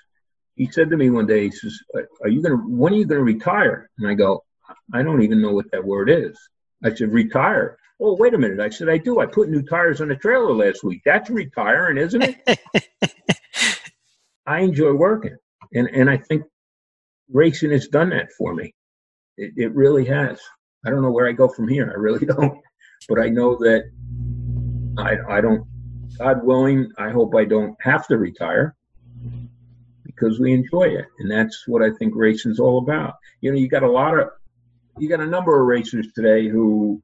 He 0.57 0.71
said 0.71 0.91
to 0.91 0.97
me 0.97 1.11
one 1.11 1.27
day, 1.27 1.45
he 1.45 1.51
says, 1.51 1.79
"Are 2.23 2.29
you 2.29 2.43
gonna? 2.43 2.57
When 2.57 2.93
are 2.93 2.97
you 2.97 3.07
gonna 3.07 3.23
retire?" 3.23 3.91
And 3.99 4.09
I 4.09 4.15
go, 4.15 4.45
"I 4.93 5.03
don't 5.03 5.23
even 5.23 5.41
know 5.41 5.53
what 5.53 5.71
that 5.73 5.85
word 5.85 6.11
is." 6.11 6.39
I 6.83 6.95
said, 6.95 7.13
"Retire." 7.13 7.79
Oh, 7.99 8.17
wait 8.19 8.35
a 8.35 8.39
minute. 8.39 8.61
I 8.61 8.69
said, 8.69 8.89
I 8.89 8.99
do. 8.99 9.21
I 9.21 9.27
put 9.27 9.49
new 9.49 9.63
tires 9.63 10.01
on 10.01 10.09
the 10.09 10.17
trailer 10.17 10.55
last 10.55 10.85
week. 10.85 11.03
That's 11.05 11.31
retiring, 11.31 11.97
isn't 11.97 12.23
it? 12.23 12.59
I 14.47 14.61
enjoy 14.61 14.93
working. 14.93 15.37
And, 15.73 15.89
and 15.89 16.11
I 16.11 16.19
think 16.19 16.45
racing 17.33 17.71
has 17.73 17.89
done 17.89 18.11
that 18.11 18.33
for 18.37 18.55
me. 18.55 18.75
It, 19.39 19.53
it 19.57 19.75
really 19.75 20.05
has. 20.07 20.41
I 20.85 20.91
don't 20.91 21.03
know 21.03 21.11
where 21.11 21.27
I 21.29 21.33
go 21.33 21.49
from 21.49 21.69
here. 21.69 21.91
I 21.91 21.99
really 21.99 22.27
don't. 22.27 22.61
But 23.09 23.19
I 23.19 23.29
know 23.29 23.57
that 23.57 23.91
I, 24.99 25.17
I 25.29 25.41
don't, 25.41 25.67
God 26.19 26.45
willing, 26.45 26.91
I 26.99 27.11
hope 27.11 27.35
I 27.35 27.45
don't 27.45 27.77
have 27.81 28.07
to 28.09 28.19
retire 28.19 28.75
because 30.05 30.39
we 30.39 30.53
enjoy 30.53 30.85
it. 30.85 31.07
And 31.19 31.31
that's 31.31 31.65
what 31.67 31.83
I 31.83 31.91
think 31.99 32.15
racing's 32.15 32.61
all 32.61 32.79
about. 32.79 33.15
You 33.41 33.53
know, 33.53 33.59
you 33.59 33.69
got 33.69 33.83
a 33.83 33.91
lot 33.91 34.19
of, 34.19 34.29
you 34.99 35.09
got 35.09 35.21
a 35.21 35.27
number 35.27 35.61
of 35.61 35.67
racers 35.67 36.09
today 36.15 36.49
who 36.49 37.03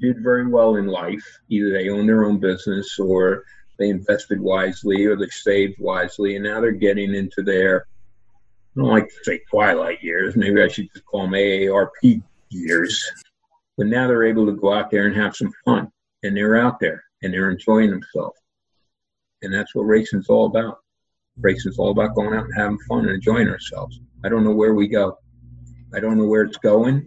did 0.00 0.22
very 0.22 0.46
well 0.46 0.76
in 0.76 0.86
life. 0.86 1.24
Either 1.48 1.70
they 1.70 1.88
own 1.88 2.06
their 2.06 2.24
own 2.24 2.38
business 2.38 2.98
or 2.98 3.44
they 3.78 3.88
invested 3.88 4.40
wisely 4.40 5.04
or 5.04 5.16
they 5.16 5.28
saved 5.28 5.76
wisely. 5.78 6.36
And 6.36 6.44
now 6.44 6.60
they're 6.60 6.72
getting 6.72 7.14
into 7.14 7.42
their, 7.42 7.86
I 8.76 8.80
don't 8.80 8.90
like 8.90 9.08
to 9.08 9.24
say 9.24 9.40
twilight 9.50 10.02
years. 10.02 10.36
Maybe 10.36 10.62
I 10.62 10.68
should 10.68 10.88
just 10.92 11.04
call 11.06 11.22
them 11.22 11.32
AARP 11.32 12.22
years. 12.50 13.10
But 13.76 13.88
now 13.88 14.06
they're 14.06 14.24
able 14.24 14.46
to 14.46 14.52
go 14.52 14.72
out 14.72 14.90
there 14.90 15.06
and 15.06 15.16
have 15.16 15.36
some 15.36 15.52
fun. 15.64 15.90
And 16.22 16.36
they're 16.36 16.56
out 16.56 16.80
there 16.80 17.04
and 17.22 17.32
they're 17.32 17.50
enjoying 17.50 17.90
themselves. 17.90 18.38
And 19.42 19.52
that's 19.52 19.74
what 19.74 19.82
racing's 19.82 20.28
all 20.28 20.46
about. 20.46 20.78
Racing's 21.38 21.78
all 21.78 21.90
about 21.90 22.14
going 22.14 22.32
out 22.34 22.44
and 22.44 22.54
having 22.54 22.78
fun 22.88 23.00
and 23.00 23.10
enjoying 23.10 23.48
ourselves. 23.48 24.00
I 24.24 24.28
don't 24.28 24.44
know 24.44 24.54
where 24.54 24.74
we 24.74 24.88
go. 24.88 25.18
I 25.92 26.00
don't 26.00 26.16
know 26.16 26.26
where 26.26 26.42
it's 26.42 26.56
going 26.56 27.06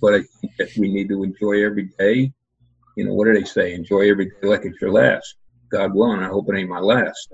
but 0.00 0.14
I 0.14 0.22
think 0.40 0.56
that 0.58 0.68
we 0.76 0.92
need 0.92 1.08
to 1.08 1.22
enjoy 1.22 1.64
every 1.64 1.90
day. 1.98 2.32
You 2.96 3.04
know, 3.04 3.14
what 3.14 3.26
do 3.26 3.34
they 3.34 3.44
say? 3.44 3.74
Enjoy 3.74 4.10
every 4.10 4.26
day 4.26 4.34
like 4.42 4.64
it's 4.64 4.80
your 4.80 4.92
last. 4.92 5.36
God 5.70 5.94
willing, 5.94 6.20
I 6.20 6.28
hope 6.28 6.48
it 6.48 6.56
ain't 6.56 6.70
my 6.70 6.78
last 6.78 7.32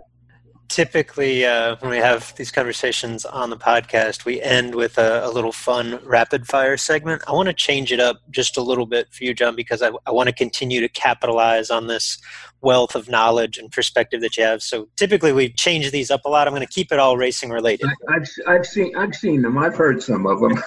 typically 0.72 1.44
uh, 1.44 1.76
when 1.80 1.90
we 1.90 1.98
have 1.98 2.34
these 2.36 2.50
conversations 2.50 3.26
on 3.26 3.50
the 3.50 3.56
podcast 3.58 4.24
we 4.24 4.40
end 4.40 4.74
with 4.74 4.96
a, 4.96 5.26
a, 5.26 5.30
little 5.30 5.52
fun 5.52 6.00
rapid 6.02 6.46
fire 6.46 6.78
segment. 6.78 7.22
I 7.28 7.32
want 7.32 7.48
to 7.48 7.52
change 7.52 7.92
it 7.92 8.00
up 8.00 8.22
just 8.30 8.56
a 8.56 8.62
little 8.62 8.86
bit 8.86 9.12
for 9.12 9.22
you 9.24 9.34
john 9.34 9.54
because 9.54 9.82
i, 9.82 9.90
I 10.06 10.10
want 10.10 10.30
to 10.30 10.34
continue 10.34 10.80
to 10.80 10.88
capitalize 10.88 11.70
on 11.70 11.88
this 11.88 12.18
wealth 12.62 12.94
of 12.94 13.08
knowledge 13.08 13.58
and 13.58 13.70
perspective 13.70 14.20
that 14.20 14.36
you 14.36 14.44
have. 14.44 14.62
So 14.62 14.88
typically 14.96 15.32
we 15.32 15.50
change 15.50 15.90
these 15.90 16.12
up 16.12 16.24
a 16.24 16.28
lot. 16.28 16.46
I'm 16.46 16.54
going 16.54 16.66
to 16.66 16.72
keep 16.72 16.92
it 16.92 16.98
all 17.00 17.16
racing 17.16 17.50
related. 17.50 17.90
I, 18.08 18.12
have 18.14 18.28
I've 18.46 18.66
seen 18.66 18.96
i've 18.96 19.14
seen 19.14 19.42
them. 19.42 19.58
I've 19.58 19.74
heard 19.74 20.02
some 20.02 20.26
of 20.26 20.40
them. 20.40 20.52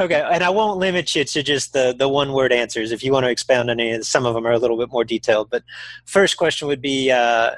Okay 0.00 0.26
and 0.32 0.42
i 0.42 0.50
won't 0.50 0.78
limit 0.78 1.14
you 1.14 1.24
to 1.24 1.42
just 1.42 1.72
the 1.72 1.94
the 1.96 2.08
one 2.08 2.32
word 2.32 2.52
answers 2.52 2.90
if 2.90 3.04
you 3.04 3.12
want 3.12 3.24
to 3.24 3.30
expound 3.30 3.70
on 3.70 3.78
any 3.78 4.02
some 4.02 4.24
of 4.26 4.34
them 4.34 4.46
are 4.46 4.52
a 4.52 4.58
little 4.58 4.78
bit 4.78 4.90
more 4.90 5.04
detailed. 5.04 5.50
But 5.50 5.62
first 6.06 6.36
question 6.36 6.66
would 6.66 6.80
be 6.80 7.10
uh, 7.10 7.52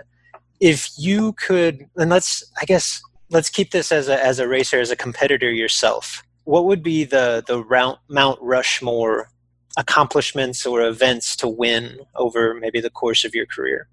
if 0.61 0.90
you 0.96 1.32
could 1.34 1.86
and 1.96 2.11
let's 2.11 2.44
i 2.61 2.64
guess 2.64 3.02
let's 3.30 3.50
keep 3.50 3.70
this 3.70 3.92
as 3.92 4.09
a 4.09 4.24
as 4.24 4.38
a 4.38 4.48
racer 4.48 4.80
as 4.80 4.90
a 4.90 4.96
competitor 4.96 5.50
yourself. 5.50 6.22
What 6.44 6.64
would 6.66 6.82
be 6.82 7.04
the 7.04 7.42
the 7.46 7.98
mount 8.09 8.38
rushmore 8.40 9.30
accomplishments 9.78 10.64
or 10.64 10.82
events 10.82 11.36
to 11.36 11.48
win 11.48 12.00
over 12.14 12.54
maybe 12.54 12.80
the 12.80 12.90
course 12.90 13.24
of 13.24 13.34
your 13.34 13.46
career? 13.46 13.88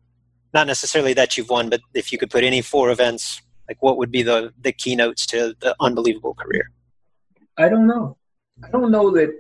Not 0.54 0.68
necessarily 0.68 1.14
that 1.14 1.38
you've 1.38 1.50
won 1.50 1.70
but 1.70 1.82
if 1.94 2.12
you 2.12 2.18
could 2.18 2.30
put 2.30 2.44
any 2.44 2.62
four 2.62 2.92
events 2.92 3.42
like 3.68 3.82
what 3.82 3.98
would 3.98 4.12
be 4.12 4.24
the 4.24 4.54
the 4.60 4.72
keynotes 4.72 5.26
to 5.28 5.56
the 5.60 5.76
unbelievable 5.80 6.36
career? 6.36 6.70
I 7.58 7.70
don't 7.70 7.88
know. 7.88 8.18
I 8.64 8.70
don't 8.70 8.92
know 8.92 9.12
that 9.12 9.32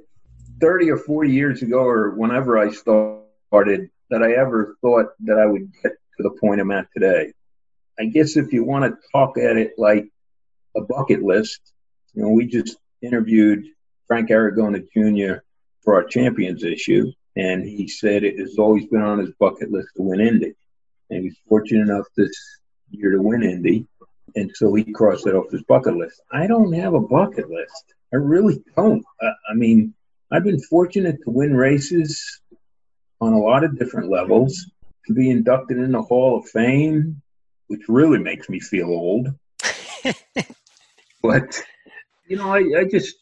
30 0.59 0.91
or 0.91 0.97
40 0.97 1.31
years 1.31 1.61
ago 1.61 1.79
or 1.79 2.11
whenever 2.11 2.57
i 2.57 2.71
started 2.71 3.89
that 4.09 4.23
i 4.23 4.31
ever 4.31 4.77
thought 4.81 5.07
that 5.19 5.37
i 5.37 5.45
would 5.45 5.69
get 5.81 5.93
to 6.17 6.23
the 6.23 6.37
point 6.41 6.61
I'm 6.61 6.71
at 6.71 6.87
today. 6.93 7.33
I 7.99 8.05
guess 8.05 8.37
if 8.37 8.53
you 8.53 8.63
want 8.63 8.85
to 8.85 9.07
talk 9.11 9.37
at 9.37 9.57
it 9.57 9.73
like 9.77 10.07
a 10.75 10.81
bucket 10.81 11.21
list, 11.21 11.59
you 12.13 12.23
know, 12.23 12.29
we 12.29 12.47
just 12.47 12.77
interviewed 13.01 13.65
Frank 14.07 14.29
Aragona 14.29 14.83
Jr. 14.93 15.41
for 15.83 15.95
our 15.95 16.03
champions 16.03 16.63
issue, 16.63 17.11
and 17.35 17.63
he 17.63 17.87
said 17.87 18.23
it 18.23 18.39
has 18.39 18.57
always 18.57 18.85
been 18.87 19.01
on 19.01 19.19
his 19.19 19.31
bucket 19.39 19.71
list 19.71 19.89
to 19.97 20.03
win 20.03 20.21
Indy. 20.21 20.53
And 21.09 21.23
he's 21.23 21.37
fortunate 21.47 21.89
enough 21.89 22.05
this 22.17 22.31
year 22.89 23.11
to 23.11 23.21
win 23.21 23.43
Indy, 23.43 23.87
and 24.35 24.51
so 24.55 24.73
he 24.73 24.91
crossed 24.91 25.27
it 25.27 25.35
off 25.35 25.51
his 25.51 25.63
bucket 25.63 25.95
list. 25.95 26.21
I 26.31 26.47
don't 26.47 26.73
have 26.73 26.93
a 26.93 26.99
bucket 26.99 27.49
list. 27.49 27.93
I 28.11 28.17
really 28.17 28.63
don't. 28.75 29.03
I, 29.21 29.27
I 29.51 29.53
mean, 29.55 29.93
I've 30.31 30.43
been 30.43 30.61
fortunate 30.61 31.17
to 31.23 31.29
win 31.29 31.55
races 31.55 32.41
on 33.21 33.33
a 33.33 33.39
lot 33.39 33.63
of 33.63 33.77
different 33.77 34.09
levels 34.09 34.65
to 35.07 35.13
be 35.13 35.29
inducted 35.29 35.77
in 35.77 35.91
the 35.91 36.01
Hall 36.01 36.37
of 36.37 36.49
Fame, 36.49 37.21
which 37.67 37.81
really 37.87 38.19
makes 38.19 38.49
me 38.49 38.59
feel 38.59 38.87
old. 38.87 39.27
but 41.21 41.61
you 42.27 42.37
know, 42.37 42.53
I, 42.53 42.79
I 42.79 42.83
just 42.89 43.15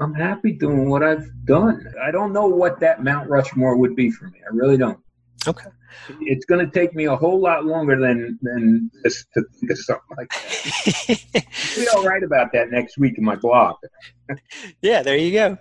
I'm 0.00 0.14
happy 0.14 0.52
doing 0.52 0.88
what 0.88 1.02
I've 1.02 1.28
done. 1.44 1.92
I 2.02 2.10
don't 2.10 2.32
know 2.32 2.46
what 2.46 2.80
that 2.80 3.02
Mount 3.02 3.28
Rushmore 3.28 3.76
would 3.76 3.96
be 3.96 4.10
for 4.10 4.26
me. 4.26 4.40
I 4.44 4.54
really 4.54 4.76
don't. 4.76 4.98
Okay. 5.46 5.70
It's 6.20 6.44
going 6.44 6.64
to 6.64 6.70
take 6.70 6.94
me 6.94 7.04
a 7.04 7.16
whole 7.16 7.40
lot 7.40 7.64
longer 7.64 7.98
than 7.98 8.38
than 8.42 8.90
this 9.02 9.24
to 9.34 9.42
think 9.54 9.70
of 9.70 9.78
something 9.78 10.16
like 10.16 10.28
that. 10.28 11.44
I'll 11.76 11.84
be 11.84 11.88
all 11.96 12.04
right 12.04 12.22
about 12.22 12.52
that 12.52 12.70
next 12.70 12.98
week 12.98 13.18
in 13.18 13.24
my 13.24 13.36
blog. 13.36 13.76
yeah, 14.82 15.02
there 15.02 15.16
you 15.16 15.32
go. 15.32 15.58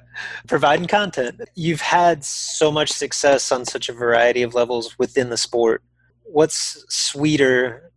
Providing 0.47 0.87
content. 0.87 1.41
You've 1.55 1.81
had 1.81 2.23
so 2.23 2.71
much 2.71 2.91
success 2.91 3.51
on 3.51 3.65
such 3.65 3.89
a 3.89 3.93
variety 3.93 4.41
of 4.41 4.55
levels 4.55 4.97
within 4.97 5.29
the 5.29 5.37
sport. 5.37 5.83
What's 6.23 6.83
sweeter 6.89 7.91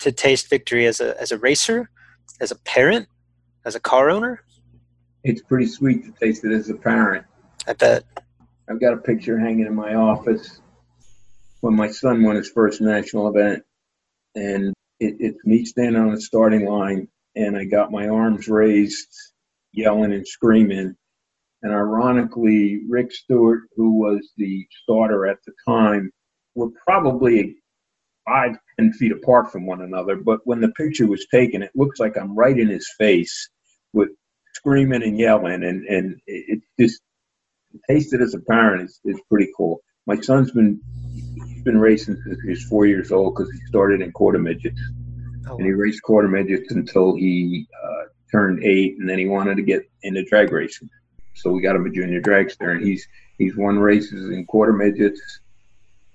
to 0.00 0.12
taste 0.12 0.50
victory 0.50 0.86
as 0.86 1.00
a 1.00 1.20
as 1.20 1.32
a 1.32 1.38
racer, 1.38 1.90
as 2.40 2.50
a 2.50 2.56
parent, 2.56 3.08
as 3.64 3.74
a 3.74 3.80
car 3.80 4.10
owner? 4.10 4.42
It's 5.22 5.42
pretty 5.42 5.66
sweet 5.66 6.04
to 6.04 6.12
taste 6.12 6.44
it 6.44 6.52
as 6.52 6.70
a 6.70 6.74
parent. 6.74 7.24
I 7.66 7.74
bet. 7.74 8.04
I've 8.68 8.80
got 8.80 8.94
a 8.94 8.96
picture 8.96 9.38
hanging 9.38 9.66
in 9.66 9.74
my 9.74 9.94
office 9.94 10.60
when 11.60 11.74
my 11.74 11.90
son 11.90 12.22
won 12.22 12.36
his 12.36 12.50
first 12.50 12.80
national 12.80 13.28
event, 13.28 13.62
and 14.34 14.72
it, 14.98 15.16
it's 15.18 15.44
me 15.44 15.64
standing 15.64 16.00
on 16.00 16.14
the 16.14 16.20
starting 16.20 16.66
line, 16.66 17.08
and 17.36 17.56
I 17.56 17.64
got 17.64 17.92
my 17.92 18.08
arms 18.08 18.48
raised, 18.48 19.08
yelling 19.72 20.12
and 20.12 20.26
screaming. 20.26 20.94
And 21.62 21.72
ironically, 21.72 22.80
Rick 22.88 23.12
Stewart, 23.12 23.62
who 23.76 23.98
was 23.98 24.30
the 24.36 24.66
starter 24.82 25.26
at 25.26 25.38
the 25.46 25.52
time, 25.68 26.10
were 26.54 26.70
probably 26.86 27.56
five, 28.26 28.56
ten 28.78 28.92
feet 28.92 29.12
apart 29.12 29.52
from 29.52 29.66
one 29.66 29.82
another. 29.82 30.16
But 30.16 30.40
when 30.44 30.60
the 30.60 30.72
picture 30.72 31.06
was 31.06 31.26
taken, 31.32 31.62
it 31.62 31.70
looks 31.74 32.00
like 32.00 32.16
I'm 32.16 32.34
right 32.34 32.58
in 32.58 32.68
his 32.68 32.88
face 32.98 33.50
with 33.92 34.08
screaming 34.54 35.02
and 35.02 35.18
yelling. 35.18 35.62
And, 35.64 35.86
and 35.86 36.20
it 36.26 36.60
just, 36.78 37.00
tasted 37.88 38.20
as 38.20 38.34
a 38.34 38.40
parent 38.40 38.82
is, 38.82 39.00
is 39.04 39.20
pretty 39.30 39.48
cool. 39.56 39.80
My 40.06 40.20
son's 40.20 40.50
been 40.50 40.80
been 41.60 41.78
racing 41.78 42.20
since 42.24 42.40
he 42.42 42.50
was 42.50 42.64
four 42.64 42.86
years 42.86 43.12
old 43.12 43.34
because 43.34 43.52
he 43.52 43.58
started 43.66 44.00
in 44.00 44.12
quarter 44.12 44.38
midgets. 44.38 44.80
Oh, 45.48 45.56
and 45.56 45.66
he 45.66 45.72
raced 45.72 46.02
quarter 46.02 46.28
midgets 46.28 46.72
until 46.72 47.14
he 47.14 47.66
uh, 47.82 48.04
turned 48.30 48.62
eight, 48.62 48.98
and 48.98 49.08
then 49.08 49.18
he 49.18 49.26
wanted 49.26 49.56
to 49.56 49.62
get 49.62 49.88
into 50.02 50.24
drag 50.24 50.52
racing. 50.52 50.90
So 51.34 51.50
we 51.50 51.62
got 51.62 51.76
him 51.76 51.86
a 51.86 51.90
junior 51.90 52.20
dragster, 52.20 52.72
and 52.74 52.84
he's 52.84 53.06
he's 53.38 53.56
won 53.56 53.78
races 53.78 54.30
in 54.30 54.44
quarter 54.46 54.72
midgets. 54.72 55.20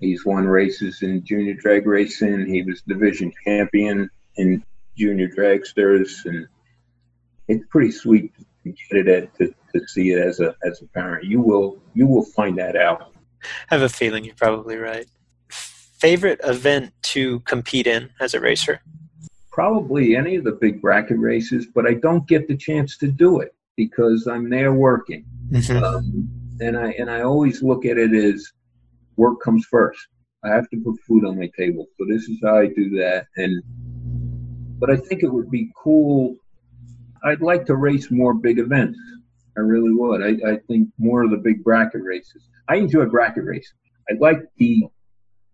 He's 0.00 0.24
won 0.24 0.46
races 0.46 1.02
in 1.02 1.24
junior 1.24 1.54
drag 1.54 1.86
racing. 1.86 2.46
He 2.46 2.62
was 2.62 2.82
division 2.82 3.32
champion 3.44 4.10
in 4.36 4.62
junior 4.96 5.28
dragsters, 5.28 6.24
and 6.26 6.46
it's 7.48 7.64
pretty 7.70 7.90
sweet 7.90 8.32
to 8.64 8.72
get 8.90 9.08
it 9.08 9.34
to, 9.38 9.54
to 9.74 9.86
see 9.88 10.12
it 10.12 10.20
as 10.20 10.40
a 10.40 10.54
as 10.62 10.82
a 10.82 10.86
parent. 10.86 11.24
You 11.24 11.40
will 11.40 11.78
you 11.94 12.06
will 12.06 12.24
find 12.24 12.58
that 12.58 12.76
out. 12.76 13.12
I 13.70 13.74
have 13.74 13.82
a 13.82 13.88
feeling 13.88 14.24
you're 14.24 14.34
probably 14.34 14.76
right. 14.76 15.06
Favorite 16.06 16.38
event 16.44 16.92
to 17.02 17.40
compete 17.40 17.88
in 17.88 18.08
as 18.20 18.32
a 18.32 18.38
racer? 18.38 18.80
Probably 19.50 20.14
any 20.14 20.36
of 20.36 20.44
the 20.44 20.52
big 20.52 20.80
bracket 20.80 21.18
races, 21.18 21.66
but 21.74 21.84
I 21.84 21.94
don't 21.94 22.28
get 22.28 22.46
the 22.46 22.56
chance 22.56 22.96
to 22.98 23.08
do 23.08 23.40
it 23.40 23.52
because 23.76 24.28
I'm 24.28 24.48
there 24.48 24.72
working. 24.72 25.24
Mm-hmm. 25.50 25.82
Um, 25.82 26.28
and 26.60 26.78
I 26.78 26.92
and 26.92 27.10
I 27.10 27.22
always 27.22 27.60
look 27.60 27.84
at 27.84 27.98
it 27.98 28.14
as 28.14 28.52
work 29.16 29.40
comes 29.40 29.66
first. 29.68 29.98
I 30.44 30.50
have 30.50 30.70
to 30.70 30.76
put 30.76 30.94
food 31.08 31.24
on 31.24 31.40
my 31.40 31.50
table, 31.58 31.88
so 31.98 32.06
this 32.08 32.28
is 32.28 32.38
how 32.40 32.56
I 32.56 32.68
do 32.68 32.88
that. 32.98 33.26
And 33.36 33.60
but 34.78 34.90
I 34.90 34.96
think 34.96 35.24
it 35.24 35.32
would 35.32 35.50
be 35.50 35.72
cool. 35.76 36.36
I'd 37.24 37.40
like 37.40 37.66
to 37.66 37.74
race 37.74 38.12
more 38.12 38.32
big 38.32 38.60
events. 38.60 39.00
I 39.56 39.60
really 39.62 39.92
would. 39.92 40.22
I, 40.22 40.52
I 40.52 40.58
think 40.68 40.88
more 40.98 41.24
of 41.24 41.32
the 41.32 41.38
big 41.38 41.64
bracket 41.64 42.02
races. 42.04 42.44
I 42.68 42.76
enjoy 42.76 43.06
bracket 43.06 43.42
racing. 43.42 43.78
I 44.08 44.14
like 44.20 44.38
the 44.58 44.84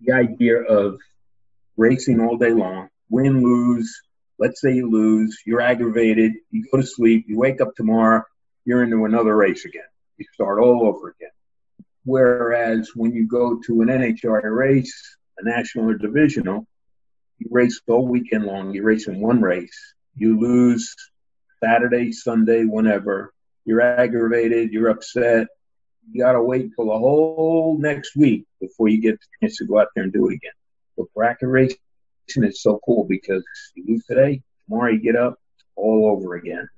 the 0.05 0.13
idea 0.13 0.63
of 0.63 0.99
racing 1.77 2.21
all 2.21 2.37
day 2.37 2.53
long, 2.53 2.89
win, 3.11 3.43
lose. 3.43 4.01
Let's 4.39 4.61
say 4.61 4.75
you 4.75 4.91
lose, 4.91 5.39
you're 5.47 5.61
aggravated, 5.61 6.33
you 6.51 6.67
go 6.73 6.81
to 6.81 6.87
sleep, 6.87 7.27
you 7.29 7.39
wake 7.39 7.61
up 7.61 7.75
tomorrow, 7.77 8.23
you're 8.65 8.83
into 8.83 9.05
another 9.05 9.37
race 9.37 9.65
again. 9.65 9.83
You 10.17 10.27
start 10.33 10.59
all 10.59 10.87
over 10.87 11.11
again. 11.11 11.31
Whereas 12.05 12.91
when 12.97 13.13
you 13.13 13.29
go 13.29 13.61
to 13.67 13.83
an 13.83 13.89
NHRA 13.89 14.55
race, 14.57 15.17
a 15.39 15.45
national 15.45 15.91
or 15.91 15.95
divisional, 15.95 16.67
you 17.39 17.49
race 17.51 17.81
all 17.87 18.07
weekend 18.07 18.45
long. 18.45 18.73
You 18.73 18.83
race 18.83 19.07
in 19.07 19.21
one 19.21 19.41
race. 19.41 19.95
You 20.17 20.39
lose 20.39 20.95
Saturday, 21.63 22.13
Sunday, 22.13 22.65
whenever. 22.65 23.33
You're 23.65 23.81
aggravated. 23.81 24.73
You're 24.73 24.91
upset. 24.91 25.47
You 26.11 26.23
got 26.23 26.33
to 26.33 26.43
wait 26.43 26.71
till 26.75 26.87
the 26.87 26.99
whole 26.99 27.79
next 27.79 28.17
week 28.17 28.45
before 28.61 28.89
you 28.89 29.01
get 29.01 29.19
the 29.21 29.47
chance 29.47 29.59
to 29.59 29.67
go 29.67 29.81
out 29.81 29.89
there 29.95 30.05
and 30.05 30.13
do 30.13 30.29
it 30.29 30.35
again. 30.35 30.53
But 30.97 31.07
bracket 31.15 31.49
racing 31.49 31.79
is 32.37 32.63
so 32.63 32.81
cool 32.85 33.05
because 33.09 33.45
you 33.75 33.85
lose 33.87 34.05
today, 34.05 34.43
tomorrow 34.67 34.93
you 34.93 35.01
get 35.01 35.17
up, 35.17 35.39
all 35.77 36.11
over 36.11 36.35
again. 36.35 36.69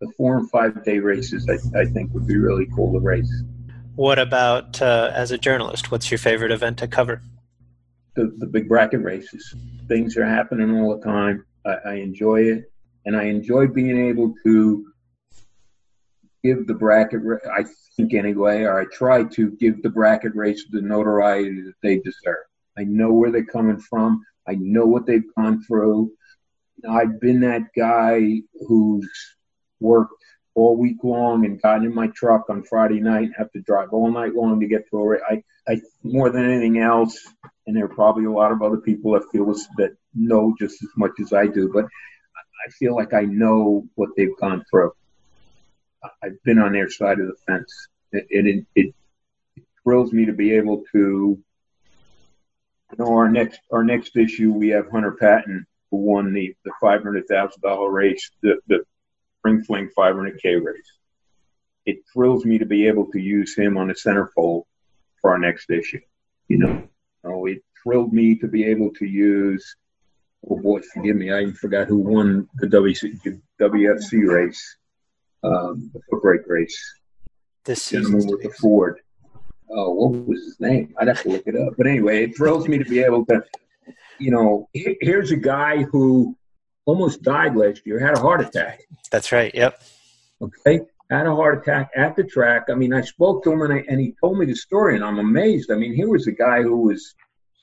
The 0.00 0.12
four 0.16 0.36
and 0.36 0.50
five 0.50 0.84
day 0.84 0.98
races, 0.98 1.48
I, 1.48 1.80
I 1.80 1.84
think, 1.84 2.12
would 2.12 2.26
be 2.26 2.36
really 2.36 2.66
cool 2.74 2.92
to 2.92 2.98
race. 2.98 3.32
What 3.94 4.18
about 4.18 4.82
uh, 4.82 5.10
as 5.14 5.30
a 5.30 5.38
journalist? 5.38 5.90
What's 5.90 6.10
your 6.10 6.18
favorite 6.18 6.50
event 6.50 6.78
to 6.78 6.88
cover? 6.88 7.22
The, 8.14 8.34
the 8.38 8.46
big 8.46 8.68
bracket 8.68 9.02
races. 9.02 9.54
Things 9.88 10.16
are 10.16 10.26
happening 10.26 10.80
all 10.80 10.98
the 10.98 11.04
time. 11.04 11.46
I, 11.64 11.76
I 11.86 11.94
enjoy 11.94 12.42
it, 12.42 12.70
and 13.06 13.16
I 13.16 13.24
enjoy 13.24 13.68
being 13.68 14.08
able 14.08 14.34
to 14.44 14.91
give 16.42 16.66
the 16.66 16.74
bracket. 16.74 17.20
I 17.50 17.64
think 17.96 18.14
anyway, 18.14 18.62
or 18.62 18.80
I 18.80 18.86
try 18.92 19.24
to 19.24 19.50
give 19.52 19.82
the 19.82 19.90
bracket 19.90 20.34
races 20.34 20.66
the 20.70 20.82
notoriety 20.82 21.62
that 21.62 21.74
they 21.82 21.98
deserve. 21.98 22.44
I 22.76 22.84
know 22.84 23.12
where 23.12 23.30
they're 23.30 23.44
coming 23.44 23.78
from. 23.78 24.24
I 24.48 24.56
know 24.58 24.86
what 24.86 25.06
they've 25.06 25.34
gone 25.36 25.62
through. 25.64 26.12
I've 26.88 27.20
been 27.20 27.40
that 27.40 27.68
guy 27.76 28.40
who's 28.66 29.08
worked 29.78 30.14
all 30.54 30.76
week 30.76 30.98
long 31.02 31.44
and 31.44 31.60
gotten 31.62 31.84
in 31.84 31.94
my 31.94 32.08
truck 32.08 32.50
on 32.50 32.62
Friday 32.62 33.00
night 33.00 33.24
and 33.24 33.34
have 33.36 33.50
to 33.52 33.60
drive 33.60 33.90
all 33.92 34.10
night 34.10 34.34
long 34.34 34.60
to 34.60 34.66
get 34.66 34.88
to 34.90 34.98
a 34.98 35.06
race. 35.06 35.22
I, 35.28 35.42
I 35.68 35.80
more 36.02 36.30
than 36.30 36.44
anything 36.44 36.78
else, 36.78 37.18
and 37.66 37.76
there 37.76 37.84
are 37.84 37.94
probably 37.94 38.24
a 38.24 38.30
lot 38.30 38.52
of 38.52 38.62
other 38.62 38.78
people 38.78 39.12
that 39.12 39.30
feel 39.30 39.46
this, 39.46 39.66
that 39.76 39.96
know 40.14 40.54
just 40.58 40.82
as 40.82 40.90
much 40.96 41.12
as 41.20 41.32
I 41.32 41.46
do, 41.46 41.70
but 41.72 41.84
I 41.84 42.70
feel 42.78 42.94
like 42.94 43.14
I 43.14 43.22
know 43.22 43.84
what 43.94 44.10
they've 44.16 44.36
gone 44.40 44.64
through. 44.70 44.92
I've 46.22 46.42
been 46.44 46.58
on 46.58 46.72
their 46.72 46.90
side 46.90 47.20
of 47.20 47.26
the 47.26 47.36
fence. 47.46 47.88
It, 48.12 48.26
it, 48.28 48.66
it, 48.74 48.94
it 49.56 49.64
thrills 49.82 50.12
me 50.12 50.26
to 50.26 50.32
be 50.32 50.52
able 50.54 50.84
to. 50.92 51.38
You 52.90 52.98
know, 52.98 53.14
our 53.14 53.30
next 53.30 53.60
our 53.72 53.84
next 53.84 54.16
issue, 54.16 54.52
we 54.52 54.68
have 54.68 54.90
Hunter 54.90 55.12
Patton 55.12 55.66
who 55.90 55.98
won 55.98 56.32
the 56.32 56.54
the 56.64 56.72
five 56.80 57.02
hundred 57.02 57.26
thousand 57.26 57.60
dollar 57.62 57.90
race, 57.90 58.30
the 58.42 58.58
the 58.66 58.84
Spring 59.38 59.64
Fling 59.64 59.90
500K 59.96 60.62
race. 60.62 60.98
It 61.84 61.98
thrills 62.12 62.44
me 62.44 62.58
to 62.58 62.66
be 62.66 62.86
able 62.86 63.10
to 63.10 63.18
use 63.18 63.56
him 63.56 63.76
on 63.76 63.88
the 63.88 63.94
centerfold 63.94 64.64
for 65.20 65.32
our 65.32 65.38
next 65.38 65.68
issue. 65.68 66.00
You 66.46 66.58
know, 66.58 66.88
oh, 67.24 67.46
it 67.46 67.62
thrilled 67.82 68.12
me 68.12 68.36
to 68.36 68.46
be 68.46 68.64
able 68.66 68.92
to 68.94 69.04
use. 69.04 69.76
Oh 70.48 70.60
boy, 70.60 70.80
forgive 70.94 71.16
me, 71.16 71.32
I 71.32 71.50
forgot 71.52 71.88
who 71.88 71.98
won 71.98 72.48
the 72.54 72.66
WC, 72.66 73.40
WFC 73.60 74.28
race, 74.28 74.76
um, 75.42 75.90
the 75.92 76.16
brake 76.16 76.42
race. 76.46 76.78
This 77.64 77.90
gentleman 77.90 78.22
season 78.22 78.36
with 78.36 78.42
the 78.42 78.50
Ford. 78.58 79.00
Oh, 79.70 79.90
what 79.92 80.26
was 80.26 80.44
his 80.44 80.60
name? 80.60 80.94
I'd 80.98 81.08
have 81.08 81.22
to 81.22 81.30
look 81.30 81.46
it 81.46 81.56
up. 81.56 81.74
But 81.78 81.86
anyway, 81.86 82.24
it 82.24 82.36
thrills 82.36 82.68
me 82.68 82.78
to 82.78 82.84
be 82.84 83.00
able 83.00 83.24
to, 83.26 83.42
you 84.18 84.30
know, 84.30 84.68
here's 84.74 85.30
a 85.30 85.36
guy 85.36 85.82
who 85.84 86.36
almost 86.84 87.22
died 87.22 87.56
last 87.56 87.82
year, 87.86 87.98
had 87.98 88.18
a 88.18 88.20
heart 88.20 88.40
attack. 88.40 88.82
That's 89.10 89.32
right. 89.32 89.54
Yep. 89.54 89.80
Okay, 90.42 90.80
had 91.10 91.26
a 91.26 91.34
heart 91.34 91.62
attack 91.62 91.90
at 91.96 92.16
the 92.16 92.24
track. 92.24 92.64
I 92.68 92.74
mean, 92.74 92.92
I 92.92 93.02
spoke 93.02 93.44
to 93.44 93.52
him 93.52 93.62
and, 93.62 93.72
I, 93.72 93.84
and 93.88 94.00
he 94.00 94.14
told 94.20 94.38
me 94.38 94.46
the 94.46 94.56
story, 94.56 94.96
and 94.96 95.04
I'm 95.04 95.20
amazed. 95.20 95.70
I 95.70 95.76
mean, 95.76 95.94
he 95.94 96.04
was 96.04 96.26
a 96.26 96.32
guy 96.32 96.62
who 96.62 96.78
was, 96.78 97.14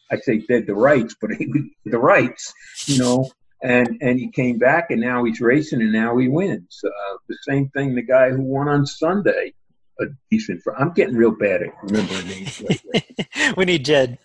I 0.10 0.18
say, 0.18 0.38
dead 0.40 0.66
to 0.68 0.76
rights, 0.76 1.16
but 1.20 1.32
he 1.32 1.48
was 1.48 1.64
the 1.86 2.00
rights, 2.00 2.54
you 2.86 3.00
know. 3.00 3.30
And 3.62 3.98
and 4.02 4.18
he 4.18 4.32
came 4.32 4.58
back, 4.58 4.90
and 4.90 5.02
now 5.02 5.26
he's 5.26 5.42
racing, 5.42 5.82
and 5.82 5.92
now 5.92 6.18
he 6.18 6.30
wins. 6.30 6.80
Uh, 6.84 7.18
the 7.28 7.38
same 7.42 7.70
thing, 7.70 7.94
the 7.94 8.02
guy 8.02 8.30
who 8.30 8.42
won 8.42 8.70
on 8.70 8.86
Sunday, 8.86 9.54
a 10.00 10.06
decent. 10.32 10.62
Fr- 10.64 10.76
I'm 10.78 10.94
getting 10.94 11.16
real 11.16 11.32
bad 11.32 11.64
at 11.64 11.70
remembering 11.84 12.28
names. 12.28 12.62
lately. 12.62 13.18
we 13.58 13.66
need 13.66 13.84
Jed. 13.84 14.18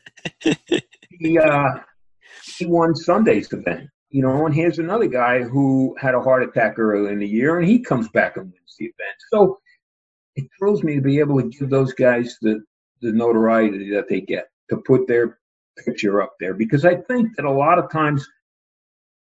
he 1.11 1.39
uh, 1.39 1.71
he 2.59 2.67
won 2.67 2.95
Sunday's 2.95 3.53
event. 3.53 3.91
You 4.11 4.23
know, 4.23 4.47
and 4.47 4.55
here's 4.55 4.79
another 4.79 5.09
guy 5.09 5.43
who 5.43 5.97
had 6.01 6.15
a 6.15 6.21
heart 6.21 6.45
attack 6.45 6.79
early 6.79 7.11
in 7.11 7.19
the 7.19 7.27
year, 7.27 7.59
and 7.59 7.69
he 7.69 7.81
comes 7.81 8.09
back 8.11 8.37
and 8.37 8.47
wins 8.47 8.77
the 8.79 8.85
event. 8.85 9.17
So 9.33 9.59
it 10.37 10.49
thrills 10.59 10.83
me 10.83 10.95
to 10.95 11.01
be 11.01 11.19
able 11.19 11.41
to 11.41 11.49
give 11.49 11.71
those 11.71 11.93
guys 11.93 12.37
the 12.41 12.63
the 13.03 13.13
notoriety 13.13 13.91
that 13.91 14.09
they 14.09 14.21
get 14.21 14.49
to 14.71 14.77
put 14.79 15.07
their 15.09 15.39
picture 15.85 16.23
up 16.23 16.35
there, 16.39 16.55
because 16.55 16.85
I 16.85 16.95
think 16.95 17.37
that 17.37 17.45
a 17.45 17.51
lot 17.51 17.79
of 17.79 17.91
times, 17.91 18.27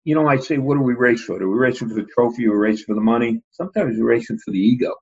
you 0.05 0.13
know, 0.13 0.27
I 0.27 0.37
say, 0.37 0.59
what 0.59 0.75
do 0.75 0.81
we 0.81 0.93
race 0.93 1.23
for? 1.23 1.39
Do 1.39 1.49
we 1.49 1.57
race 1.57 1.79
for 1.79 1.85
the 1.85 2.03
trophy 2.03 2.47
or 2.47 2.57
race 2.57 2.83
for 2.83 2.93
the 2.93 3.01
money? 3.01 3.41
Sometimes 3.51 3.97
we're 3.97 4.05
racing 4.05 4.37
for 4.37 4.51
the 4.51 4.59
ego. 4.59 4.93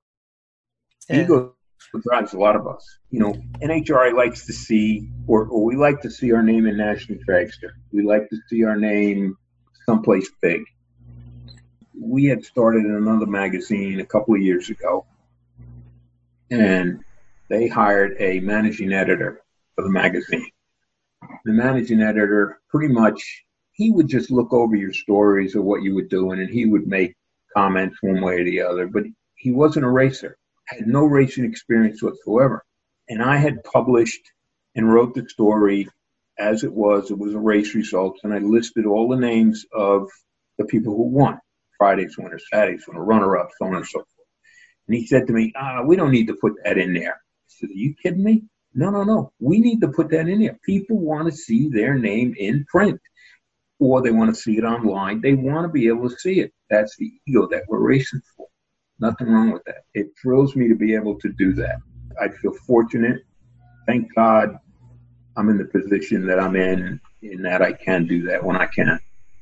Yeah. 1.10 1.22
Ego 1.22 1.54
drives 2.02 2.32
a 2.32 2.38
lot 2.38 2.56
of 2.56 2.66
us. 2.66 2.84
You 3.10 3.20
know, 3.20 3.34
NHRA 3.62 4.14
likes 4.14 4.46
to 4.46 4.52
see, 4.54 5.10
or, 5.26 5.46
or 5.46 5.62
we 5.62 5.76
like 5.76 6.00
to 6.00 6.10
see 6.10 6.32
our 6.32 6.42
name 6.42 6.66
in 6.66 6.78
National 6.78 7.18
Dragster. 7.28 7.70
We 7.92 8.02
like 8.02 8.28
to 8.30 8.36
see 8.48 8.64
our 8.64 8.76
name 8.76 9.36
someplace 9.84 10.30
big. 10.40 10.62
We 11.96 12.24
had 12.24 12.42
started 12.42 12.86
another 12.86 13.26
magazine 13.26 14.00
a 14.00 14.06
couple 14.06 14.34
of 14.34 14.40
years 14.40 14.70
ago, 14.70 15.04
and 16.50 17.04
they 17.50 17.68
hired 17.68 18.16
a 18.18 18.40
managing 18.40 18.92
editor 18.92 19.42
for 19.74 19.84
the 19.84 19.90
magazine. 19.90 20.48
The 21.44 21.52
managing 21.52 22.00
editor 22.00 22.60
pretty 22.70 22.92
much 22.92 23.43
he 23.74 23.90
would 23.90 24.08
just 24.08 24.30
look 24.30 24.52
over 24.52 24.76
your 24.76 24.92
stories 24.92 25.54
of 25.54 25.64
what 25.64 25.82
you 25.82 25.94
were 25.94 26.02
doing 26.02 26.40
and 26.40 26.48
he 26.48 26.64
would 26.64 26.86
make 26.86 27.14
comments 27.54 27.98
one 28.00 28.20
way 28.20 28.40
or 28.40 28.44
the 28.44 28.62
other, 28.62 28.86
but 28.86 29.02
he 29.34 29.52
wasn't 29.52 29.84
a 29.84 29.90
racer, 29.90 30.36
had 30.66 30.86
no 30.86 31.04
racing 31.04 31.44
experience 31.44 32.02
whatsoever. 32.02 32.64
And 33.08 33.22
I 33.22 33.36
had 33.36 33.64
published 33.64 34.30
and 34.74 34.92
wrote 34.92 35.14
the 35.14 35.28
story 35.28 35.88
as 36.38 36.64
it 36.64 36.72
was. 36.72 37.10
It 37.10 37.18
was 37.18 37.34
a 37.34 37.38
race 37.38 37.74
results, 37.74 38.20
and 38.24 38.32
I 38.32 38.38
listed 38.38 38.86
all 38.86 39.08
the 39.08 39.16
names 39.16 39.66
of 39.72 40.08
the 40.56 40.64
people 40.64 40.96
who 40.96 41.08
won 41.08 41.40
Friday's 41.76 42.16
winner, 42.16 42.38
Saturday's 42.38 42.84
winner, 42.86 43.04
runner 43.04 43.36
up, 43.36 43.50
so 43.58 43.66
on 43.66 43.74
and 43.74 43.86
so 43.86 43.98
forth. 43.98 44.08
And 44.86 44.96
he 44.96 45.06
said 45.06 45.26
to 45.26 45.32
me, 45.32 45.52
ah, 45.56 45.82
we 45.82 45.96
don't 45.96 46.12
need 46.12 46.28
to 46.28 46.36
put 46.40 46.54
that 46.64 46.78
in 46.78 46.94
there. 46.94 47.14
I 47.14 47.48
said, 47.48 47.70
Are 47.70 47.72
you 47.72 47.94
kidding 48.00 48.22
me? 48.22 48.44
No, 48.72 48.90
no, 48.90 49.04
no. 49.04 49.32
We 49.40 49.60
need 49.60 49.80
to 49.80 49.88
put 49.88 50.10
that 50.10 50.28
in 50.28 50.40
there. 50.40 50.58
People 50.64 50.98
want 50.98 51.26
to 51.26 51.36
see 51.36 51.68
their 51.68 51.94
name 51.94 52.34
in 52.38 52.64
print 52.66 53.00
or 53.84 54.02
they 54.02 54.10
want 54.10 54.34
to 54.34 54.40
see 54.40 54.56
it 54.56 54.64
online. 54.64 55.20
They 55.20 55.34
want 55.34 55.64
to 55.64 55.68
be 55.68 55.88
able 55.88 56.08
to 56.08 56.16
see 56.16 56.40
it. 56.40 56.52
That's 56.70 56.96
the 56.96 57.12
ego 57.26 57.46
that 57.48 57.64
we're 57.68 57.80
racing 57.80 58.22
for. 58.36 58.46
Nothing 58.98 59.28
wrong 59.28 59.50
with 59.50 59.62
that. 59.64 59.84
It 59.94 60.08
thrills 60.20 60.56
me 60.56 60.68
to 60.68 60.74
be 60.74 60.94
able 60.94 61.18
to 61.20 61.32
do 61.32 61.52
that. 61.54 61.76
I 62.20 62.28
feel 62.28 62.54
fortunate. 62.66 63.22
Thank 63.86 64.14
God 64.14 64.56
I'm 65.36 65.48
in 65.48 65.58
the 65.58 65.64
position 65.64 66.26
that 66.26 66.38
I'm 66.38 66.56
in, 66.56 67.00
in 67.22 67.42
that 67.42 67.60
I 67.60 67.72
can 67.72 68.06
do 68.06 68.22
that 68.28 68.42
when 68.42 68.56
I 68.56 68.66
can. 68.66 68.98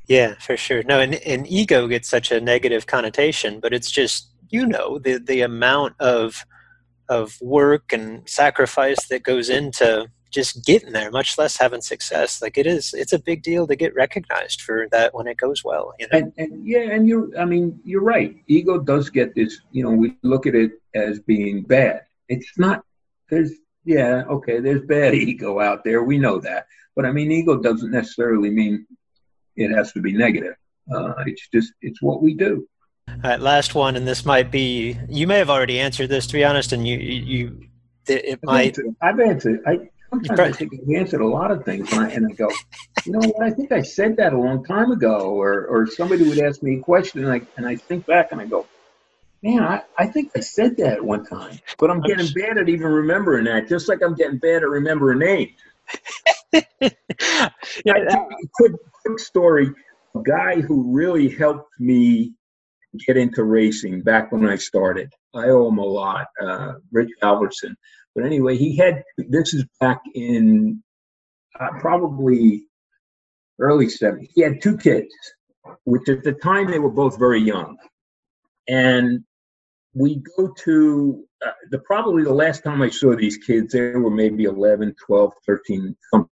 Yeah, 0.09 0.35
for 0.41 0.57
sure. 0.57 0.83
No, 0.83 1.01
and, 1.01 1.15
and 1.15 1.47
ego 1.47 1.87
gets 1.87 2.09
such 2.09 2.33
a 2.33 2.41
negative 2.41 2.87
connotation, 2.87 3.61
but 3.61 3.73
it's 3.73 3.91
just 3.91 4.31
you 4.51 4.67
know 4.67 4.99
the 4.99 5.19
the 5.19 5.43
amount 5.43 5.95
of 6.01 6.45
of 7.09 7.37
work 7.41 7.93
and 7.93 8.29
sacrifice 8.29 9.07
that 9.09 9.23
goes 9.23 9.49
into 9.49 10.09
just 10.33 10.65
getting 10.65 10.93
there, 10.93 11.11
much 11.11 11.39
less 11.39 11.57
having 11.57 11.83
success. 11.83 12.43
Like 12.43 12.59
it 12.59 12.67
is, 12.67 12.95
it's 12.95 13.13
a 13.13 13.19
big 13.19 13.43
deal 13.43 13.67
to 13.67 13.77
get 13.77 13.95
recognized 13.95 14.63
for 14.63 14.89
that 14.91 15.15
when 15.15 15.27
it 15.27 15.37
goes 15.37 15.63
well. 15.63 15.93
You 16.01 16.09
know? 16.11 16.19
And, 16.19 16.33
and 16.39 16.67
yeah, 16.67 16.91
and 16.91 17.07
you're, 17.07 17.29
I 17.39 17.45
mean, 17.45 17.79
you're 17.85 18.03
right. 18.03 18.37
Ego 18.49 18.79
does 18.79 19.11
get 19.11 19.35
this. 19.35 19.61
You 19.71 19.85
know, 19.85 19.91
we 19.91 20.17
look 20.23 20.47
at 20.47 20.55
it 20.55 20.73
as 20.95 21.21
being 21.21 21.63
bad. 21.63 22.03
It's 22.29 22.59
not. 22.59 22.83
There's 23.31 23.53
yeah, 23.85 24.25
okay. 24.29 24.61
There's 24.61 24.83
bad 24.83 25.15
ego 25.15 25.61
out 25.61 25.85
there. 25.85 26.03
We 26.03 26.19
know 26.19 26.39
that, 26.41 26.67
but 26.97 27.05
I 27.05 27.13
mean, 27.13 27.31
ego 27.31 27.57
doesn't 27.57 27.91
necessarily 27.91 28.51
mean 28.51 28.87
it 29.57 29.71
has 29.71 29.93
to 29.93 30.01
be 30.01 30.13
negative. 30.13 30.55
Uh, 30.93 31.15
it's 31.27 31.49
just 31.49 31.73
it's 31.83 32.03
what 32.03 32.23
we 32.23 32.35
do. 32.35 32.67
All 33.09 33.17
right, 33.23 33.41
last 33.41 33.75
one, 33.75 33.97
and 33.97 34.07
this 34.07 34.25
might 34.25 34.51
be 34.51 34.99
you 35.09 35.27
may 35.27 35.39
have 35.39 35.51
already 35.51 35.79
answered 35.79 36.09
this 36.09 36.27
to 36.29 36.33
be 36.33 36.45
honest, 36.45 36.73
and 36.73 36.87
you 36.87 36.99
you 36.99 37.69
it 38.09 38.41
might. 38.43 38.77
I've 39.01 39.21
answered. 39.21 39.61
I 39.67 39.91
sometimes 40.13 40.29
probably, 40.29 40.53
I 40.53 40.57
think 40.57 40.73
I've 40.75 40.95
answered 41.01 41.21
a 41.21 41.27
lot 41.27 41.51
of 41.51 41.65
things, 41.65 41.91
and 41.93 42.01
I, 42.01 42.11
and 42.11 42.27
I 42.31 42.35
go, 42.35 42.49
you 43.05 43.13
know 43.13 43.21
what? 43.21 43.47
I 43.47 43.51
think 43.51 43.73
I 43.73 43.83
said 43.83 44.17
that 44.19 44.33
a 44.33 44.39
long 44.39 44.65
time 44.65 44.93
ago, 44.93 45.31
or 45.31 45.67
or 45.67 45.87
somebody 45.87 46.29
would 46.29 46.39
ask 46.39 46.63
me 46.63 46.77
a 46.77 46.81
question, 46.81 47.25
and 47.25 47.33
I 47.33 47.43
and 47.57 47.67
I 47.67 47.77
think 47.77 48.07
back 48.07 48.33
and 48.33 48.41
I 48.41 48.47
go, 48.47 48.67
man, 49.43 49.63
I, 49.63 49.83
I 49.99 50.07
think 50.07 50.33
I 50.37 50.41
said 50.41 50.77
that 50.79 50.95
at 50.95 51.05
one 51.05 51.25
time, 51.25 51.59
but 51.79 51.91
I'm 51.91 52.01
getting 52.01 52.29
bad 52.35 52.59
at 52.59 52.69
even 52.69 52.87
remembering 52.87 53.45
that, 53.45 53.69
just 53.69 53.89
like 53.89 54.03
I'm 54.03 54.15
getting 54.15 54.39
bad 54.39 54.63
at 54.63 54.69
remembering 54.69 55.19
names. 55.21 55.53
yeah, 56.53 58.25
quick, 58.55 58.73
quick 59.05 59.19
story. 59.19 59.71
A 60.15 60.23
guy 60.23 60.61
who 60.61 60.95
really 60.95 61.29
helped 61.29 61.71
me 61.81 62.35
get 63.07 63.17
into 63.17 63.45
racing 63.45 64.03
back 64.03 64.31
when 64.31 64.47
I 64.47 64.57
started. 64.57 65.11
I 65.35 65.47
owe 65.47 65.69
him 65.69 65.79
a 65.79 65.85
lot, 65.85 66.27
uh, 66.43 66.75
Rich 66.93 67.11
Alverson. 67.23 67.75
But 68.15 68.25
anyway, 68.25 68.57
he 68.57 68.77
had 68.77 69.05
this 69.17 69.55
is 69.55 69.65
back 69.81 70.01
in 70.15 70.83
uh, 71.59 71.69
probably 71.81 72.65
early 73.59 73.87
70s. 73.87 74.29
He 74.35 74.43
had 74.43 74.61
two 74.61 74.77
kids, 74.77 75.15
which 75.85 76.09
at 76.09 76.23
the 76.23 76.33
time 76.33 76.71
they 76.71 76.79
were 76.79 76.91
both 76.91 77.19
very 77.19 77.41
young. 77.41 77.79
And 78.69 79.25
we 79.95 80.23
go 80.37 80.53
to 80.65 81.25
uh, 81.45 81.51
the 81.71 81.79
probably 81.79 82.25
the 82.25 82.33
last 82.33 82.63
time 82.65 82.83
I 82.83 82.91
saw 82.91 83.15
these 83.15 83.37
kids, 83.39 83.73
they 83.73 83.93
were 83.93 84.11
maybe 84.11 84.45
11, 84.45 84.95
12, 85.07 85.33
13. 85.47 85.97
Something. 86.11 86.29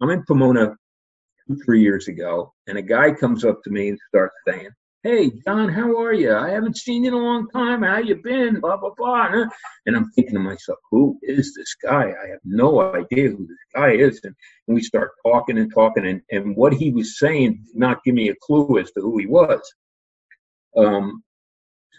I'm 0.00 0.10
in 0.10 0.24
Pomona 0.26 0.76
two, 1.46 1.58
three 1.64 1.82
years 1.82 2.08
ago, 2.08 2.54
and 2.66 2.78
a 2.78 2.82
guy 2.82 3.12
comes 3.12 3.44
up 3.44 3.62
to 3.64 3.70
me 3.70 3.88
and 3.88 3.98
starts 4.08 4.34
saying, 4.46 4.70
Hey, 5.04 5.30
John, 5.46 5.68
how 5.68 5.96
are 6.02 6.12
you? 6.12 6.34
I 6.34 6.50
haven't 6.50 6.76
seen 6.76 7.04
you 7.04 7.10
in 7.10 7.14
a 7.14 7.24
long 7.24 7.48
time. 7.50 7.84
How 7.84 7.98
you 7.98 8.16
been? 8.16 8.58
Blah, 8.58 8.78
blah, 8.78 8.90
blah. 8.96 9.44
And 9.86 9.96
I'm 9.96 10.10
thinking 10.10 10.34
to 10.34 10.40
myself, 10.40 10.80
who 10.90 11.16
is 11.22 11.54
this 11.54 11.76
guy? 11.80 12.02
I 12.02 12.30
have 12.30 12.40
no 12.44 12.80
idea 12.80 13.30
who 13.30 13.46
this 13.46 13.56
guy 13.72 13.92
is. 13.92 14.20
And, 14.24 14.34
we 14.66 14.82
start 14.82 15.12
talking 15.24 15.56
and 15.56 15.72
talking, 15.72 16.04
and, 16.04 16.20
and 16.32 16.56
what 16.56 16.74
he 16.74 16.90
was 16.90 17.16
saying 17.20 17.62
did 17.64 17.76
not 17.76 18.02
give 18.02 18.16
me 18.16 18.28
a 18.28 18.34
clue 18.42 18.78
as 18.78 18.90
to 18.90 19.00
who 19.00 19.18
he 19.18 19.26
was. 19.26 19.60
Um, 20.76 21.22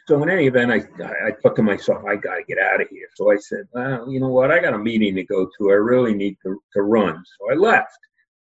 so 0.05 0.21
in 0.21 0.29
any 0.29 0.47
event, 0.47 0.69
I, 0.69 0.83
I 1.25 1.31
thought 1.41 1.55
to 1.55 1.63
myself, 1.63 2.03
I 2.05 2.17
got 2.17 2.35
to 2.35 2.43
get 2.43 2.59
out 2.59 2.81
of 2.81 2.89
here. 2.89 3.07
So 3.15 3.31
I 3.31 3.37
said, 3.37 3.63
well, 3.71 4.11
you 4.11 4.19
know 4.19 4.27
what? 4.27 4.51
I 4.51 4.59
got 4.59 4.73
a 4.73 4.77
meeting 4.77 5.15
to 5.15 5.23
go 5.23 5.47
to. 5.57 5.71
I 5.71 5.75
really 5.75 6.13
need 6.13 6.35
to, 6.43 6.61
to 6.73 6.81
run. 6.81 7.23
So 7.39 7.51
I 7.51 7.55
left. 7.55 7.97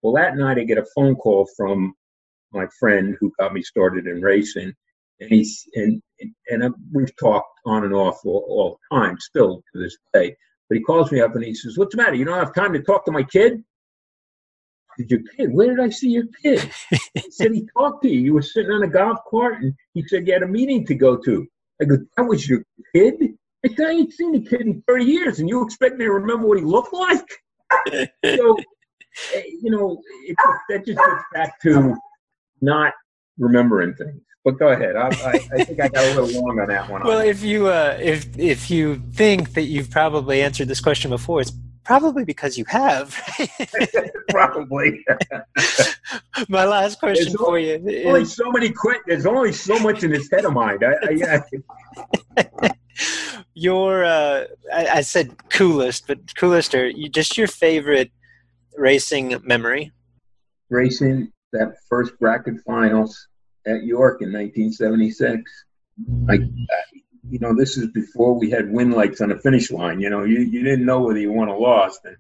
Well, 0.04 0.14
that 0.14 0.38
night 0.38 0.60
I 0.60 0.66
get 0.66 0.78
a 0.78 0.86
phone 0.96 1.16
call 1.16 1.50
from 1.58 1.96
my 2.56 2.68
friend 2.80 3.16
who 3.20 3.32
got 3.40 3.54
me 3.54 3.62
started 3.62 4.08
in 4.08 4.22
racing. 4.22 4.74
And 5.20 5.30
he's 5.30 5.66
and 5.76 6.02
and 6.50 6.74
we've 6.92 7.16
talked 7.18 7.60
on 7.66 7.86
and 7.86 7.94
off 7.94 8.20
all, 8.26 8.46
all 8.50 8.80
the 8.92 8.98
time, 8.98 9.18
still 9.20 9.64
to 9.74 9.82
this 9.82 9.98
day. 10.14 10.36
But 10.68 10.78
he 10.78 10.84
calls 10.84 11.12
me 11.12 11.22
up 11.22 11.36
and 11.36 11.44
he 11.44 11.54
says, 11.54 11.78
"What's 11.78 11.96
the 11.96 12.02
matter? 12.02 12.16
You 12.16 12.26
don't 12.26 12.40
have 12.40 12.54
time 12.54 12.74
to 12.74 12.82
talk 12.82 13.06
to 13.06 13.12
my 13.12 13.24
kid?" 13.24 13.64
Did 14.98 15.12
your 15.12 15.20
kid? 15.36 15.54
Where 15.54 15.76
did 15.76 15.80
I 15.80 15.90
see 15.90 16.10
your 16.10 16.26
kid? 16.42 16.70
he 17.14 17.32
said 17.32 17.52
he 17.52 17.68
talked 17.78 18.04
to 18.04 18.10
you. 18.10 18.20
You 18.20 18.34
were 18.34 18.42
sitting 18.42 18.72
on 18.72 18.84
a 18.84 18.88
golf 18.88 19.20
cart, 19.30 19.62
and 19.62 19.74
he 19.94 20.04
said 20.08 20.28
you 20.28 20.34
had 20.34 20.44
a 20.44 20.48
meeting 20.48 20.86
to 20.88 20.96
go 20.96 21.18
to. 21.18 21.48
I 21.82 21.86
go, 21.86 21.98
that 22.16 22.24
was 22.24 22.48
your 22.48 22.64
kid? 22.94 23.16
I 23.66 23.70
said, 23.70 23.88
I 23.88 23.92
ain't 23.92 24.14
seen 24.14 24.32
the 24.32 24.40
kid 24.40 24.62
in 24.62 24.84
30 24.88 25.06
years, 25.06 25.40
and 25.40 25.50
you 25.50 25.64
expect 25.64 25.98
me 25.98 26.06
to 26.06 26.12
remember 26.12 26.48
what 26.48 26.58
he 26.58 26.64
looked 26.64 26.94
like? 26.94 27.28
so, 28.26 28.58
eh, 29.34 29.42
you 29.62 29.72
know, 29.72 30.02
it, 30.26 30.38
that 30.70 30.86
just 30.86 30.98
gets 30.98 31.24
back 31.34 31.60
to 31.62 31.96
not 32.66 32.94
remembering 33.38 33.94
things. 33.96 34.22
But 34.44 34.60
go 34.60 34.68
ahead. 34.68 34.96
I, 34.96 35.08
I, 35.08 35.32
I, 35.54 35.64
think 35.64 35.80
I 35.80 35.88
got 35.88 36.06
a 36.06 36.22
little 36.22 36.44
long 36.44 36.60
on 36.60 36.68
that 36.68 36.88
one. 36.88 37.02
Well, 37.04 37.20
if 37.20 37.42
you 37.42 37.68
uh, 37.68 37.98
if 38.00 38.38
if 38.38 38.70
you 38.70 39.02
think 39.14 39.54
that 39.54 39.64
you've 39.64 39.90
probably 39.90 40.44
answered 40.44 40.68
this 40.68 40.80
question 40.80 41.10
before, 41.10 41.42
it's 41.42 41.52
Probably 41.86 42.26
because 42.26 42.58
you 42.58 42.66
have. 42.68 43.16
Probably. 44.30 45.06
My 46.50 46.66
last 46.66 47.00
question 47.00 47.26
there's 47.26 47.36
for 47.36 47.60
you. 47.60 47.76
Is, 47.88 48.06
only 48.08 48.26
so 48.26 48.52
many 48.52 48.72
quick. 48.72 49.02
There's 49.06 49.28
only 49.28 49.52
so 49.52 49.78
much 49.78 50.04
in 50.04 50.10
this 50.10 50.28
head 50.32 50.46
of 50.46 50.54
mine. 50.54 50.80
I, 50.84 51.44
I, 52.36 52.72
your, 53.54 54.04
uh, 54.04 54.46
I, 54.74 54.88
I, 54.88 55.02
said 55.02 55.38
coolest, 55.50 56.08
but 56.08 56.36
coolest 56.36 56.74
or 56.74 56.90
you, 56.90 57.08
just 57.08 57.38
your 57.38 57.48
favorite 57.48 58.10
racing 58.76 59.40
memory? 59.44 59.92
Racing 60.72 61.32
that 61.54 61.76
first 61.90 62.18
bracket 62.20 62.56
finals 62.66 63.28
at 63.66 63.84
York 63.84 64.22
in 64.22 64.32
1976. 64.32 65.66
I, 66.30 66.34
you 67.30 67.40
know, 67.40 67.56
this 67.56 67.78
is 67.78 67.88
before 67.92 68.38
we 68.38 68.50
had 68.50 68.72
win 68.72 68.92
lights 68.92 69.22
on 69.22 69.30
the 69.30 69.38
finish 69.38 69.72
line. 69.72 70.00
You 70.00 70.10
know, 70.10 70.24
you, 70.24 70.40
you 70.40 70.64
didn't 70.64 70.86
know 70.86 71.02
whether 71.02 71.20
you 71.20 71.32
won 71.32 71.50
or 71.50 71.60
lost. 71.60 72.02
And, 72.04 72.18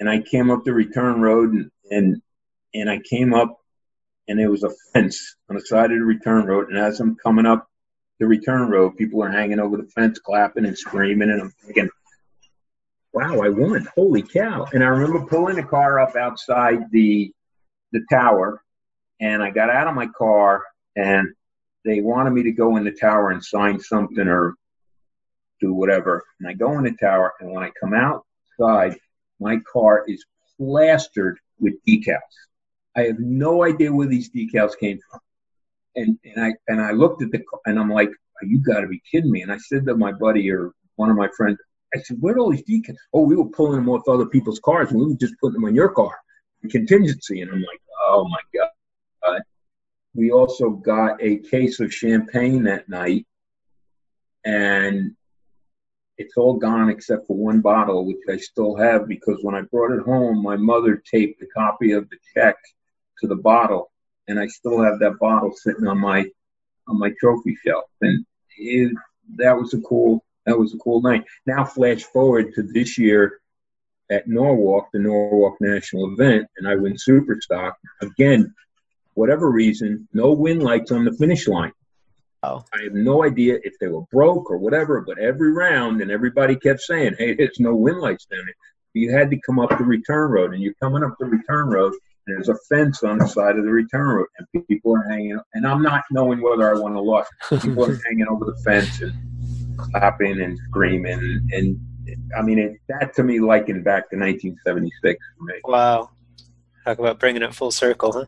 and 0.00 0.08
I 0.08 0.20
came 0.20 0.50
up 0.50 0.64
the 0.64 0.72
return 0.72 1.20
road 1.20 1.52
and, 1.52 1.70
and, 1.90 2.22
and 2.74 2.90
I 2.90 2.98
came 2.98 3.34
up 3.34 3.58
and 4.28 4.38
there 4.38 4.50
was 4.50 4.62
a 4.62 4.70
fence 4.92 5.36
on 5.48 5.56
the 5.56 5.62
side 5.62 5.90
of 5.90 5.98
the 5.98 6.04
return 6.04 6.44
road. 6.46 6.68
And 6.68 6.78
as 6.78 7.00
I'm 7.00 7.16
coming 7.16 7.46
up 7.46 7.68
the 8.18 8.26
return 8.26 8.68
road, 8.68 8.96
people 8.96 9.22
are 9.22 9.30
hanging 9.30 9.58
over 9.58 9.76
the 9.76 9.88
fence, 9.94 10.18
clapping 10.18 10.66
and 10.66 10.78
screaming. 10.78 11.30
And 11.30 11.40
I'm 11.40 11.52
thinking, 11.64 11.88
wow, 13.12 13.40
I 13.40 13.48
won. 13.48 13.88
Holy 13.94 14.22
cow. 14.22 14.66
And 14.72 14.84
I 14.84 14.88
remember 14.88 15.26
pulling 15.26 15.56
the 15.56 15.62
car 15.62 15.98
up 15.98 16.14
outside 16.14 16.90
the, 16.90 17.32
the 17.92 18.04
tower 18.10 18.62
and 19.20 19.42
I 19.42 19.50
got 19.50 19.70
out 19.70 19.88
of 19.88 19.94
my 19.94 20.06
car 20.06 20.62
and 20.96 21.28
they 21.84 22.00
wanted 22.00 22.30
me 22.30 22.42
to 22.44 22.52
go 22.52 22.76
in 22.76 22.84
the 22.84 22.92
tower 22.92 23.30
and 23.30 23.42
sign 23.42 23.80
something 23.80 24.26
or 24.26 24.54
do 25.60 25.72
whatever. 25.72 26.24
And 26.38 26.48
I 26.48 26.52
go 26.52 26.76
in 26.78 26.84
the 26.84 26.92
tower, 26.92 27.34
and 27.40 27.50
when 27.50 27.64
I 27.64 27.70
come 27.80 27.94
outside, 27.94 28.98
my 29.40 29.58
car 29.70 30.04
is 30.06 30.24
plastered 30.56 31.38
with 31.58 31.74
decals. 31.86 32.18
I 32.96 33.02
have 33.02 33.18
no 33.18 33.64
idea 33.64 33.92
where 33.92 34.06
these 34.06 34.30
decals 34.30 34.78
came 34.78 34.98
from. 35.10 35.20
And 35.96 36.18
and 36.24 36.44
I 36.44 36.54
and 36.68 36.80
I 36.80 36.92
looked 36.92 37.22
at 37.22 37.30
the 37.30 37.42
and 37.66 37.78
I'm 37.78 37.90
like, 37.90 38.10
you 38.42 38.60
got 38.60 38.80
to 38.80 38.86
be 38.86 39.02
kidding 39.10 39.30
me. 39.30 39.42
And 39.42 39.52
I 39.52 39.58
said 39.58 39.86
to 39.86 39.96
my 39.96 40.12
buddy 40.12 40.50
or 40.50 40.72
one 40.96 41.10
of 41.10 41.16
my 41.16 41.28
friends, 41.36 41.58
I 41.94 42.00
said, 42.00 42.18
where 42.20 42.34
are 42.34 42.40
all 42.40 42.50
these 42.50 42.64
decals? 42.64 42.96
Oh, 43.12 43.22
we 43.22 43.36
were 43.36 43.48
pulling 43.48 43.76
them 43.76 43.88
off 43.88 44.08
other 44.08 44.26
people's 44.26 44.60
cars, 44.60 44.90
and 44.90 45.00
we 45.00 45.06
were 45.06 45.14
just 45.14 45.34
putting 45.40 45.54
them 45.54 45.64
on 45.64 45.74
your 45.74 45.90
car, 45.90 46.14
contingency. 46.68 47.40
And 47.42 47.50
I'm 47.50 47.60
like, 47.60 47.80
oh 48.06 48.28
my 48.28 48.40
god. 48.54 49.42
We 50.14 50.32
also 50.32 50.70
got 50.70 51.22
a 51.22 51.36
case 51.36 51.78
of 51.80 51.94
champagne 51.94 52.64
that 52.64 52.88
night, 52.88 53.26
and 54.44 55.14
it's 56.16 56.36
all 56.36 56.54
gone 56.54 56.88
except 56.88 57.26
for 57.26 57.36
one 57.36 57.60
bottle, 57.60 58.04
which 58.04 58.18
I 58.28 58.36
still 58.38 58.74
have 58.76 59.06
because 59.06 59.38
when 59.42 59.54
I 59.54 59.62
brought 59.62 59.92
it 59.92 60.02
home, 60.02 60.42
my 60.42 60.56
mother 60.56 60.96
taped 60.96 61.42
a 61.42 61.46
copy 61.46 61.92
of 61.92 62.08
the 62.10 62.16
check 62.34 62.56
to 63.20 63.28
the 63.28 63.36
bottle, 63.36 63.92
and 64.26 64.40
I 64.40 64.48
still 64.48 64.82
have 64.82 64.98
that 64.98 65.18
bottle 65.20 65.52
sitting 65.54 65.86
on 65.86 65.98
my 65.98 66.24
on 66.88 66.98
my 66.98 67.12
trophy 67.20 67.56
shelf. 67.64 67.84
And 68.00 68.24
it, 68.56 68.92
that 69.36 69.56
was 69.56 69.74
a 69.74 69.80
cool 69.82 70.24
that 70.46 70.58
was 70.58 70.74
a 70.74 70.78
cool 70.78 71.00
night. 71.02 71.24
Now 71.46 71.64
flash 71.64 72.02
forward 72.02 72.54
to 72.54 72.62
this 72.62 72.98
year 72.98 73.40
at 74.10 74.26
Norwalk, 74.26 74.88
the 74.92 74.98
Norwalk 74.98 75.56
National 75.60 76.12
event, 76.12 76.46
and 76.56 76.66
I 76.66 76.76
win 76.76 76.94
Superstock 76.94 77.72
again 78.00 78.54
whatever 79.18 79.50
reason, 79.50 80.08
no 80.12 80.32
win 80.32 80.60
lights 80.60 80.92
on 80.92 81.04
the 81.04 81.12
finish 81.12 81.48
line. 81.48 81.72
Oh. 82.44 82.64
I 82.72 82.84
have 82.84 82.94
no 82.94 83.24
idea 83.24 83.58
if 83.64 83.74
they 83.80 83.88
were 83.88 84.04
broke 84.12 84.48
or 84.48 84.58
whatever, 84.58 85.00
but 85.00 85.18
every 85.18 85.52
round 85.52 86.00
and 86.00 86.10
everybody 86.10 86.54
kept 86.54 86.80
saying, 86.80 87.16
hey, 87.18 87.34
there's 87.34 87.58
no 87.58 87.74
win 87.74 87.98
lights 87.98 88.26
down 88.26 88.44
there. 88.46 88.54
You 88.94 89.12
had 89.12 89.30
to 89.32 89.40
come 89.44 89.58
up 89.58 89.70
the 89.76 89.84
return 89.84 90.30
road, 90.30 90.54
and 90.54 90.62
you're 90.62 90.74
coming 90.80 91.02
up 91.02 91.16
the 91.18 91.26
return 91.26 91.68
road, 91.68 91.92
and 92.26 92.36
there's 92.36 92.48
a 92.48 92.56
fence 92.68 93.02
on 93.02 93.18
the 93.18 93.26
side 93.26 93.56
of 93.56 93.64
the 93.64 93.70
return 93.70 94.08
road, 94.08 94.26
and 94.38 94.66
people 94.68 94.96
are 94.96 95.08
hanging. 95.08 95.38
And 95.52 95.66
I'm 95.66 95.82
not 95.82 96.04
knowing 96.12 96.40
whether 96.40 96.74
I 96.74 96.78
won 96.78 96.94
or 96.94 97.02
lost. 97.02 97.30
People 97.62 97.84
are 97.84 98.00
hanging 98.06 98.26
over 98.28 98.44
the 98.44 98.56
fence 98.64 99.00
and 99.00 99.12
clapping 99.76 100.40
and 100.40 100.58
screaming, 100.68 101.48
and 101.52 101.78
I 102.36 102.42
mean, 102.42 102.58
it, 102.58 102.80
that 102.88 103.14
to 103.14 103.22
me 103.22 103.40
likened 103.40 103.84
back 103.84 104.10
to 104.10 104.16
1976 104.16 105.24
for 105.36 105.44
me. 105.44 105.54
Wow, 105.64 106.10
talk 106.84 106.98
about 106.98 107.18
bringing 107.18 107.42
it 107.42 107.54
full 107.54 107.70
circle, 107.70 108.12
huh? 108.12 108.26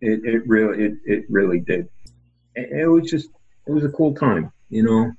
It, 0.00 0.24
it 0.24 0.46
really, 0.46 0.84
it, 0.84 0.94
it 1.04 1.24
really 1.28 1.60
did. 1.60 1.88
It, 2.54 2.70
it 2.70 2.86
was 2.86 3.10
just, 3.10 3.30
it 3.66 3.72
was 3.72 3.84
a 3.84 3.88
cool 3.90 4.14
time. 4.14 4.52
You 4.68 4.82
know, 4.82 5.12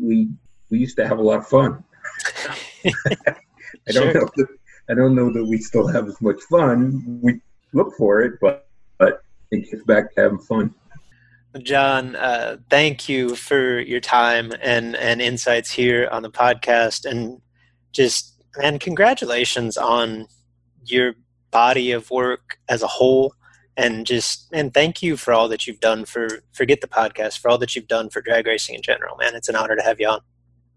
we 0.00 0.28
we 0.70 0.78
used 0.78 0.96
to 0.96 1.06
have 1.06 1.18
a 1.18 1.22
lot 1.22 1.38
of 1.40 1.48
fun. 1.48 1.84
I 2.84 3.92
don't 3.92 4.12
sure. 4.12 4.14
know. 4.14 4.28
The, 4.36 4.46
I 4.88 4.94
don't 4.94 5.14
know 5.14 5.32
that 5.32 5.44
we 5.44 5.58
still 5.58 5.86
have 5.86 6.08
as 6.08 6.20
much 6.20 6.40
fun. 6.50 7.20
We 7.22 7.40
look 7.72 7.94
for 7.96 8.22
it, 8.22 8.38
but 8.40 8.68
but 8.98 9.22
it 9.50 9.70
gets 9.70 9.84
back 9.84 10.14
to 10.14 10.22
having 10.22 10.38
fun. 10.38 10.74
John, 11.60 12.16
uh, 12.16 12.56
thank 12.70 13.08
you 13.08 13.36
for 13.36 13.80
your 13.80 14.00
time 14.00 14.52
and 14.62 14.96
and 14.96 15.20
insights 15.20 15.70
here 15.70 16.08
on 16.10 16.22
the 16.22 16.30
podcast, 16.30 17.04
and 17.04 17.40
just 17.92 18.42
and 18.62 18.80
congratulations 18.80 19.76
on 19.76 20.28
your 20.84 21.14
body 21.50 21.92
of 21.92 22.10
work 22.10 22.58
as 22.68 22.82
a 22.82 22.86
whole. 22.86 23.34
And 23.76 24.06
just 24.06 24.48
and 24.52 24.72
thank 24.72 25.02
you 25.02 25.16
for 25.16 25.32
all 25.32 25.48
that 25.48 25.66
you've 25.66 25.80
done 25.80 26.04
for 26.04 26.28
forget 26.52 26.80
the 26.80 26.88
podcast 26.88 27.38
for 27.38 27.50
all 27.50 27.58
that 27.58 27.74
you've 27.74 27.88
done 27.88 28.10
for 28.10 28.20
drag 28.20 28.46
racing 28.46 28.74
in 28.74 28.82
general 28.82 29.16
man. 29.16 29.34
It's 29.34 29.48
an 29.48 29.56
honor 29.56 29.76
to 29.76 29.82
have 29.82 29.98
you 30.00 30.08
on. 30.08 30.20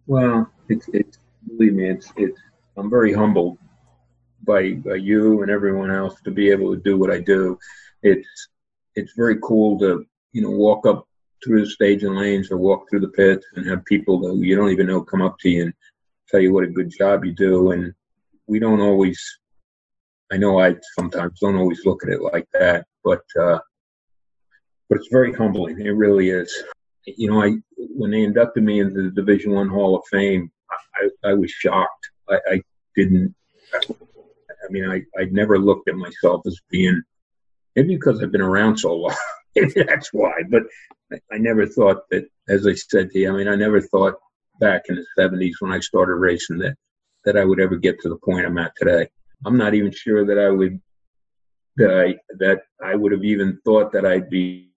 Well 0.07 0.49
it's 0.69 0.87
it's 0.93 1.19
believe 1.47 1.73
me 1.73 1.89
it's 1.89 2.11
it's 2.15 2.39
i'm 2.77 2.89
very 2.89 3.13
humbled 3.13 3.57
by, 4.45 4.73
by 4.73 4.95
you 4.95 5.41
and 5.41 5.51
everyone 5.51 5.91
else 5.91 6.19
to 6.21 6.31
be 6.31 6.49
able 6.49 6.73
to 6.73 6.81
do 6.81 6.97
what 6.97 7.11
i 7.11 7.19
do. 7.19 7.57
It's 8.01 8.47
it's 8.95 9.13
very 9.13 9.37
cool 9.41 9.77
to 9.79 10.05
you 10.35 10.41
know 10.41 10.49
walk 10.49 10.85
up 10.85 11.07
through 11.43 11.61
the 11.63 11.69
stage 11.69 12.03
and 12.03 12.15
lanes 12.15 12.51
or 12.51 12.57
walk 12.57 12.89
through 12.89 12.99
the 12.99 13.15
pits 13.19 13.45
and 13.55 13.65
have 13.65 13.85
people 13.85 14.19
who 14.19 14.41
you 14.41 14.55
don't 14.55 14.71
even 14.71 14.87
know 14.87 15.01
come 15.01 15.21
up 15.21 15.37
to 15.39 15.49
you 15.49 15.63
and 15.63 15.73
tell 16.29 16.41
you 16.41 16.51
what 16.53 16.65
a 16.65 16.77
good 16.77 16.91
job 16.97 17.23
you 17.23 17.31
do 17.31 17.71
and 17.71 17.93
we 18.47 18.59
don't 18.59 18.81
always 18.81 19.19
I 20.31 20.37
know 20.37 20.59
I 20.59 20.75
sometimes 20.97 21.39
don't 21.39 21.55
always 21.55 21.85
look 21.85 22.03
at 22.03 22.09
it 22.09 22.21
like 22.21 22.47
that, 22.53 22.85
but 23.03 23.21
uh, 23.39 23.59
but 24.89 24.97
it's 24.97 25.09
very 25.11 25.31
humbling. 25.33 25.79
It 25.79 25.91
really 25.91 26.29
is. 26.29 26.51
You 27.05 27.29
know, 27.29 27.43
I 27.43 27.57
when 27.77 28.11
they 28.11 28.23
inducted 28.23 28.63
me 28.63 28.79
into 28.79 29.03
the 29.03 29.11
Division 29.11 29.51
One 29.51 29.69
Hall 29.69 29.95
of 29.95 30.03
Fame, 30.11 30.51
I, 30.95 31.29
I 31.29 31.33
was 31.33 31.51
shocked. 31.51 32.09
I, 32.27 32.39
I 32.51 32.61
didn't. 32.95 33.35
I 33.73 34.71
mean, 34.71 34.89
I 34.89 35.03
I 35.19 35.25
never 35.25 35.59
looked 35.59 35.89
at 35.89 35.95
myself 35.95 36.41
as 36.47 36.59
being 36.71 37.03
maybe 37.75 37.95
because 37.95 38.21
I've 38.21 38.31
been 38.31 38.41
around 38.41 38.77
so 38.77 38.95
long. 38.95 39.15
that's 39.75 40.13
why. 40.13 40.33
But 40.49 40.63
I 41.31 41.37
never 41.37 41.65
thought 41.65 42.09
that, 42.11 42.25
as 42.49 42.67
I 42.67 42.73
said 42.73 43.11
to 43.11 43.19
you, 43.19 43.29
I 43.33 43.37
mean, 43.37 43.47
I 43.47 43.55
never 43.55 43.81
thought 43.81 44.15
back 44.59 44.83
in 44.89 44.95
the 44.95 45.05
'70s 45.17 45.53
when 45.59 45.71
I 45.71 45.79
started 45.79 46.15
racing 46.15 46.57
that 46.59 46.75
that 47.25 47.37
I 47.37 47.45
would 47.45 47.59
ever 47.59 47.75
get 47.75 47.99
to 48.01 48.09
the 48.09 48.17
point 48.17 48.45
I'm 48.45 48.57
at 48.57 48.73
today. 48.77 49.07
I'm 49.45 49.57
not 49.57 49.73
even 49.73 49.91
sure 49.91 50.25
that 50.25 50.39
I 50.39 50.49
would 50.49 50.79
that 51.77 51.91
I 51.91 52.15
that 52.39 52.61
I 52.83 52.95
would 52.95 53.11
have 53.11 53.23
even 53.23 53.59
thought 53.65 53.91
that 53.91 54.05
I'd 54.05 54.29
be 54.29 54.69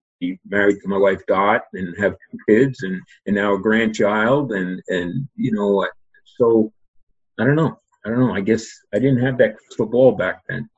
married 0.45 0.77
to 0.81 0.87
my 0.89 0.97
wife 0.97 1.21
Dot 1.27 1.61
and 1.73 1.95
have 1.97 2.15
two 2.31 2.37
kids 2.47 2.83
and 2.83 3.01
and 3.25 3.35
now 3.35 3.53
a 3.53 3.59
grandchild 3.59 4.51
and 4.51 4.81
and 4.89 5.27
you 5.35 5.51
know 5.51 5.87
so 6.25 6.71
I 7.39 7.45
don't 7.45 7.55
know. 7.55 7.79
I 8.05 8.09
don't 8.09 8.19
know. 8.19 8.33
I 8.33 8.41
guess 8.41 8.67
I 8.93 8.99
didn't 8.99 9.21
have 9.21 9.37
that 9.37 9.55
crystal 9.57 9.85
ball 9.85 10.13
back 10.13 10.41
then. 10.47 10.69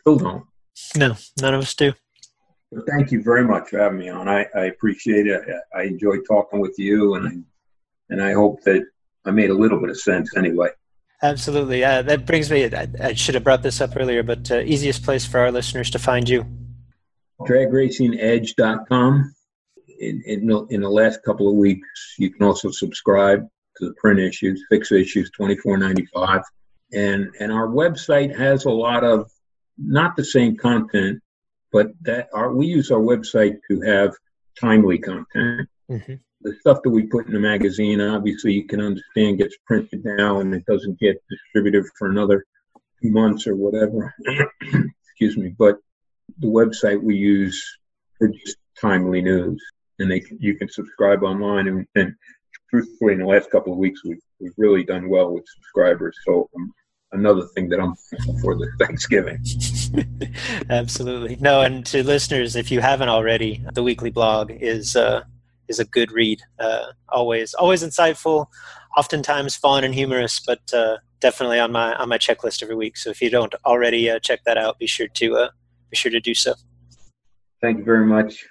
Still 0.00 0.16
don't. 0.16 0.44
No 0.96 1.16
none 1.40 1.54
of 1.54 1.62
us 1.62 1.74
do 1.74 1.92
thank 2.88 3.10
you 3.10 3.22
very 3.22 3.44
much 3.44 3.70
for 3.70 3.78
having 3.78 3.98
me 3.98 4.08
on 4.08 4.28
I, 4.28 4.46
I 4.54 4.66
appreciate 4.66 5.26
it 5.26 5.42
I 5.74 5.82
enjoy 5.82 6.18
talking 6.28 6.60
with 6.60 6.78
you 6.78 7.14
and 7.14 7.28
I, 7.28 7.32
and 8.10 8.22
I 8.22 8.32
hope 8.32 8.62
that 8.62 8.84
I 9.24 9.30
made 9.30 9.50
a 9.50 9.54
little 9.54 9.80
bit 9.80 9.90
of 9.90 10.00
sense 10.00 10.36
anyway 10.36 10.68
Absolutely. 11.22 11.84
Uh, 11.84 12.00
that 12.00 12.24
brings 12.24 12.50
me, 12.50 12.64
I, 12.64 12.88
I, 12.98 13.12
should 13.12 13.34
have 13.34 13.44
brought 13.44 13.62
this 13.62 13.82
up 13.82 13.90
earlier, 13.94 14.22
but 14.22 14.50
uh, 14.50 14.60
easiest 14.60 15.02
place 15.02 15.26
for 15.26 15.38
our 15.38 15.52
listeners 15.52 15.90
to 15.90 15.98
find 15.98 16.26
you? 16.26 16.46
DragRacingEdge.com. 17.40 19.34
In, 20.00 20.22
in, 20.24 20.66
in 20.70 20.80
the 20.80 20.88
last 20.88 21.22
couple 21.22 21.48
of 21.48 21.56
weeks, 21.56 22.14
you 22.18 22.30
can 22.30 22.46
also 22.46 22.70
subscribe 22.70 23.46
to 23.76 23.86
the 23.86 23.94
print 23.94 24.18
issues, 24.18 24.64
fix 24.70 24.92
issues, 24.92 25.30
twenty 25.30 25.56
four 25.56 25.76
ninety 25.76 26.06
five, 26.06 26.40
and 26.94 27.28
and 27.38 27.52
our 27.52 27.68
website 27.68 28.34
has 28.34 28.64
a 28.64 28.70
lot 28.70 29.04
of 29.04 29.30
not 29.76 30.16
the 30.16 30.24
same 30.24 30.56
content, 30.56 31.20
but 31.72 31.88
that 32.02 32.28
our 32.32 32.54
we 32.54 32.66
use 32.66 32.90
our 32.90 33.00
website 33.00 33.58
to 33.70 33.80
have 33.82 34.14
timely 34.60 34.98
content. 34.98 35.68
Mm-hmm 35.90 36.14
the 36.42 36.56
stuff 36.60 36.82
that 36.82 36.90
we 36.90 37.02
put 37.02 37.26
in 37.26 37.32
the 37.32 37.38
magazine, 37.40 38.00
obviously, 38.00 38.52
you 38.52 38.66
can 38.66 38.80
understand 38.80 39.38
gets 39.38 39.56
printed 39.66 40.04
now 40.04 40.40
and 40.40 40.54
it 40.54 40.64
doesn't 40.66 40.98
get 40.98 41.22
distributed 41.28 41.84
for 41.98 42.08
another 42.08 42.44
two 43.02 43.10
months 43.10 43.46
or 43.46 43.56
whatever. 43.56 44.14
Excuse 44.62 45.36
me. 45.36 45.54
But 45.58 45.78
the 46.38 46.46
website 46.46 47.02
we 47.02 47.16
use 47.16 47.62
for 48.18 48.28
just 48.28 48.56
timely 48.80 49.20
news, 49.20 49.62
and 49.98 50.10
they 50.10 50.22
you 50.38 50.56
can 50.56 50.70
subscribe 50.70 51.22
online. 51.22 51.68
And, 51.68 51.86
and 51.94 52.14
truthfully, 52.70 53.14
in 53.14 53.18
the 53.18 53.26
last 53.26 53.50
couple 53.50 53.72
of 53.72 53.78
weeks, 53.78 54.02
we've 54.04 54.22
we've 54.38 54.54
really 54.56 54.84
done 54.84 55.10
well 55.10 55.32
with 55.32 55.44
subscribers. 55.46 56.16
So 56.26 56.48
um, 56.56 56.72
another 57.12 57.46
thing 57.54 57.68
that 57.70 57.80
I'm 57.80 57.94
thankful 57.94 58.38
for 58.40 58.56
the 58.56 58.70
Thanksgiving. 58.78 59.42
Absolutely. 60.70 61.36
No, 61.40 61.62
and 61.62 61.84
to 61.86 62.02
listeners, 62.02 62.56
if 62.56 62.70
you 62.70 62.80
haven't 62.80 63.08
already, 63.08 63.64
the 63.72 63.82
weekly 63.82 64.10
blog 64.10 64.50
is 64.50 64.96
uh, 64.96 65.22
is 65.68 65.78
a 65.78 65.84
good 65.84 66.12
read. 66.12 66.42
Uh, 66.58 66.86
always, 67.08 67.54
always 67.54 67.82
insightful, 67.82 68.46
oftentimes 68.96 69.56
fun 69.56 69.84
and 69.84 69.94
humorous, 69.94 70.40
but 70.40 70.60
uh, 70.72 70.98
definitely 71.20 71.58
on 71.58 71.72
my 71.72 71.94
on 71.94 72.08
my 72.08 72.18
checklist 72.18 72.62
every 72.62 72.76
week. 72.76 72.96
So 72.96 73.10
if 73.10 73.20
you 73.22 73.30
don't 73.30 73.54
already 73.64 74.10
uh, 74.10 74.18
check 74.18 74.40
that 74.44 74.58
out, 74.58 74.78
be 74.78 74.86
sure 74.86 75.08
to 75.08 75.36
uh, 75.36 75.50
be 75.90 75.96
sure 75.96 76.10
to 76.10 76.20
do 76.20 76.34
so. 76.34 76.54
Thank 77.60 77.78
you 77.78 77.84
very 77.84 78.06
much. 78.06 78.44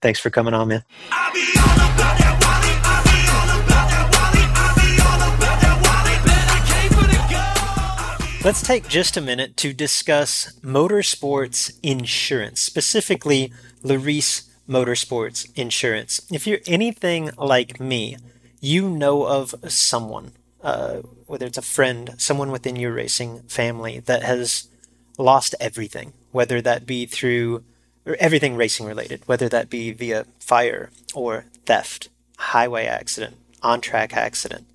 Thanks 0.00 0.18
for 0.18 0.30
coming 0.30 0.54
on, 0.54 0.68
man. 0.68 0.84
Let's 8.42 8.62
take 8.62 8.88
just 8.88 9.18
a 9.18 9.20
minute 9.20 9.58
to 9.58 9.74
discuss 9.74 10.50
motorsports 10.62 11.78
insurance, 11.82 12.62
specifically 12.62 13.52
Larice 13.84 14.48
motorsports 14.66 15.46
insurance. 15.56 16.22
If 16.32 16.46
you're 16.46 16.60
anything 16.66 17.32
like 17.36 17.78
me, 17.78 18.16
you 18.58 18.88
know 18.88 19.26
of 19.26 19.54
someone, 19.68 20.32
uh, 20.62 21.00
whether 21.26 21.44
it's 21.44 21.58
a 21.58 21.62
friend, 21.62 22.14
someone 22.16 22.50
within 22.50 22.76
your 22.76 22.94
racing 22.94 23.40
family 23.40 24.00
that 24.00 24.22
has 24.22 24.68
lost 25.18 25.54
everything, 25.60 26.14
whether 26.32 26.62
that 26.62 26.86
be 26.86 27.04
through 27.04 27.62
or 28.06 28.16
everything 28.18 28.56
racing 28.56 28.86
related, 28.86 29.20
whether 29.26 29.50
that 29.50 29.68
be 29.68 29.92
via 29.92 30.24
fire 30.38 30.88
or 31.14 31.44
theft, 31.66 32.08
highway 32.38 32.86
accident, 32.86 33.36
on 33.62 33.82
track 33.82 34.16
accident. 34.16 34.66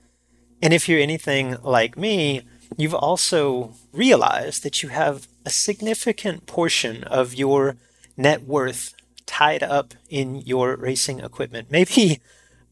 And 0.61 0.71
if 0.71 0.87
you're 0.87 0.99
anything 0.99 1.57
like 1.63 1.97
me, 1.97 2.43
you've 2.77 2.93
also 2.93 3.73
realized 3.91 4.63
that 4.63 4.83
you 4.83 4.89
have 4.89 5.27
a 5.45 5.49
significant 5.49 6.45
portion 6.45 7.03
of 7.03 7.33
your 7.33 7.77
net 8.17 8.43
worth 8.43 8.93
tied 9.25 9.63
up 9.63 9.93
in 10.09 10.41
your 10.41 10.75
racing 10.75 11.19
equipment. 11.19 11.71
Maybe 11.71 12.19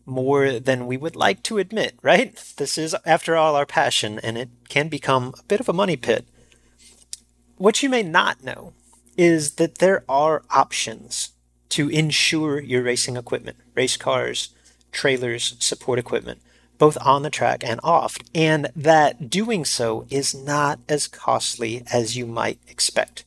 more 0.06 0.60
than 0.60 0.88
we 0.88 0.98
would 0.98 1.16
like 1.16 1.44
to 1.44 1.58
admit, 1.58 1.96
right? 2.02 2.36
This 2.58 2.78
is, 2.78 2.96
after 3.06 3.36
all, 3.36 3.56
our 3.56 3.66
passion, 3.66 4.20
and 4.20 4.38
it 4.38 4.50
can 4.70 4.90
become 4.90 5.34
a 5.40 5.44
bit 5.44 5.60
of 5.60 5.70
a 5.70 5.74
money 5.74 5.96
pit. 5.96 6.28
What 7.58 7.82
you 7.82 7.90
may 7.90 8.04
not 8.04 8.44
know 8.44 8.74
is 9.16 9.56
that 9.56 9.78
there 9.78 10.04
are 10.10 10.44
options 10.50 11.30
to 11.70 11.90
insure 11.90 12.60
your 12.60 12.84
racing 12.84 13.16
equipment, 13.16 13.58
race 13.76 13.98
cars, 13.98 14.50
trailers, 14.92 15.56
support 15.60 16.00
equipment, 16.00 16.42
both 16.78 16.98
on 17.02 17.24
the 17.24 17.30
track 17.30 17.64
and 17.64 17.80
off, 17.84 18.18
and 18.34 18.70
that 18.76 19.30
doing 19.30 19.66
so 19.66 20.06
is 20.10 20.34
not 20.34 20.80
as 20.90 21.08
costly 21.08 21.84
as 21.92 22.18
you 22.18 22.26
might 22.26 22.60
expect. 22.68 23.26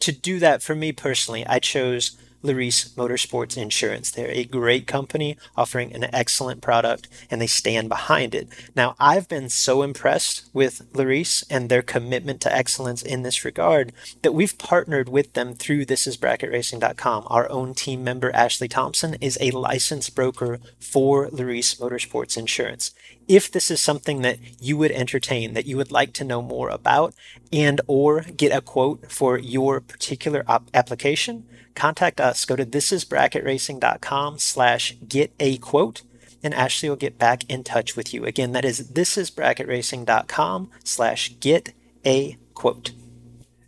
To 0.00 0.12
do 0.12 0.38
that, 0.38 0.62
for 0.62 0.74
me 0.74 0.92
personally, 0.92 1.46
I 1.46 1.58
chose 1.58 2.16
Larice 2.42 2.94
Motorsports 2.94 3.56
Insurance. 3.56 4.10
They're 4.10 4.30
a 4.30 4.44
great 4.44 4.86
company 4.86 5.36
offering 5.56 5.92
an 5.92 6.12
excellent 6.14 6.62
product 6.62 7.08
and 7.30 7.40
they 7.40 7.46
stand 7.46 7.88
behind 7.88 8.34
it. 8.34 8.48
Now, 8.74 8.94
I've 8.98 9.28
been 9.28 9.48
so 9.48 9.82
impressed 9.82 10.48
with 10.52 10.92
Larice 10.92 11.44
and 11.50 11.68
their 11.68 11.82
commitment 11.82 12.40
to 12.42 12.54
excellence 12.54 13.02
in 13.02 13.22
this 13.22 13.44
regard 13.44 13.92
that 14.22 14.34
we've 14.34 14.56
partnered 14.58 15.08
with 15.08 15.32
them 15.32 15.54
through 15.54 15.86
thisisbracketracing.com. 15.86 17.26
Our 17.28 17.50
own 17.50 17.74
team 17.74 18.04
member, 18.04 18.34
Ashley 18.34 18.68
Thompson, 18.68 19.14
is 19.20 19.38
a 19.40 19.50
licensed 19.50 20.14
broker 20.14 20.60
for 20.78 21.28
Larice 21.28 21.78
Motorsports 21.80 22.36
Insurance 22.36 22.92
if 23.28 23.52
this 23.52 23.70
is 23.70 23.80
something 23.80 24.22
that 24.22 24.38
you 24.60 24.76
would 24.76 24.90
entertain 24.90 25.54
that 25.54 25.66
you 25.66 25.76
would 25.76 25.92
like 25.92 26.12
to 26.14 26.24
know 26.24 26.42
more 26.42 26.70
about 26.70 27.14
and 27.52 27.80
or 27.86 28.22
get 28.22 28.56
a 28.56 28.60
quote 28.60 29.12
for 29.12 29.38
your 29.38 29.80
particular 29.80 30.44
op- 30.48 30.70
application 30.74 31.44
contact 31.78 32.20
us. 32.20 32.44
Go 32.44 32.56
to 32.56 32.66
thisisbracketracing.com 32.66 34.38
slash 34.38 34.96
get 35.06 35.32
a 35.38 35.58
quote 35.58 36.02
and 36.42 36.54
Ashley 36.54 36.88
will 36.88 36.96
get 36.96 37.18
back 37.18 37.48
in 37.48 37.64
touch 37.64 37.96
with 37.96 38.12
you. 38.14 38.24
Again, 38.24 38.52
that 38.52 38.64
is 38.64 38.90
thisisbracketracing.com 38.92 40.70
slash 40.84 41.34
get 41.40 41.72
a 42.04 42.36
quote. 42.54 42.92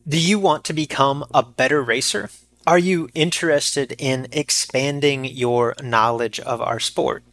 Do 0.06 0.18
you 0.18 0.38
want 0.38 0.64
to 0.64 0.72
become 0.72 1.24
a 1.32 1.42
better 1.42 1.82
racer? 1.82 2.30
Are 2.66 2.78
you 2.78 3.08
interested 3.14 3.94
in 3.98 4.28
expanding 4.32 5.24
your 5.24 5.74
knowledge 5.82 6.38
of 6.40 6.60
our 6.60 6.78
sport? 6.78 7.24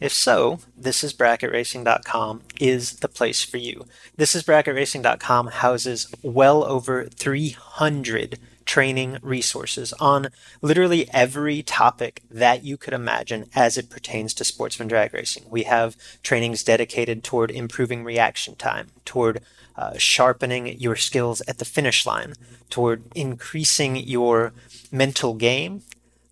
If 0.00 0.12
so, 0.12 0.60
thisisbracketracing.com 0.80 2.42
is 2.58 3.00
the 3.00 3.08
place 3.08 3.44
for 3.44 3.58
you. 3.58 3.84
Thisisbracketracing.com 4.16 5.48
houses 5.48 6.08
well 6.22 6.64
over 6.64 7.04
300 7.04 8.38
training 8.64 9.18
resources 9.20 9.92
on 9.94 10.28
literally 10.62 11.08
every 11.12 11.62
topic 11.62 12.22
that 12.30 12.62
you 12.62 12.76
could 12.76 12.94
imagine 12.94 13.46
as 13.54 13.76
it 13.76 13.90
pertains 13.90 14.32
to 14.32 14.44
sportsman 14.44 14.88
drag 14.88 15.12
racing. 15.12 15.44
We 15.50 15.64
have 15.64 15.96
trainings 16.22 16.62
dedicated 16.62 17.24
toward 17.24 17.50
improving 17.50 18.04
reaction 18.04 18.54
time, 18.54 18.88
toward 19.04 19.42
uh, 19.76 19.98
sharpening 19.98 20.78
your 20.78 20.96
skills 20.96 21.42
at 21.48 21.58
the 21.58 21.64
finish 21.64 22.06
line, 22.06 22.34
toward 22.70 23.02
increasing 23.14 23.96
your 23.96 24.52
mental 24.92 25.34
game, 25.34 25.82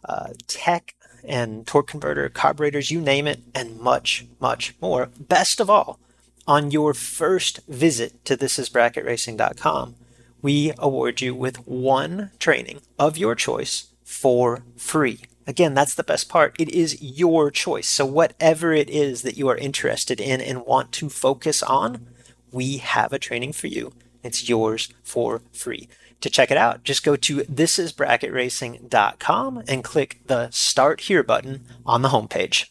uh, 0.05 0.29
tech 0.47 0.95
and 1.29 1.67
torque 1.67 1.89
converter, 1.89 2.29
carburetors, 2.29 2.91
you 2.91 3.01
name 3.01 3.27
it, 3.27 3.41
and 3.55 3.79
much, 3.79 4.27
much 4.41 4.75
more. 4.81 5.11
Best 5.19 5.61
of 5.61 5.69
all, 5.71 6.01
on 6.47 6.71
your 6.71 6.95
first 6.95 7.61
visit 7.69 8.25
to 8.25 8.37
thisisbracketracing.com, 8.37 9.95
we 10.41 10.73
award 10.79 11.21
you 11.21 11.35
with 11.35 11.67
one 11.67 12.31
training 12.39 12.81
of 12.99 13.19
your 13.19 13.35
choice 13.35 13.89
for 14.03 14.63
free. 14.77 15.21
Again, 15.47 15.75
that's 15.75 15.95
the 15.95 16.05
best 16.05 16.29
part. 16.29 16.55
It 16.59 16.69
is 16.71 17.03
your 17.03 17.51
choice. 17.51 17.89
So, 17.89 18.05
whatever 18.05 18.73
it 18.73 18.91
is 18.91 19.23
that 19.23 19.37
you 19.37 19.49
are 19.49 19.57
interested 19.57 20.21
in 20.21 20.41
and 20.41 20.67
want 20.67 20.93
to 20.93 21.09
focus 21.09 21.63
on, 21.63 22.07
we 22.53 22.79
have 22.79 23.13
a 23.13 23.19
training 23.19 23.53
for 23.53 23.67
you. 23.67 23.93
It's 24.23 24.49
yours 24.49 24.93
for 25.03 25.43
free. 25.53 25.89
To 26.23 26.31
check 26.31 26.51
it 26.51 26.57
out, 26.57 26.83
just 26.83 27.05
go 27.05 27.15
to 27.17 27.43
thisisbracketracing.com 27.43 29.63
and 29.69 29.85
click 29.85 30.21
the 30.27 30.51
Start 30.51 31.03
Here 31.03 31.23
button 31.23 31.65
on 31.87 32.03
the 32.03 32.09
homepage. 32.09 32.71